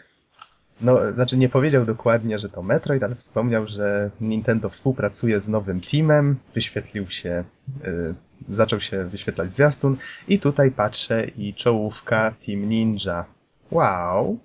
no, 0.80 1.12
znaczy 1.12 1.36
nie 1.36 1.48
powiedział 1.48 1.84
dokładnie, 1.84 2.38
że 2.38 2.48
to 2.48 2.62
Metroid, 2.62 3.02
ale 3.02 3.14
wspomniał, 3.14 3.66
że 3.66 4.10
Nintendo 4.20 4.68
współpracuje 4.68 5.40
z 5.40 5.48
nowym 5.48 5.80
teamem, 5.80 6.36
wyświetlił 6.54 7.08
się, 7.08 7.44
y, 7.84 8.14
zaczął 8.48 8.80
się 8.80 9.04
wyświetlać 9.04 9.52
zwiastun 9.52 9.96
i 10.28 10.38
tutaj 10.38 10.70
patrzę 10.70 11.26
i 11.26 11.54
czołówka 11.54 12.34
Team 12.46 12.68
Ninja. 12.68 13.24
Wow! 13.70 14.38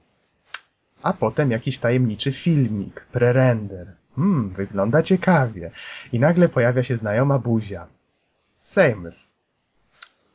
A 1.04 1.14
potem 1.14 1.52
jakiś 1.52 1.80
tajemniczy 1.80 2.32
filmik, 2.32 3.06
prerender. 3.12 3.99
Hmm, 4.20 4.50
wygląda 4.50 5.04
ciekawie. 5.04 5.72
I 6.14 6.20
nagle 6.20 6.50
pojawia 6.50 6.84
się 6.84 6.98
znajoma 6.98 7.40
buzia. 7.40 7.88
Samus. 8.56 9.32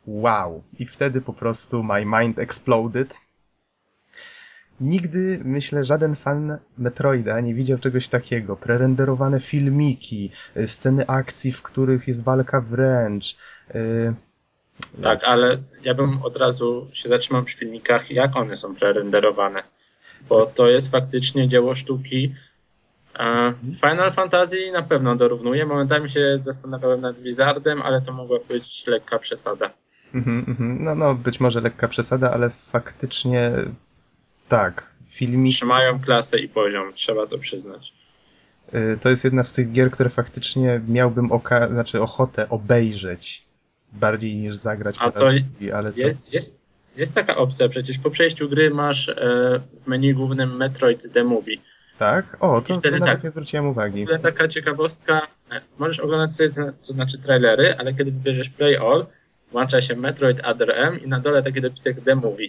Wow. 0.06 0.62
I 0.78 0.86
wtedy 0.86 1.20
po 1.20 1.32
prostu 1.32 1.82
my 1.82 2.05
mind 2.05 2.39
exploded. 2.39 3.20
Nigdy, 4.81 5.40
myślę, 5.44 5.85
żaden 5.85 6.16
fan 6.16 6.59
Metroida 6.78 7.40
nie 7.40 7.55
widział 7.55 7.78
czegoś 7.78 8.09
takiego. 8.09 8.56
Prerenderowane 8.56 9.40
filmiki, 9.40 10.31
y, 10.56 10.66
sceny 10.66 11.06
akcji, 11.06 11.52
w 11.52 11.62
których 11.62 12.09
jest 12.09 12.24
walka 12.24 12.61
wręcz. 12.61 13.36
y, 13.74 14.15
Tak, 15.02 15.24
ale 15.24 15.59
ja 15.82 15.94
bym 15.94 16.23
od 16.23 16.36
razu 16.36 16.89
się 16.93 17.09
zatrzymał 17.09 17.44
przy 17.44 17.56
filmikach, 17.59 18.11
jak 18.11 18.36
one 18.36 18.56
są 18.56 18.74
prerenderowane. 18.74 19.62
Bo 20.28 20.47
to 20.47 20.69
jest 20.70 20.90
faktycznie 20.90 21.48
dzieło 21.48 21.74
sztuki. 21.74 22.35
E, 23.19 23.53
Final 23.81 24.12
Fantasy 24.12 24.73
na 24.73 24.82
pewno 24.82 25.16
dorównuje. 25.16 25.66
Momentami 25.66 26.11
się 26.11 26.36
zastanawiałem 26.39 27.01
nad 27.01 27.19
Blizzardem, 27.20 27.82
ale 27.82 28.03
to 28.03 28.12
mogła 28.12 28.39
być 28.49 28.86
lekka 28.86 29.19
przesada. 29.19 29.70
Mhm, 30.15 30.45
mhm. 30.49 30.85
No, 30.85 30.95
no, 30.95 31.15
być 31.15 31.41
może 31.41 31.61
lekka 31.61 31.89
przesada, 31.89 32.31
ale 32.32 32.51
faktycznie 32.51 33.53
tak. 34.49 34.95
Filmik 35.09 35.55
Trzymają 35.55 36.01
klasę 36.01 36.39
i 36.39 36.49
poziom, 36.49 36.93
trzeba 36.95 37.27
to 37.27 37.39
przyznać. 37.39 37.93
y, 38.74 38.99
to 39.01 39.11
jest 39.11 39.24
jedna 39.24 39.45
z 39.45 39.53
tych 39.53 39.73
gier, 39.73 39.91
które 39.91 40.11
faktycznie 40.11 40.81
miałbym 40.89 41.28
oka- 41.28 41.69
znaczy 41.73 42.03
ochotę 42.03 42.49
obejrzeć 42.49 43.45
bardziej 43.93 44.36
niż 44.36 44.57
zagrać 44.57 44.97
A 44.99 45.05
po 45.05 45.19
to 45.19 45.24
raz 45.24 45.35
drugi, 45.35 45.73
ale 45.73 45.93
to... 45.93 45.99
Jest, 45.99 46.16
jest, 46.32 46.59
jest 46.97 47.15
taka 47.15 47.36
opcja, 47.36 47.69
przecież 47.69 47.99
po 47.99 48.11
przejściu 48.11 48.49
gry 48.49 48.70
masz 48.70 49.09
e, 49.09 49.15
w 49.85 49.86
menu 49.86 50.15
głównym 50.15 50.57
Metroid 50.57 51.12
The 51.12 51.24
Movie. 51.24 51.57
Tak? 51.99 52.37
O, 52.41 52.61
to, 52.61 52.75
to 52.75 52.81
wtedy 52.81 52.99
nawet 53.01 53.15
tak. 53.15 53.25
nie 53.25 53.31
zwróciłem 53.31 53.65
W 53.65 53.69
uwagi. 53.69 54.03
ogóle 54.03 54.19
taka 54.19 54.49
ciekawostka, 54.49 55.21
e, 55.53 55.61
możesz 55.79 56.01
oglądać 56.01 56.35
sobie 56.35 56.51
to, 56.51 56.62
to 56.87 56.93
znaczy 56.93 57.19
trailery, 57.19 57.75
ale 57.79 57.95
kiedy 57.95 58.12
wybierzesz 58.12 58.49
Play 58.49 58.77
All, 58.77 59.07
włącza 59.53 59.81
się 59.81 59.97
Metroid 59.97 60.41
Other 60.45 60.71
M 60.71 61.01
i 61.05 61.09
na 61.09 61.21
dole 61.21 61.43
taki 61.43 61.61
dopisek 61.61 61.97
The 62.05 62.15
Movie. 62.15 62.49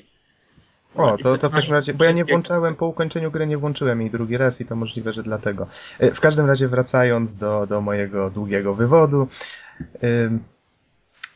O, 0.95 1.17
to, 1.17 1.38
to 1.38 1.49
w 1.49 1.53
takim 1.53 1.72
razie, 1.73 1.93
bo 1.93 2.03
ja 2.03 2.11
nie 2.11 2.26
włączałem, 2.26 2.76
po 2.76 2.85
ukończeniu 2.85 3.31
gry 3.31 3.47
nie 3.47 3.57
włączyłem 3.57 4.01
jej 4.01 4.11
drugi 4.11 4.38
raz 4.38 4.61
i 4.61 4.65
to 4.65 4.76
możliwe, 4.76 5.13
że 5.13 5.23
dlatego. 5.23 5.67
Y, 6.03 6.11
W 6.13 6.19
każdym 6.19 6.45
razie 6.45 6.67
wracając 6.67 7.35
do, 7.35 7.67
do 7.67 7.81
mojego 7.81 8.30
długiego 8.30 8.73
wywodu, 8.73 9.27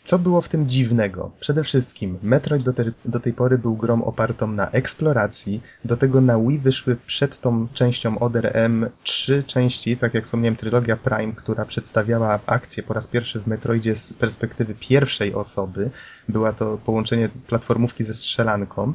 co 0.09 0.19
było 0.19 0.41
w 0.41 0.49
tym 0.49 0.69
dziwnego? 0.69 1.31
Przede 1.39 1.63
wszystkim 1.63 2.17
Metroid 2.23 2.63
do, 2.63 2.73
te, 2.73 2.85
do 3.05 3.19
tej 3.19 3.33
pory 3.33 3.57
był 3.57 3.75
grą 3.75 4.03
opartą 4.03 4.47
na 4.47 4.71
eksploracji, 4.71 5.61
do 5.85 5.97
tego 5.97 6.21
na 6.21 6.39
Wii 6.39 6.59
wyszły 6.59 6.95
przed 6.95 7.39
tą 7.39 7.67
częścią 7.73 8.19
Other 8.19 8.57
M 8.57 8.89
trzy 9.03 9.43
części, 9.43 9.97
tak 9.97 10.13
jak 10.13 10.23
wspomniałem, 10.23 10.55
trylogia 10.55 10.97
Prime, 10.97 11.33
która 11.33 11.65
przedstawiała 11.65 12.39
akcję 12.45 12.83
po 12.83 12.93
raz 12.93 13.07
pierwszy 13.07 13.39
w 13.39 13.47
Metroidzie 13.47 13.95
z 13.95 14.13
perspektywy 14.13 14.75
pierwszej 14.79 15.33
osoby. 15.33 15.89
Była 16.29 16.53
to 16.53 16.77
połączenie 16.85 17.29
platformówki 17.47 18.03
ze 18.03 18.13
strzelanką. 18.13 18.93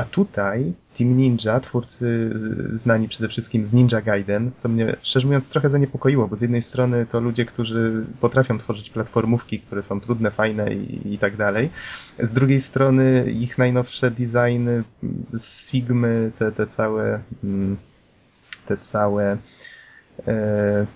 A 0.00 0.04
tutaj 0.04 0.74
Team 0.98 1.16
Ninja, 1.16 1.60
twórcy 1.60 2.30
znani 2.72 3.08
przede 3.08 3.28
wszystkim 3.28 3.64
z 3.64 3.72
Ninja 3.72 4.00
Gaiden, 4.00 4.50
co 4.56 4.68
mnie 4.68 4.96
szczerze 5.02 5.26
mówiąc 5.26 5.50
trochę 5.50 5.68
zaniepokoiło, 5.68 6.28
bo 6.28 6.36
z 6.36 6.40
jednej 6.40 6.62
strony 6.62 7.06
to 7.06 7.20
ludzie, 7.20 7.44
którzy 7.44 8.06
potrafią 8.20 8.58
tworzyć 8.58 8.90
platformówki, 8.90 9.60
które 9.60 9.82
są 9.82 10.00
trudne, 10.00 10.30
fajne 10.30 10.74
i, 10.74 11.14
i 11.14 11.18
tak 11.18 11.36
dalej. 11.36 11.70
Z 12.18 12.32
drugiej 12.32 12.60
strony 12.60 13.24
ich 13.40 13.58
najnowsze 13.58 14.10
designy 14.10 14.82
mm, 15.02 15.24
Sigmy, 15.38 16.32
te, 16.38 16.52
te 16.52 16.66
całe 16.66 17.20
mm, 17.44 17.76
te 18.66 18.76
całe 18.76 19.36
e, 20.26 20.86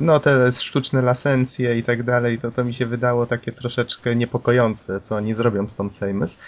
no 0.00 0.20
te 0.20 0.52
sztuczne 0.52 1.02
lasencje 1.02 1.78
i 1.78 1.82
tak 1.82 2.02
dalej, 2.02 2.38
to, 2.38 2.50
to 2.50 2.64
mi 2.64 2.74
się 2.74 2.86
wydało 2.86 3.26
takie 3.26 3.52
troszeczkę 3.52 4.16
niepokojące, 4.16 5.00
co 5.00 5.16
oni 5.16 5.34
zrobią 5.34 5.68
z 5.68 5.74
tą 5.74 5.90
Samus. 5.90 6.38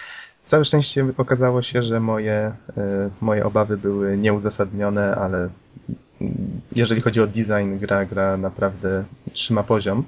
Całe 0.47 0.65
szczęście 0.65 1.07
okazało 1.17 1.63
się, 1.63 1.83
że 1.83 2.01
moje, 2.01 2.53
e, 2.77 3.11
moje 3.21 3.45
obawy 3.45 3.77
były 3.77 4.17
nieuzasadnione, 4.17 5.15
ale 5.15 5.49
jeżeli 6.73 7.01
chodzi 7.01 7.21
o 7.21 7.27
design, 7.27 7.79
gra, 7.81 8.07
gra 8.07 8.37
naprawdę 8.37 9.05
trzyma 9.33 9.63
poziom. 9.63 10.05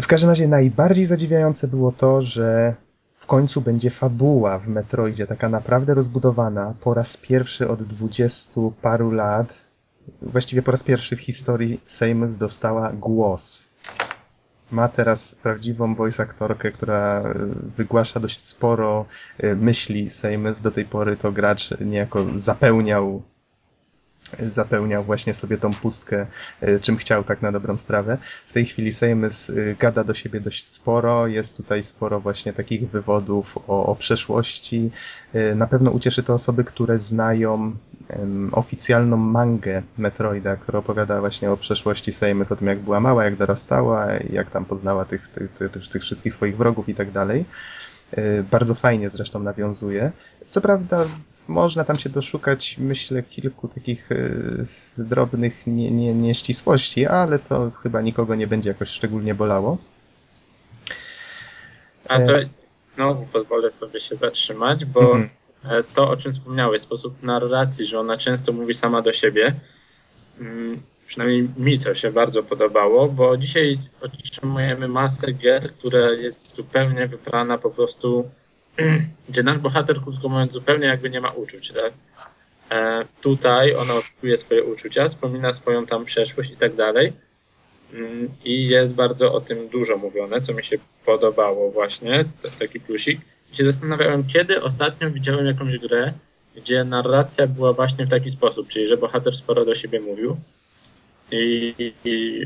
W 0.00 0.06
każdym 0.06 0.30
razie 0.30 0.48
najbardziej 0.48 1.06
zadziwiające 1.06 1.68
było 1.68 1.92
to, 1.92 2.20
że 2.20 2.74
w 3.16 3.26
końcu 3.26 3.60
będzie 3.60 3.90
fabuła 3.90 4.58
w 4.58 4.68
Metroidzie, 4.68 5.26
taka 5.26 5.48
naprawdę 5.48 5.94
rozbudowana, 5.94 6.74
po 6.80 6.94
raz 6.94 7.16
pierwszy 7.16 7.68
od 7.68 7.82
dwudziestu 7.82 8.72
paru 8.82 9.10
lat, 9.10 9.64
właściwie 10.22 10.62
po 10.62 10.70
raz 10.70 10.82
pierwszy 10.82 11.16
w 11.16 11.20
historii 11.20 11.80
Samus 11.86 12.34
dostała 12.34 12.92
głos. 12.92 13.68
Ma 14.70 14.88
teraz 14.88 15.34
prawdziwą 15.34 15.94
voice 15.94 16.22
aktorkę, 16.22 16.70
która 16.70 17.20
e, 17.20 17.34
wygłasza 17.76 18.20
dość 18.20 18.44
sporo 18.44 19.06
e, 19.38 19.54
myśli 19.54 20.10
Samus. 20.10 20.60
Do 20.60 20.70
tej 20.70 20.84
pory 20.84 21.16
to 21.16 21.32
gracz 21.32 21.70
niejako 21.80 22.26
zapełniał 22.36 23.22
zapełniał 24.50 25.04
właśnie 25.04 25.34
sobie 25.34 25.58
tą 25.58 25.74
pustkę, 25.74 26.26
e, 26.60 26.80
czym 26.80 26.96
chciał 26.96 27.24
tak 27.24 27.42
na 27.42 27.52
dobrą 27.52 27.78
sprawę. 27.78 28.18
W 28.46 28.52
tej 28.52 28.66
chwili 28.66 28.92
Samus 28.92 29.50
e, 29.50 29.54
gada 29.78 30.04
do 30.04 30.14
siebie 30.14 30.40
dość 30.40 30.66
sporo, 30.68 31.26
jest 31.26 31.56
tutaj 31.56 31.82
sporo 31.82 32.20
właśnie 32.20 32.52
takich 32.52 32.90
wywodów 32.90 33.58
o, 33.68 33.86
o 33.86 33.94
przeszłości. 33.94 34.90
E, 35.34 35.54
Na 35.54 35.66
pewno 35.66 35.90
ucieszy 35.90 36.22
to 36.22 36.34
osoby, 36.34 36.64
które 36.64 36.98
znają 36.98 37.72
oficjalną 38.52 39.16
mangę 39.16 39.82
Metroida, 39.98 40.56
która 40.56 40.78
opowiada 40.78 41.20
właśnie 41.20 41.50
o 41.50 41.56
przeszłości 41.56 42.12
Samus, 42.12 42.52
o 42.52 42.56
tym 42.56 42.68
jak 42.68 42.78
była 42.78 43.00
mała, 43.00 43.24
jak 43.24 43.36
dorastała, 43.36 44.06
jak 44.32 44.50
tam 44.50 44.64
poznała 44.64 45.04
tych, 45.04 45.28
tych, 45.28 45.50
tych, 45.52 45.88
tych, 45.88 46.02
wszystkich 46.02 46.34
swoich 46.34 46.56
wrogów 46.56 46.88
i 46.88 46.94
tak 46.94 47.10
dalej. 47.10 47.44
Bardzo 48.50 48.74
fajnie 48.74 49.10
zresztą 49.10 49.40
nawiązuje. 49.40 50.12
Co 50.48 50.60
prawda 50.60 51.04
można 51.48 51.84
tam 51.84 51.96
się 51.96 52.08
doszukać, 52.10 52.76
myślę, 52.78 53.22
kilku 53.22 53.68
takich 53.68 54.12
e, 54.12 54.16
drobnych 54.98 55.66
nie, 55.66 55.90
nie, 55.90 56.14
nieścisłości, 56.14 57.06
ale 57.06 57.38
to 57.38 57.70
chyba 57.82 58.00
nikogo 58.00 58.34
nie 58.34 58.46
będzie 58.46 58.68
jakoś 58.68 58.88
szczególnie 58.88 59.34
bolało. 59.34 59.78
A 62.08 62.20
to 62.20 62.32
znowu 62.86 63.26
pozwolę 63.26 63.70
sobie 63.70 64.00
się 64.00 64.14
zatrzymać, 64.14 64.84
bo 64.84 65.00
Mhm. 65.00 65.28
e, 65.64 65.82
to, 65.94 66.10
o 66.10 66.16
czym 66.16 66.32
wspomniałeś, 66.32 66.80
sposób 66.80 67.22
narracji, 67.22 67.86
że 67.86 68.00
ona 68.00 68.16
często 68.16 68.52
mówi 68.52 68.74
sama 68.74 69.02
do 69.02 69.12
siebie, 69.12 69.54
mm, 70.40 70.82
przynajmniej 71.06 71.48
mi 71.56 71.78
to 71.78 71.94
się 71.94 72.12
bardzo 72.12 72.42
podobało, 72.42 73.08
bo 73.08 73.36
dzisiaj 73.36 73.78
otrzymujemy 74.00 74.88
masę 74.88 75.32
gier, 75.32 75.72
która 75.72 76.10
jest 76.10 76.56
zupełnie 76.56 77.06
wybrana 77.06 77.58
po 77.58 77.70
prostu, 77.70 78.30
gdzie 79.28 79.42
nasz 79.42 79.58
bohater, 79.58 80.00
krótko 80.00 80.28
mówiąc, 80.28 80.52
zupełnie 80.52 80.86
jakby 80.86 81.10
nie 81.10 81.20
ma 81.20 81.30
uczuć, 81.30 81.72
tak? 81.72 81.92
E, 82.70 83.04
tutaj 83.22 83.74
ona 83.74 83.94
odczuje 83.94 84.38
swoje 84.38 84.64
uczucia, 84.64 85.08
wspomina 85.08 85.52
swoją 85.52 85.86
tam 85.86 86.04
przeszłość 86.04 86.50
i 86.50 86.56
tak 86.56 86.74
dalej. 86.74 87.12
Mm, 87.92 88.28
I 88.44 88.68
jest 88.68 88.94
bardzo 88.94 89.34
o 89.34 89.40
tym 89.40 89.68
dużo 89.68 89.96
mówione, 89.96 90.40
co 90.40 90.54
mi 90.54 90.64
się 90.64 90.76
podobało 91.04 91.70
właśnie, 91.70 92.24
to 92.42 92.48
taki 92.58 92.80
plusik. 92.80 93.20
I 93.52 93.56
się 93.56 93.64
zastanawiałem, 93.64 94.24
kiedy 94.24 94.62
ostatnio 94.62 95.10
widziałem 95.10 95.46
jakąś 95.46 95.78
grę, 95.78 96.12
gdzie 96.56 96.84
narracja 96.84 97.46
była 97.46 97.72
właśnie 97.72 98.06
w 98.06 98.10
taki 98.10 98.30
sposób, 98.30 98.68
czyli 98.68 98.86
że 98.86 98.96
bohater 98.96 99.36
sporo 99.36 99.64
do 99.64 99.74
siebie 99.74 100.00
mówił. 100.00 100.36
I, 101.30 101.74
i 102.04 102.44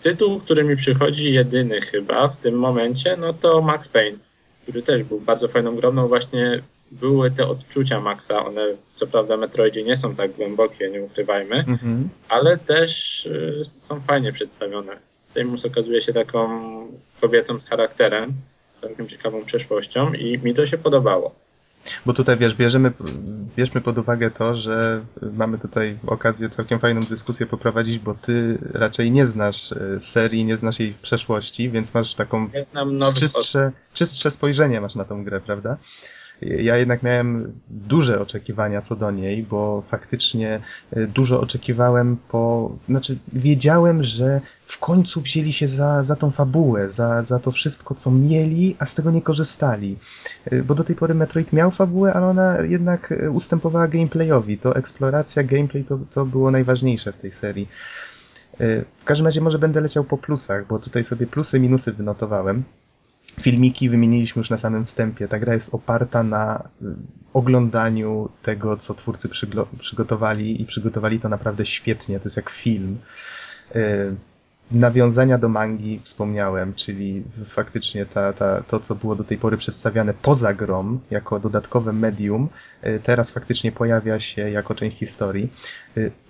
tytuł, 0.00 0.40
który 0.40 0.64
mi 0.64 0.76
przychodzi 0.76 1.32
jedyny 1.32 1.80
chyba 1.80 2.28
w 2.28 2.36
tym 2.36 2.54
momencie, 2.54 3.16
no 3.16 3.32
to 3.32 3.62
Max 3.62 3.88
Payne, 3.88 4.18
który 4.64 4.82
też 4.82 5.02
był 5.02 5.20
bardzo 5.20 5.48
fajną 5.48 5.76
grą, 5.76 5.92
no 5.92 6.08
właśnie 6.08 6.62
były 6.90 7.30
te 7.30 7.46
odczucia 7.46 8.00
Maxa, 8.00 8.44
one 8.46 8.62
co 8.96 9.06
prawda 9.06 9.36
w 9.36 9.40
Metroidzie 9.40 9.82
nie 9.82 9.96
są 9.96 10.14
tak 10.14 10.32
głębokie, 10.32 10.90
nie 10.90 11.02
ukrywajmy, 11.02 11.56
Mhm. 11.56 12.08
ale 12.28 12.56
też 12.58 13.26
y, 13.26 13.64
są 13.64 14.00
fajnie 14.00 14.32
przedstawione. 14.32 14.92
Seymus 15.24 15.64
okazuje 15.64 16.00
się 16.00 16.12
taką 16.12 16.48
kobietą 17.20 17.60
z 17.60 17.68
charakterem, 17.68 18.32
z 18.72 18.80
całkiem 18.80 19.08
ciekawą 19.08 19.44
przeszłością 19.44 20.12
i 20.12 20.38
mi 20.38 20.54
to 20.54 20.66
się 20.66 20.78
podobało. 20.78 21.34
Bo 22.06 22.12
tutaj 22.12 22.36
wiesz, 22.36 22.54
bierzemy, 22.54 22.92
bierzmy 23.56 23.80
pod 23.80 23.98
uwagę 23.98 24.30
to, 24.30 24.54
że 24.54 25.04
mamy 25.32 25.58
tutaj 25.58 25.98
okazję 26.06 26.50
całkiem 26.50 26.80
fajną 26.80 27.02
dyskusję 27.02 27.46
poprowadzić, 27.46 27.98
bo 27.98 28.14
ty 28.14 28.58
raczej 28.72 29.10
nie 29.10 29.26
znasz 29.26 29.72
e, 29.72 30.00
serii, 30.00 30.44
nie 30.44 30.56
znasz 30.56 30.80
jej 30.80 30.94
przeszłości, 31.02 31.70
więc 31.70 31.94
masz 31.94 32.14
taką 32.14 32.48
Ja 32.52 33.12
czystsze, 33.12 33.72
czystsze 33.92 34.30
spojrzenie 34.30 34.80
masz 34.80 34.94
na 34.94 35.04
tą 35.04 35.24
grę, 35.24 35.40
prawda? 35.40 35.76
Ja 36.44 36.76
jednak 36.76 37.02
miałem 37.02 37.52
duże 37.70 38.20
oczekiwania 38.20 38.82
co 38.82 38.96
do 38.96 39.10
niej, 39.10 39.42
bo 39.42 39.82
faktycznie 39.82 40.60
e, 40.92 41.06
dużo 41.06 41.40
oczekiwałem 41.40 42.16
po. 42.28 42.72
Znaczy, 42.88 43.18
wiedziałem, 43.32 44.02
że 44.02 44.40
w 44.66 44.78
końcu 44.78 45.20
wzięli 45.20 45.52
się 45.52 45.68
za, 45.68 46.02
za 46.02 46.16
tą 46.16 46.30
fabułę, 46.30 46.90
za, 46.90 47.22
za 47.22 47.38
to 47.38 47.50
wszystko, 47.50 47.94
co 47.94 48.10
mieli, 48.10 48.76
a 48.78 48.86
z 48.86 48.94
tego 48.94 49.10
nie 49.10 49.22
korzystali. 49.22 49.98
E, 50.44 50.62
Bo 50.62 50.74
do 50.74 50.84
tej 50.84 50.96
pory 50.96 51.14
Metroid 51.14 51.52
miał 51.52 51.70
fabułę, 51.70 52.12
ale 52.14 52.26
ona 52.26 52.60
jednak 52.62 53.12
e, 53.12 53.30
ustępowała 53.30 53.88
gameplayowi. 53.88 54.58
To 54.58 54.76
eksploracja, 54.76 55.42
gameplay 55.42 55.84
to, 55.84 55.98
to 56.10 56.26
było 56.26 56.50
najważniejsze 56.50 57.12
w 57.12 57.18
tej 57.18 57.30
serii. 57.30 57.68
W 59.00 59.04
każdym 59.04 59.26
razie 59.26 59.40
może 59.40 59.58
będę 59.58 59.80
leciał 59.80 60.04
po 60.04 60.18
plusach, 60.18 60.66
bo 60.66 60.78
tutaj 60.78 61.04
sobie 61.04 61.26
plusy, 61.26 61.60
minusy 61.60 61.92
wynotowałem. 61.92 62.64
Filmiki 63.40 63.90
wymieniliśmy 63.90 64.40
już 64.40 64.50
na 64.50 64.58
samym 64.58 64.84
wstępie. 64.84 65.28
Ta 65.28 65.38
gra 65.38 65.54
jest 65.54 65.74
oparta 65.74 66.22
na 66.22 66.68
y, 66.82 66.86
oglądaniu 67.32 68.28
tego, 68.42 68.76
co 68.76 68.94
twórcy 68.94 69.28
przygotowali 69.78 70.62
i 70.62 70.66
przygotowali 70.66 71.20
to 71.20 71.28
naprawdę 71.28 71.66
świetnie. 71.66 72.18
To 72.18 72.24
jest 72.24 72.36
jak 72.36 72.50
film. 72.50 72.98
Y, 73.76 74.14
Nawiązania 74.72 75.38
do 75.38 75.48
mangi 75.48 76.00
wspomniałem, 76.02 76.74
czyli 76.74 77.22
faktycznie 77.44 78.06
ta, 78.06 78.32
ta, 78.32 78.62
to, 78.62 78.80
co 78.80 78.94
było 78.94 79.16
do 79.16 79.24
tej 79.24 79.38
pory 79.38 79.56
przedstawiane 79.56 80.14
poza 80.14 80.54
grą, 80.54 80.98
jako 81.10 81.40
dodatkowe 81.40 81.92
medium, 81.92 82.48
y, 82.86 83.00
teraz 83.02 83.30
faktycznie 83.30 83.72
pojawia 83.72 84.20
się 84.20 84.50
jako 84.50 84.74
część 84.74 84.98
historii. 84.98 85.52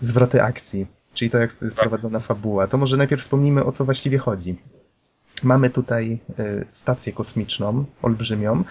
Zwroty 0.00 0.42
akcji, 0.42 0.86
czyli 1.14 1.30
to, 1.30 1.38
jak 1.38 1.50
jest 1.62 1.76
prowadzona 1.76 2.20
fabuła. 2.20 2.66
To 2.66 2.78
może 2.78 2.96
najpierw 2.96 3.22
wspomnijmy, 3.22 3.64
o 3.64 3.72
co 3.72 3.84
właściwie 3.84 4.18
chodzi. 4.18 4.56
Mamy 5.42 5.70
tutaj 5.70 6.18
y, 6.38 6.66
stację 6.72 7.12
kosmiczną, 7.12 7.84
olbrzymią. 8.02 8.64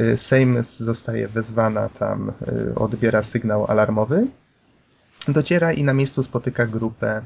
Y, 0.00 0.16
Sejm 0.16 0.62
zostaje 0.62 1.28
wezwana 1.28 1.88
tam, 1.88 2.32
y, 2.70 2.74
odbiera 2.74 3.22
sygnał 3.22 3.66
alarmowy. 3.66 4.26
Dociera 5.28 5.72
i 5.72 5.84
na 5.84 5.92
miejscu 5.92 6.22
spotyka 6.22 6.66
grupę, 6.66 7.22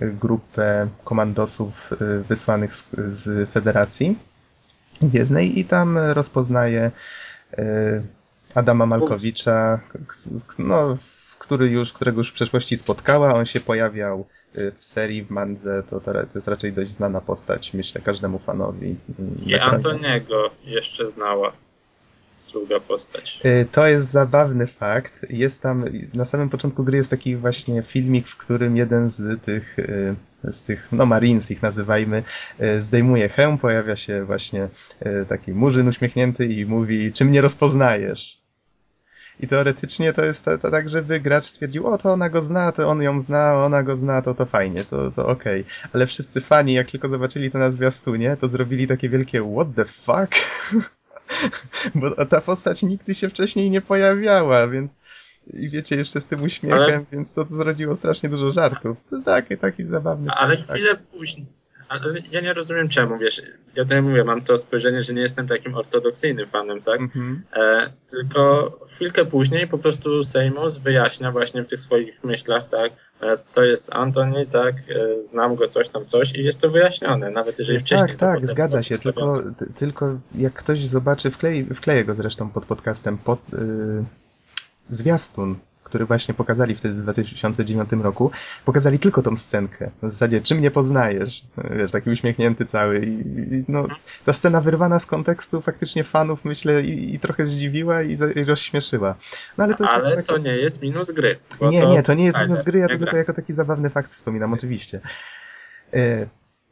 grupę 0.00 0.88
komandosów 1.04 1.90
wysłanych 2.28 2.74
z, 2.74 2.86
z 3.08 3.50
Federacji 3.50 4.18
Gwiezdnej 5.02 5.58
i 5.58 5.64
tam 5.64 5.98
rozpoznaje 5.98 6.90
Adama 8.54 8.86
Malkowicza, 8.86 9.80
no, 10.58 10.96
który 11.38 11.68
już, 11.68 11.92
którego 11.92 12.20
już 12.20 12.30
w 12.30 12.34
przeszłości 12.34 12.76
spotkała. 12.76 13.34
On 13.34 13.46
się 13.46 13.60
pojawiał 13.60 14.26
w 14.76 14.84
serii, 14.84 15.22
w 15.22 15.30
mandze, 15.30 15.82
to, 15.90 16.00
to, 16.00 16.12
jest 16.34 16.48
raczej 16.48 16.72
dość 16.72 16.90
znana 16.90 17.20
postać, 17.20 17.74
myślę, 17.74 18.00
każdemu 18.00 18.38
fanowi. 18.38 18.96
I. 19.46 19.54
Antoniego 19.54 20.50
jeszcze 20.64 21.08
znała 21.08 21.52
druga 22.52 22.80
postać. 22.80 23.40
Y, 23.44 23.66
To 23.72 23.86
jest 23.86 24.10
zabawny 24.10 24.66
fakt. 24.66 25.26
Jest 25.30 25.62
tam, 25.62 25.84
na 26.14 26.24
samym 26.24 26.48
początku 26.48 26.84
gry 26.84 26.96
jest 26.96 27.10
taki 27.10 27.36
właśnie 27.36 27.82
filmik, 27.82 28.28
w 28.28 28.36
którym 28.36 28.76
jeden 28.76 29.08
z 29.08 29.42
tych, 29.42 29.78
y, 29.78 30.14
z 30.44 30.62
tych, 30.62 30.88
no 30.92 31.06
Marines 31.06 31.50
ich 31.50 31.62
nazywajmy, 31.62 32.22
y, 32.60 32.82
zdejmuje 32.82 33.28
hełm, 33.28 33.58
pojawia 33.58 33.96
się 33.96 34.24
właśnie 34.24 34.68
y, 35.06 35.26
taki 35.28 35.52
murzyn 35.52 35.88
uśmiechnięty 35.88 36.46
i 36.46 36.66
mówi, 36.66 37.12
czy 37.12 37.24
mnie 37.24 37.40
rozpoznajesz? 37.40 38.45
I 39.40 39.48
teoretycznie 39.48 40.12
to 40.12 40.24
jest 40.24 40.44
to, 40.44 40.58
to 40.58 40.70
tak, 40.70 40.88
żeby 40.88 41.20
gracz 41.20 41.44
stwierdził, 41.44 41.86
o 41.86 41.98
to 41.98 42.12
ona 42.12 42.28
go 42.28 42.42
zna, 42.42 42.72
to 42.72 42.88
on 42.88 43.02
ją 43.02 43.20
zna, 43.20 43.64
ona 43.64 43.82
go 43.82 43.96
zna, 43.96 44.22
to 44.22 44.34
to 44.34 44.46
fajnie, 44.46 44.84
to, 44.84 45.10
to 45.10 45.26
okej. 45.26 45.64
Ale 45.92 46.06
wszyscy 46.06 46.40
fani, 46.40 46.72
jak 46.72 46.90
tylko 46.90 47.08
zobaczyli 47.08 47.50
to 47.50 47.58
na 47.58 47.70
zwiastunie, 47.70 48.36
to 48.40 48.48
zrobili 48.48 48.86
takie 48.86 49.08
wielkie 49.08 49.52
what 49.54 49.68
the 49.74 49.84
fuck? 49.84 50.34
Bo 51.94 52.26
ta 52.26 52.40
postać 52.40 52.82
nigdy 52.82 53.14
się 53.14 53.28
wcześniej 53.28 53.70
nie 53.70 53.80
pojawiała, 53.80 54.68
więc 54.68 54.96
i 55.52 55.68
wiecie, 55.68 55.96
jeszcze 55.96 56.20
z 56.20 56.26
tym 56.26 56.42
uśmiechem, 56.42 56.80
Ale- 56.80 57.04
więc 57.12 57.34
to, 57.34 57.44
to 57.44 57.50
zrodziło 57.50 57.96
strasznie 57.96 58.28
dużo 58.28 58.50
żartów. 58.50 58.96
To 59.10 59.22
taki, 59.24 59.56
taki 59.56 59.84
zabawny 59.84 60.30
Ale 60.30 60.56
chwilę 60.56 60.96
później. 60.96 61.46
Ale 61.88 62.14
ja 62.30 62.40
nie 62.40 62.52
rozumiem 62.52 62.88
czemu, 62.88 63.18
wiesz, 63.18 63.42
ja 63.74 63.82
tutaj 63.82 64.02
mówię, 64.02 64.24
mam 64.24 64.42
to 64.42 64.58
spojrzenie, 64.58 65.02
że 65.02 65.14
nie 65.14 65.20
jestem 65.22 65.48
takim 65.48 65.74
ortodoksyjnym 65.74 66.46
fanem, 66.46 66.82
tak? 66.82 67.00
Mhm. 67.00 67.42
E, 67.56 67.92
tylko 68.10 68.70
chwilkę 68.94 69.24
później 69.24 69.66
po 69.66 69.78
prostu 69.78 70.24
Seymour 70.24 70.70
wyjaśnia 70.82 71.32
właśnie 71.32 71.62
w 71.62 71.66
tych 71.68 71.80
swoich 71.80 72.24
myślach, 72.24 72.66
tak, 72.66 72.92
e, 73.20 73.36
to 73.52 73.64
jest 73.64 73.92
Antoni, 73.92 74.46
tak, 74.46 74.74
e, 74.76 75.24
znam 75.24 75.54
go, 75.54 75.68
coś 75.68 75.88
tam, 75.88 76.06
coś 76.06 76.32
i 76.34 76.44
jest 76.44 76.60
to 76.60 76.70
wyjaśnione, 76.70 77.30
nawet 77.30 77.58
jeżeli 77.58 77.78
wcześniej. 77.78 78.08
Tak, 78.08 78.16
to 78.16 78.26
tak, 78.26 78.34
potem 78.34 78.48
zgadza 78.48 78.82
się, 78.82 78.98
tylko, 78.98 79.42
ty- 79.58 79.72
tylko 79.72 80.18
jak 80.34 80.52
ktoś 80.52 80.86
zobaczy, 80.86 81.30
wklej, 81.30 81.64
wkleję 81.74 82.04
go 82.04 82.14
zresztą 82.14 82.50
pod 82.50 82.66
podcastem, 82.66 83.18
pod 83.18 83.38
yy, 83.52 83.58
zwiastun, 84.88 85.56
który 85.86 86.06
właśnie 86.06 86.34
pokazali 86.34 86.74
wtedy 86.74 86.94
w 86.94 87.02
2009 87.02 87.90
roku, 87.92 88.30
pokazali 88.64 88.98
tylko 88.98 89.22
tą 89.22 89.36
scenkę. 89.36 89.90
W 90.02 90.10
zasadzie, 90.10 90.40
czy 90.40 90.54
mnie 90.54 90.70
poznajesz? 90.70 91.44
Wiesz, 91.76 91.90
taki 91.90 92.10
uśmiechnięty 92.10 92.66
cały 92.66 93.06
i, 93.06 93.10
i 93.54 93.64
no, 93.68 93.86
ta 94.24 94.32
scena 94.32 94.60
wyrwana 94.60 94.98
z 94.98 95.06
kontekstu 95.06 95.60
faktycznie 95.60 96.04
fanów, 96.04 96.44
myślę, 96.44 96.82
i, 96.82 97.14
i 97.14 97.18
trochę 97.18 97.44
zdziwiła 97.44 98.02
i, 98.02 98.16
za, 98.16 98.30
i 98.30 98.44
rozśmieszyła. 98.44 99.14
No 99.58 99.64
ale 99.64 99.74
to, 99.74 99.88
Ale 99.88 100.16
tak, 100.16 100.26
to 100.26 100.38
nie 100.38 100.56
jest 100.56 100.82
minus 100.82 101.10
gry. 101.10 101.36
nie, 101.60 101.86
nie, 101.86 102.02
to 102.02 102.14
nie 102.14 102.24
jest 102.24 102.38
minus 102.40 102.62
gry, 102.62 102.78
ja 102.78 102.88
to 102.88 102.98
tylko 102.98 103.16
jako 103.16 103.32
taki 103.32 103.52
zabawny 103.52 103.90
fakt 103.90 104.08
wspominam, 104.08 104.52
oczywiście. 104.52 105.00
E, 105.94 106.26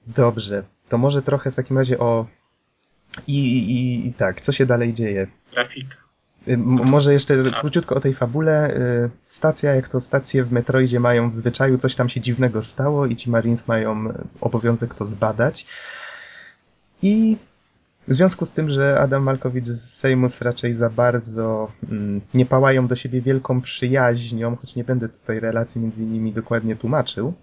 dobrze, 0.06 0.64
to 0.88 0.98
może 0.98 1.22
trochę 1.22 1.50
w 1.50 1.56
takim 1.56 1.78
razie 1.78 1.98
o... 1.98 2.26
I, 3.26 3.38
i, 3.58 4.08
i 4.08 4.12
tak, 4.12 4.40
co 4.40 4.52
się 4.52 4.66
dalej 4.66 4.94
dzieje? 4.94 5.26
Grafika. 5.52 6.03
Y, 6.48 6.56
Może 6.58 7.12
jeszcze 7.12 7.34
króciutko 7.60 7.94
o 7.94 8.00
tej 8.00 8.14
fabule. 8.14 8.76
Y, 8.76 9.10
Stacja, 9.28 9.74
jak 9.74 9.88
to 9.88 10.00
stacje 10.00 10.44
w 10.44 10.52
Metroidzie 10.52 11.00
mają 11.00 11.30
w 11.30 11.34
zwyczaju, 11.34 11.78
coś 11.78 11.94
tam 11.94 12.08
się 12.08 12.20
dziwnego 12.20 12.62
stało 12.62 13.06
i 13.06 13.16
ci 13.16 13.30
Marines 13.30 13.68
mają 13.68 14.10
y, 14.10 14.12
obowiązek 14.40 14.94
to 14.94 15.06
zbadać. 15.06 15.66
I 17.02 17.36
w 18.08 18.14
związku 18.14 18.46
z 18.46 18.52
tym, 18.52 18.70
że 18.70 19.00
Adam 19.00 19.22
Malkowicz 19.22 19.66
z 19.68 19.94
Seymus 19.94 20.40
raczej 20.40 20.74
za 20.74 20.90
bardzo 20.90 21.72
mm, 21.90 22.20
nie 22.34 22.46
pałają 22.46 22.86
do 22.86 22.96
siebie 22.96 23.20
wielką 23.20 23.60
przyjaźnią, 23.60 24.56
choć 24.56 24.76
nie 24.76 24.84
będę 24.84 25.08
tutaj 25.08 25.40
relacji 25.40 25.80
między 25.80 26.06
nimi 26.06 26.32
dokładnie 26.32 26.76
tłumaczył. 26.76 27.34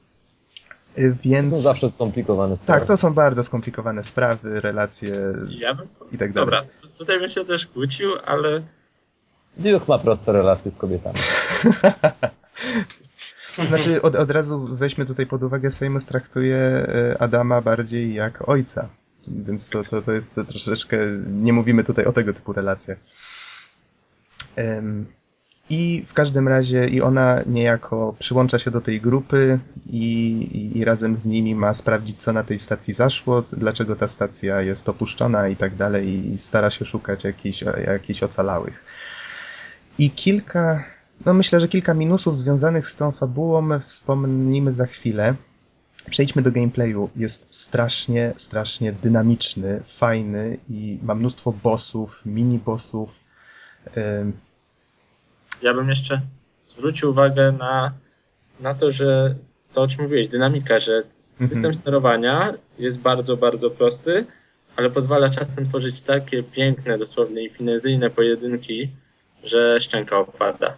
y, 0.97 1.11
To 1.15 1.21
Więc. 1.23 1.49
są 1.51 1.57
zawsze 1.57 1.91
skomplikowane 1.91 2.57
sprawy. 2.57 2.79
Tak, 2.79 2.87
to 2.87 2.97
są 2.97 3.13
bardzo 3.13 3.43
skomplikowane 3.43 4.03
sprawy, 4.03 4.61
relacje 4.61 5.15
Ja 5.49 5.73
bym... 5.75 5.87
i 6.11 6.17
tak 6.17 6.33
dalej. 6.33 6.45
Dobra, 6.49 6.61
tu- 6.81 6.87
tutaj 6.97 7.19
bym 7.19 7.29
się 7.29 7.45
też 7.45 7.67
kłócił, 7.67 8.09
ale 8.25 8.61
Duke 9.57 9.85
ma 9.87 9.99
proste 9.99 10.31
relacje 10.31 10.71
z 10.71 10.77
kobietami. 10.77 11.19
Znaczy, 13.67 14.01
od, 14.01 14.15
od 14.15 14.31
razu 14.31 14.65
weźmy 14.65 15.05
tutaj 15.05 15.25
pod 15.25 15.43
uwagę, 15.43 15.71
Seymour 15.71 16.03
traktuje 16.05 16.57
e, 16.57 17.21
Adama 17.21 17.61
bardziej 17.61 18.13
jak 18.13 18.49
ojca. 18.49 18.89
Więc 19.27 19.69
to, 19.69 19.83
to, 19.83 20.01
to 20.01 20.11
jest 20.11 20.35
troszeczkę. 20.47 20.97
Nie 21.27 21.53
mówimy 21.53 21.83
tutaj 21.83 22.05
o 22.05 22.11
tego 22.11 22.33
typu 22.33 22.53
relacjach. 22.53 22.97
Em, 24.55 25.05
I 25.69 26.03
w 26.07 26.13
każdym 26.13 26.47
razie, 26.47 26.87
i 26.87 27.01
ona 27.01 27.41
niejako 27.45 28.15
przyłącza 28.19 28.59
się 28.59 28.71
do 28.71 28.81
tej 28.81 29.01
grupy 29.01 29.59
i, 29.89 30.31
i, 30.51 30.77
i 30.77 30.85
razem 30.85 31.17
z 31.17 31.25
nimi 31.25 31.55
ma 31.55 31.73
sprawdzić, 31.73 32.21
co 32.21 32.33
na 32.33 32.43
tej 32.43 32.59
stacji 32.59 32.93
zaszło, 32.93 33.41
dlaczego 33.41 33.95
ta 33.95 34.07
stacja 34.07 34.61
jest 34.61 34.89
opuszczona 34.89 35.47
i 35.47 35.55
tak 35.55 35.75
dalej, 35.75 36.33
i 36.33 36.37
stara 36.37 36.69
się 36.69 36.85
szukać 36.85 37.23
jakichś, 37.23 37.63
jakichś 37.85 38.23
ocalałych. 38.23 38.83
I 40.01 40.11
kilka, 40.11 40.83
no 41.25 41.33
myślę, 41.33 41.59
że 41.59 41.67
kilka 41.67 41.93
minusów 41.93 42.37
związanych 42.37 42.87
z 42.87 42.95
tą 42.95 43.11
fabułą 43.11 43.79
wspomnimy 43.79 44.73
za 44.73 44.85
chwilę. 44.85 45.35
Przejdźmy 46.09 46.41
do 46.41 46.51
gameplayu. 46.51 47.09
Jest 47.15 47.55
strasznie, 47.55 48.33
strasznie 48.37 48.93
dynamiczny, 48.93 49.81
fajny 49.85 50.57
i 50.69 50.99
ma 51.03 51.15
mnóstwo 51.15 51.53
bossów, 51.63 52.21
mini-bossów. 52.25 53.07
Ja 55.61 55.73
bym 55.73 55.89
jeszcze 55.89 56.21
zwrócił 56.67 57.09
uwagę 57.09 57.51
na, 57.51 57.93
na 58.59 58.73
to, 58.73 58.91
że 58.91 59.35
to 59.73 59.81
o 59.81 59.87
czym 59.87 60.01
mówiłeś, 60.01 60.27
dynamika, 60.27 60.79
że 60.79 61.03
system 61.39 61.57
Mhm. 61.57 61.73
sterowania 61.73 62.53
jest 62.79 62.99
bardzo, 62.99 63.37
bardzo 63.37 63.69
prosty, 63.69 64.25
ale 64.75 64.89
pozwala 64.89 65.29
czasem 65.29 65.65
tworzyć 65.65 66.01
takie 66.01 66.43
piękne, 66.43 66.97
dosłownie 66.97 67.43
i 67.45 67.49
finezyjne 67.49 68.09
pojedynki, 68.09 68.89
że 69.43 69.79
szczęka 69.79 70.17
opada. 70.17 70.77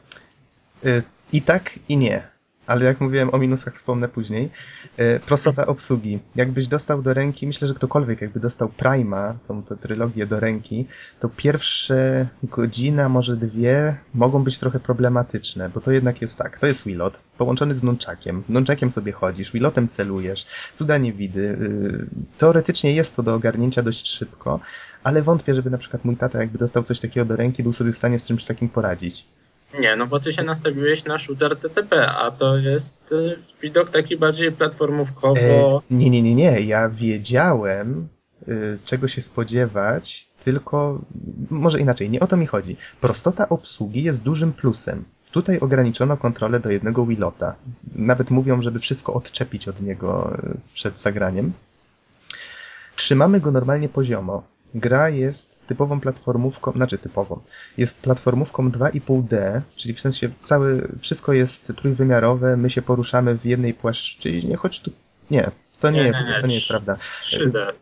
y, 0.85 1.03
I 1.33 1.41
tak, 1.41 1.79
i 1.89 1.97
nie. 1.97 2.33
ale 2.67 2.85
jak 2.85 3.01
mówiłem 3.01 3.29
o 3.33 3.37
minusach 3.37 3.73
wspomnę 3.73 4.07
później. 4.07 4.49
E, 4.97 5.19
prostota 5.19 5.65
obsługi. 5.65 6.19
Jakbyś 6.35 6.67
dostał 6.67 7.01
do 7.01 7.13
ręki, 7.13 7.47
myślę, 7.47 7.67
że 7.67 7.73
ktokolwiek 7.73 8.21
jakby 8.21 8.39
dostał 8.39 8.69
Prima, 8.69 9.35
tą, 9.47 9.63
tą 9.63 9.77
trylogię 9.77 10.25
do 10.27 10.39
ręki, 10.39 10.85
to 11.19 11.29
pierwsze 11.29 12.27
godzina, 12.43 13.09
może 13.09 13.37
dwie 13.37 13.97
mogą 14.13 14.43
być 14.43 14.59
trochę 14.59 14.79
problematyczne, 14.79 15.69
bo 15.69 15.81
to 15.81 15.91
jednak 15.91 16.21
jest 16.21 16.37
tak, 16.37 16.59
to 16.59 16.67
jest 16.67 16.85
Wilot, 16.85 17.19
połączony 17.37 17.75
z 17.75 17.83
nunchakiem. 17.83 18.43
Nunchakiem 18.49 18.91
sobie 18.91 19.11
chodzisz, 19.11 19.51
Wilotem 19.51 19.87
celujesz, 19.87 20.45
cuda 20.73 20.97
nie 20.97 21.13
widy. 21.13 21.41
Y, 21.41 22.05
teoretycznie 22.37 22.93
jest 22.93 23.15
to 23.15 23.23
do 23.23 23.35
ogarnięcia 23.35 23.83
dość 23.83 24.07
szybko, 24.07 24.59
ale 25.03 25.21
wątpię, 25.21 25.55
żeby 25.55 25.69
na 25.69 25.77
przykład 25.77 26.05
mój 26.05 26.17
tata 26.17 26.39
jakby 26.39 26.57
dostał 26.57 26.83
coś 26.83 26.99
takiego 26.99 27.25
do 27.25 27.35
ręki, 27.35 27.63
był 27.63 27.73
sobie 27.73 27.91
w 27.91 27.97
stanie 27.97 28.19
z 28.19 28.27
czymś 28.27 28.45
takim 28.45 28.69
poradzić. 28.69 29.25
Nie, 29.79 29.95
no 29.95 30.07
bo 30.07 30.19
ty 30.19 30.33
się 30.33 30.43
nastawiłeś 30.43 31.05
na 31.05 31.17
shooter 31.17 31.55
TTP, 31.57 32.07
a 32.07 32.31
to 32.31 32.57
jest 32.57 33.11
y, 33.11 33.39
widok 33.61 33.89
taki 33.89 34.17
bardziej 34.17 34.51
platformówkowo. 34.51 35.83
E, 35.91 35.95
nie, 35.95 36.09
nie, 36.09 36.21
nie, 36.21 36.35
nie. 36.35 36.61
Ja 36.61 36.89
wiedziałem, 36.89 38.07
y, 38.47 38.77
czego 38.85 39.07
się 39.07 39.21
spodziewać, 39.21 40.27
tylko 40.43 41.01
może 41.49 41.79
inaczej, 41.79 42.09
nie 42.09 42.19
o 42.19 42.27
to 42.27 42.37
mi 42.37 42.45
chodzi. 42.45 42.77
Prostota 43.01 43.49
obsługi 43.49 44.03
jest 44.03 44.23
dużym 44.23 44.53
plusem. 44.53 45.03
Tutaj 45.31 45.59
ograniczono 45.59 46.17
kontrolę 46.17 46.59
do 46.59 46.71
jednego 46.71 47.05
Wilota. 47.05 47.55
Nawet 47.95 48.31
mówią, 48.31 48.61
żeby 48.61 48.79
wszystko 48.79 49.13
odczepić 49.13 49.67
od 49.67 49.81
niego 49.81 50.37
y, 50.43 50.57
przed 50.73 50.99
zagraniem. 50.99 51.53
Trzymamy 52.95 53.39
go 53.39 53.51
normalnie 53.51 53.89
poziomo. 53.89 54.43
Gra 54.75 55.09
jest 55.09 55.67
typową 55.67 55.99
platformówką, 55.99 56.71
znaczy 56.71 56.97
typową, 56.97 57.39
jest 57.77 57.99
platformówką 57.99 58.69
2,5D, 58.69 59.61
czyli 59.75 59.93
w 59.93 59.99
sensie 59.99 60.29
całe, 60.43 60.81
wszystko 60.99 61.33
jest 61.33 61.73
trójwymiarowe, 61.75 62.57
my 62.57 62.69
się 62.69 62.81
poruszamy 62.81 63.37
w 63.37 63.45
jednej 63.45 63.73
płaszczyźnie, 63.73 64.55
choć 64.55 64.79
tu, 64.79 64.91
nie, 65.31 65.51
to 65.79 65.89
nie, 65.89 66.01
Nie, 66.01 66.07
jest, 66.07 66.19
to 66.41 66.47
nie 66.47 66.55
jest 66.55 66.67
prawda. 66.67 66.97
3D. 67.23 67.73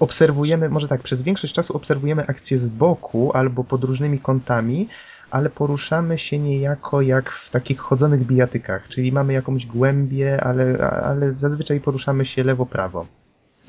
Obserwujemy, 0.00 0.68
może 0.68 0.88
tak, 0.88 1.02
przez 1.02 1.22
większość 1.22 1.54
czasu 1.54 1.76
obserwujemy 1.76 2.26
akcję 2.26 2.58
z 2.58 2.70
boku 2.70 3.32
albo 3.34 3.64
pod 3.64 3.84
różnymi 3.84 4.18
kątami, 4.18 4.88
ale 5.30 5.50
poruszamy 5.50 6.18
się 6.18 6.38
niejako 6.38 7.02
jak 7.02 7.30
w 7.30 7.50
takich 7.50 7.78
chodzonych 7.78 8.26
bijatykach, 8.26 8.88
czyli 8.88 9.12
mamy 9.12 9.32
jakąś 9.32 9.66
głębię, 9.66 10.44
ale, 10.44 10.90
ale 10.90 11.32
zazwyczaj 11.32 11.80
poruszamy 11.80 12.24
się 12.24 12.44
lewo-prawo. 12.44 13.06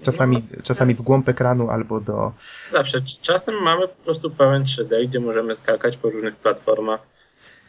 Czasami, 0.03 0.43
czasami 0.63 0.95
w 0.95 1.01
głąb 1.01 1.29
ekranu 1.29 1.69
albo 1.69 2.01
do, 2.01 2.31
Zawsze. 2.71 3.01
Czasem 3.21 3.55
mamy 3.55 3.87
po 3.87 4.03
prostu 4.03 4.29
pełen 4.31 4.63
3D, 4.63 5.07
gdzie 5.07 5.19
możemy 5.19 5.55
skakać 5.55 5.97
po 5.97 6.09
różnych 6.09 6.35
platformach 6.35 6.99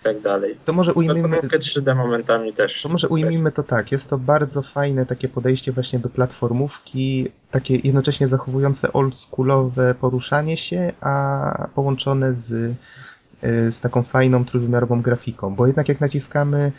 i 0.00 0.04
tak 0.04 0.20
dalej. 0.20 0.56
To 0.64 0.72
może 0.72 0.94
ujmijmy, 0.94 1.28
Platformówkę 1.28 1.58
3D 1.58 1.96
momentami 1.96 2.52
też. 2.52 2.82
to 2.82 2.88
może 2.88 3.08
ujmijmy 3.08 3.52
to 3.52 3.62
tak. 3.62 3.92
Jest 3.92 4.10
to 4.10 4.18
bardzo 4.18 4.62
fajne 4.62 5.06
takie 5.06 5.28
podejście 5.28 5.72
właśnie 5.72 5.98
do 5.98 6.08
platformówki, 6.08 7.28
takie 7.50 7.76
jednocześnie 7.76 8.28
zachowujące 8.28 8.92
oldschoolowe 8.92 9.94
poruszanie 9.94 10.56
się, 10.56 10.92
a 11.00 11.68
połączone 11.74 12.34
z, 12.34 12.52
y, 12.52 13.72
z 13.72 13.80
taką 13.80 14.02
fajną 14.02 14.44
trójwymiarową 14.44 15.02
grafiką. 15.02 15.54
Bo 15.54 15.66
jednak 15.66 15.88
jak 15.88 16.00
naciskamy 16.00 16.72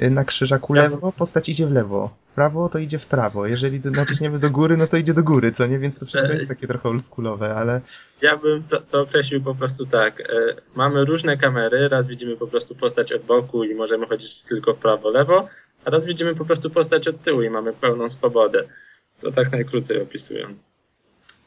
na 0.00 0.24
krzyżaku 0.24 0.72
lewo, 0.72 1.12
postać 1.12 1.48
idzie 1.48 1.66
w 1.66 1.72
lewo. 1.72 2.10
W 2.32 2.34
prawo 2.34 2.68
to 2.68 2.78
idzie 2.78 2.98
w 2.98 3.06
prawo. 3.06 3.46
Jeżeli 3.46 3.80
naciśniemy 3.80 4.38
do 4.38 4.50
góry, 4.50 4.76
no 4.76 4.86
to 4.86 4.96
idzie 4.96 5.14
do 5.14 5.22
góry, 5.22 5.52
co 5.52 5.66
nie? 5.66 5.78
Więc 5.78 5.98
to 5.98 6.06
wszystko 6.06 6.32
jest 6.32 6.48
takie 6.48 6.66
trochę 6.66 6.88
oldschoolowe, 6.88 7.54
ale 7.54 7.80
Ja 8.22 8.36
bym 8.36 8.62
to, 8.62 8.80
to 8.80 9.00
określił 9.00 9.42
po 9.42 9.54
prostu 9.54 9.86
tak. 9.86 10.20
E, 10.20 10.24
mamy 10.74 11.04
różne 11.04 11.36
kamery, 11.36 11.88
raz 11.88 12.08
widzimy 12.08 12.36
po 12.36 12.46
prostu 12.46 12.74
postać 12.74 13.12
od 13.12 13.22
boku 13.22 13.64
i 13.64 13.74
możemy 13.74 14.06
chodzić 14.06 14.42
tylko 14.42 14.74
w 14.74 14.78
prawo, 14.78 15.10
lewo, 15.10 15.48
a 15.84 15.90
raz 15.90 16.06
widzimy 16.06 16.34
po 16.34 16.44
prostu 16.44 16.70
postać 16.70 17.08
od 17.08 17.22
tyłu 17.22 17.42
i 17.42 17.50
mamy 17.50 17.72
pełną 17.72 18.08
swobodę. 18.08 18.64
To 19.20 19.32
tak 19.32 19.52
najkrócej 19.52 20.02
opisując. 20.02 20.72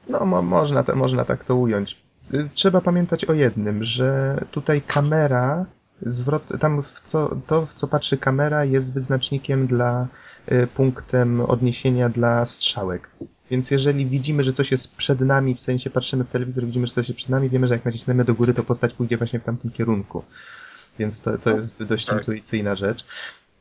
No, 0.10 0.26
mo 0.26 0.42
można, 0.42 0.84
można 0.96 1.26
tak 1.26 1.44
to 1.44 1.56
ująć. 1.56 1.98
Y, 2.34 2.50
Trzeba 2.54 2.82
pamiętać 2.82 3.26
o 3.26 3.34
jednym, 3.34 3.84
że 3.84 4.38
tutaj 4.52 4.82
kamera, 4.82 5.66
zwrot, 6.02 6.44
tam 6.60 6.84
w 6.84 7.02
co, 7.02 7.36
to, 7.48 7.66
w 7.66 7.74
co 7.74 7.88
patrzy 7.88 8.18
kamera, 8.18 8.66
jest 8.66 8.94
wyznacznikiem 8.94 9.68
dla, 9.68 10.08
y, 10.52 10.68
punktem 10.68 11.42
odniesienia 11.42 12.10
dla 12.10 12.46
strzałek. 12.46 13.10
Więc 13.52 13.72
jeżeli 13.72 14.06
widzimy, 14.06 14.44
że 14.44 14.54
coś 14.54 14.72
jest 14.72 14.96
przed 14.96 15.22
nami, 15.22 15.56
w 15.56 15.62
sensie 15.62 15.90
patrzymy 15.90 16.24
w 16.24 16.30
telewizor, 16.30 16.66
widzimy, 16.66 16.88
że 16.88 16.94
coś 16.94 17.08
jest 17.08 17.18
przed 17.18 17.30
nami, 17.30 17.50
wiemy, 17.50 17.68
że 17.68 17.74
jak 17.74 17.86
nacisnemy 17.86 18.26
do 18.26 18.34
góry, 18.34 18.54
to 18.54 18.64
postać 18.64 18.94
pójdzie 18.94 19.18
właśnie 19.18 19.40
w 19.40 19.44
tamtym 19.44 19.72
kierunku. 19.72 20.24
Więc 21.00 21.22
to, 21.22 21.38
to 21.38 21.56
jest 21.56 21.84
dość 21.84 22.06
tak. 22.06 22.18
intuicyjna 22.18 22.76
rzecz. 22.76 23.06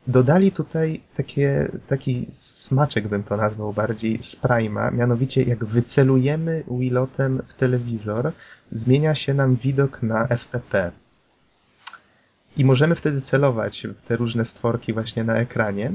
Dodali 0.06 0.52
tutaj 0.52 1.00
takie, 1.14 1.72
taki 1.86 2.26
smaczek, 2.32 3.08
bym 3.08 3.22
to 3.22 3.36
nazwał 3.36 3.72
bardziej, 3.72 4.22
z 4.22 4.36
Prima, 4.36 4.90
mianowicie 4.90 5.42
jak 5.42 5.64
wycelujemy 5.64 6.64
Wilotem 6.70 7.42
w 7.46 7.54
telewizor, 7.54 8.32
zmienia 8.72 9.14
się 9.14 9.34
nam 9.34 9.56
widok 9.56 10.02
na 10.02 10.28
FPP. 10.28 10.92
I 12.56 12.64
możemy 12.64 12.94
wtedy 12.94 13.20
celować 13.20 13.86
w 13.86 14.02
te 14.02 14.16
różne 14.16 14.44
stworki 14.44 14.92
właśnie 14.92 15.24
na 15.24 15.36
ekranie. 15.36 15.94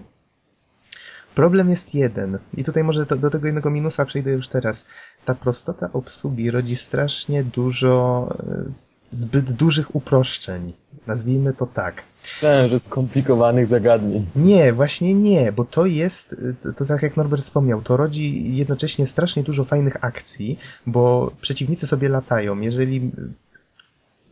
Problem 1.35 1.69
jest 1.69 1.95
jeden, 1.95 2.37
i 2.53 2.63
tutaj 2.63 2.83
może 2.83 3.05
to, 3.05 3.15
do 3.15 3.29
tego 3.29 3.45
jednego 3.45 3.69
minusa 3.69 4.05
przejdę 4.05 4.31
już 4.31 4.47
teraz. 4.47 4.85
Ta 5.25 5.35
prostota 5.35 5.89
obsługi 5.93 6.51
rodzi 6.51 6.75
strasznie 6.75 7.43
dużo 7.43 8.27
e, 8.39 8.63
zbyt 9.11 9.51
dużych 9.51 9.95
uproszczeń. 9.95 10.73
Nazwijmy 11.07 11.53
to 11.53 11.65
tak. 11.65 12.03
Myślałem, 12.23 12.69
że 12.69 12.79
skomplikowanych 12.79 13.67
zagadnień. 13.67 14.25
Nie, 14.35 14.73
właśnie 14.73 15.13
nie, 15.13 15.51
bo 15.51 15.65
to 15.65 15.85
jest, 15.85 16.35
to, 16.61 16.73
to 16.73 16.85
tak 16.85 17.01
jak 17.01 17.17
Norbert 17.17 17.43
wspomniał, 17.43 17.81
to 17.81 17.97
rodzi 17.97 18.55
jednocześnie 18.55 19.07
strasznie 19.07 19.43
dużo 19.43 19.63
fajnych 19.63 20.03
akcji, 20.03 20.59
bo 20.85 21.31
przeciwnicy 21.41 21.87
sobie 21.87 22.09
latają. 22.09 22.59
Jeżeli 22.59 23.11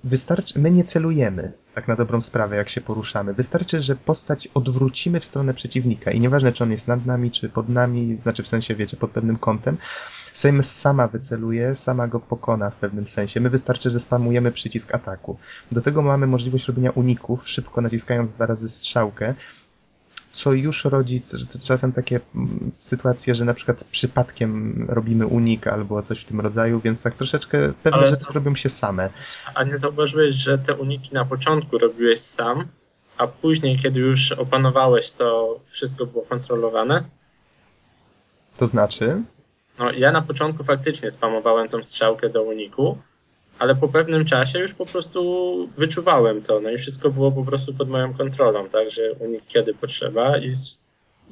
wystarczy, 0.04 0.60
my 0.60 0.72
nie 0.72 0.84
celujemy, 0.84 1.54
tak 1.76 1.88
na 1.88 1.96
dobrą 1.96 2.22
sprawę, 2.22 2.56
jak 2.56 2.70
się 2.70 2.82
poruszamy. 2.82 3.34
Wystarczy, 3.34 3.82
że 3.82 3.96
postać 3.96 4.48
odwrócimy 4.54 5.20
w 5.20 5.26
stronę 5.26 5.54
przeciwnika 5.54 6.12
i 6.12 6.20
nieważne, 6.20 6.52
czy 6.52 6.64
on 6.64 6.72
jest 6.72 6.88
nad 6.88 7.06
nami, 7.06 7.32
czy 7.32 7.50
pod 7.50 7.70
nami, 7.70 8.18
znaczy 8.18 8.44
w 8.44 8.48
sensie, 8.48 8.76
wiecie, 8.76 8.98
pod 8.98 9.12
pewnym 9.12 9.38
kątem, 9.38 9.78
Sejm 10.38 10.64
sama 10.64 11.08
wyceluje, 11.08 11.76
sama 11.76 12.08
go 12.08 12.20
pokona 12.20 12.70
w 12.70 12.76
pewnym 12.76 13.08
sensie. 13.08 13.40
My 13.40 13.50
wystarczy, 13.50 13.90
że 13.90 14.00
spamujemy 14.00 14.52
przycisk 14.52 14.96
ataku. 14.96 15.38
Do 15.72 15.82
tego 15.82 16.02
mamy 16.02 16.28
możliwość 16.28 16.68
robienia 16.68 16.92
uników, 16.92 17.50
szybko 17.50 17.82
naciskając 17.82 18.32
dwa 18.32 18.46
razy 18.46 18.70
strzałkę, 18.70 19.36
co 20.38 20.54
już 20.54 20.86
rodzi 20.86 21.22
c- 21.22 21.38
czasem 21.64 21.92
takie 21.92 22.20
mm, 22.36 22.72
sytuacje, 22.80 23.36
że 23.36 23.46
na 23.46 23.54
przykład 23.54 23.84
przypadkiem 23.84 24.86
robimy 24.90 25.28
unik 25.28 25.68
albo 25.68 26.02
coś 26.02 26.20
w 26.22 26.26
tym 26.26 26.40
rodzaju, 26.42 26.80
więc 26.80 27.04
tak 27.04 27.16
troszeczkę 27.16 27.74
pewne 27.84 28.00
Ale 28.00 28.08
rzeczy 28.08 28.26
to- 28.26 28.34
robią 28.34 28.56
się 28.56 28.70
same. 28.70 29.10
A 29.56 29.64
nie 29.64 29.78
zauważyłeś, 29.78 30.36
że 30.36 30.58
te 30.58 30.76
uniki 30.76 31.14
na 31.14 31.26
początku 31.26 31.78
robiłeś 31.78 32.20
sam, 32.20 32.66
a 33.18 33.28
później, 33.28 33.78
kiedy 33.80 34.00
już 34.00 34.32
opanowałeś, 34.32 35.12
to 35.12 35.60
wszystko 35.66 36.06
było 36.06 36.24
kontrolowane? 36.26 37.04
To 38.58 38.68
znaczy, 38.68 39.22
No, 39.80 39.92
ja 39.92 40.12
na 40.12 40.22
początku 40.22 40.64
faktycznie 40.64 41.10
spamowałem 41.12 41.68
tą 41.70 41.84
strzałkę 41.84 42.30
do 42.30 42.44
uniku, 42.44 42.98
ale 43.60 43.76
po 43.76 43.88
pewnym 43.88 44.26
czasie 44.26 44.60
już 44.60 44.74
po 44.74 44.86
prostu 44.86 45.70
wyczuwałem 45.78 46.42
to, 46.42 46.60
no 46.60 46.70
i 46.70 46.78
wszystko 46.78 47.10
było 47.10 47.32
po 47.32 47.44
prostu 47.44 47.74
pod 47.74 47.90
moją 47.90 48.14
kontrolą, 48.14 48.70
tak, 48.70 48.92
że 48.92 49.14
unik 49.14 49.42
kiedy 49.48 49.74
potrzeba 49.74 50.38
i 50.38 50.54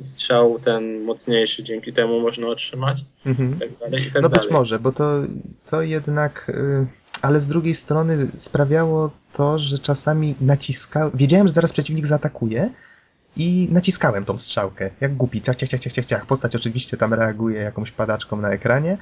strzał 0.02 0.60
ten 0.60 1.04
mocniejszy 1.04 1.64
dzięki 1.64 1.94
temu 1.94 2.20
można 2.20 2.48
otrzymać 2.48 3.06
mhm. 3.26 3.56
i 3.56 3.60
tak 3.60 3.70
dalej, 3.80 4.02
i 4.02 4.12
tak 4.12 4.24
No 4.24 4.30
dalej. 4.30 4.44
być 4.44 4.52
może, 4.52 4.80
bo 4.80 4.92
to, 4.92 5.22
to 5.66 5.82
jednak. 5.82 6.50
y, 6.50 6.88
Ale 7.22 7.40
z 7.40 7.48
drugiej 7.48 7.76
strony 7.76 8.28
sprawiało 8.36 9.12
to, 9.34 9.60
że 9.60 9.80
czasami 9.80 10.36
naciskałem. 10.42 11.12
Wiedziałem, 11.14 11.48
że 11.48 11.54
zaraz 11.54 11.74
przeciwnik 11.74 12.06
zaatakuje 12.06 12.70
i 13.38 13.68
naciskałem 13.72 14.26
tą 14.26 14.38
strzałkę. 14.38 14.90
Jak 15.02 15.16
głupi. 15.16 15.42
Ciach, 15.42 15.56
ciach, 15.56 15.70
ciach, 15.70 15.82
ciach, 15.82 16.06
ciach. 16.06 16.26
Postać 16.26 16.56
oczywiście 16.56 16.98
tam 16.98 17.14
reaguje 17.14 17.62
jakąś 17.62 17.92
padaczką 17.92 18.42
na 18.42 18.50
ekranie, 18.50 18.98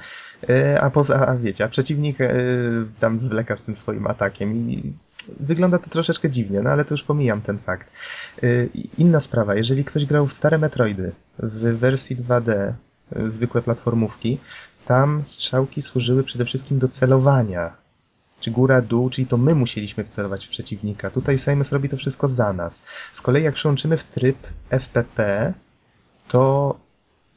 a 0.80 0.90
poza, 0.90 1.26
a 1.26 1.36
wiecie, 1.36 1.64
a 1.64 1.68
przeciwnik 1.68 2.20
y, 2.20 2.86
tam 3.00 3.18
zwleka 3.18 3.56
z 3.56 3.62
tym 3.62 3.74
swoim 3.74 4.06
atakiem 4.06 4.70
i 4.70 4.92
wygląda 5.40 5.78
to 5.78 5.90
troszeczkę 5.90 6.30
dziwnie, 6.30 6.60
no 6.62 6.70
ale 6.70 6.84
to 6.84 6.94
już 6.94 7.02
pomijam 7.02 7.40
ten 7.40 7.58
fakt. 7.58 7.90
Y, 8.42 8.68
Inna 8.98 9.20
sprawa, 9.20 9.54
jeżeli 9.54 9.84
ktoś 9.84 10.06
grał 10.06 10.26
w 10.26 10.32
stare 10.32 10.58
Metroidy 10.58 11.12
w 11.38 11.78
wersji 11.78 12.16
2D, 12.16 12.72
y, 13.16 13.30
zwykłe 13.30 13.62
platformówki, 13.62 14.38
tam 14.86 15.22
strzałki 15.24 15.82
służyły 15.82 16.24
przede 16.24 16.44
wszystkim 16.44 16.78
do 16.78 16.88
celowania. 16.88 17.76
Czy 18.40 18.50
góra, 18.50 18.82
dół, 18.82 19.10
czyli 19.10 19.26
to 19.26 19.36
my 19.36 19.54
musieliśmy 19.54 20.04
wcelować 20.04 20.46
w 20.46 20.50
przeciwnika. 20.50 21.10
Tutaj 21.10 21.38
Simus 21.38 21.72
robi 21.72 21.88
to 21.88 21.96
wszystko 21.96 22.28
za 22.28 22.52
nas. 22.52 22.82
Z 23.12 23.20
kolei 23.20 23.44
jak 23.44 23.54
przełączymy 23.54 23.96
w 23.96 24.04
tryb 24.04 24.36
FPP, 24.70 25.52
to 26.28 26.76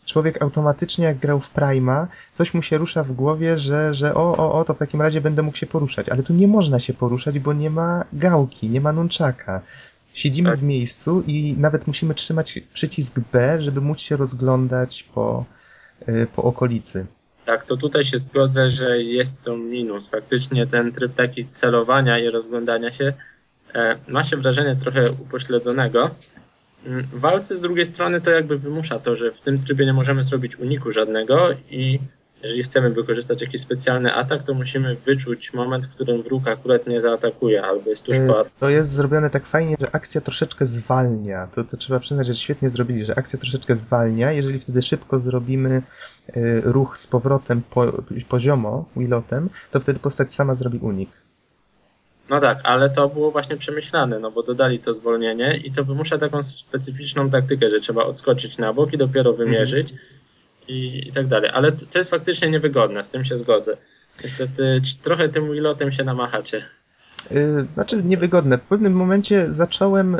człowiek 0.07 0.41
automatycznie 0.41 1.05
jak 1.05 1.17
grał 1.17 1.39
w 1.39 1.49
Prima, 1.49 2.07
coś 2.33 2.53
mu 2.53 2.61
się 2.61 2.77
rusza 2.77 3.03
w 3.03 3.11
głowie, 3.11 3.59
że, 3.59 3.95
że 3.95 4.13
o, 4.13 4.37
o, 4.37 4.53
o, 4.53 4.63
to 4.63 4.73
w 4.73 4.79
takim 4.79 5.01
razie 5.01 5.21
będę 5.21 5.41
mógł 5.41 5.57
się 5.57 5.65
poruszać. 5.65 6.09
Ale 6.09 6.23
tu 6.23 6.33
nie 6.33 6.47
można 6.47 6.79
się 6.79 6.93
poruszać, 6.93 7.39
bo 7.39 7.53
nie 7.53 7.69
ma 7.69 8.05
gałki, 8.13 8.69
nie 8.69 8.81
ma 8.81 8.91
nunczaka. 8.93 9.61
Siedzimy 10.13 10.49
Tak. 10.49 10.59
w 10.59 10.63
miejscu 10.63 11.23
i 11.27 11.55
nawet 11.57 11.87
musimy 11.87 12.15
trzymać 12.15 12.59
przycisk 12.73 13.19
B, 13.33 13.61
żeby 13.61 13.81
móc 13.81 13.99
się 13.99 14.17
rozglądać 14.17 15.03
po, 15.03 15.45
y, 16.09 16.27
po 16.35 16.43
okolicy. 16.43 17.05
Tak, 17.45 17.63
to 17.63 17.77
tutaj 17.77 18.03
się 18.03 18.17
zgodzę, 18.17 18.69
że 18.69 19.03
jest 19.03 19.43
to 19.43 19.57
minus. 19.57 20.07
Faktycznie 20.07 20.67
ten 20.67 20.91
tryb 20.91 21.13
taki 21.13 21.47
celowania 21.47 22.19
i 22.19 22.29
rozglądania 22.29 22.91
się 22.91 23.13
e, 23.75 23.95
ma 24.07 24.23
się 24.23 24.37
wrażenie 24.37 24.75
trochę 24.75 25.11
upośledzonego. 25.11 26.09
Mm, 26.87 27.03
W 27.03 27.19
walce 27.19 27.55
z 27.55 27.61
drugiej 27.61 27.85
strony 27.85 28.21
to 28.21 28.31
jakby 28.31 28.57
wymusza 28.57 28.99
to, 28.99 29.15
że 29.15 29.31
w 29.31 29.41
tym 29.41 29.59
trybie 29.59 29.85
nie 29.85 29.93
możemy 29.93 30.23
zrobić 30.23 30.55
uniku 30.55 30.91
żadnego 30.91 31.47
i 31.69 31.99
jeżeli 32.43 32.63
chcemy 32.63 32.89
wykorzystać 32.89 33.41
jakiś 33.41 33.61
specjalny 33.61 34.13
atak, 34.13 34.43
to 34.43 34.53
musimy 34.53 34.95
wyczuć 34.95 35.53
moment, 35.53 35.85
w 35.85 35.89
którym 35.89 36.23
wróg 36.23 36.47
akurat 36.47 36.87
nie 36.87 37.01
zaatakuje 37.01 37.63
albo 37.63 37.89
jest 37.89 38.03
tuż 38.03 38.15
po 38.27 38.41
Y, 38.41 38.45
To 38.59 38.69
jest 38.69 38.89
zrobione 38.89 39.29
tak 39.29 39.45
fajnie, 39.45 39.75
że 39.79 39.95
akcja 39.95 40.21
troszeczkę 40.21 40.65
zwalnia. 40.65 41.47
To, 41.47 41.63
to 41.63 41.77
trzeba 41.77 41.99
przyznać, 41.99 42.27
że 42.27 42.33
świetnie 42.33 42.69
zrobili, 42.69 43.05
że 43.05 43.17
akcja 43.17 43.39
troszeczkę 43.39 43.75
zwalnia. 43.75 44.31
Jeżeli 44.31 44.59
wtedy 44.59 44.81
szybko 44.81 45.19
zrobimy 45.19 45.81
y, 46.37 46.61
ruch 46.65 46.97
z 46.97 47.07
powrotem 47.07 47.61
po, 47.69 48.03
poziomo, 48.29 48.85
wilotem, 48.97 49.49
to 49.71 49.79
wtedy 49.79 49.99
postać 49.99 50.33
sama 50.33 50.55
zrobi 50.55 50.77
unik. 50.77 51.09
No 52.29 52.39
tak, 52.39 52.59
ale 52.63 52.89
to 52.89 53.09
było 53.09 53.31
właśnie 53.31 53.57
przemyślane, 53.57 54.19
no 54.19 54.31
bo 54.31 54.43
dodali 54.43 54.79
to 54.79 54.93
zwolnienie 54.93 55.57
i 55.57 55.71
to 55.71 55.83
wymusza 55.83 56.17
taką 56.17 56.43
specyficzną 56.43 57.29
taktykę, 57.29 57.69
że 57.69 57.79
trzeba 57.79 58.03
odskoczyć 58.03 58.57
na 58.57 58.73
bok 58.73 58.93
i 58.93 58.97
dopiero 58.97 59.33
wymierzyć 59.33 59.93
i, 60.67 61.07
i 61.07 61.11
tak 61.11 61.27
dalej. 61.27 61.49
Ale 61.53 61.71
to, 61.71 61.85
to 61.85 61.99
jest 61.99 62.11
faktycznie 62.11 62.49
niewygodne, 62.51 63.03
z 63.03 63.09
tym 63.09 63.25
się 63.25 63.37
zgodzę. 63.37 63.77
Niestety 64.23 64.81
trochę 65.01 65.29
tym 65.29 65.51
wilotem 65.51 65.91
się 65.91 66.03
namachacie. 66.03 66.65
Y, 67.31 67.65
Znaczy 67.73 68.03
niewygodne. 68.03 68.57
W 68.57 68.61
pewnym 68.61 68.93
momencie 68.93 69.53
zacząłem, 69.53 70.17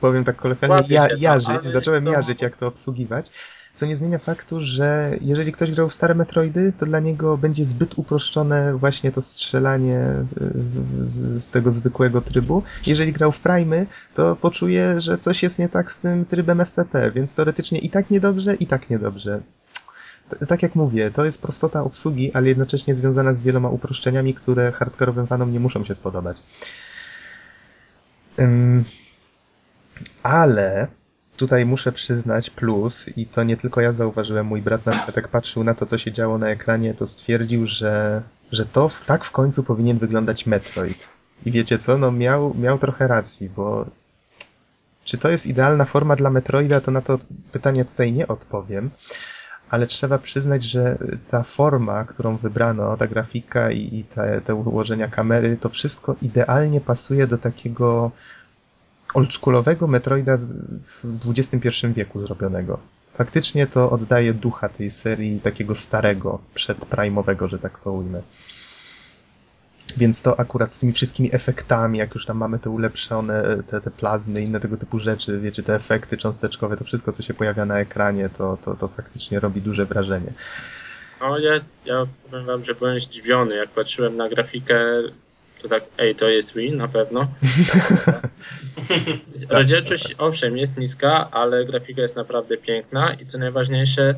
powiem 0.00 0.24
tak 0.24 0.36
kolokwialnie, 0.36 0.86
ja, 0.88 1.08
jarzyć. 1.18 1.64
Zacząłem 1.64 2.04
to- 2.04 2.12
jarzyć, 2.12 2.42
jak 2.42 2.56
to 2.56 2.66
obsługiwać. 2.66 3.30
Co 3.78 3.86
nie 3.86 3.96
zmienia 3.96 4.18
faktu, 4.18 4.60
że 4.60 5.16
jeżeli 5.20 5.52
ktoś 5.52 5.70
grał 5.70 5.88
w 5.88 5.92
stare 5.92 6.14
Metroidy, 6.14 6.72
to 6.78 6.86
dla 6.86 7.00
niego 7.00 7.36
będzie 7.36 7.64
zbyt 7.64 7.98
uproszczone 7.98 8.76
właśnie 8.76 9.12
to 9.12 9.22
strzelanie 9.22 10.00
z, 11.02 11.50
tego 11.50 11.70
zwykłego 11.70 12.20
trybu. 12.20 12.62
Jeżeli 12.86 13.12
grał 13.12 13.32
w 13.32 13.40
Primy, 13.40 13.86
to 14.14 14.36
poczuje, 14.36 15.00
że 15.00 15.18
coś 15.18 15.42
jest 15.42 15.58
nie 15.58 15.68
tak 15.68 15.92
z 15.92 15.96
tym 15.96 16.24
trybem 16.24 16.60
FPP, 16.60 17.10
więc 17.10 17.34
teoretycznie 17.34 17.78
i 17.78 17.90
tak 17.90 18.10
niedobrze, 18.10 18.54
i 18.54 18.66
tak 18.66 18.90
niedobrze. 18.90 19.40
T- 20.28 20.46
Tak 20.46 20.62
jak 20.62 20.74
mówię, 20.74 21.10
to 21.10 21.24
jest 21.24 21.42
prostota 21.42 21.82
obsługi, 21.82 22.32
ale 22.32 22.48
jednocześnie 22.48 22.94
związana 22.94 23.32
z 23.32 23.40
wieloma 23.40 23.68
uproszczeniami, 23.68 24.34
które 24.34 24.72
hardkorowym 24.72 25.26
fanom 25.26 25.52
nie 25.52 25.60
muszą 25.60 25.84
się 25.84 25.94
spodobać. 25.94 26.42
Ym, 28.38 28.84
ale 30.22 30.88
tutaj 31.38 31.66
muszę 31.66 31.92
przyznać 31.92 32.50
plus, 32.50 33.08
i 33.16 33.26
to 33.26 33.42
nie 33.44 33.56
tylko 33.56 33.80
ja 33.80 33.92
zauważyłem, 33.92 34.46
mój 34.46 34.62
brat 34.62 34.86
na 34.86 34.92
przykład 34.92 35.16
jak 35.16 35.28
patrzył 35.28 35.64
na 35.64 35.74
to, 35.74 35.86
co 35.86 35.98
się 35.98 36.12
działo 36.12 36.38
na 36.38 36.48
ekranie, 36.48 36.94
to 36.94 37.06
stwierdził, 37.06 37.66
że, 37.66 38.22
że 38.52 38.66
to 38.66 38.88
w, 38.88 39.04
tak 39.06 39.24
w 39.24 39.30
końcu 39.30 39.64
powinien 39.64 39.98
wyglądać 39.98 40.46
Metroid. 40.46 41.08
I 41.46 41.50
wiecie 41.50 41.78
co, 41.78 41.98
no 41.98 42.12
miał, 42.12 42.54
miał 42.54 42.78
trochę 42.78 43.08
racji, 43.08 43.50
bo 43.56 43.86
czy 45.04 45.18
to 45.18 45.28
jest 45.28 45.46
idealna 45.46 45.84
forma 45.84 46.16
dla 46.16 46.30
Metroida, 46.30 46.80
to 46.80 46.90
na 46.90 47.00
to 47.00 47.18
pytanie 47.52 47.84
tutaj 47.84 48.12
nie 48.12 48.28
odpowiem, 48.28 48.90
ale 49.70 49.86
trzeba 49.86 50.18
przyznać, 50.18 50.62
że 50.62 50.98
ta 51.28 51.42
forma, 51.42 52.04
którą 52.04 52.36
wybrano, 52.36 52.96
ta 52.96 53.06
grafika 53.06 53.70
i, 53.70 53.98
i 53.98 54.04
te, 54.04 54.40
te 54.40 54.54
ułożenia 54.54 55.08
kamery, 55.08 55.56
to 55.56 55.68
wszystko 55.68 56.16
idealnie 56.22 56.80
pasuje 56.80 57.26
do 57.26 57.38
takiego 57.38 58.10
oldschoolowego 59.14 59.86
Metroida 59.86 60.34
w 60.84 61.30
XXI 61.30 61.86
wieku 61.86 62.20
zrobionego. 62.20 62.78
Faktycznie 63.14 63.66
to 63.66 63.90
oddaje 63.90 64.34
ducha 64.34 64.68
tej 64.68 64.90
serii 64.90 65.40
takiego 65.40 65.74
starego, 65.74 66.38
przedprimowego, 66.54 67.48
że 67.48 67.58
tak 67.58 67.78
to 67.84 67.92
ujmę. 67.92 68.22
Więc 69.96 70.22
to 70.22 70.40
akurat 70.40 70.72
z 70.72 70.78
tymi 70.78 70.92
wszystkimi 70.92 71.34
efektami, 71.34 71.98
jak 71.98 72.14
już 72.14 72.26
tam 72.26 72.36
mamy 72.36 72.58
te 72.58 72.70
ulepszone, 72.70 73.62
te, 73.66 73.80
te 73.80 73.90
plazmy, 73.90 74.42
inne 74.42 74.60
tego 74.60 74.76
typu 74.76 74.98
rzeczy, 74.98 75.40
wiecie, 75.40 75.62
te 75.62 75.74
efekty 75.74 76.16
cząsteczkowe, 76.16 76.76
to 76.76 76.84
wszystko, 76.84 77.12
co 77.12 77.22
się 77.22 77.34
pojawia 77.34 77.64
na 77.64 77.78
ekranie, 77.78 78.28
to, 78.38 78.58
to, 78.64 78.74
to 78.74 78.88
faktycznie 78.88 79.40
robi 79.40 79.60
duże 79.60 79.86
wrażenie. 79.86 80.32
No 81.20 81.38
ja, 81.38 81.52
ja 81.84 82.06
powiem 82.30 82.46
wam, 82.46 82.64
że 82.64 82.74
byłem 82.74 83.00
zdziwiony, 83.00 83.56
jak 83.56 83.68
patrzyłem 83.68 84.16
na 84.16 84.28
grafikę, 84.28 84.78
to 85.62 85.68
tak, 85.68 85.84
ej, 85.98 86.14
to 86.14 86.28
jest 86.28 86.54
Wii, 86.54 86.72
na 86.72 86.88
pewno. 86.88 87.28
Rozdzielczość 89.48 90.14
owszem 90.18 90.56
jest 90.56 90.78
niska, 90.78 91.30
ale 91.30 91.64
grafika 91.64 92.02
jest 92.02 92.16
naprawdę 92.16 92.56
piękna 92.56 93.14
i 93.14 93.26
co 93.26 93.38
najważniejsze, 93.38 94.14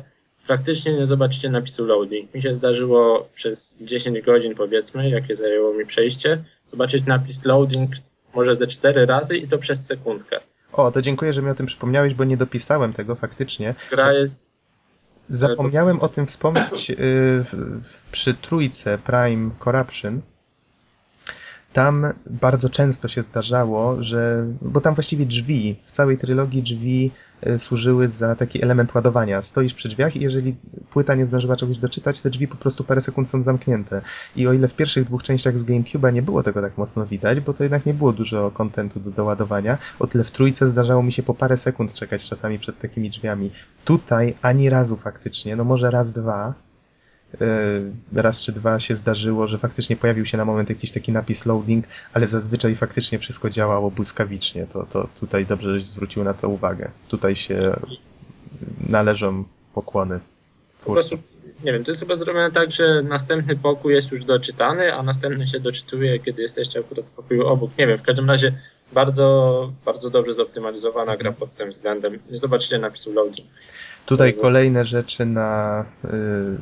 praktycznie 0.47 0.93
nie 0.93 1.05
zobaczycie 1.05 1.49
napisu 1.49 1.85
loading. 1.85 2.33
Mi 2.33 2.41
się 2.41 2.53
zdarzyło 2.53 3.29
przez 3.33 3.77
10 3.81 4.21
godzin 4.21 4.55
powiedzmy, 4.55 5.09
jakie 5.09 5.35
zajęło 5.35 5.73
mi 5.73 5.85
przejście, 5.85 6.43
zobaczyć 6.71 7.05
napis 7.05 7.45
loading 7.45 7.91
może 8.33 8.55
ze 8.55 8.67
4 8.67 9.05
razy 9.05 9.37
i 9.37 9.47
to 9.47 9.57
przez 9.57 9.85
sekundkę. 9.85 10.39
O, 10.73 10.91
to 10.91 11.01
dziękuję, 11.01 11.33
że 11.33 11.41
mi 11.41 11.49
o 11.49 11.55
tym 11.55 11.65
przypomniałeś, 11.65 12.13
bo 12.13 12.23
nie 12.23 12.37
dopisałem 12.37 12.93
tego 12.93 13.15
faktycznie. 13.15 13.75
Gra 13.91 14.13
jest 14.13 14.51
Zapomniałem 15.31 15.99
o 15.99 16.09
tym 16.09 16.25
wspomnieć 16.25 16.89
yy, 16.89 17.45
przy 18.11 18.33
trójce 18.33 18.97
Prime 18.97 19.51
Corruption. 19.63 20.21
Tam 21.73 22.13
bardzo 22.29 22.69
często 22.69 23.07
się 23.07 23.21
zdarzało, 23.21 24.03
że. 24.03 24.45
Bo 24.61 24.81
tam 24.81 24.93
właściwie 24.93 25.25
drzwi, 25.25 25.75
w 25.83 25.91
całej 25.91 26.17
trylogii 26.17 26.63
drzwi 26.63 27.11
y, 27.47 27.59
służyły 27.59 28.07
za 28.07 28.35
taki 28.35 28.63
element 28.63 28.95
ładowania. 28.95 29.41
Stoisz 29.41 29.73
przy 29.73 29.89
drzwiach 29.89 30.15
i 30.15 30.21
jeżeli 30.23 30.55
płyta 30.89 31.15
nie 31.15 31.25
zdążyła 31.25 31.55
czegoś 31.55 31.77
doczytać, 31.77 32.21
te 32.21 32.29
drzwi 32.29 32.47
po 32.47 32.55
prostu 32.55 32.83
parę 32.83 33.01
sekund 33.01 33.29
są 33.29 33.43
zamknięte. 33.43 34.01
I 34.35 34.47
o 34.47 34.53
ile 34.53 34.67
w 34.67 34.75
pierwszych 34.75 35.03
dwóch 35.03 35.23
częściach 35.23 35.59
z 35.59 35.65
GameCube'a 35.65 36.13
nie 36.13 36.21
było 36.21 36.43
tego 36.43 36.61
tak 36.61 36.77
mocno 36.77 37.05
widać, 37.05 37.39
bo 37.39 37.53
to 37.53 37.63
jednak 37.63 37.85
nie 37.85 37.93
było 37.93 38.13
dużo 38.13 38.51
kontentu 38.51 38.99
do, 38.99 39.11
do 39.11 39.23
ładowania, 39.23 39.77
o 39.99 40.07
tyle 40.07 40.23
w 40.23 40.31
trójce 40.31 40.67
zdarzało 40.67 41.03
mi 41.03 41.11
się 41.11 41.23
po 41.23 41.33
parę 41.33 41.57
sekund 41.57 41.93
czekać 41.93 42.25
czasami 42.25 42.59
przed 42.59 42.79
takimi 42.79 43.09
drzwiami. 43.09 43.51
Tutaj 43.85 44.35
ani 44.41 44.69
razu 44.69 44.97
faktycznie, 44.97 45.55
no 45.55 45.63
może 45.63 45.91
raz, 45.91 46.13
dwa, 46.13 46.53
raz 48.13 48.41
czy 48.41 48.51
dwa 48.51 48.79
się 48.79 48.95
zdarzyło, 48.95 49.47
że 49.47 49.57
faktycznie 49.57 49.95
pojawił 49.95 50.25
się 50.25 50.37
na 50.37 50.45
moment 50.45 50.69
jakiś 50.69 50.91
taki 50.91 51.11
napis 51.11 51.45
loading, 51.45 51.85
ale 52.13 52.27
zazwyczaj 52.27 52.75
faktycznie 52.75 53.19
wszystko 53.19 53.49
działało 53.49 53.91
błyskawicznie. 53.91 54.65
To, 54.65 54.83
to 54.83 55.07
tutaj 55.19 55.45
dobrze, 55.45 55.73
żeś 55.73 55.85
zwrócił 55.85 56.23
na 56.23 56.33
to 56.33 56.49
uwagę. 56.49 56.89
Tutaj 57.07 57.35
się 57.35 57.75
należą 58.89 59.43
pokłony. 59.73 60.19
po 60.85 60.93
prostu, 60.93 61.17
nie 61.63 61.73
wiem, 61.73 61.83
to 61.83 61.91
jest 61.91 62.01
chyba 62.01 62.15
zrobione 62.15 62.51
tak, 62.51 62.71
że 62.71 63.03
następny 63.03 63.55
pokój 63.55 63.93
jest 63.93 64.11
już 64.11 64.23
doczytany, 64.23 64.93
a 64.93 65.03
następny 65.03 65.47
się 65.47 65.59
doczytuje, 65.59 66.19
kiedy 66.19 66.41
jesteście 66.41 66.79
akurat 66.79 67.05
w 67.05 67.09
pokoju 67.09 67.47
obok. 67.47 67.71
Nie 67.77 67.87
wiem, 67.87 67.97
w 67.97 68.03
każdym 68.03 68.29
razie 68.29 68.53
bardzo, 68.93 69.71
bardzo 69.85 70.09
dobrze 70.09 70.33
zoptymalizowana 70.33 71.17
gra 71.17 71.31
pod 71.31 71.55
tym 71.55 71.69
względem. 71.69 72.19
Nie 72.31 72.37
zobaczycie 72.37 72.79
napisu 72.79 73.13
loading. 73.13 73.47
Tutaj 74.05 74.33
kolejne 74.33 74.85
rzeczy 74.85 75.25
na, 75.25 75.85
y, 76.05 76.09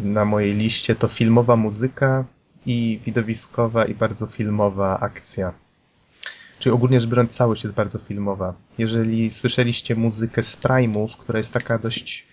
na 0.03 0.26
mojej 0.26 0.53
liście 0.53 0.95
to 0.95 1.07
filmowa 1.07 1.56
muzyka 1.56 2.26
i 2.66 2.99
widowiskowa 3.06 3.86
i 3.86 3.95
bardzo 3.95 4.28
filmowa 4.28 4.99
akcja. 4.99 5.53
Czyli 6.60 6.74
ogólnie 6.74 6.99
rzecz 6.99 7.10
biorąc 7.10 7.32
całość 7.32 7.64
jest 7.64 7.76
bardzo 7.76 7.99
filmowa. 7.99 8.53
Jeżeli 8.78 9.30
słyszeliście 9.30 9.95
muzykę 9.95 10.44
z 10.44 10.57
Prime'ów, 10.57 11.18
która 11.18 11.38
jest 11.40 11.53
taka 11.53 11.78
dość, 11.78 12.28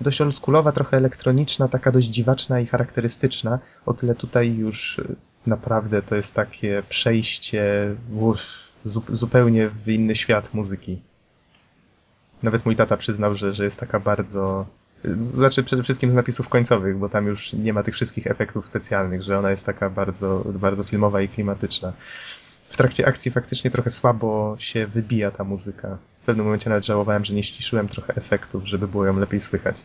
dość 0.00 0.20
oldschoolowa, 0.20 0.72
trochę 0.72 0.96
elektroniczna, 0.96 1.68
taka 1.68 1.92
dość 1.92 2.06
dziwaczna 2.06 2.60
i 2.60 2.66
charakterystyczna, 2.66 3.58
o 3.86 3.94
tyle 3.94 4.14
tutaj 4.14 4.54
już 4.54 4.98
y, 4.98 5.16
naprawdę 5.46 6.02
to 6.02 6.16
jest 6.16 6.34
takie 6.34 6.82
przejście 6.88 7.94
zu, 8.84 9.02
zupełnie 9.08 9.68
w 9.68 9.88
inny 9.88 10.16
świat 10.16 10.54
muzyki. 10.54 11.02
Nawet 12.42 12.66
mój 12.66 12.76
tata 12.76 12.96
przyznał, 12.96 13.34
że, 13.34 13.52
że 13.52 13.64
jest 13.64 13.80
taka 13.80 14.00
bardzo. 14.00 14.66
Znaczy 15.22 15.62
przede 15.62 15.82
wszystkim 15.82 16.10
z 16.10 16.14
napisów 16.14 16.48
końcowych, 16.48 16.98
bo 16.98 17.08
tam 17.08 17.26
już 17.26 17.52
nie 17.52 17.72
ma 17.72 17.82
tych 17.82 17.94
wszystkich 17.94 18.26
efektów 18.26 18.66
specjalnych, 18.66 19.22
że 19.22 19.38
ona 19.38 19.50
jest 19.50 19.66
taka 19.66 19.90
bardzo, 19.90 20.44
bardzo 20.46 20.84
filmowa 20.84 21.20
i 21.22 21.28
klimatyczna. 21.28 21.92
W 22.68 22.76
trakcie 22.76 23.06
akcji 23.06 23.30
faktycznie 23.30 23.70
trochę 23.70 23.90
słabo 23.90 24.56
się 24.58 24.86
wybija 24.86 25.30
ta 25.30 25.44
muzyka. 25.44 25.98
W 26.22 26.24
pewnym 26.24 26.46
momencie 26.46 26.70
nawet 26.70 26.86
żałowałem, 26.86 27.24
że 27.24 27.34
nie 27.34 27.44
ściszyłem 27.44 27.88
trochę 27.88 28.14
efektów, 28.16 28.66
żeby 28.66 28.88
było 28.88 29.06
ją 29.06 29.18
lepiej 29.18 29.40
słychać. 29.40 29.76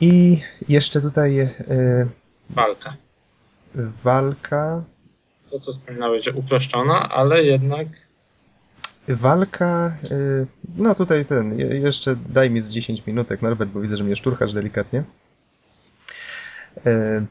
I 0.00 0.42
jeszcze 0.68 1.00
tutaj 1.00 1.38
e, 1.38 1.46
Walka. 2.50 2.96
walka. 4.04 4.82
To, 5.50 5.60
co 5.60 5.72
wspominałeś, 5.72 6.24
że 6.24 6.32
uproszczona, 6.32 7.08
ale 7.08 7.44
jednak 7.44 7.88
Walka. 9.08 9.96
y, 10.10 10.46
No 10.78 10.94
tutaj 10.94 11.24
ten. 11.24 11.58
je- 11.58 11.66
Jeszcze 11.80 12.16
daj 12.28 12.50
mi 12.50 12.60
z 12.60 12.70
10 12.70 13.06
minutek, 13.06 13.42
Norbert, 13.42 13.70
bo 13.70 13.80
widzę, 13.80 13.96
że 13.96 14.04
mnie 14.04 14.16
szturchasz 14.16 14.52
delikatnie. 14.52 15.02
Y, 16.86 17.26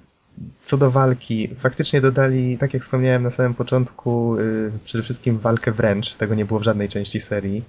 co 0.62 0.78
do 0.78 0.92
walki, 0.92 1.50
faktycznie 1.58 2.02
dodali, 2.02 2.58
tak 2.58 2.74
jak 2.74 2.84
wspomniałem 2.84 3.24
na 3.24 3.30
samym 3.32 3.54
początku, 3.54 4.38
y, 4.40 4.72
przede 4.86 5.04
wszystkim 5.04 5.40
walkę 5.40 5.72
wręcz. 5.72 6.14
Tego 6.14 6.36
nie 6.36 6.46
było 6.46 6.60
w 6.60 6.64
żadnej 6.64 6.90
części 6.90 7.20
serii. 7.20 7.64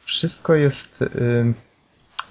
Wszystko 0.00 0.54
jest 0.54 1.04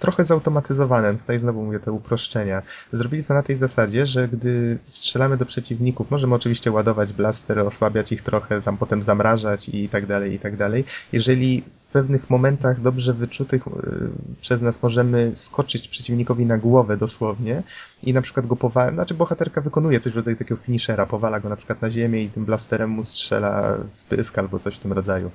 trochę 0.02 0.24
zautomatyzowane, 0.24 1.18
tutaj 1.18 1.40
znowu 1.40 1.64
mówię 1.64 1.80
te 1.80 1.92
uproszczenia. 1.92 2.62
Zrobili 2.92 3.24
to 3.24 3.34
na 3.34 3.44
tej 3.44 3.56
zasadzie, 3.56 4.06
że 4.06 4.28
gdy 4.28 4.78
strzelamy 4.88 5.38
do 5.38 5.46
przeciwników, 5.46 6.12
możemy 6.12 6.36
oczywiście 6.36 6.72
ładować 6.72 7.14
blastery, 7.14 7.64
osłabiać 7.64 8.12
ich 8.12 8.22
trochę, 8.22 8.62
tam 8.62 8.78
potem 8.78 9.04
zamrażać 9.04 9.70
i 9.70 9.90
tak 9.90 10.06
dalej, 10.06 10.34
i 10.34 10.40
tak 10.40 10.58
dalej. 10.58 10.84
Jeżeli 11.12 11.64
w 11.76 11.88
pewnych 11.88 12.30
momentach 12.30 12.82
dobrze 12.82 13.14
wyczutych 13.14 13.68
y, 13.68 13.72
przez 14.42 14.62
nas 14.62 14.84
możemy 14.84 15.32
skoczyć 15.36 15.88
przeciwnikowi 15.88 16.46
na 16.46 16.58
głowę 16.58 16.98
dosłownie 16.98 17.64
i 18.04 18.14
na 18.14 18.22
przykład 18.22 18.48
go 18.48 18.56
powala, 18.56 18.92
znaczy 18.92 19.14
bohaterka 19.14 19.62
wykonuje 19.62 20.00
coś 20.00 20.14
w 20.14 20.16
rodzaju 20.16 20.38
takiego 20.38 20.62
finishera, 20.62 21.06
powala 21.06 21.40
go 21.40 21.50
na 21.50 21.56
przykład 21.56 21.82
na 21.82 21.90
ziemię 21.92 22.24
i 22.24 22.30
tym 22.30 22.46
blasterem 22.46 22.90
mu 22.90 23.04
strzela 23.04 23.78
w 23.94 24.04
pysk 24.06 24.40
albo 24.40 24.60
coś 24.60 24.76
w 24.76 24.80
tym 24.80 24.94
rodzaju. 24.94 25.32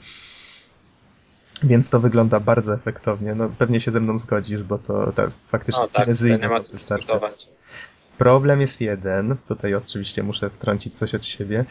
Więc 1.62 1.90
to 1.90 2.00
wygląda 2.00 2.40
bardzo 2.40 2.74
efektownie. 2.74 3.34
No, 3.34 3.50
pewnie 3.58 3.80
się 3.80 3.90
ze 3.90 4.00
mną 4.00 4.18
zgodzisz, 4.18 4.62
bo 4.62 4.78
to 4.78 5.12
tak, 5.12 5.30
faktycznie 5.48 5.82
No 5.82 5.88
tak, 5.88 6.04
finezyjne 6.04 6.38
nie 6.38 6.48
ma 6.48 6.60
co 6.60 6.72
dyskutować. 6.72 7.48
Problem 8.18 8.60
jest 8.60 8.80
jeden, 8.80 9.36
tutaj 9.48 9.74
oczywiście 9.74 10.22
muszę 10.22 10.50
wtrącić 10.50 10.98
coś 10.98 11.14
od 11.14 11.24
siebie. 11.24 11.64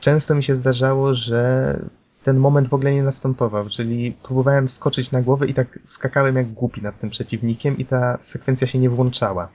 Często 0.00 0.34
mi 0.34 0.42
się 0.44 0.56
zdarzało, 0.56 1.14
że 1.14 1.76
ten 2.22 2.36
moment 2.36 2.68
w 2.68 2.74
ogóle 2.74 2.92
nie 2.92 3.02
następował, 3.02 3.68
czyli 3.68 4.12
próbowałem 4.22 4.68
skoczyć 4.68 5.10
na 5.10 5.22
głowę 5.22 5.46
i 5.46 5.54
tak 5.54 5.78
skakałem 5.84 6.36
jak 6.36 6.52
głupi 6.52 6.82
nad 6.82 6.98
tym 6.98 7.10
przeciwnikiem 7.10 7.78
i 7.78 7.84
ta 7.84 8.18
sekwencja 8.22 8.66
się 8.66 8.78
nie 8.78 8.90
włączała. 8.90 9.48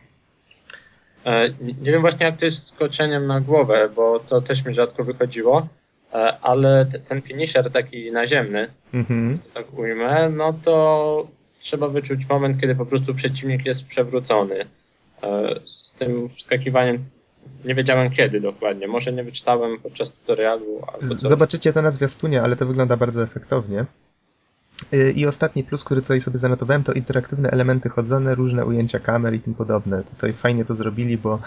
E, 1.26 1.49
Nie 1.60 1.91
wiem 1.91 2.01
właśnie 2.01 2.26
jak 2.26 2.38
to 2.38 2.45
jest 2.45 2.68
skoczeniem 2.68 3.27
na 3.27 3.41
głowę, 3.41 3.89
bo 3.95 4.19
to 4.19 4.41
też 4.41 4.65
mi 4.65 4.73
rzadko 4.73 5.03
wychodziło, 5.03 5.68
ale 6.41 6.85
te- 6.85 6.99
ten 6.99 7.22
finisher 7.22 7.72
taki 7.72 8.11
naziemny, 8.11 8.68
Mhm. 8.94 9.40
tak 9.53 9.77
ujmę, 9.80 10.30
no 10.30 10.53
to 10.53 11.27
trzeba 11.60 11.88
wyczuć 11.88 12.30
moment, 12.30 12.61
kiedy 12.61 12.76
po 12.76 12.85
prostu 12.85 13.14
przeciwnik 13.15 13.65
jest 13.65 13.85
przewrócony. 13.88 14.65
E, 15.23 15.60
Z 15.65 15.91
tym 15.94 16.27
wskakiwaniem 16.27 17.03
nie 17.65 17.76
wiedziałem 17.76 18.11
kiedy 18.11 18.41
dokładnie. 18.41 18.88
Może 18.88 19.14
nie 19.14 19.23
wyczytałem 19.23 19.80
podczas 19.80 20.11
tutorialu. 20.11 20.81
Zobaczycie 21.02 21.73
to 21.73 21.81
na 21.81 21.91
zwiastunie, 21.91 22.41
ale 22.41 22.56
to 22.56 22.65
wygląda 22.65 22.98
bardzo 22.98 23.23
efektownie. 23.23 23.85
Y, 24.94 25.11
I 25.15 25.26
ostatni 25.27 25.64
plus, 25.64 25.84
który 25.84 26.02
tutaj 26.02 26.22
sobie 26.22 26.38
zanotowałem, 26.38 26.84
to 26.84 26.94
interaktywne 26.94 27.49
elementy 27.52 27.90
chodzone, 27.90 28.35
różne 28.35 28.65
ujęcia 28.65 28.99
kamer 28.99 29.34
i 29.34 29.40
tym 29.40 29.53
podobne. 29.53 30.03
Tutaj 30.03 30.34
fajnie 30.34 30.65
to 30.65 30.76
zrobili, 30.76 31.18
bo 31.18 31.40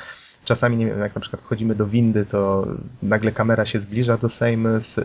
czasami, 0.47 0.77
nie 0.77 0.87
wiem, 0.87 1.01
jak 1.01 1.15
na 1.15 1.21
przykład 1.21 1.43
wchodzimy 1.43 1.75
do 1.75 1.87
windy, 1.87 2.27
to 2.27 2.67
nagle 3.03 3.33
kamera 3.33 3.65
się 3.65 3.81
zbliża 3.81 4.17
do 4.17 4.29
Seymour, 4.29 4.77
y, 4.99 5.03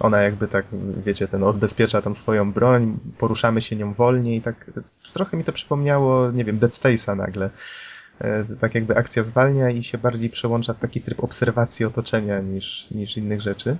ona 0.00 0.22
jakby 0.22 0.48
tak, 0.48 0.66
wiecie, 1.06 1.28
ten 1.28 1.42
odbezpiecza 1.42 2.02
tam 2.02 2.14
swoją 2.14 2.52
broń, 2.52 2.98
poruszamy 3.18 3.62
się 3.62 3.76
nią 3.76 3.94
wolniej, 3.94 4.40
tak 4.42 4.70
trochę 5.12 5.36
mi 5.36 5.44
to 5.44 5.52
przypomniało, 5.52 6.30
nie 6.30 6.44
wiem, 6.44 6.58
Dead 6.58 6.72
Space'a 6.72 7.16
nagle. 7.16 7.50
E, 8.20 8.44
Tak 8.60 8.74
jakby 8.74 8.96
akcja 8.96 9.22
zwalnia 9.22 9.70
i 9.70 9.82
się 9.82 9.98
bardziej 9.98 10.30
przełącza 10.30 10.74
w 10.74 10.78
taki 10.78 11.00
tryb 11.00 11.24
obserwacji 11.24 11.86
otoczenia 11.86 12.40
niż, 12.40 12.90
niż 12.90 13.16
innych 13.16 13.40
rzeczy. 13.40 13.76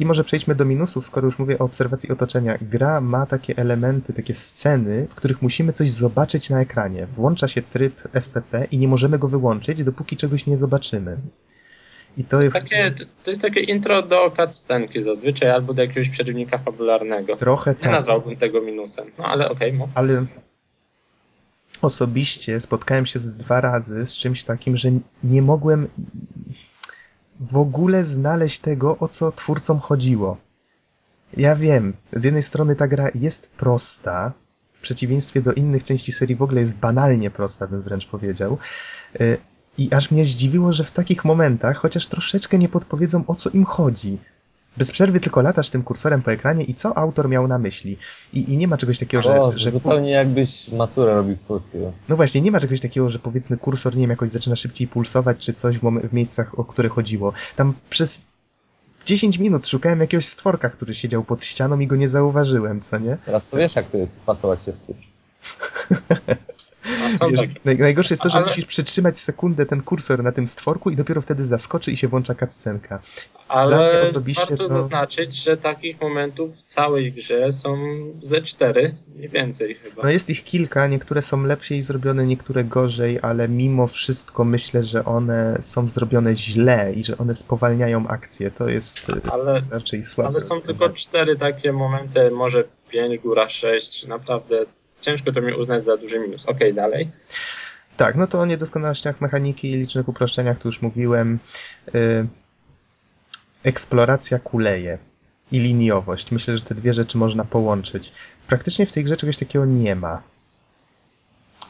I 0.00 0.06
może 0.06 0.24
przejdźmy 0.24 0.54
do 0.54 0.64
minusów, 0.64 1.06
skoro 1.06 1.26
już 1.26 1.38
mówię 1.38 1.58
o 1.58 1.64
obserwacji 1.64 2.10
otoczenia. 2.10 2.58
Gra 2.62 3.00
ma 3.00 3.26
takie 3.26 3.56
elementy, 3.56 4.12
takie 4.12 4.34
sceny, 4.34 5.06
w 5.10 5.14
których 5.14 5.42
musimy 5.42 5.72
coś 5.72 5.90
zobaczyć 5.90 6.50
na 6.50 6.60
ekranie. 6.60 7.06
Włącza 7.06 7.48
się 7.48 7.62
tryb 7.62 8.08
FPP 8.12 8.66
i 8.70 8.78
nie 8.78 8.88
możemy 8.88 9.18
go 9.18 9.28
wyłączyć, 9.28 9.84
dopóki 9.84 10.16
czegoś 10.16 10.46
nie 10.46 10.56
zobaczymy. 10.56 11.16
I 12.16 12.24
to 12.24 12.42
jest 12.42 12.54
Takie, 12.54 12.94
to 13.24 13.30
jest 13.30 13.42
takie 13.42 13.60
intro 13.60 14.02
do 14.02 14.30
cutscenki 14.30 15.02
zazwyczaj, 15.02 15.50
albo 15.50 15.74
do 15.74 15.82
jakiegoś 15.82 16.08
przerywnika 16.08 16.58
fabularnego. 16.58 17.36
trochę 17.36 17.70
Nie 17.70 17.76
tak, 17.76 17.92
nazwałbym 17.92 18.36
tego 18.36 18.60
minusem, 18.60 19.10
no 19.18 19.24
ale 19.24 19.50
okej, 19.50 19.72
no. 19.72 19.88
ale 19.94 20.26
osobiście 21.82 22.60
spotkałem 22.60 23.06
się 23.06 23.18
z 23.18 23.36
dwa 23.36 23.60
razy 23.60 24.06
z 24.06 24.16
czymś 24.16 24.44
takim, 24.44 24.76
że 24.76 24.88
nie 25.24 25.42
mogłem 25.42 25.88
w 27.40 27.56
ogóle 27.56 28.04
znaleźć 28.04 28.58
tego, 28.58 28.98
o 28.98 29.08
co 29.08 29.32
twórcom 29.32 29.78
chodziło. 29.78 30.36
Ja 31.36 31.56
wiem, 31.56 31.92
z 32.12 32.24
jednej 32.24 32.42
strony 32.42 32.76
ta 32.76 32.88
gra 32.88 33.10
jest 33.14 33.50
prosta, 33.50 34.32
w 34.72 34.80
przeciwieństwie 34.80 35.42
do 35.42 35.52
innych 35.52 35.84
części 35.84 36.12
serii 36.12 36.36
w 36.36 36.42
ogóle 36.42 36.60
jest 36.60 36.76
banalnie 36.76 37.30
prosta, 37.30 37.66
bym 37.66 37.82
wręcz 37.82 38.06
powiedział. 38.06 38.58
Y, 39.20 39.38
I 39.78 39.92
aż 39.92 40.10
mnie 40.10 40.24
zdziwiło, 40.24 40.72
że 40.72 40.84
w 40.84 40.90
takich 40.90 41.24
momentach 41.24 41.76
chociaż 41.76 42.06
troszeczkę 42.06 42.58
nie 42.58 42.68
podpowiedzą, 42.68 43.24
o 43.26 43.34
co 43.34 43.50
im 43.50 43.64
chodzi. 43.64 44.18
Bez 44.76 44.92
przerwy 44.92 45.20
tylko 45.20 45.40
latasz 45.40 45.70
tym 45.70 45.82
kursorem 45.82 46.22
po 46.22 46.32
ekranie 46.32 46.64
i 46.64 46.74
co 46.74 46.98
autor 46.98 47.28
miał 47.28 47.48
na 47.48 47.58
myśli. 47.58 47.96
I, 48.32 48.52
i 48.52 48.56
nie 48.56 48.68
ma 48.68 48.76
czegoś 48.76 48.98
takiego, 48.98 49.22
że, 49.22 49.34
Boże, 49.34 49.58
że 49.58 49.70
zupełnie 49.70 50.10
jakbyś 50.10 50.68
maturę 50.68 51.14
robił 51.14 51.36
z 51.36 51.42
polskiego. 51.42 51.92
no 52.08 52.16
właśnie, 52.16 52.40
nie 52.40 52.50
ma 52.50 52.60
czegoś 52.60 52.80
takiego, 52.80 53.10
że 53.10 53.18
powiedzmy 53.18 53.56
kursor, 53.56 53.94
nie 53.94 54.00
wiem, 54.00 54.10
jakoś 54.10 54.30
zaczyna 54.30 54.56
szybciej 54.56 54.88
pulsować, 54.88 55.38
czy 55.38 55.52
coś 55.52 55.78
w, 55.78 55.82
mom- 55.82 56.08
w 56.08 56.12
miejscach, 56.12 56.58
o 56.58 56.64
które 56.64 56.88
chodziło. 56.88 57.32
Tam 57.56 57.74
przez 57.90 58.20
10 59.06 59.38
minut 59.38 59.66
szukałem 59.68 60.00
jakiegoś 60.00 60.24
stworka, 60.26 60.70
który 60.70 60.94
siedział 60.94 61.24
pod 61.24 61.44
ścianą 61.44 61.78
i 61.78 61.86
go 61.86 61.96
nie 61.96 62.08
zauważyłem, 62.08 62.80
co 62.80 62.98
nie? 62.98 63.16
Teraz 63.26 63.48
to 63.48 63.56
wiesz, 63.56 63.76
jak 63.76 63.90
to 63.90 63.96
jest 63.96 64.16
wpasować 64.20 64.64
się 64.64 64.72
w 64.72 64.80
kurz. 64.86 64.96
Wiesz, 67.30 67.40
naj- 67.66 67.78
najgorsze 67.80 68.12
jest 68.14 68.22
to, 68.22 68.28
że 68.30 68.38
Ale- 68.38 68.46
musisz 68.46 68.64
przytrzymać 68.64 69.18
sekundę 69.18 69.66
ten 69.66 69.80
kursor 69.82 70.22
na 70.22 70.32
tym 70.32 70.46
stworku 70.46 70.90
i 70.90 70.96
dopiero 70.96 71.20
wtedy 71.20 71.44
zaskoczy 71.44 71.92
i 71.92 71.96
się 71.96 72.08
włącza 72.08 72.34
cutscenka. 72.34 73.02
Ale 73.48 74.02
osobiście 74.02 74.44
warto 74.56 74.68
to- 74.68 74.74
zaznaczyć, 74.82 75.34
że 75.34 75.56
takich 75.56 76.00
momentów 76.00 76.56
w 76.56 76.62
całej 76.62 77.12
grze 77.12 77.52
są 77.52 77.76
ze 78.22 78.42
cztery, 78.42 78.94
nie 79.16 79.28
więcej 79.28 79.74
chyba. 79.74 80.02
No 80.02 80.10
jest 80.10 80.30
ich 80.30 80.44
kilka, 80.44 80.86
niektóre 80.86 81.22
są 81.22 81.42
lepiej 81.44 81.82
zrobione, 81.82 82.26
niektóre 82.26 82.64
gorzej, 82.64 83.18
ale 83.22 83.48
mimo 83.48 83.86
wszystko 83.86 84.44
myślę, 84.44 84.84
że 84.84 85.04
one 85.04 85.56
są 85.60 85.88
zrobione 85.88 86.36
źle 86.36 86.92
i 86.96 87.04
że 87.04 87.18
one 87.18 87.34
spowalniają 87.34 88.08
akcję. 88.08 88.50
To 88.50 88.68
jest 88.68 89.08
y, 89.08 89.12
Ale, 89.32 89.62
raczej 89.70 90.04
słabe. 90.04 90.30
ale 90.30 90.40
są 90.40 90.60
tylko 90.60 90.88
cztery 90.90 91.36
takie 91.36 91.72
momenty, 91.72 92.30
może 92.30 92.64
pięć, 92.90 93.18
góra 93.20 93.48
sześć. 93.48 94.06
Naprawdę 94.06 94.66
ciężko 95.00 95.32
to 95.32 95.40
mi 95.40 95.52
uznać 95.52 95.84
za 95.84 95.96
duży 95.96 96.18
minus. 96.18 96.46
Okej, 96.46 96.74
dalej. 96.74 97.10
Tak, 97.96 98.16
no 98.16 98.26
to 98.26 98.40
o 98.40 98.46
niedoskonałościach 98.46 99.20
mechaniki 99.20 99.70
i 99.70 99.76
licznych 99.76 100.08
uproszczeniach 100.08 100.58
tu 100.58 100.68
już 100.68 100.82
mówiłem. 100.82 101.38
Y, 101.94 102.26
eksploracja 103.64 104.38
kuleje 104.38 104.98
i 105.52 105.58
liniowość. 105.58 106.32
Myślę, 106.32 106.58
że 106.58 106.64
te 106.64 106.74
dwie 106.74 106.94
rzeczy 106.94 107.18
można 107.18 107.44
połączyć. 107.44 108.12
Praktycznie 108.46 108.86
w 108.86 108.92
tej 108.92 109.04
grze 109.04 109.16
czegoś 109.16 109.36
takiego 109.36 109.64
nie 109.64 109.96
ma. 109.96 110.22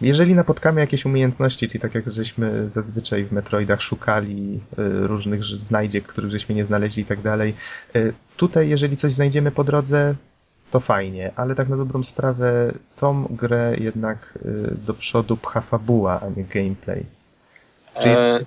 Jeżeli 0.00 0.34
napotkamy 0.34 0.80
jakieś 0.80 1.04
umiejętności, 1.04 1.68
czyli 1.68 1.80
tak 1.80 1.94
jak 1.94 2.10
żeśmy 2.10 2.70
zazwyczaj 2.70 3.24
w 3.24 3.32
Metroidach 3.32 3.82
szukali 3.82 4.60
y, 4.78 5.06
różnych 5.06 5.44
znajdziek, 5.44 6.06
których 6.06 6.30
żeśmy 6.30 6.54
nie 6.54 6.66
znaleźli 6.66 7.02
i 7.02 7.06
tak 7.06 7.20
dalej, 7.20 7.54
y, 7.96 8.12
tutaj 8.36 8.68
jeżeli 8.68 8.96
coś 8.96 9.12
znajdziemy 9.12 9.50
po 9.50 9.64
drodze, 9.64 10.14
to 10.70 10.80
fajnie, 10.80 11.30
ale 11.36 11.54
tak 11.54 11.68
na 11.68 11.76
dobrą 11.76 12.02
sprawę 12.02 12.72
tą 12.96 13.24
grę 13.30 13.74
jednak 13.80 14.38
y, 14.46 14.74
do 14.86 14.94
przodu 14.94 15.36
pcha 15.36 15.60
fabuła, 15.60 16.20
a 16.20 16.28
nie 16.28 16.44
gameplay. 16.44 17.06
Czyli- 18.02 18.14
E, 18.14 18.40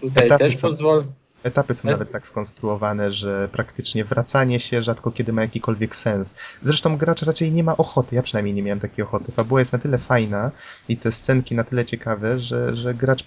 tutaj 0.00 0.26
Etapy 0.26 0.44
też 0.44 0.56
są- 0.56 0.68
pozwolę. 0.68 1.02
Etapy 1.42 1.74
są 1.74 1.88
Jest- 1.88 2.00
nawet 2.00 2.12
tak 2.12 2.26
skonstruowane, 2.26 3.12
że 3.12 3.48
praktycznie 3.52 4.04
wracanie 4.04 4.60
się 4.60 4.82
rzadko 4.82 5.10
kiedy 5.10 5.32
ma 5.32 5.42
jakikolwiek 5.42 5.96
sens. 5.96 6.36
Zresztą 6.62 6.96
gracz 6.96 7.22
raczej 7.22 7.52
nie 7.52 7.64
ma 7.64 7.76
ochoty, 7.76 8.16
ja 8.16 8.22
przynajmniej 8.22 8.54
nie 8.54 8.62
miałem 8.62 8.80
takiej 8.80 9.04
ochoty. 9.04 9.32
Fabuła 9.32 9.60
jest 9.60 9.72
na 9.72 9.78
tyle 9.78 9.98
fajna 9.98 10.50
i 10.88 10.96
te 10.96 11.12
scenki 11.12 11.54
na 11.54 11.64
tyle 11.64 11.84
ciekawe, 11.84 12.38
że, 12.40 12.76
że 12.76 12.94
gracz 12.94 13.24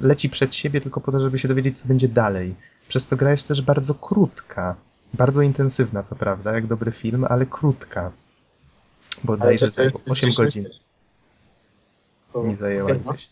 leci 0.00 0.28
przed 0.28 0.54
siebie 0.54 0.80
tylko 0.80 1.00
po 1.00 1.12
to, 1.12 1.20
żeby 1.20 1.38
się 1.38 1.48
dowiedzieć, 1.48 1.78
co 1.80 1.88
będzie 1.88 2.08
dalej. 2.08 2.54
Przez 2.88 3.06
to 3.06 3.16
gra 3.16 3.30
jest 3.30 3.48
też 3.48 3.62
bardzo 3.62 3.94
krótka. 3.94 4.76
Bardzo 5.14 5.42
intensywna, 5.42 6.02
co 6.02 6.16
prawda, 6.16 6.52
jak 6.52 6.66
dobry 6.66 6.92
film, 6.92 7.24
ale 7.28 7.46
krótka. 7.46 8.10
Bo 9.24 9.36
dajże 9.36 9.70
to- 9.70 9.90
to- 9.90 10.00
8 10.12 10.30
godzin 10.36 10.68
mi 12.34 12.54
zajęła 12.54 12.90
no. 13.04 13.12
gdzieś. 13.12 13.28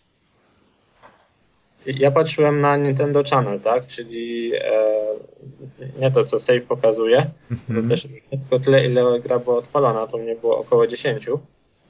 Ja 1.86 2.10
patrzyłem 2.10 2.60
na 2.60 2.76
Nintendo 2.76 3.22
Channel, 3.30 3.60
tak? 3.60 3.86
Czyli 3.86 4.52
e, 4.54 4.82
nie 6.00 6.10
to, 6.10 6.24
co 6.24 6.38
save 6.38 6.62
pokazuje, 6.62 7.30
to 7.48 7.54
Mhm. 7.68 7.88
też 7.88 8.08
tylko 8.30 8.58
tyle, 8.60 8.86
ile 8.86 9.20
gra 9.20 9.38
była 9.38 9.56
odpalona, 9.56 10.06
to 10.06 10.18
mnie 10.18 10.36
było 10.36 10.58
około 10.58 10.86
10. 10.86 11.26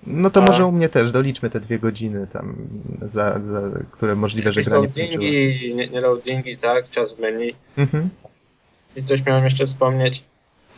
No 0.06 0.31
to 0.31 0.43
A- 0.43 0.47
może 0.47 0.66
u 0.66 0.73
mnie 0.73 0.89
też, 0.89 1.12
doliczmy 1.12 1.51
te 1.51 1.60
dwie 1.60 1.78
godziny 1.78 2.27
tam, 2.27 2.56
za, 3.01 3.09
za, 3.40 3.62
które 3.90 4.14
możliwe, 4.14 4.52
że 4.52 4.62
gra 4.62 4.77
nie 4.77 4.82
loadingi, 4.82 5.74
nie, 5.77 5.89
nie 5.89 6.01
loadingi, 6.01 6.56
tak? 6.56 6.90
Czas 6.90 7.14
w 7.14 7.19
menu. 7.19 7.55
Mhm. 7.77 8.09
I 8.97 9.02
coś 9.02 9.27
miałem 9.27 9.44
jeszcze 9.44 9.66
wspomnieć 9.66 10.23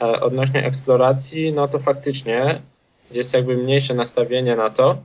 e, 0.00 0.20
odnośnie 0.20 0.66
eksploracji, 0.66 1.52
no 1.52 1.68
to 1.68 1.78
faktycznie 1.78 2.62
jest 3.10 3.34
jakby 3.34 3.56
mniejsze 3.56 3.94
nastawienie 3.94 4.56
na 4.56 4.70
to. 4.70 4.98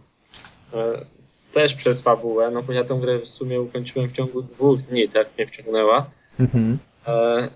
E, 0.73 1.05
też 1.53 1.75
przez 1.75 2.01
fabułę, 2.01 2.51
no 2.51 2.63
bo 2.63 2.73
ja 2.73 2.83
tę 2.83 2.99
grę 3.01 3.19
w 3.19 3.27
sumie 3.27 3.61
ukończyłem 3.61 4.09
w 4.09 4.11
ciągu 4.11 4.41
dwóch 4.41 4.81
dni, 4.81 5.09
tak 5.09 5.27
mnie 5.37 5.47
wciągnęła. 5.47 6.05
Mhm. 6.39 6.77
E, 7.07 7.49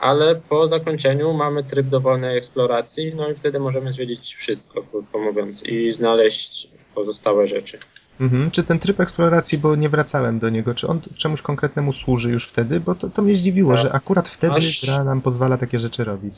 ale 0.00 0.34
po 0.34 0.66
zakończeniu 0.66 1.32
mamy 1.32 1.64
tryb 1.64 1.86
dowolnej 1.86 2.38
eksploracji, 2.38 3.12
no 3.16 3.30
i 3.30 3.34
wtedy 3.34 3.60
możemy 3.60 3.92
zwiedzić 3.92 4.34
wszystko, 4.34 4.82
krótko 4.82 5.18
mówiąc, 5.18 5.62
i 5.62 5.92
znaleźć 5.92 6.68
pozostałe 6.94 7.48
rzeczy. 7.48 7.78
Mhm. 8.20 8.50
Czy 8.50 8.62
ten 8.64 8.78
tryb 8.78 9.00
eksploracji, 9.00 9.58
bo 9.58 9.76
nie 9.76 9.88
wracałem 9.88 10.38
do 10.38 10.48
niego, 10.50 10.74
czy 10.74 10.86
on 10.86 11.00
czemuś 11.16 11.42
konkretnemu 11.42 11.92
służy 11.92 12.30
już 12.30 12.48
wtedy? 12.48 12.80
Bo 12.80 12.94
to, 12.94 13.08
to 13.08 13.22
mnie 13.22 13.36
zdziwiło, 13.36 13.72
Tak. 13.74 13.82
że 13.82 13.92
akurat 13.92 14.28
wtedy 14.28 14.52
Masz- 14.52 14.86
gra 14.86 15.04
nam 15.04 15.20
pozwala 15.20 15.56
takie 15.58 15.78
rzeczy 15.78 16.04
robić. 16.04 16.34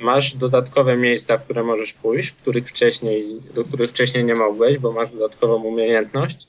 Masz 0.00 0.34
dodatkowe 0.34 0.96
miejsca, 0.96 1.38
w 1.38 1.44
które 1.44 1.62
możesz 1.62 1.92
pójść, 1.92 2.32
których 2.32 2.68
wcześniej, 2.68 3.40
do 3.54 3.64
których 3.64 3.90
wcześniej 3.90 4.24
nie 4.24 4.34
mogłeś, 4.34 4.78
bo 4.78 4.92
masz 4.92 5.12
dodatkową 5.12 5.54
umiejętność. 5.62 6.46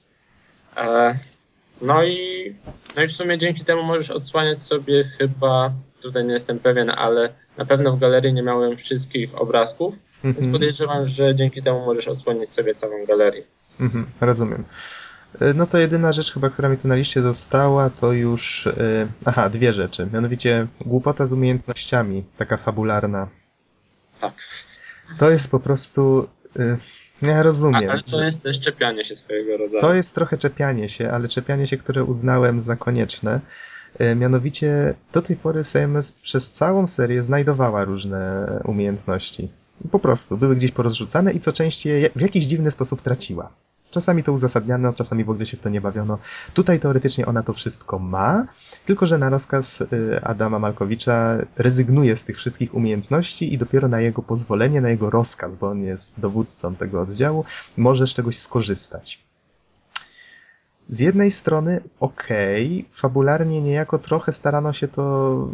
E, 0.78 1.16
no 1.82 2.04
i, 2.04 2.18
no 2.96 3.04
i 3.04 3.08
w 3.08 3.12
sumie 3.12 3.38
dzięki 3.38 3.66
temu 3.66 3.84
możesz 3.84 4.12
odsłaniać 4.12 4.62
sobie 4.62 5.04
chyba, 5.04 5.72
tutaj 6.02 6.26
nie 6.26 6.34
jestem 6.34 6.60
pewien, 6.60 6.90
ale 6.90 7.30
na 7.58 7.66
pewno 7.66 7.92
w 7.92 8.00
galerii 8.00 8.34
nie 8.34 8.44
miałem 8.44 8.78
wszystkich 8.78 9.42
obrazków, 9.42 9.96
więc 10.24 10.38
Mhm. 10.38 10.54
podejrzewam, 10.54 11.08
że 11.08 11.36
dzięki 11.36 11.62
temu 11.62 11.86
możesz 11.86 12.08
odsłonić 12.08 12.50
sobie 12.50 12.76
całą 12.76 13.06
galerię. 13.06 13.44
Mhm, 13.80 14.06
rozumiem. 14.22 14.64
E, 15.42 15.54
No 15.54 15.68
to 15.68 15.78
jedyna 15.78 16.12
rzecz 16.12 16.34
chyba, 16.34 16.50
która 16.50 16.70
mi 16.70 16.78
tu 16.78 16.88
na 16.88 16.96
liście 16.96 17.22
została, 17.22 17.90
to 17.90 18.12
już... 18.14 18.68
e, 18.68 19.08
Aha, 19.26 19.50
dwie 19.50 19.74
rzeczy. 19.74 20.08
Mianowicie 20.14 20.68
głupota 20.86 21.26
z 21.26 21.34
umiejętnościami, 21.34 22.24
taka 22.38 22.58
fabularna. 22.58 23.28
Tak. 24.22 24.34
To 25.20 25.30
jest 25.30 25.52
po 25.52 25.60
prostu... 25.60 26.28
e, 26.60 26.78
Ja 27.22 27.44
rozumiem. 27.44 27.90
ale 27.90 28.02
to 28.04 28.24
jest 28.24 28.44
też 28.44 28.60
czepianie 28.60 29.06
się 29.06 29.16
swojego 29.16 29.58
rodzaju. 29.58 29.82
To 29.82 29.94
jest 29.94 30.16
trochę 30.16 30.38
czepianie 30.38 30.90
się, 30.90 31.12
ale 31.12 31.28
czepianie 31.28 31.68
się, 31.68 31.78
które 31.78 32.04
uznałem 32.04 32.62
za 32.62 32.76
konieczne. 32.76 33.40
Mianowicie 34.16 34.94
do 35.14 35.22
tej 35.22 35.36
pory 35.36 35.64
Samus 35.64 36.12
przez 36.12 36.52
całą 36.52 36.88
serię 36.88 37.24
znajdowała 37.24 37.86
różne 37.86 38.48
umiejętności. 38.66 39.50
Po 39.92 40.00
prostu 40.00 40.38
były 40.38 40.56
gdzieś 40.56 40.72
porozrzucane 40.72 41.32
i 41.32 41.40
co 41.40 41.52
częściej 41.52 42.10
w 42.16 42.22
jakiś 42.22 42.46
dziwny 42.46 42.72
sposób 42.72 43.02
traciła. 43.02 43.50
Czasami 43.94 44.24
to 44.24 44.34
uzasadniano, 44.34 44.94
czasami 44.94 45.24
w 45.24 45.30
ogóle 45.30 45.46
się 45.46 45.58
w 45.58 45.62
to 45.62 45.70
nie 45.70 45.82
bawiono. 45.82 46.18
Tutaj 46.54 46.80
teoretycznie 46.80 47.26
ona 47.26 47.44
to 47.44 47.54
wszystko 47.54 48.00
ma, 48.00 48.46
tylko 48.86 49.06
że 49.08 49.18
na 49.18 49.30
rozkaz 49.30 49.82
y, 49.82 50.20
Adama 50.24 50.60
Malkowicza 50.60 51.38
rezygnuje 51.56 52.16
z 52.18 52.24
tych 52.24 52.38
wszystkich 52.38 52.76
umiejętności 52.76 53.54
i 53.54 53.58
dopiero 53.58 53.88
na 53.88 54.02
jego 54.02 54.22
pozwolenie, 54.22 54.82
na 54.82 54.90
jego 54.90 55.10
rozkaz, 55.10 55.56
bo 55.56 55.70
on 55.70 55.84
jest 55.84 56.20
dowódcą 56.20 56.76
tego 56.76 57.02
oddziału, 57.02 57.46
może 57.78 58.08
z 58.08 58.14
czegoś 58.14 58.38
skorzystać. 58.40 59.24
Z 60.88 61.00
jednej 61.00 61.32
strony, 61.32 61.82
okej, 62.00 62.86
fabularnie 62.92 63.62
niejako 63.62 64.00
trochę 64.00 64.32
starano 64.32 64.74
się 64.74 64.88
to 64.88 65.48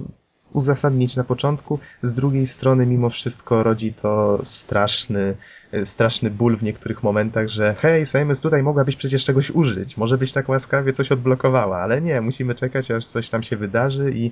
uzasadnić 0.53 1.15
na 1.15 1.23
początku, 1.23 1.79
z 2.03 2.13
drugiej 2.13 2.45
strony 2.45 2.85
mimo 2.85 3.09
wszystko 3.09 3.63
rodzi 3.63 3.93
to 3.93 4.39
straszny, 4.43 5.35
e, 5.71 5.85
straszny 5.85 6.29
ból 6.29 6.57
w 6.57 6.63
niektórych 6.63 7.03
momentach, 7.03 7.47
że 7.47 7.75
hej, 7.75 8.05
Samus, 8.05 8.39
tutaj 8.39 8.63
mogłabyś 8.63 8.95
przecież 8.95 9.25
czegoś 9.25 9.51
użyć, 9.51 9.97
może 9.97 10.17
byś 10.17 10.31
tak 10.31 10.49
łaskawie 10.49 10.93
coś 10.93 11.11
odblokowała, 11.11 11.77
ale 11.77 12.01
nie, 12.01 12.21
musimy 12.21 12.55
czekać, 12.55 12.91
aż 12.91 13.05
coś 13.05 13.29
tam 13.29 13.43
się 13.43 13.57
wydarzy 13.57 14.11
i, 14.15 14.31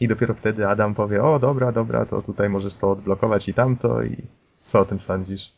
i 0.00 0.08
dopiero 0.08 0.34
wtedy 0.34 0.68
Adam 0.68 0.94
powie, 0.94 1.22
o 1.22 1.38
dobra, 1.38 1.72
dobra, 1.72 2.06
to 2.06 2.22
tutaj 2.22 2.48
możesz 2.48 2.76
to 2.76 2.90
odblokować 2.90 3.48
i 3.48 3.54
tamto 3.54 4.02
i 4.02 4.16
co 4.60 4.80
o 4.80 4.84
tym 4.84 4.98
sądzisz? 4.98 5.52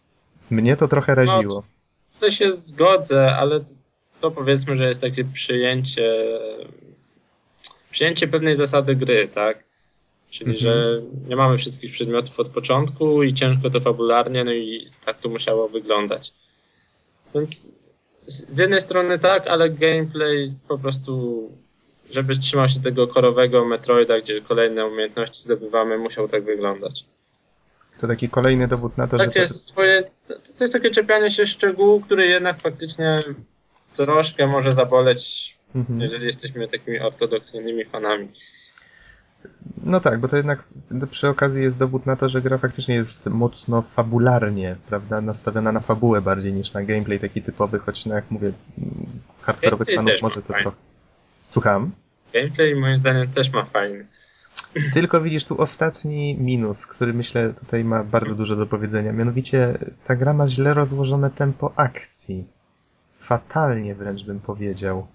Mnie 0.51 0.77
to 0.77 0.89
trochę 0.89 1.15
raziło. 1.15 1.63
To 2.21 2.31
się 2.31 2.53
zgodzę, 2.53 3.37
ale 3.37 3.61
to 4.21 4.31
powiedzmy, 4.31 4.77
że 4.77 4.85
jest 4.85 5.01
takie 5.01 5.25
przyjęcie 5.25 6.39
przyjęcie 7.95 8.29
pewnej 8.29 8.55
zasady 8.55 8.97
gry, 8.97 9.29
tak? 9.29 9.65
Czyli, 10.35 10.51
Mhm. 10.51 10.59
że 10.61 11.03
nie 11.29 11.37
mamy 11.37 11.59
wszystkich 11.59 11.93
przedmiotów 11.93 12.41
od 12.41 12.49
początku 12.49 13.23
i 13.23 13.35
ciężko 13.35 13.71
to 13.71 13.81
fabularnie, 13.81 14.45
no 14.45 14.53
i 14.53 14.91
tak 15.05 15.19
to 15.19 15.29
musiało 15.29 15.69
wyglądać. 15.69 16.33
Więc 17.35 17.67
z 18.27 18.59
jednej 18.59 18.81
strony 18.81 19.19
tak, 19.19 19.47
ale 19.47 19.71
gameplay 19.71 20.53
po 20.69 20.79
prostu, 20.79 21.51
żeby 22.11 22.39
trzymał 22.39 22.69
się 22.69 22.81
tego 22.81 23.07
korowego 23.07 23.65
Metroida, 23.65 24.21
gdzie 24.21 24.41
kolejne 24.41 24.87
umiejętności 24.87 25.43
zdobywamy, 25.43 25.99
musiał 25.99 26.29
tak 26.29 26.45
wyglądać. 26.45 27.05
To 28.01 28.07
taki 28.07 28.29
kolejny 28.29 28.69
dowód 28.69 28.97
na 28.99 29.07
to, 29.07 29.19
że... 29.19 29.25
Tak 29.25 29.37
jest 29.37 29.67
swoje, 29.67 30.03
to 30.29 30.65
jest 30.65 30.73
takie 30.73 30.91
czepianie 30.91 31.31
się 31.31 31.47
szczegółu, 31.47 32.01
który 32.01 32.27
jednak 32.27 32.61
faktycznie 32.61 33.21
troszkę 33.93 34.47
może 34.47 34.73
zaboleć, 34.73 35.55
Mhm. 35.75 36.01
jeżeli 36.01 36.27
jesteśmy 36.27 36.69
takimi 36.69 37.01
ortodoksyjnymi 37.01 37.85
fanami. 37.85 38.29
No 39.85 40.01
tak, 40.01 40.21
bo 40.21 40.29
to 40.29 40.37
jednak 40.37 40.65
przy 41.11 41.29
okazji 41.29 41.63
jest 41.63 41.79
dowód 41.79 42.07
na 42.07 42.17
to, 42.17 42.29
że 42.29 42.43
gra 42.43 42.59
faktycznie 42.59 42.95
jest 42.95 43.27
mocno 43.27 43.83
fabularnie, 43.83 44.77
prawda, 44.89 45.21
nastawiona 45.21 45.73
na 45.73 45.81
fabułę 45.81 46.21
bardziej 46.21 46.53
niż 46.53 46.73
na 46.73 46.83
gameplay 46.83 47.21
taki 47.21 47.43
typowy, 47.43 47.79
choć 47.79 48.07
no 48.07 48.15
jak 48.15 48.31
mówię, 48.31 48.53
hardkorowych 49.43 49.89
fanów 49.95 50.13
też 50.13 50.23
może 50.23 50.43
to 50.43 50.53
fajny. 50.53 50.63
trochę... 50.63 50.77
Słucham? 51.49 51.91
Gameplay 52.33 52.77
moim 52.77 52.99
zdaniem 52.99 53.29
też 53.29 53.53
ma 53.53 53.65
fajny. 53.65 54.07
Tylko 54.93 55.21
widzisz 55.21 55.45
tu 55.45 55.61
ostatni 55.61 56.37
minus, 56.41 56.87
który 56.87 57.15
myślę 57.15 57.53
tutaj 57.53 57.85
ma 57.85 58.05
bardzo 58.05 58.35
dużo 58.35 58.57
do 58.57 58.67
powiedzenia. 58.67 59.13
Mianowicie 59.13 59.79
ta 60.05 60.17
gra 60.17 60.33
ma 60.33 60.49
źle 60.49 60.75
rozłożone 60.75 61.31
tempo 61.31 61.73
akcji. 61.77 62.49
Fatalnie 63.19 63.95
wręcz 63.95 64.25
bym 64.25 64.41
powiedział. 64.41 65.07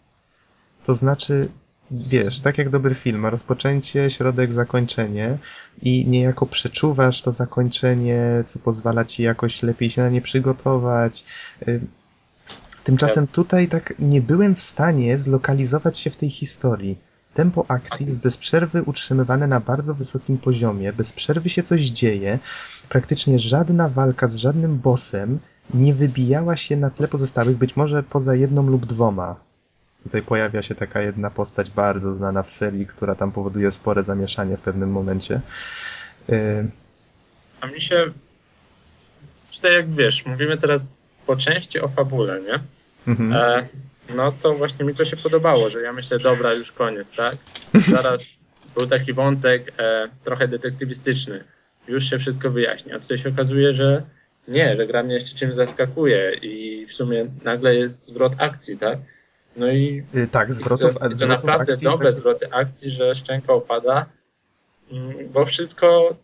To 0.84 0.94
znaczy, 0.94 1.50
wiesz, 1.92 2.40
tak 2.40 2.58
jak 2.58 2.70
dobry 2.70 2.96
film, 2.96 3.20
ma 3.20 3.30
rozpoczęcie, 3.30 4.10
środek, 4.10 4.54
zakończenie 4.54 5.38
i 5.82 6.08
niejako 6.08 6.46
przeczuwasz 6.46 7.22
to 7.22 7.32
zakończenie, 7.32 8.44
co 8.46 8.60
pozwala 8.60 9.06
ci 9.06 9.24
jakoś 9.24 9.64
lepiej 9.64 9.90
się 9.90 10.02
na 10.02 10.10
nie 10.10 10.22
przygotować. 10.22 11.26
Tymczasem 12.84 13.28
tutaj 13.28 13.68
tak 13.68 13.94
nie 14.00 14.22
byłem 14.22 14.56
w 14.56 14.62
stanie 14.62 15.20
zlokalizować 15.20 15.98
się 15.98 16.10
w 16.10 16.18
tej 16.18 16.30
historii. 16.30 16.98
Tempo 17.34 17.66
akcji 17.68 18.06
jest 18.06 18.20
bez 18.20 18.38
przerwy 18.38 18.84
utrzymywane 18.84 19.48
na 19.48 19.60
bardzo 19.60 19.96
wysokim 19.96 20.38
poziomie, 20.38 20.94
bez 20.94 21.14
przerwy 21.14 21.50
się 21.50 21.64
coś 21.64 21.82
dzieje. 21.82 22.40
Praktycznie 22.90 23.40
żadna 23.40 23.90
walka 23.90 24.28
z 24.28 24.36
żadnym 24.36 24.80
bossem 24.80 25.40
nie 25.74 25.94
wybijała 25.94 26.56
się 26.56 26.78
na 26.78 26.90
tle 26.90 27.08
pozostałych, 27.08 27.58
być 27.58 27.76
może 27.76 28.04
poza 28.04 28.36
jedną 28.36 28.68
lub 28.68 28.86
dwoma. 28.86 29.49
Tutaj 30.04 30.22
pojawia 30.22 30.62
się 30.62 30.76
taka 30.76 31.02
jedna 31.02 31.30
postać 31.30 31.70
bardzo 31.72 32.14
znana 32.14 32.44
w 32.44 32.52
serii, 32.52 32.86
która 32.86 33.16
tam 33.16 33.32
powoduje 33.32 33.72
spore 33.72 34.04
zamieszanie 34.04 34.58
w 34.58 34.62
pewnym 34.62 34.92
momencie. 34.92 35.42
Yy, 36.28 36.70
A 37.62 37.68
mi 37.68 37.82
się, 37.82 38.06
tutaj 39.56 39.74
jak 39.74 39.92
wiesz, 39.92 40.26
mówimy 40.26 40.58
teraz 40.58 41.02
po 41.28 41.36
części 41.36 41.80
o 41.80 41.88
fabule, 41.88 42.42
nie? 42.42 42.60
mhm. 43.08 43.34
E, 43.34 43.68
no 44.16 44.32
to 44.42 44.56
właśnie 44.56 44.86
mi 44.86 44.96
to 44.96 45.06
się 45.06 45.18
podobało, 45.18 45.70
że 45.70 45.82
ja 45.82 45.94
myślę, 45.94 46.20
dobra, 46.20 46.54
już 46.54 46.72
koniec, 46.72 47.12
tak? 47.12 47.38
Zaraz 47.88 48.38
był 48.76 48.88
taki 48.88 49.14
wątek 49.14 49.74
e, 49.78 50.10
trochę 50.24 50.48
detektywistyczny. 50.48 51.44
Już 51.88 52.10
się 52.10 52.20
wszystko 52.20 52.50
wyjaśni. 52.52 52.92
A 52.92 53.00
tutaj 53.00 53.18
się 53.18 53.30
okazuje, 53.30 53.74
że 53.74 54.04
nie, 54.48 54.76
że 54.76 54.88
gra 54.88 55.04
mnie 55.04 55.14
jeszcze 55.14 55.38
czymś 55.38 55.56
zaskakuje 55.56 56.34
i 56.42 56.86
w 56.86 56.94
sumie 56.94 57.26
nagle 57.44 57.76
jest 57.76 58.06
zwrot 58.06 58.34
akcji, 58.38 58.78
tak? 58.78 59.00
No 59.56 59.72
i 59.72 60.04
Yy, 60.14 60.28
tak, 60.28 60.54
zwrotów, 60.54 60.96
i 60.96 61.00
to, 61.00 61.06
i 61.06 61.10
to 61.10 61.16
zwrotów 61.16 61.46
naprawdę 61.46 61.74
akcji. 61.74 61.86
dobre 61.86 62.14
zwroty 62.14 62.52
akcji, 62.52 62.92
że 62.92 63.16
szczęka 63.16 63.54
opada, 63.54 64.06
mm, 64.92 65.14
bo 65.34 65.46
wszystko, 65.46 66.16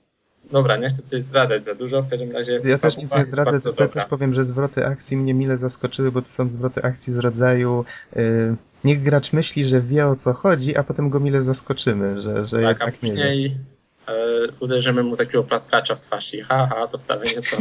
dobra, 0.51 0.77
nie 0.77 0.87
chcę 0.89 1.01
tutaj 1.01 1.21
zdradzać 1.21 1.65
za 1.65 1.75
dużo, 1.75 2.01
w 2.01 2.09
każdym 2.09 2.31
razie 2.31 2.61
Ja 2.63 2.77
też 2.77 2.97
nic 2.97 3.15
nie 3.15 3.25
zdradzę, 3.25 3.59
to, 3.59 3.87
też 3.87 4.05
powiem, 4.05 4.33
że 4.33 4.45
zwroty 4.45 4.85
akcji 4.85 5.17
mnie 5.17 5.33
mile 5.33 5.57
zaskoczyły, 5.57 6.11
bo 6.11 6.21
to 6.21 6.27
są 6.27 6.49
zwroty 6.49 6.83
akcji 6.83 7.13
z 7.13 7.17
rodzaju 7.17 7.85
yy, 8.15 8.55
niech 8.83 9.03
gracz 9.03 9.33
myśli, 9.33 9.65
że 9.65 9.81
wie 9.81 10.07
o 10.07 10.15
co 10.15 10.33
chodzi, 10.33 10.77
a 10.77 10.83
potem 10.83 11.09
go 11.09 11.19
mile 11.19 11.43
zaskoczymy, 11.43 12.21
że, 12.21 12.45
że 12.45 12.61
Tak, 12.61 12.81
a 12.81 12.85
jednak 12.85 13.03
nie 13.03 13.13
wie. 13.13 13.57
Uderzymy 14.59 15.03
mu 15.03 15.15
takiego 15.17 15.43
plaskacza 15.43 15.95
w 15.95 16.01
twarz 16.01 16.33
i 16.33 16.41
haha, 16.41 16.87
to 16.87 16.97
wcale 16.97 17.21
nie 17.35 17.41
to. 17.41 17.57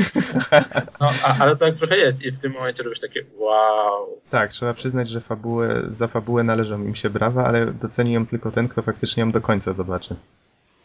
No, 1.00 1.08
a, 1.24 1.36
ale 1.38 1.56
tak 1.56 1.74
trochę 1.74 1.96
jest 1.96 2.22
i 2.22 2.30
w 2.32 2.38
tym 2.38 2.52
momencie 2.52 2.82
robisz 2.82 3.00
takie 3.00 3.24
wow. 3.38 4.06
Tak, 4.30 4.50
trzeba 4.52 4.74
przyznać, 4.74 5.08
że 5.08 5.20
fabułę, 5.20 5.82
za 5.90 6.08
fabułę 6.08 6.44
należą 6.44 6.82
im 6.84 6.94
się 6.94 7.10
brawa, 7.10 7.44
ale 7.46 7.66
doceni 7.66 8.12
ją 8.12 8.26
tylko 8.26 8.50
ten, 8.50 8.68
kto 8.68 8.82
faktycznie 8.82 9.20
ją 9.20 9.30
do 9.32 9.40
końca 9.40 9.72
zobaczy. 9.72 10.16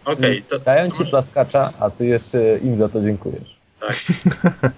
Okej, 0.05 0.43
to, 0.43 0.59
Dają 0.59 0.91
ci 0.91 0.99
może- 0.99 1.09
plaskacza, 1.11 1.73
a 1.79 1.89
ty 1.89 2.05
jeszcze 2.05 2.57
im 2.57 2.77
za 2.77 2.89
to 2.89 3.01
dziękujesz. 3.01 3.59
tak. 3.79 3.95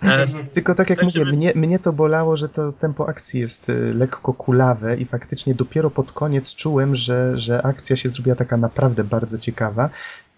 Tylko 0.53 0.75
tak 0.75 0.89
jak 0.89 0.99
Lecimy- 1.03 1.25
mówię, 1.25 1.37
mnie, 1.37 1.51
mnie 1.55 1.79
to 1.79 1.93
bolało, 1.93 2.37
że 2.37 2.49
to 2.49 2.71
tempo 2.71 3.09
akcji 3.09 3.39
jest 3.41 3.69
y, 3.69 3.93
lekko 3.93 4.33
kulawe 4.33 4.97
i 4.97 5.05
faktycznie 5.05 5.55
dopiero 5.55 5.89
pod 5.89 6.11
koniec 6.11 6.55
czułem, 6.55 6.95
że, 6.95 7.37
że 7.37 7.61
akcja 7.65 7.95
się 7.95 8.09
zrobiła 8.09 8.35
taka 8.35 8.57
naprawdę 8.57 9.03
bardzo 9.03 9.37
ciekawa. 9.37 9.89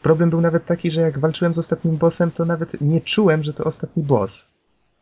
Problem 0.04 0.30
był 0.30 0.42
nawet 0.42 0.66
taki, 0.66 0.92
że 0.92 1.02
jak 1.02 1.20
walczyłem 1.20 1.54
z 1.54 1.60
ostatnim 1.60 1.98
bossem, 1.98 2.32
to 2.32 2.46
nawet 2.46 2.82
nie 2.82 3.02
czułem, 3.02 3.44
że 3.44 3.54
to 3.54 3.64
ostatni 3.64 4.04
boss. 4.04 4.48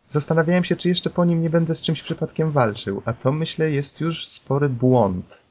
zastanawiałem 0.07 0.63
się, 0.63 0.75
czy 0.75 0.89
jeszcze 0.89 1.09
po 1.09 1.25
nim 1.25 1.41
nie 1.41 1.49
będę 1.49 1.75
z 1.75 1.81
czymś 1.81 2.03
przypadkiem 2.03 2.51
walczył, 2.51 3.01
a 3.05 3.13
to 3.13 3.31
myślę 3.31 3.71
jest 3.71 4.01
już 4.01 4.27
spory 4.27 4.69
błąd. 4.69 5.41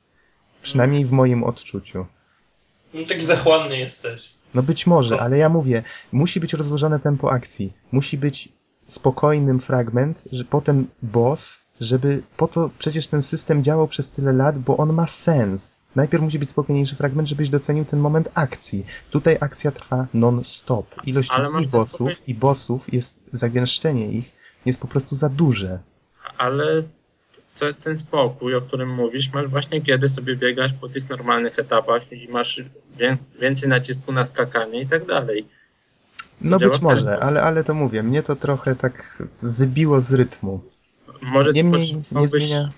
Przynajmniej 0.62 1.05
w 1.05 1.12
moim 1.12 1.44
odczuciu. 1.44 2.06
No, 2.94 3.06
taki 3.06 3.22
zachłanny 3.22 3.78
jesteś. 3.78 4.35
No 4.55 4.62
być 4.62 4.86
może, 4.86 5.20
ale 5.20 5.39
ja 5.39 5.48
mówię, 5.48 5.82
musi 6.12 6.40
być 6.40 6.52
rozłożone 6.52 7.01
tempo 7.01 7.32
akcji. 7.32 7.72
Musi 7.93 8.18
być 8.18 8.48
spokojnym 8.86 9.60
fragment, 9.60 10.24
że 10.32 10.44
potem 10.44 10.86
boss, 11.02 11.60
żeby 11.81 12.23
po 12.36 12.48
to 12.48 12.70
przecież 12.78 13.07
ten 13.07 13.23
system 13.23 13.62
działał 13.62 13.89
przez 13.89 14.11
tyle 14.11 14.32
lat, 14.32 14.59
bo 14.59 14.77
on 14.77 14.93
ma 14.93 15.07
sens. 15.07 15.81
Najpierw 15.97 16.23
musi 16.23 16.39
być 16.39 16.51
spokojniejszy 16.51 16.97
fragment, 16.97 17.28
żebyś 17.28 17.48
docenił 17.48 17.85
ten 17.85 18.01
moment 18.01 18.28
akcji. 18.35 18.86
Tutaj 19.11 19.36
akcja 19.40 19.70
trwa 19.70 20.07
non-stop. 20.15 20.86
Ilość 21.07 21.31
i 21.62 21.66
bossów, 21.66 22.11
spokoj- 22.11 22.23
i 22.27 22.35
bossów 22.35 22.93
jest, 22.93 23.20
zagęszczenie 23.32 24.07
ich 24.07 24.32
jest 24.66 24.81
po 24.81 24.89
prostu 24.89 25.15
za 25.15 25.28
duże. 25.28 25.78
Ale 26.39 26.82
to, 27.59 27.74
ten 27.74 27.97
spokój, 27.97 28.55
o 28.55 28.61
którym 28.61 28.94
mówisz, 28.94 29.32
masz 29.32 29.47
właśnie 29.47 29.82
kiedy 29.82 30.09
sobie 30.09 30.36
biegasz 30.36 30.73
po 30.73 30.89
tych 30.89 31.11
normalnych 31.11 31.59
etapach 31.59 32.12
i 32.12 32.28
masz 32.28 32.65
wię, 32.98 33.16
więcej 33.40 33.69
nacisku 33.69 34.12
na 34.12 34.24
skakanie 34.24 34.81
i 34.81 34.86
tak 34.86 35.07
dalej. 35.07 35.47
No 36.40 36.59
być 36.59 36.81
może, 36.81 37.19
ale, 37.20 37.43
ale 37.43 37.65
to 37.65 37.74
mówię, 37.74 38.02
mnie 38.02 38.23
to 38.23 38.36
trochę 38.36 38.74
tak 38.74 39.23
wybiło 39.43 40.01
z 40.01 40.12
rytmu. 40.12 40.61
Może 41.22 41.52
Niemniej 41.52 42.02
nie 42.12 42.28
zmienia... 42.28 42.70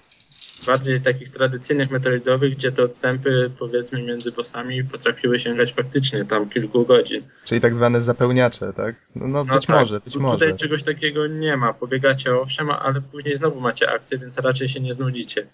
bardziej 0.67 1.01
takich 1.01 1.29
tradycyjnych 1.29 1.91
metroidowych, 1.91 2.55
gdzie 2.57 2.73
te 2.73 2.83
odstępy 2.83 3.51
powiedzmy 3.59 4.03
między 4.03 4.33
bossami 4.33 4.85
potrafiły 4.85 5.41
sięgać 5.41 5.73
faktycznie 5.73 6.25
tam 6.25 6.49
kilku 6.49 6.87
godzin. 6.87 7.23
Czyli 7.45 7.61
tak 7.61 7.75
zwane 7.75 8.03
zapełniacze, 8.03 8.73
tak? 8.73 8.95
No, 9.15 9.29
no 9.29 9.45
No 9.45 9.55
być 9.55 9.67
tak, 9.67 9.77
może, 9.77 10.01
być 10.01 10.17
może. 10.17 10.39
Tutaj 10.39 10.59
czegoś 10.59 10.83
takiego 10.83 11.27
nie 11.27 11.57
ma. 11.57 11.73
Pobiegacie 11.73 12.37
owszem, 12.37 12.71
ale 12.71 13.01
później 13.01 13.37
znowu 13.37 13.61
macie 13.61 13.91
akcję, 13.91 14.19
więc 14.19 14.39
raczej 14.39 14.69
się 14.69 14.81
nie 14.81 14.93
znudzicie. 14.93 15.47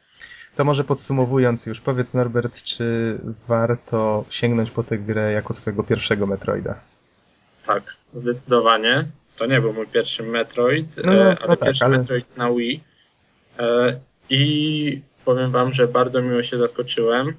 To 0.57 0.65
może 0.65 0.85
podsumowując 0.85 1.67
już, 1.67 1.81
powiedz 1.81 2.15
Norbert, 2.15 2.63
czy 2.63 3.19
warto 3.49 4.25
sięgnąć 4.31 4.71
po 4.71 4.83
tę 4.83 4.99
grę 4.99 5.33
jako 5.33 5.55
swojego 5.55 5.83
pierwszego 5.83 6.27
Metroida? 6.27 6.75
Tak, 7.67 7.83
zdecydowanie. 8.13 9.09
To 9.39 9.47
nie 9.47 9.61
był 9.61 9.73
mój 9.73 9.87
pierwszy 9.87 10.23
Metroid, 10.23 10.97
No, 11.05 11.13
no, 11.13 11.23
e, 11.23 11.25
no 11.25 11.37
ale 11.41 11.57
tak, 11.57 11.61
pierwszy 11.61 11.85
ale- 11.85 11.99
Metroid 11.99 12.37
na 12.37 12.51
Wii. 12.53 12.85
E, 13.59 14.01
I 14.31 15.01
powiem 15.25 15.51
wam, 15.51 15.73
że 15.75 15.89
bardzo 15.89 16.23
miło 16.23 16.43
się 16.43 16.59
zaskoczyłem. 16.59 17.35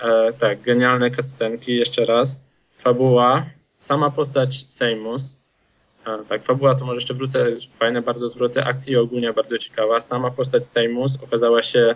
E, 0.00 0.32
tak, 0.32 0.60
genialne 0.60 1.10
cutscenki, 1.10 1.76
jeszcze 1.76 2.04
raz. 2.04 2.36
Fabuła, 2.70 3.46
sama 3.80 4.10
postać 4.10 4.70
Seimus. 4.70 5.36
Tak, 6.28 6.42
fabuła 6.42 6.74
to 6.74 6.84
może 6.84 6.96
jeszcze 6.96 7.14
wrócę, 7.14 7.46
fajne 7.78 8.02
bardzo 8.02 8.28
zwroty 8.28 8.64
akcji 8.64 8.96
ogólnie 8.96 9.32
bardzo 9.32 9.58
ciekawa. 9.58 10.00
Sama 10.00 10.30
postać 10.30 10.70
Seimus 10.70 11.18
okazała 11.22 11.62
się 11.62 11.94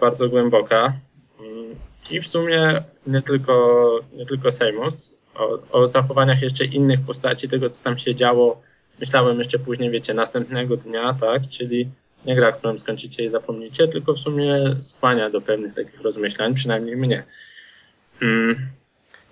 bardzo 0.00 0.28
głęboka. 0.28 0.92
Mm, 1.40 1.74
I 2.10 2.20
w 2.20 2.26
sumie 2.26 2.82
nie 3.06 3.22
tylko, 3.22 4.00
nie 4.12 4.26
tylko 4.26 4.52
Seimus, 4.52 5.15
o, 5.38 5.58
o 5.72 5.86
zachowaniach 5.86 6.42
jeszcze 6.42 6.64
innych 6.64 7.00
postaci, 7.00 7.48
tego 7.48 7.70
co 7.70 7.84
tam 7.84 7.98
się 7.98 8.14
działo, 8.14 8.62
myślałem 9.00 9.38
jeszcze 9.38 9.58
później, 9.58 9.90
wiecie, 9.90 10.14
następnego 10.14 10.76
dnia, 10.76 11.16
tak, 11.20 11.48
czyli 11.48 11.88
nie 12.26 12.36
gra, 12.36 12.52
którą 12.52 12.78
skończycie 12.78 13.24
i 13.24 13.30
zapomnicie, 13.30 13.88
tylko 13.88 14.14
w 14.14 14.18
sumie 14.18 14.76
skłania 14.80 15.30
do 15.30 15.40
pewnych 15.40 15.74
takich 15.74 16.00
rozmyślań, 16.00 16.54
przynajmniej 16.54 16.96
mnie. 16.96 17.24
Mm, 18.22 18.66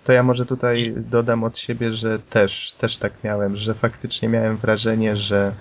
To 0.03 0.13
ja 0.13 0.23
może 0.23 0.45
tutaj 0.45 0.93
dodam 0.97 1.43
od 1.43 1.57
siebie, 1.57 1.91
że 1.91 2.19
też, 2.19 2.71
też 2.71 2.97
tak 2.97 3.23
miałem, 3.23 3.55
że 3.55 3.73
faktycznie 3.73 4.29
miałem 4.29 4.57
wrażenie, 4.57 5.17
że 5.17 5.53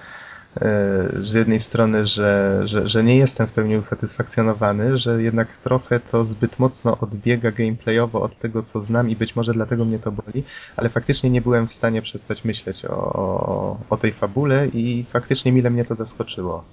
z 1.19 1.35
jednej 1.35 1.61
strony, 1.61 2.07
że, 2.07 2.61
że, 2.65 2.89
że 2.89 3.05
nie 3.05 3.17
jestem 3.17 3.47
w 3.47 3.53
pełni 3.53 3.77
usatysfakcjonowany, 3.77 4.99
że 4.99 5.23
jednak 5.23 5.57
trochę 5.57 6.01
to 6.01 6.25
zbyt 6.25 6.59
mocno 6.59 6.99
odbiega 7.01 7.51
gameplayowo 7.51 8.23
od 8.23 8.37
tego, 8.39 8.63
co 8.63 8.81
znam 8.81 9.11
i 9.11 9.17
być 9.17 9.37
może 9.37 9.53
dlatego 9.53 9.85
mnie 9.85 9.99
to 9.99 10.13
boli, 10.13 10.45
ale 10.77 10.89
faktycznie 10.89 11.31
nie 11.31 11.41
byłem 11.41 11.69
w 11.69 11.73
stanie 11.73 12.03
przestać 12.03 12.45
myśleć 12.45 12.85
o, 12.85 12.97
o, 12.97 13.79
o 13.91 13.97
tej 13.97 14.13
fabule 14.13 14.67
i 14.73 15.05
faktycznie 15.11 15.53
mile 15.53 15.71
mnie 15.71 15.85
to 15.85 15.95
zaskoczyło. 15.95 16.65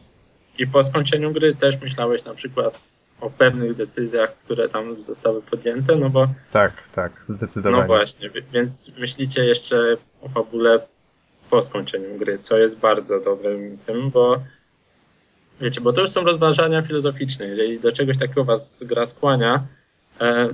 I 0.60 0.68
po 0.68 0.84
skończeniu 0.84 1.34
gry 1.34 1.56
też 1.56 1.82
myślałeś 1.82 2.26
na 2.26 2.34
przykład 2.34 2.80
o 3.22 3.30
pewnych 3.30 3.76
decyzjach, 3.76 4.38
które 4.38 4.70
tam 4.70 5.02
zostały 5.02 5.42
podjęte, 5.42 5.96
no 5.96 6.10
bo 6.10 6.28
Tak, 6.52 6.88
tak, 6.96 7.12
zdecydowanie. 7.28 7.82
No 7.82 7.88
właśnie, 7.88 8.30
wi- 8.30 8.44
więc 8.54 8.92
myślicie 9.00 9.46
jeszcze 9.46 9.98
o 10.22 10.30
fabule 10.30 10.80
po 11.52 11.62
skończeniu 11.62 12.18
gry, 12.18 12.40
co 12.40 12.58
jest 12.58 12.78
bardzo 12.80 13.20
dobrym 13.20 13.78
tym, 13.78 14.10
bo 14.10 14.40
wiecie, 15.62 15.82
bo 15.82 15.94
to 15.94 16.02
już 16.02 16.10
są 16.10 16.24
rozważania 16.24 16.82
filozoficzne. 16.82 17.46
Jeżeli 17.48 17.80
do 17.80 17.92
czegoś 17.92 18.18
takiego 18.18 18.44
was 18.46 18.84
gra 18.84 19.06
skłania, 19.06 19.64
e, 20.22 20.50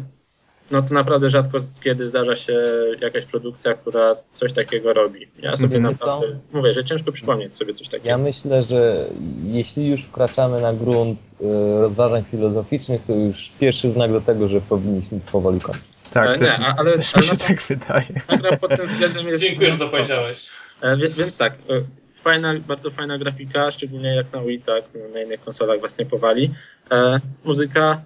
no 0.72 0.82
to 0.82 0.94
naprawdę 0.94 1.30
rzadko 1.30 1.58
kiedy 1.84 2.06
zdarza 2.06 2.36
się 2.36 2.60
jakaś 3.02 3.26
produkcja, 3.26 3.74
która 3.74 4.16
coś 4.36 4.54
takiego 4.54 4.94
robi. 4.94 5.28
Ja 5.40 5.58
sobie 5.58 5.76
Mhm. 5.78 5.84
naprawdę 5.84 6.40
mówię, 6.54 6.74
że 6.74 6.86
ciężko 6.86 7.12
przypomnieć 7.12 7.56
sobie 7.56 7.74
coś 7.74 7.88
takiego. 7.88 8.10
Ja 8.10 8.18
myślę, 8.18 8.64
że 8.64 9.06
jeśli 9.44 9.88
już 9.90 10.02
wkraczamy 10.04 10.62
na 10.62 10.74
grunt 10.74 11.20
y, 11.20 11.46
rozważań 11.82 12.24
filozoficznych, 12.32 13.02
to 13.08 13.14
już 13.14 13.52
pierwszy 13.60 13.90
znak 13.90 14.12
do 14.12 14.22
tego, 14.22 14.48
że 14.48 14.62
powinniśmy 14.62 15.20
powoli 15.32 15.60
kończyć. 15.62 15.84
Tak, 16.14 16.30
E, 16.36 16.40
też, 16.40 16.60
nie, 16.60 16.66
ale, 16.66 16.92
też 16.98 17.08
mi 17.08 17.14
ale 17.16 17.24
się 17.24 17.34
na- 17.34 17.46
tak 17.48 17.62
wydaje. 17.62 18.22
ta 18.28 18.38
gra 18.38 18.58
pod 18.58 18.76
tym 18.78 18.86
względem 18.86 19.28
jest 19.28 19.44
Dziękuję, 19.44 19.72
że 19.72 19.78
to 19.78 19.90
powiedziałeś. 19.90 20.50
E, 20.82 20.98
wie- 20.98 21.10
Więc 21.10 21.38
tak, 21.38 21.54
e, 21.54 21.82
fajna, 22.22 22.54
bardzo 22.68 22.92
fajna 22.92 23.18
grafika, 23.18 23.72
szczególnie 23.72 24.16
jak 24.16 24.34
na 24.34 24.42
Wii, 24.42 24.62
tak, 24.62 24.86
no, 24.96 25.08
na 25.14 25.22
innych 25.22 25.42
konsolach 25.42 25.82
was 25.82 25.98
nie 25.98 26.06
powali. 26.06 26.54
E, 26.92 27.20
muzyka, 27.44 28.02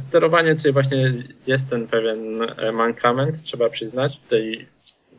sterowanie, 0.00 0.54
tutaj 0.56 0.72
właśnie 0.72 1.12
jest 1.46 1.70
ten 1.70 1.86
pewien 1.86 2.38
mankament, 2.72 3.42
trzeba 3.42 3.68
przyznać. 3.68 4.18
Tutaj 4.20 4.66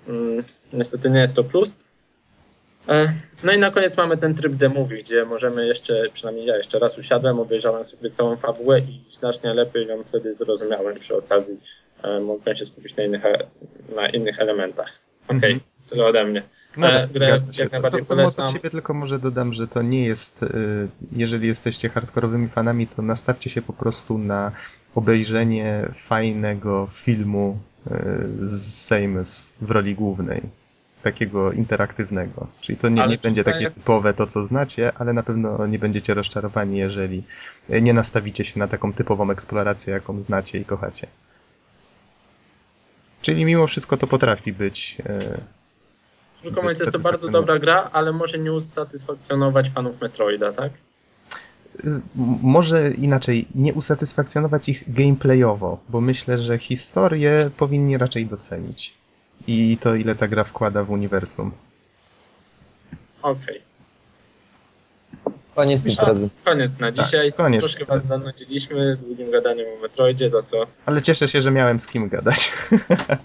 mm, 0.07 0.43
niestety 0.73 1.09
nie 1.09 1.19
jest 1.19 1.33
to 1.33 1.43
plus. 1.43 1.75
No 3.43 3.51
i 3.51 3.57
na 3.57 3.71
koniec 3.71 3.97
mamy 3.97 4.17
ten 4.17 4.35
tryb 4.35 4.53
Movie, 4.73 4.97
gdzie 4.97 5.25
możemy 5.25 5.67
jeszcze, 5.67 6.09
przynajmniej 6.13 6.45
ja 6.45 6.57
jeszcze 6.57 6.79
raz 6.79 6.97
usiadłem, 6.97 7.39
obejrzałem 7.39 7.85
sobie 7.85 8.09
całą 8.09 8.35
fabułę 8.37 8.79
i 8.79 9.01
znacznie 9.11 9.53
lepiej 9.53 9.87
ją 9.87 10.03
wtedy 10.03 10.33
zrozumiałem 10.33 10.99
przy 10.99 11.15
okazji. 11.15 11.59
Mogłem 12.21 12.55
się 12.55 12.65
skupić 12.65 12.95
na 12.95 13.03
innych, 13.03 13.21
na 13.95 14.09
innych 14.09 14.39
elementach. 14.39 14.99
Okej, 15.27 15.51
Mhm. 15.53 15.59
tyle 15.89 16.05
ode 16.05 16.25
mnie. 16.25 16.43
No, 16.77 16.91
E, 16.91 17.07
grę 17.07 17.41
się. 17.51 17.63
jak 17.63 17.71
najbardziej 17.71 18.01
to, 18.01 18.07
to 18.07 18.15
może 18.15 18.23
polecam. 18.25 18.45
od 18.45 18.51
siebie 18.53 18.69
tylko 18.69 18.93
może 18.93 19.19
dodam, 19.19 19.53
że 19.53 19.67
to 19.67 19.81
nie 19.81 20.05
jest, 20.05 20.43
y, 20.43 20.47
jeżeli 21.11 21.47
jesteście 21.47 21.89
hardkorowymi 21.89 22.47
fanami, 22.47 22.87
to 22.87 23.01
nastawcie 23.01 23.49
się 23.49 23.61
po 23.61 23.73
prostu 23.73 24.17
na 24.17 24.51
obejrzenie 24.95 25.89
fajnego 25.93 26.87
filmu 26.91 27.59
y, 27.87 27.91
z 28.47 28.85
Samus 28.85 29.53
w 29.61 29.71
roli 29.71 29.95
głównej. 29.95 30.41
Takiego 31.03 31.51
interaktywnego. 31.51 32.47
Czyli 32.61 32.77
to 32.77 32.89
nie, 32.89 33.01
Ale 33.01 33.11
nie 33.11 33.17
będzie 33.17 33.43
takie 33.43 33.71
typowe 33.71 34.13
to, 34.13 34.27
co 34.27 34.43
znacie, 34.43 34.91
ale 34.97 35.13
na 35.13 35.23
pewno 35.23 35.67
nie 35.67 35.79
będziecie 35.79 36.13
rozczarowani, 36.13 36.77
jeżeli 36.77 37.23
y, 37.69 37.81
nie 37.81 37.93
nastawicie 37.93 38.43
się 38.43 38.59
na 38.59 38.67
taką 38.67 38.93
typową 38.93 39.31
eksplorację, 39.31 39.93
jaką 39.93 40.19
znacie 40.19 40.59
i 40.59 40.65
kochacie. 40.65 41.07
Czyli 43.23 43.45
mimo 43.45 43.67
wszystko 43.67 43.97
to 43.97 44.07
potrafi 44.07 44.53
być 44.53 44.97
y, 44.99 45.41
Krótko 46.41 46.61
mówiąc, 46.61 46.79
jest 46.79 46.91
to 46.91 46.99
bardzo 46.99 47.29
dobra 47.29 47.59
gra, 47.59 47.89
ale 47.93 48.11
może 48.11 48.39
nie 48.39 48.53
usatysfakcjonować 48.53 49.69
fanów 49.69 50.01
Metroida, 50.01 50.51
tak? 50.51 50.71
Może 52.41 52.91
inaczej, 52.91 53.47
nie 53.55 53.73
usatysfakcjonować 53.73 54.69
ich 54.69 54.93
gameplayowo, 54.93 55.79
bo 55.89 56.01
myślę, 56.01 56.37
że 56.37 56.57
historię 56.57 57.49
powinni 57.57 57.97
raczej 57.97 58.25
docenić. 58.25 58.93
I 59.47 59.77
to, 59.77 59.95
ile 59.95 60.15
ta 60.15 60.27
gra 60.27 60.43
wkłada 60.43 60.83
w 60.83 60.91
uniwersum. 60.91 61.51
Okej. 63.21 63.61
Koniec 65.55 65.85
imprezy. 65.85 66.29
Koniec 66.45 66.79
na 66.79 66.91
Tak, 66.91 67.05
dzisiaj. 67.05 67.33
koniec. 67.33 67.61
Troszkę 67.61 67.85
was 67.85 68.05
zanudziliśmy 68.05 68.97
długim 68.97 69.31
gadaniem 69.31 69.65
o 69.77 69.81
Metroidzie, 69.81 70.29
za 70.29 70.41
co 70.41 70.67
Ale 70.85 71.01
cieszę 71.01 71.27
się, 71.27 71.41
że 71.41 71.51
miałem 71.51 71.79
z 71.79 71.87
kim 71.87 72.09
gadać. 72.09 72.53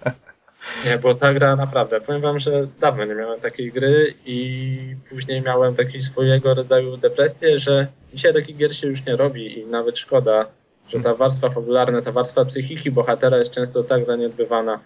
nie, 0.86 0.98
bo 0.98 1.14
ta 1.14 1.34
gra 1.34 1.56
naprawdę, 1.56 2.00
powiem 2.00 2.20
wam, 2.20 2.38
że 2.38 2.66
dawno 2.80 3.04
nie 3.04 3.14
miałem 3.14 3.40
takiej 3.40 3.72
gry 3.72 4.14
i 4.26 4.78
później 5.10 5.42
miałem 5.42 5.74
takiej 5.74 6.02
swojego 6.02 6.54
rodzaju 6.54 6.96
depresję, 6.96 7.58
że 7.58 7.86
dzisiaj 8.14 8.34
takich 8.34 8.56
gier 8.56 8.76
się 8.76 8.86
już 8.86 9.06
nie 9.06 9.16
robi 9.16 9.58
i 9.58 9.66
nawet 9.66 9.98
szkoda, 9.98 10.46
że 10.88 11.00
ta 11.00 11.14
warstwa 11.14 11.50
fabularna, 11.50 12.02
ta 12.02 12.12
warstwa 12.12 12.44
psychiki 12.44 12.90
bohatera 12.90 13.38
jest 13.38 13.50
często 13.50 13.82
tak 13.82 14.04
zaniedbywana. 14.04 14.78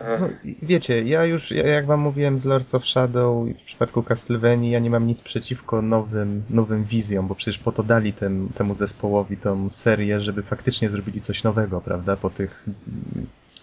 No, 0.00 0.28
wiecie, 0.62 1.02
ja 1.02 1.24
już, 1.24 1.50
ja- 1.50 1.66
jak 1.66 1.86
wam 1.86 2.00
mówiłem 2.00 2.38
z 2.38 2.44
Lords 2.44 2.74
of 2.74 2.86
Shadow 2.86 3.48
w 3.48 3.64
przypadku 3.64 4.02
Castlevanii, 4.02 4.70
ja 4.70 4.78
nie 4.78 4.90
mam 4.90 5.06
nic 5.06 5.22
przeciwko 5.22 5.82
nowym, 5.82 6.42
nowym 6.50 6.84
wizjom, 6.84 7.28
bo 7.28 7.34
przecież 7.34 7.58
po 7.58 7.72
to 7.72 7.82
dali 7.82 8.12
tem, 8.12 8.48
temu 8.54 8.74
zespołowi 8.74 9.36
tą 9.36 9.70
serię, 9.70 10.20
żeby 10.20 10.42
faktycznie 10.42 10.90
zrobili 10.90 11.20
coś 11.20 11.44
nowego, 11.44 11.80
prawda, 11.80 12.16
po 12.16 12.30
tych 12.30 12.66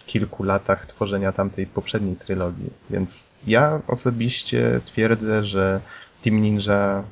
kilku 0.06 0.42
latach 0.42 0.86
tworzenia 0.86 1.32
tamtej 1.32 1.66
poprzedniej 1.66 2.16
trylogii. 2.16 2.70
Więc 2.90 3.26
ja 3.46 3.80
osobiście 3.86 4.80
twierdzę, 4.84 5.44
że 5.44 5.80
Team 6.22 6.40
Ninja 6.40 7.02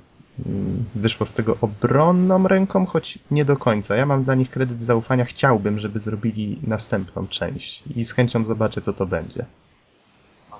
wyszło 0.95 1.27
z 1.27 1.33
tego 1.33 1.57
obronną 1.61 2.49
ręką, 2.49 2.87
choć 2.87 3.19
nie 3.31 3.45
do 3.45 3.57
końca. 3.57 3.97
Ja 3.97 4.07
mam 4.07 4.25
dla 4.25 4.35
nich 4.35 4.51
kredyt 4.51 4.83
zaufania. 4.83 5.25
Chciałbym, 5.25 5.79
żeby 5.79 5.99
zrobili 6.01 6.59
następną 6.67 7.27
część 7.29 7.83
i 7.97 8.05
z 8.05 8.13
chęcią 8.13 8.45
zobaczę, 8.45 8.81
co 8.81 8.93
to 8.93 9.07
będzie. 9.07 9.45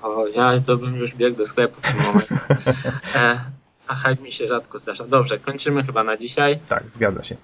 O, 0.01 0.27
ja 0.27 0.59
to 0.59 0.77
bym 0.77 0.95
już 0.95 1.15
biegł 1.15 1.37
do 1.37 1.45
sklepu 1.45 1.81
w 1.81 1.83
tym 1.83 2.01
momencie. 2.03 2.35
E, 3.15 3.41
a 3.87 3.95
hype 3.95 4.23
mi 4.23 4.31
się 4.31 4.47
rzadko 4.47 4.79
zdarza. 4.79 5.07
Dobrze, 5.07 5.39
kończymy 5.39 5.83
chyba 5.83 6.03
na 6.03 6.17
dzisiaj. 6.17 6.59
Tak, 6.69 6.83
zgadza 6.89 7.23
się. 7.23 7.35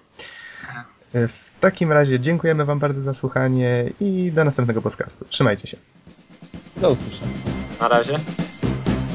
E, 1.14 1.27
W 1.27 1.59
takim 1.59 1.91
razie 1.91 2.19
dziękujemy 2.19 2.65
Wam 2.65 2.80
bardzo 2.80 3.01
za 3.01 3.14
słuchanie 3.14 3.89
i 3.99 4.31
do 4.31 4.43
następnego 4.43 4.81
podcastu. 4.81 5.26
Trzymajcie 5.30 5.68
się. 5.68 5.77
Do 6.77 6.89
usłyszenia. 6.89 7.31
Na 7.81 7.88
razie. 7.88 8.19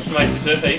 Trzymajcie 0.00 0.40
się, 0.40 0.56
hej. 0.56 0.78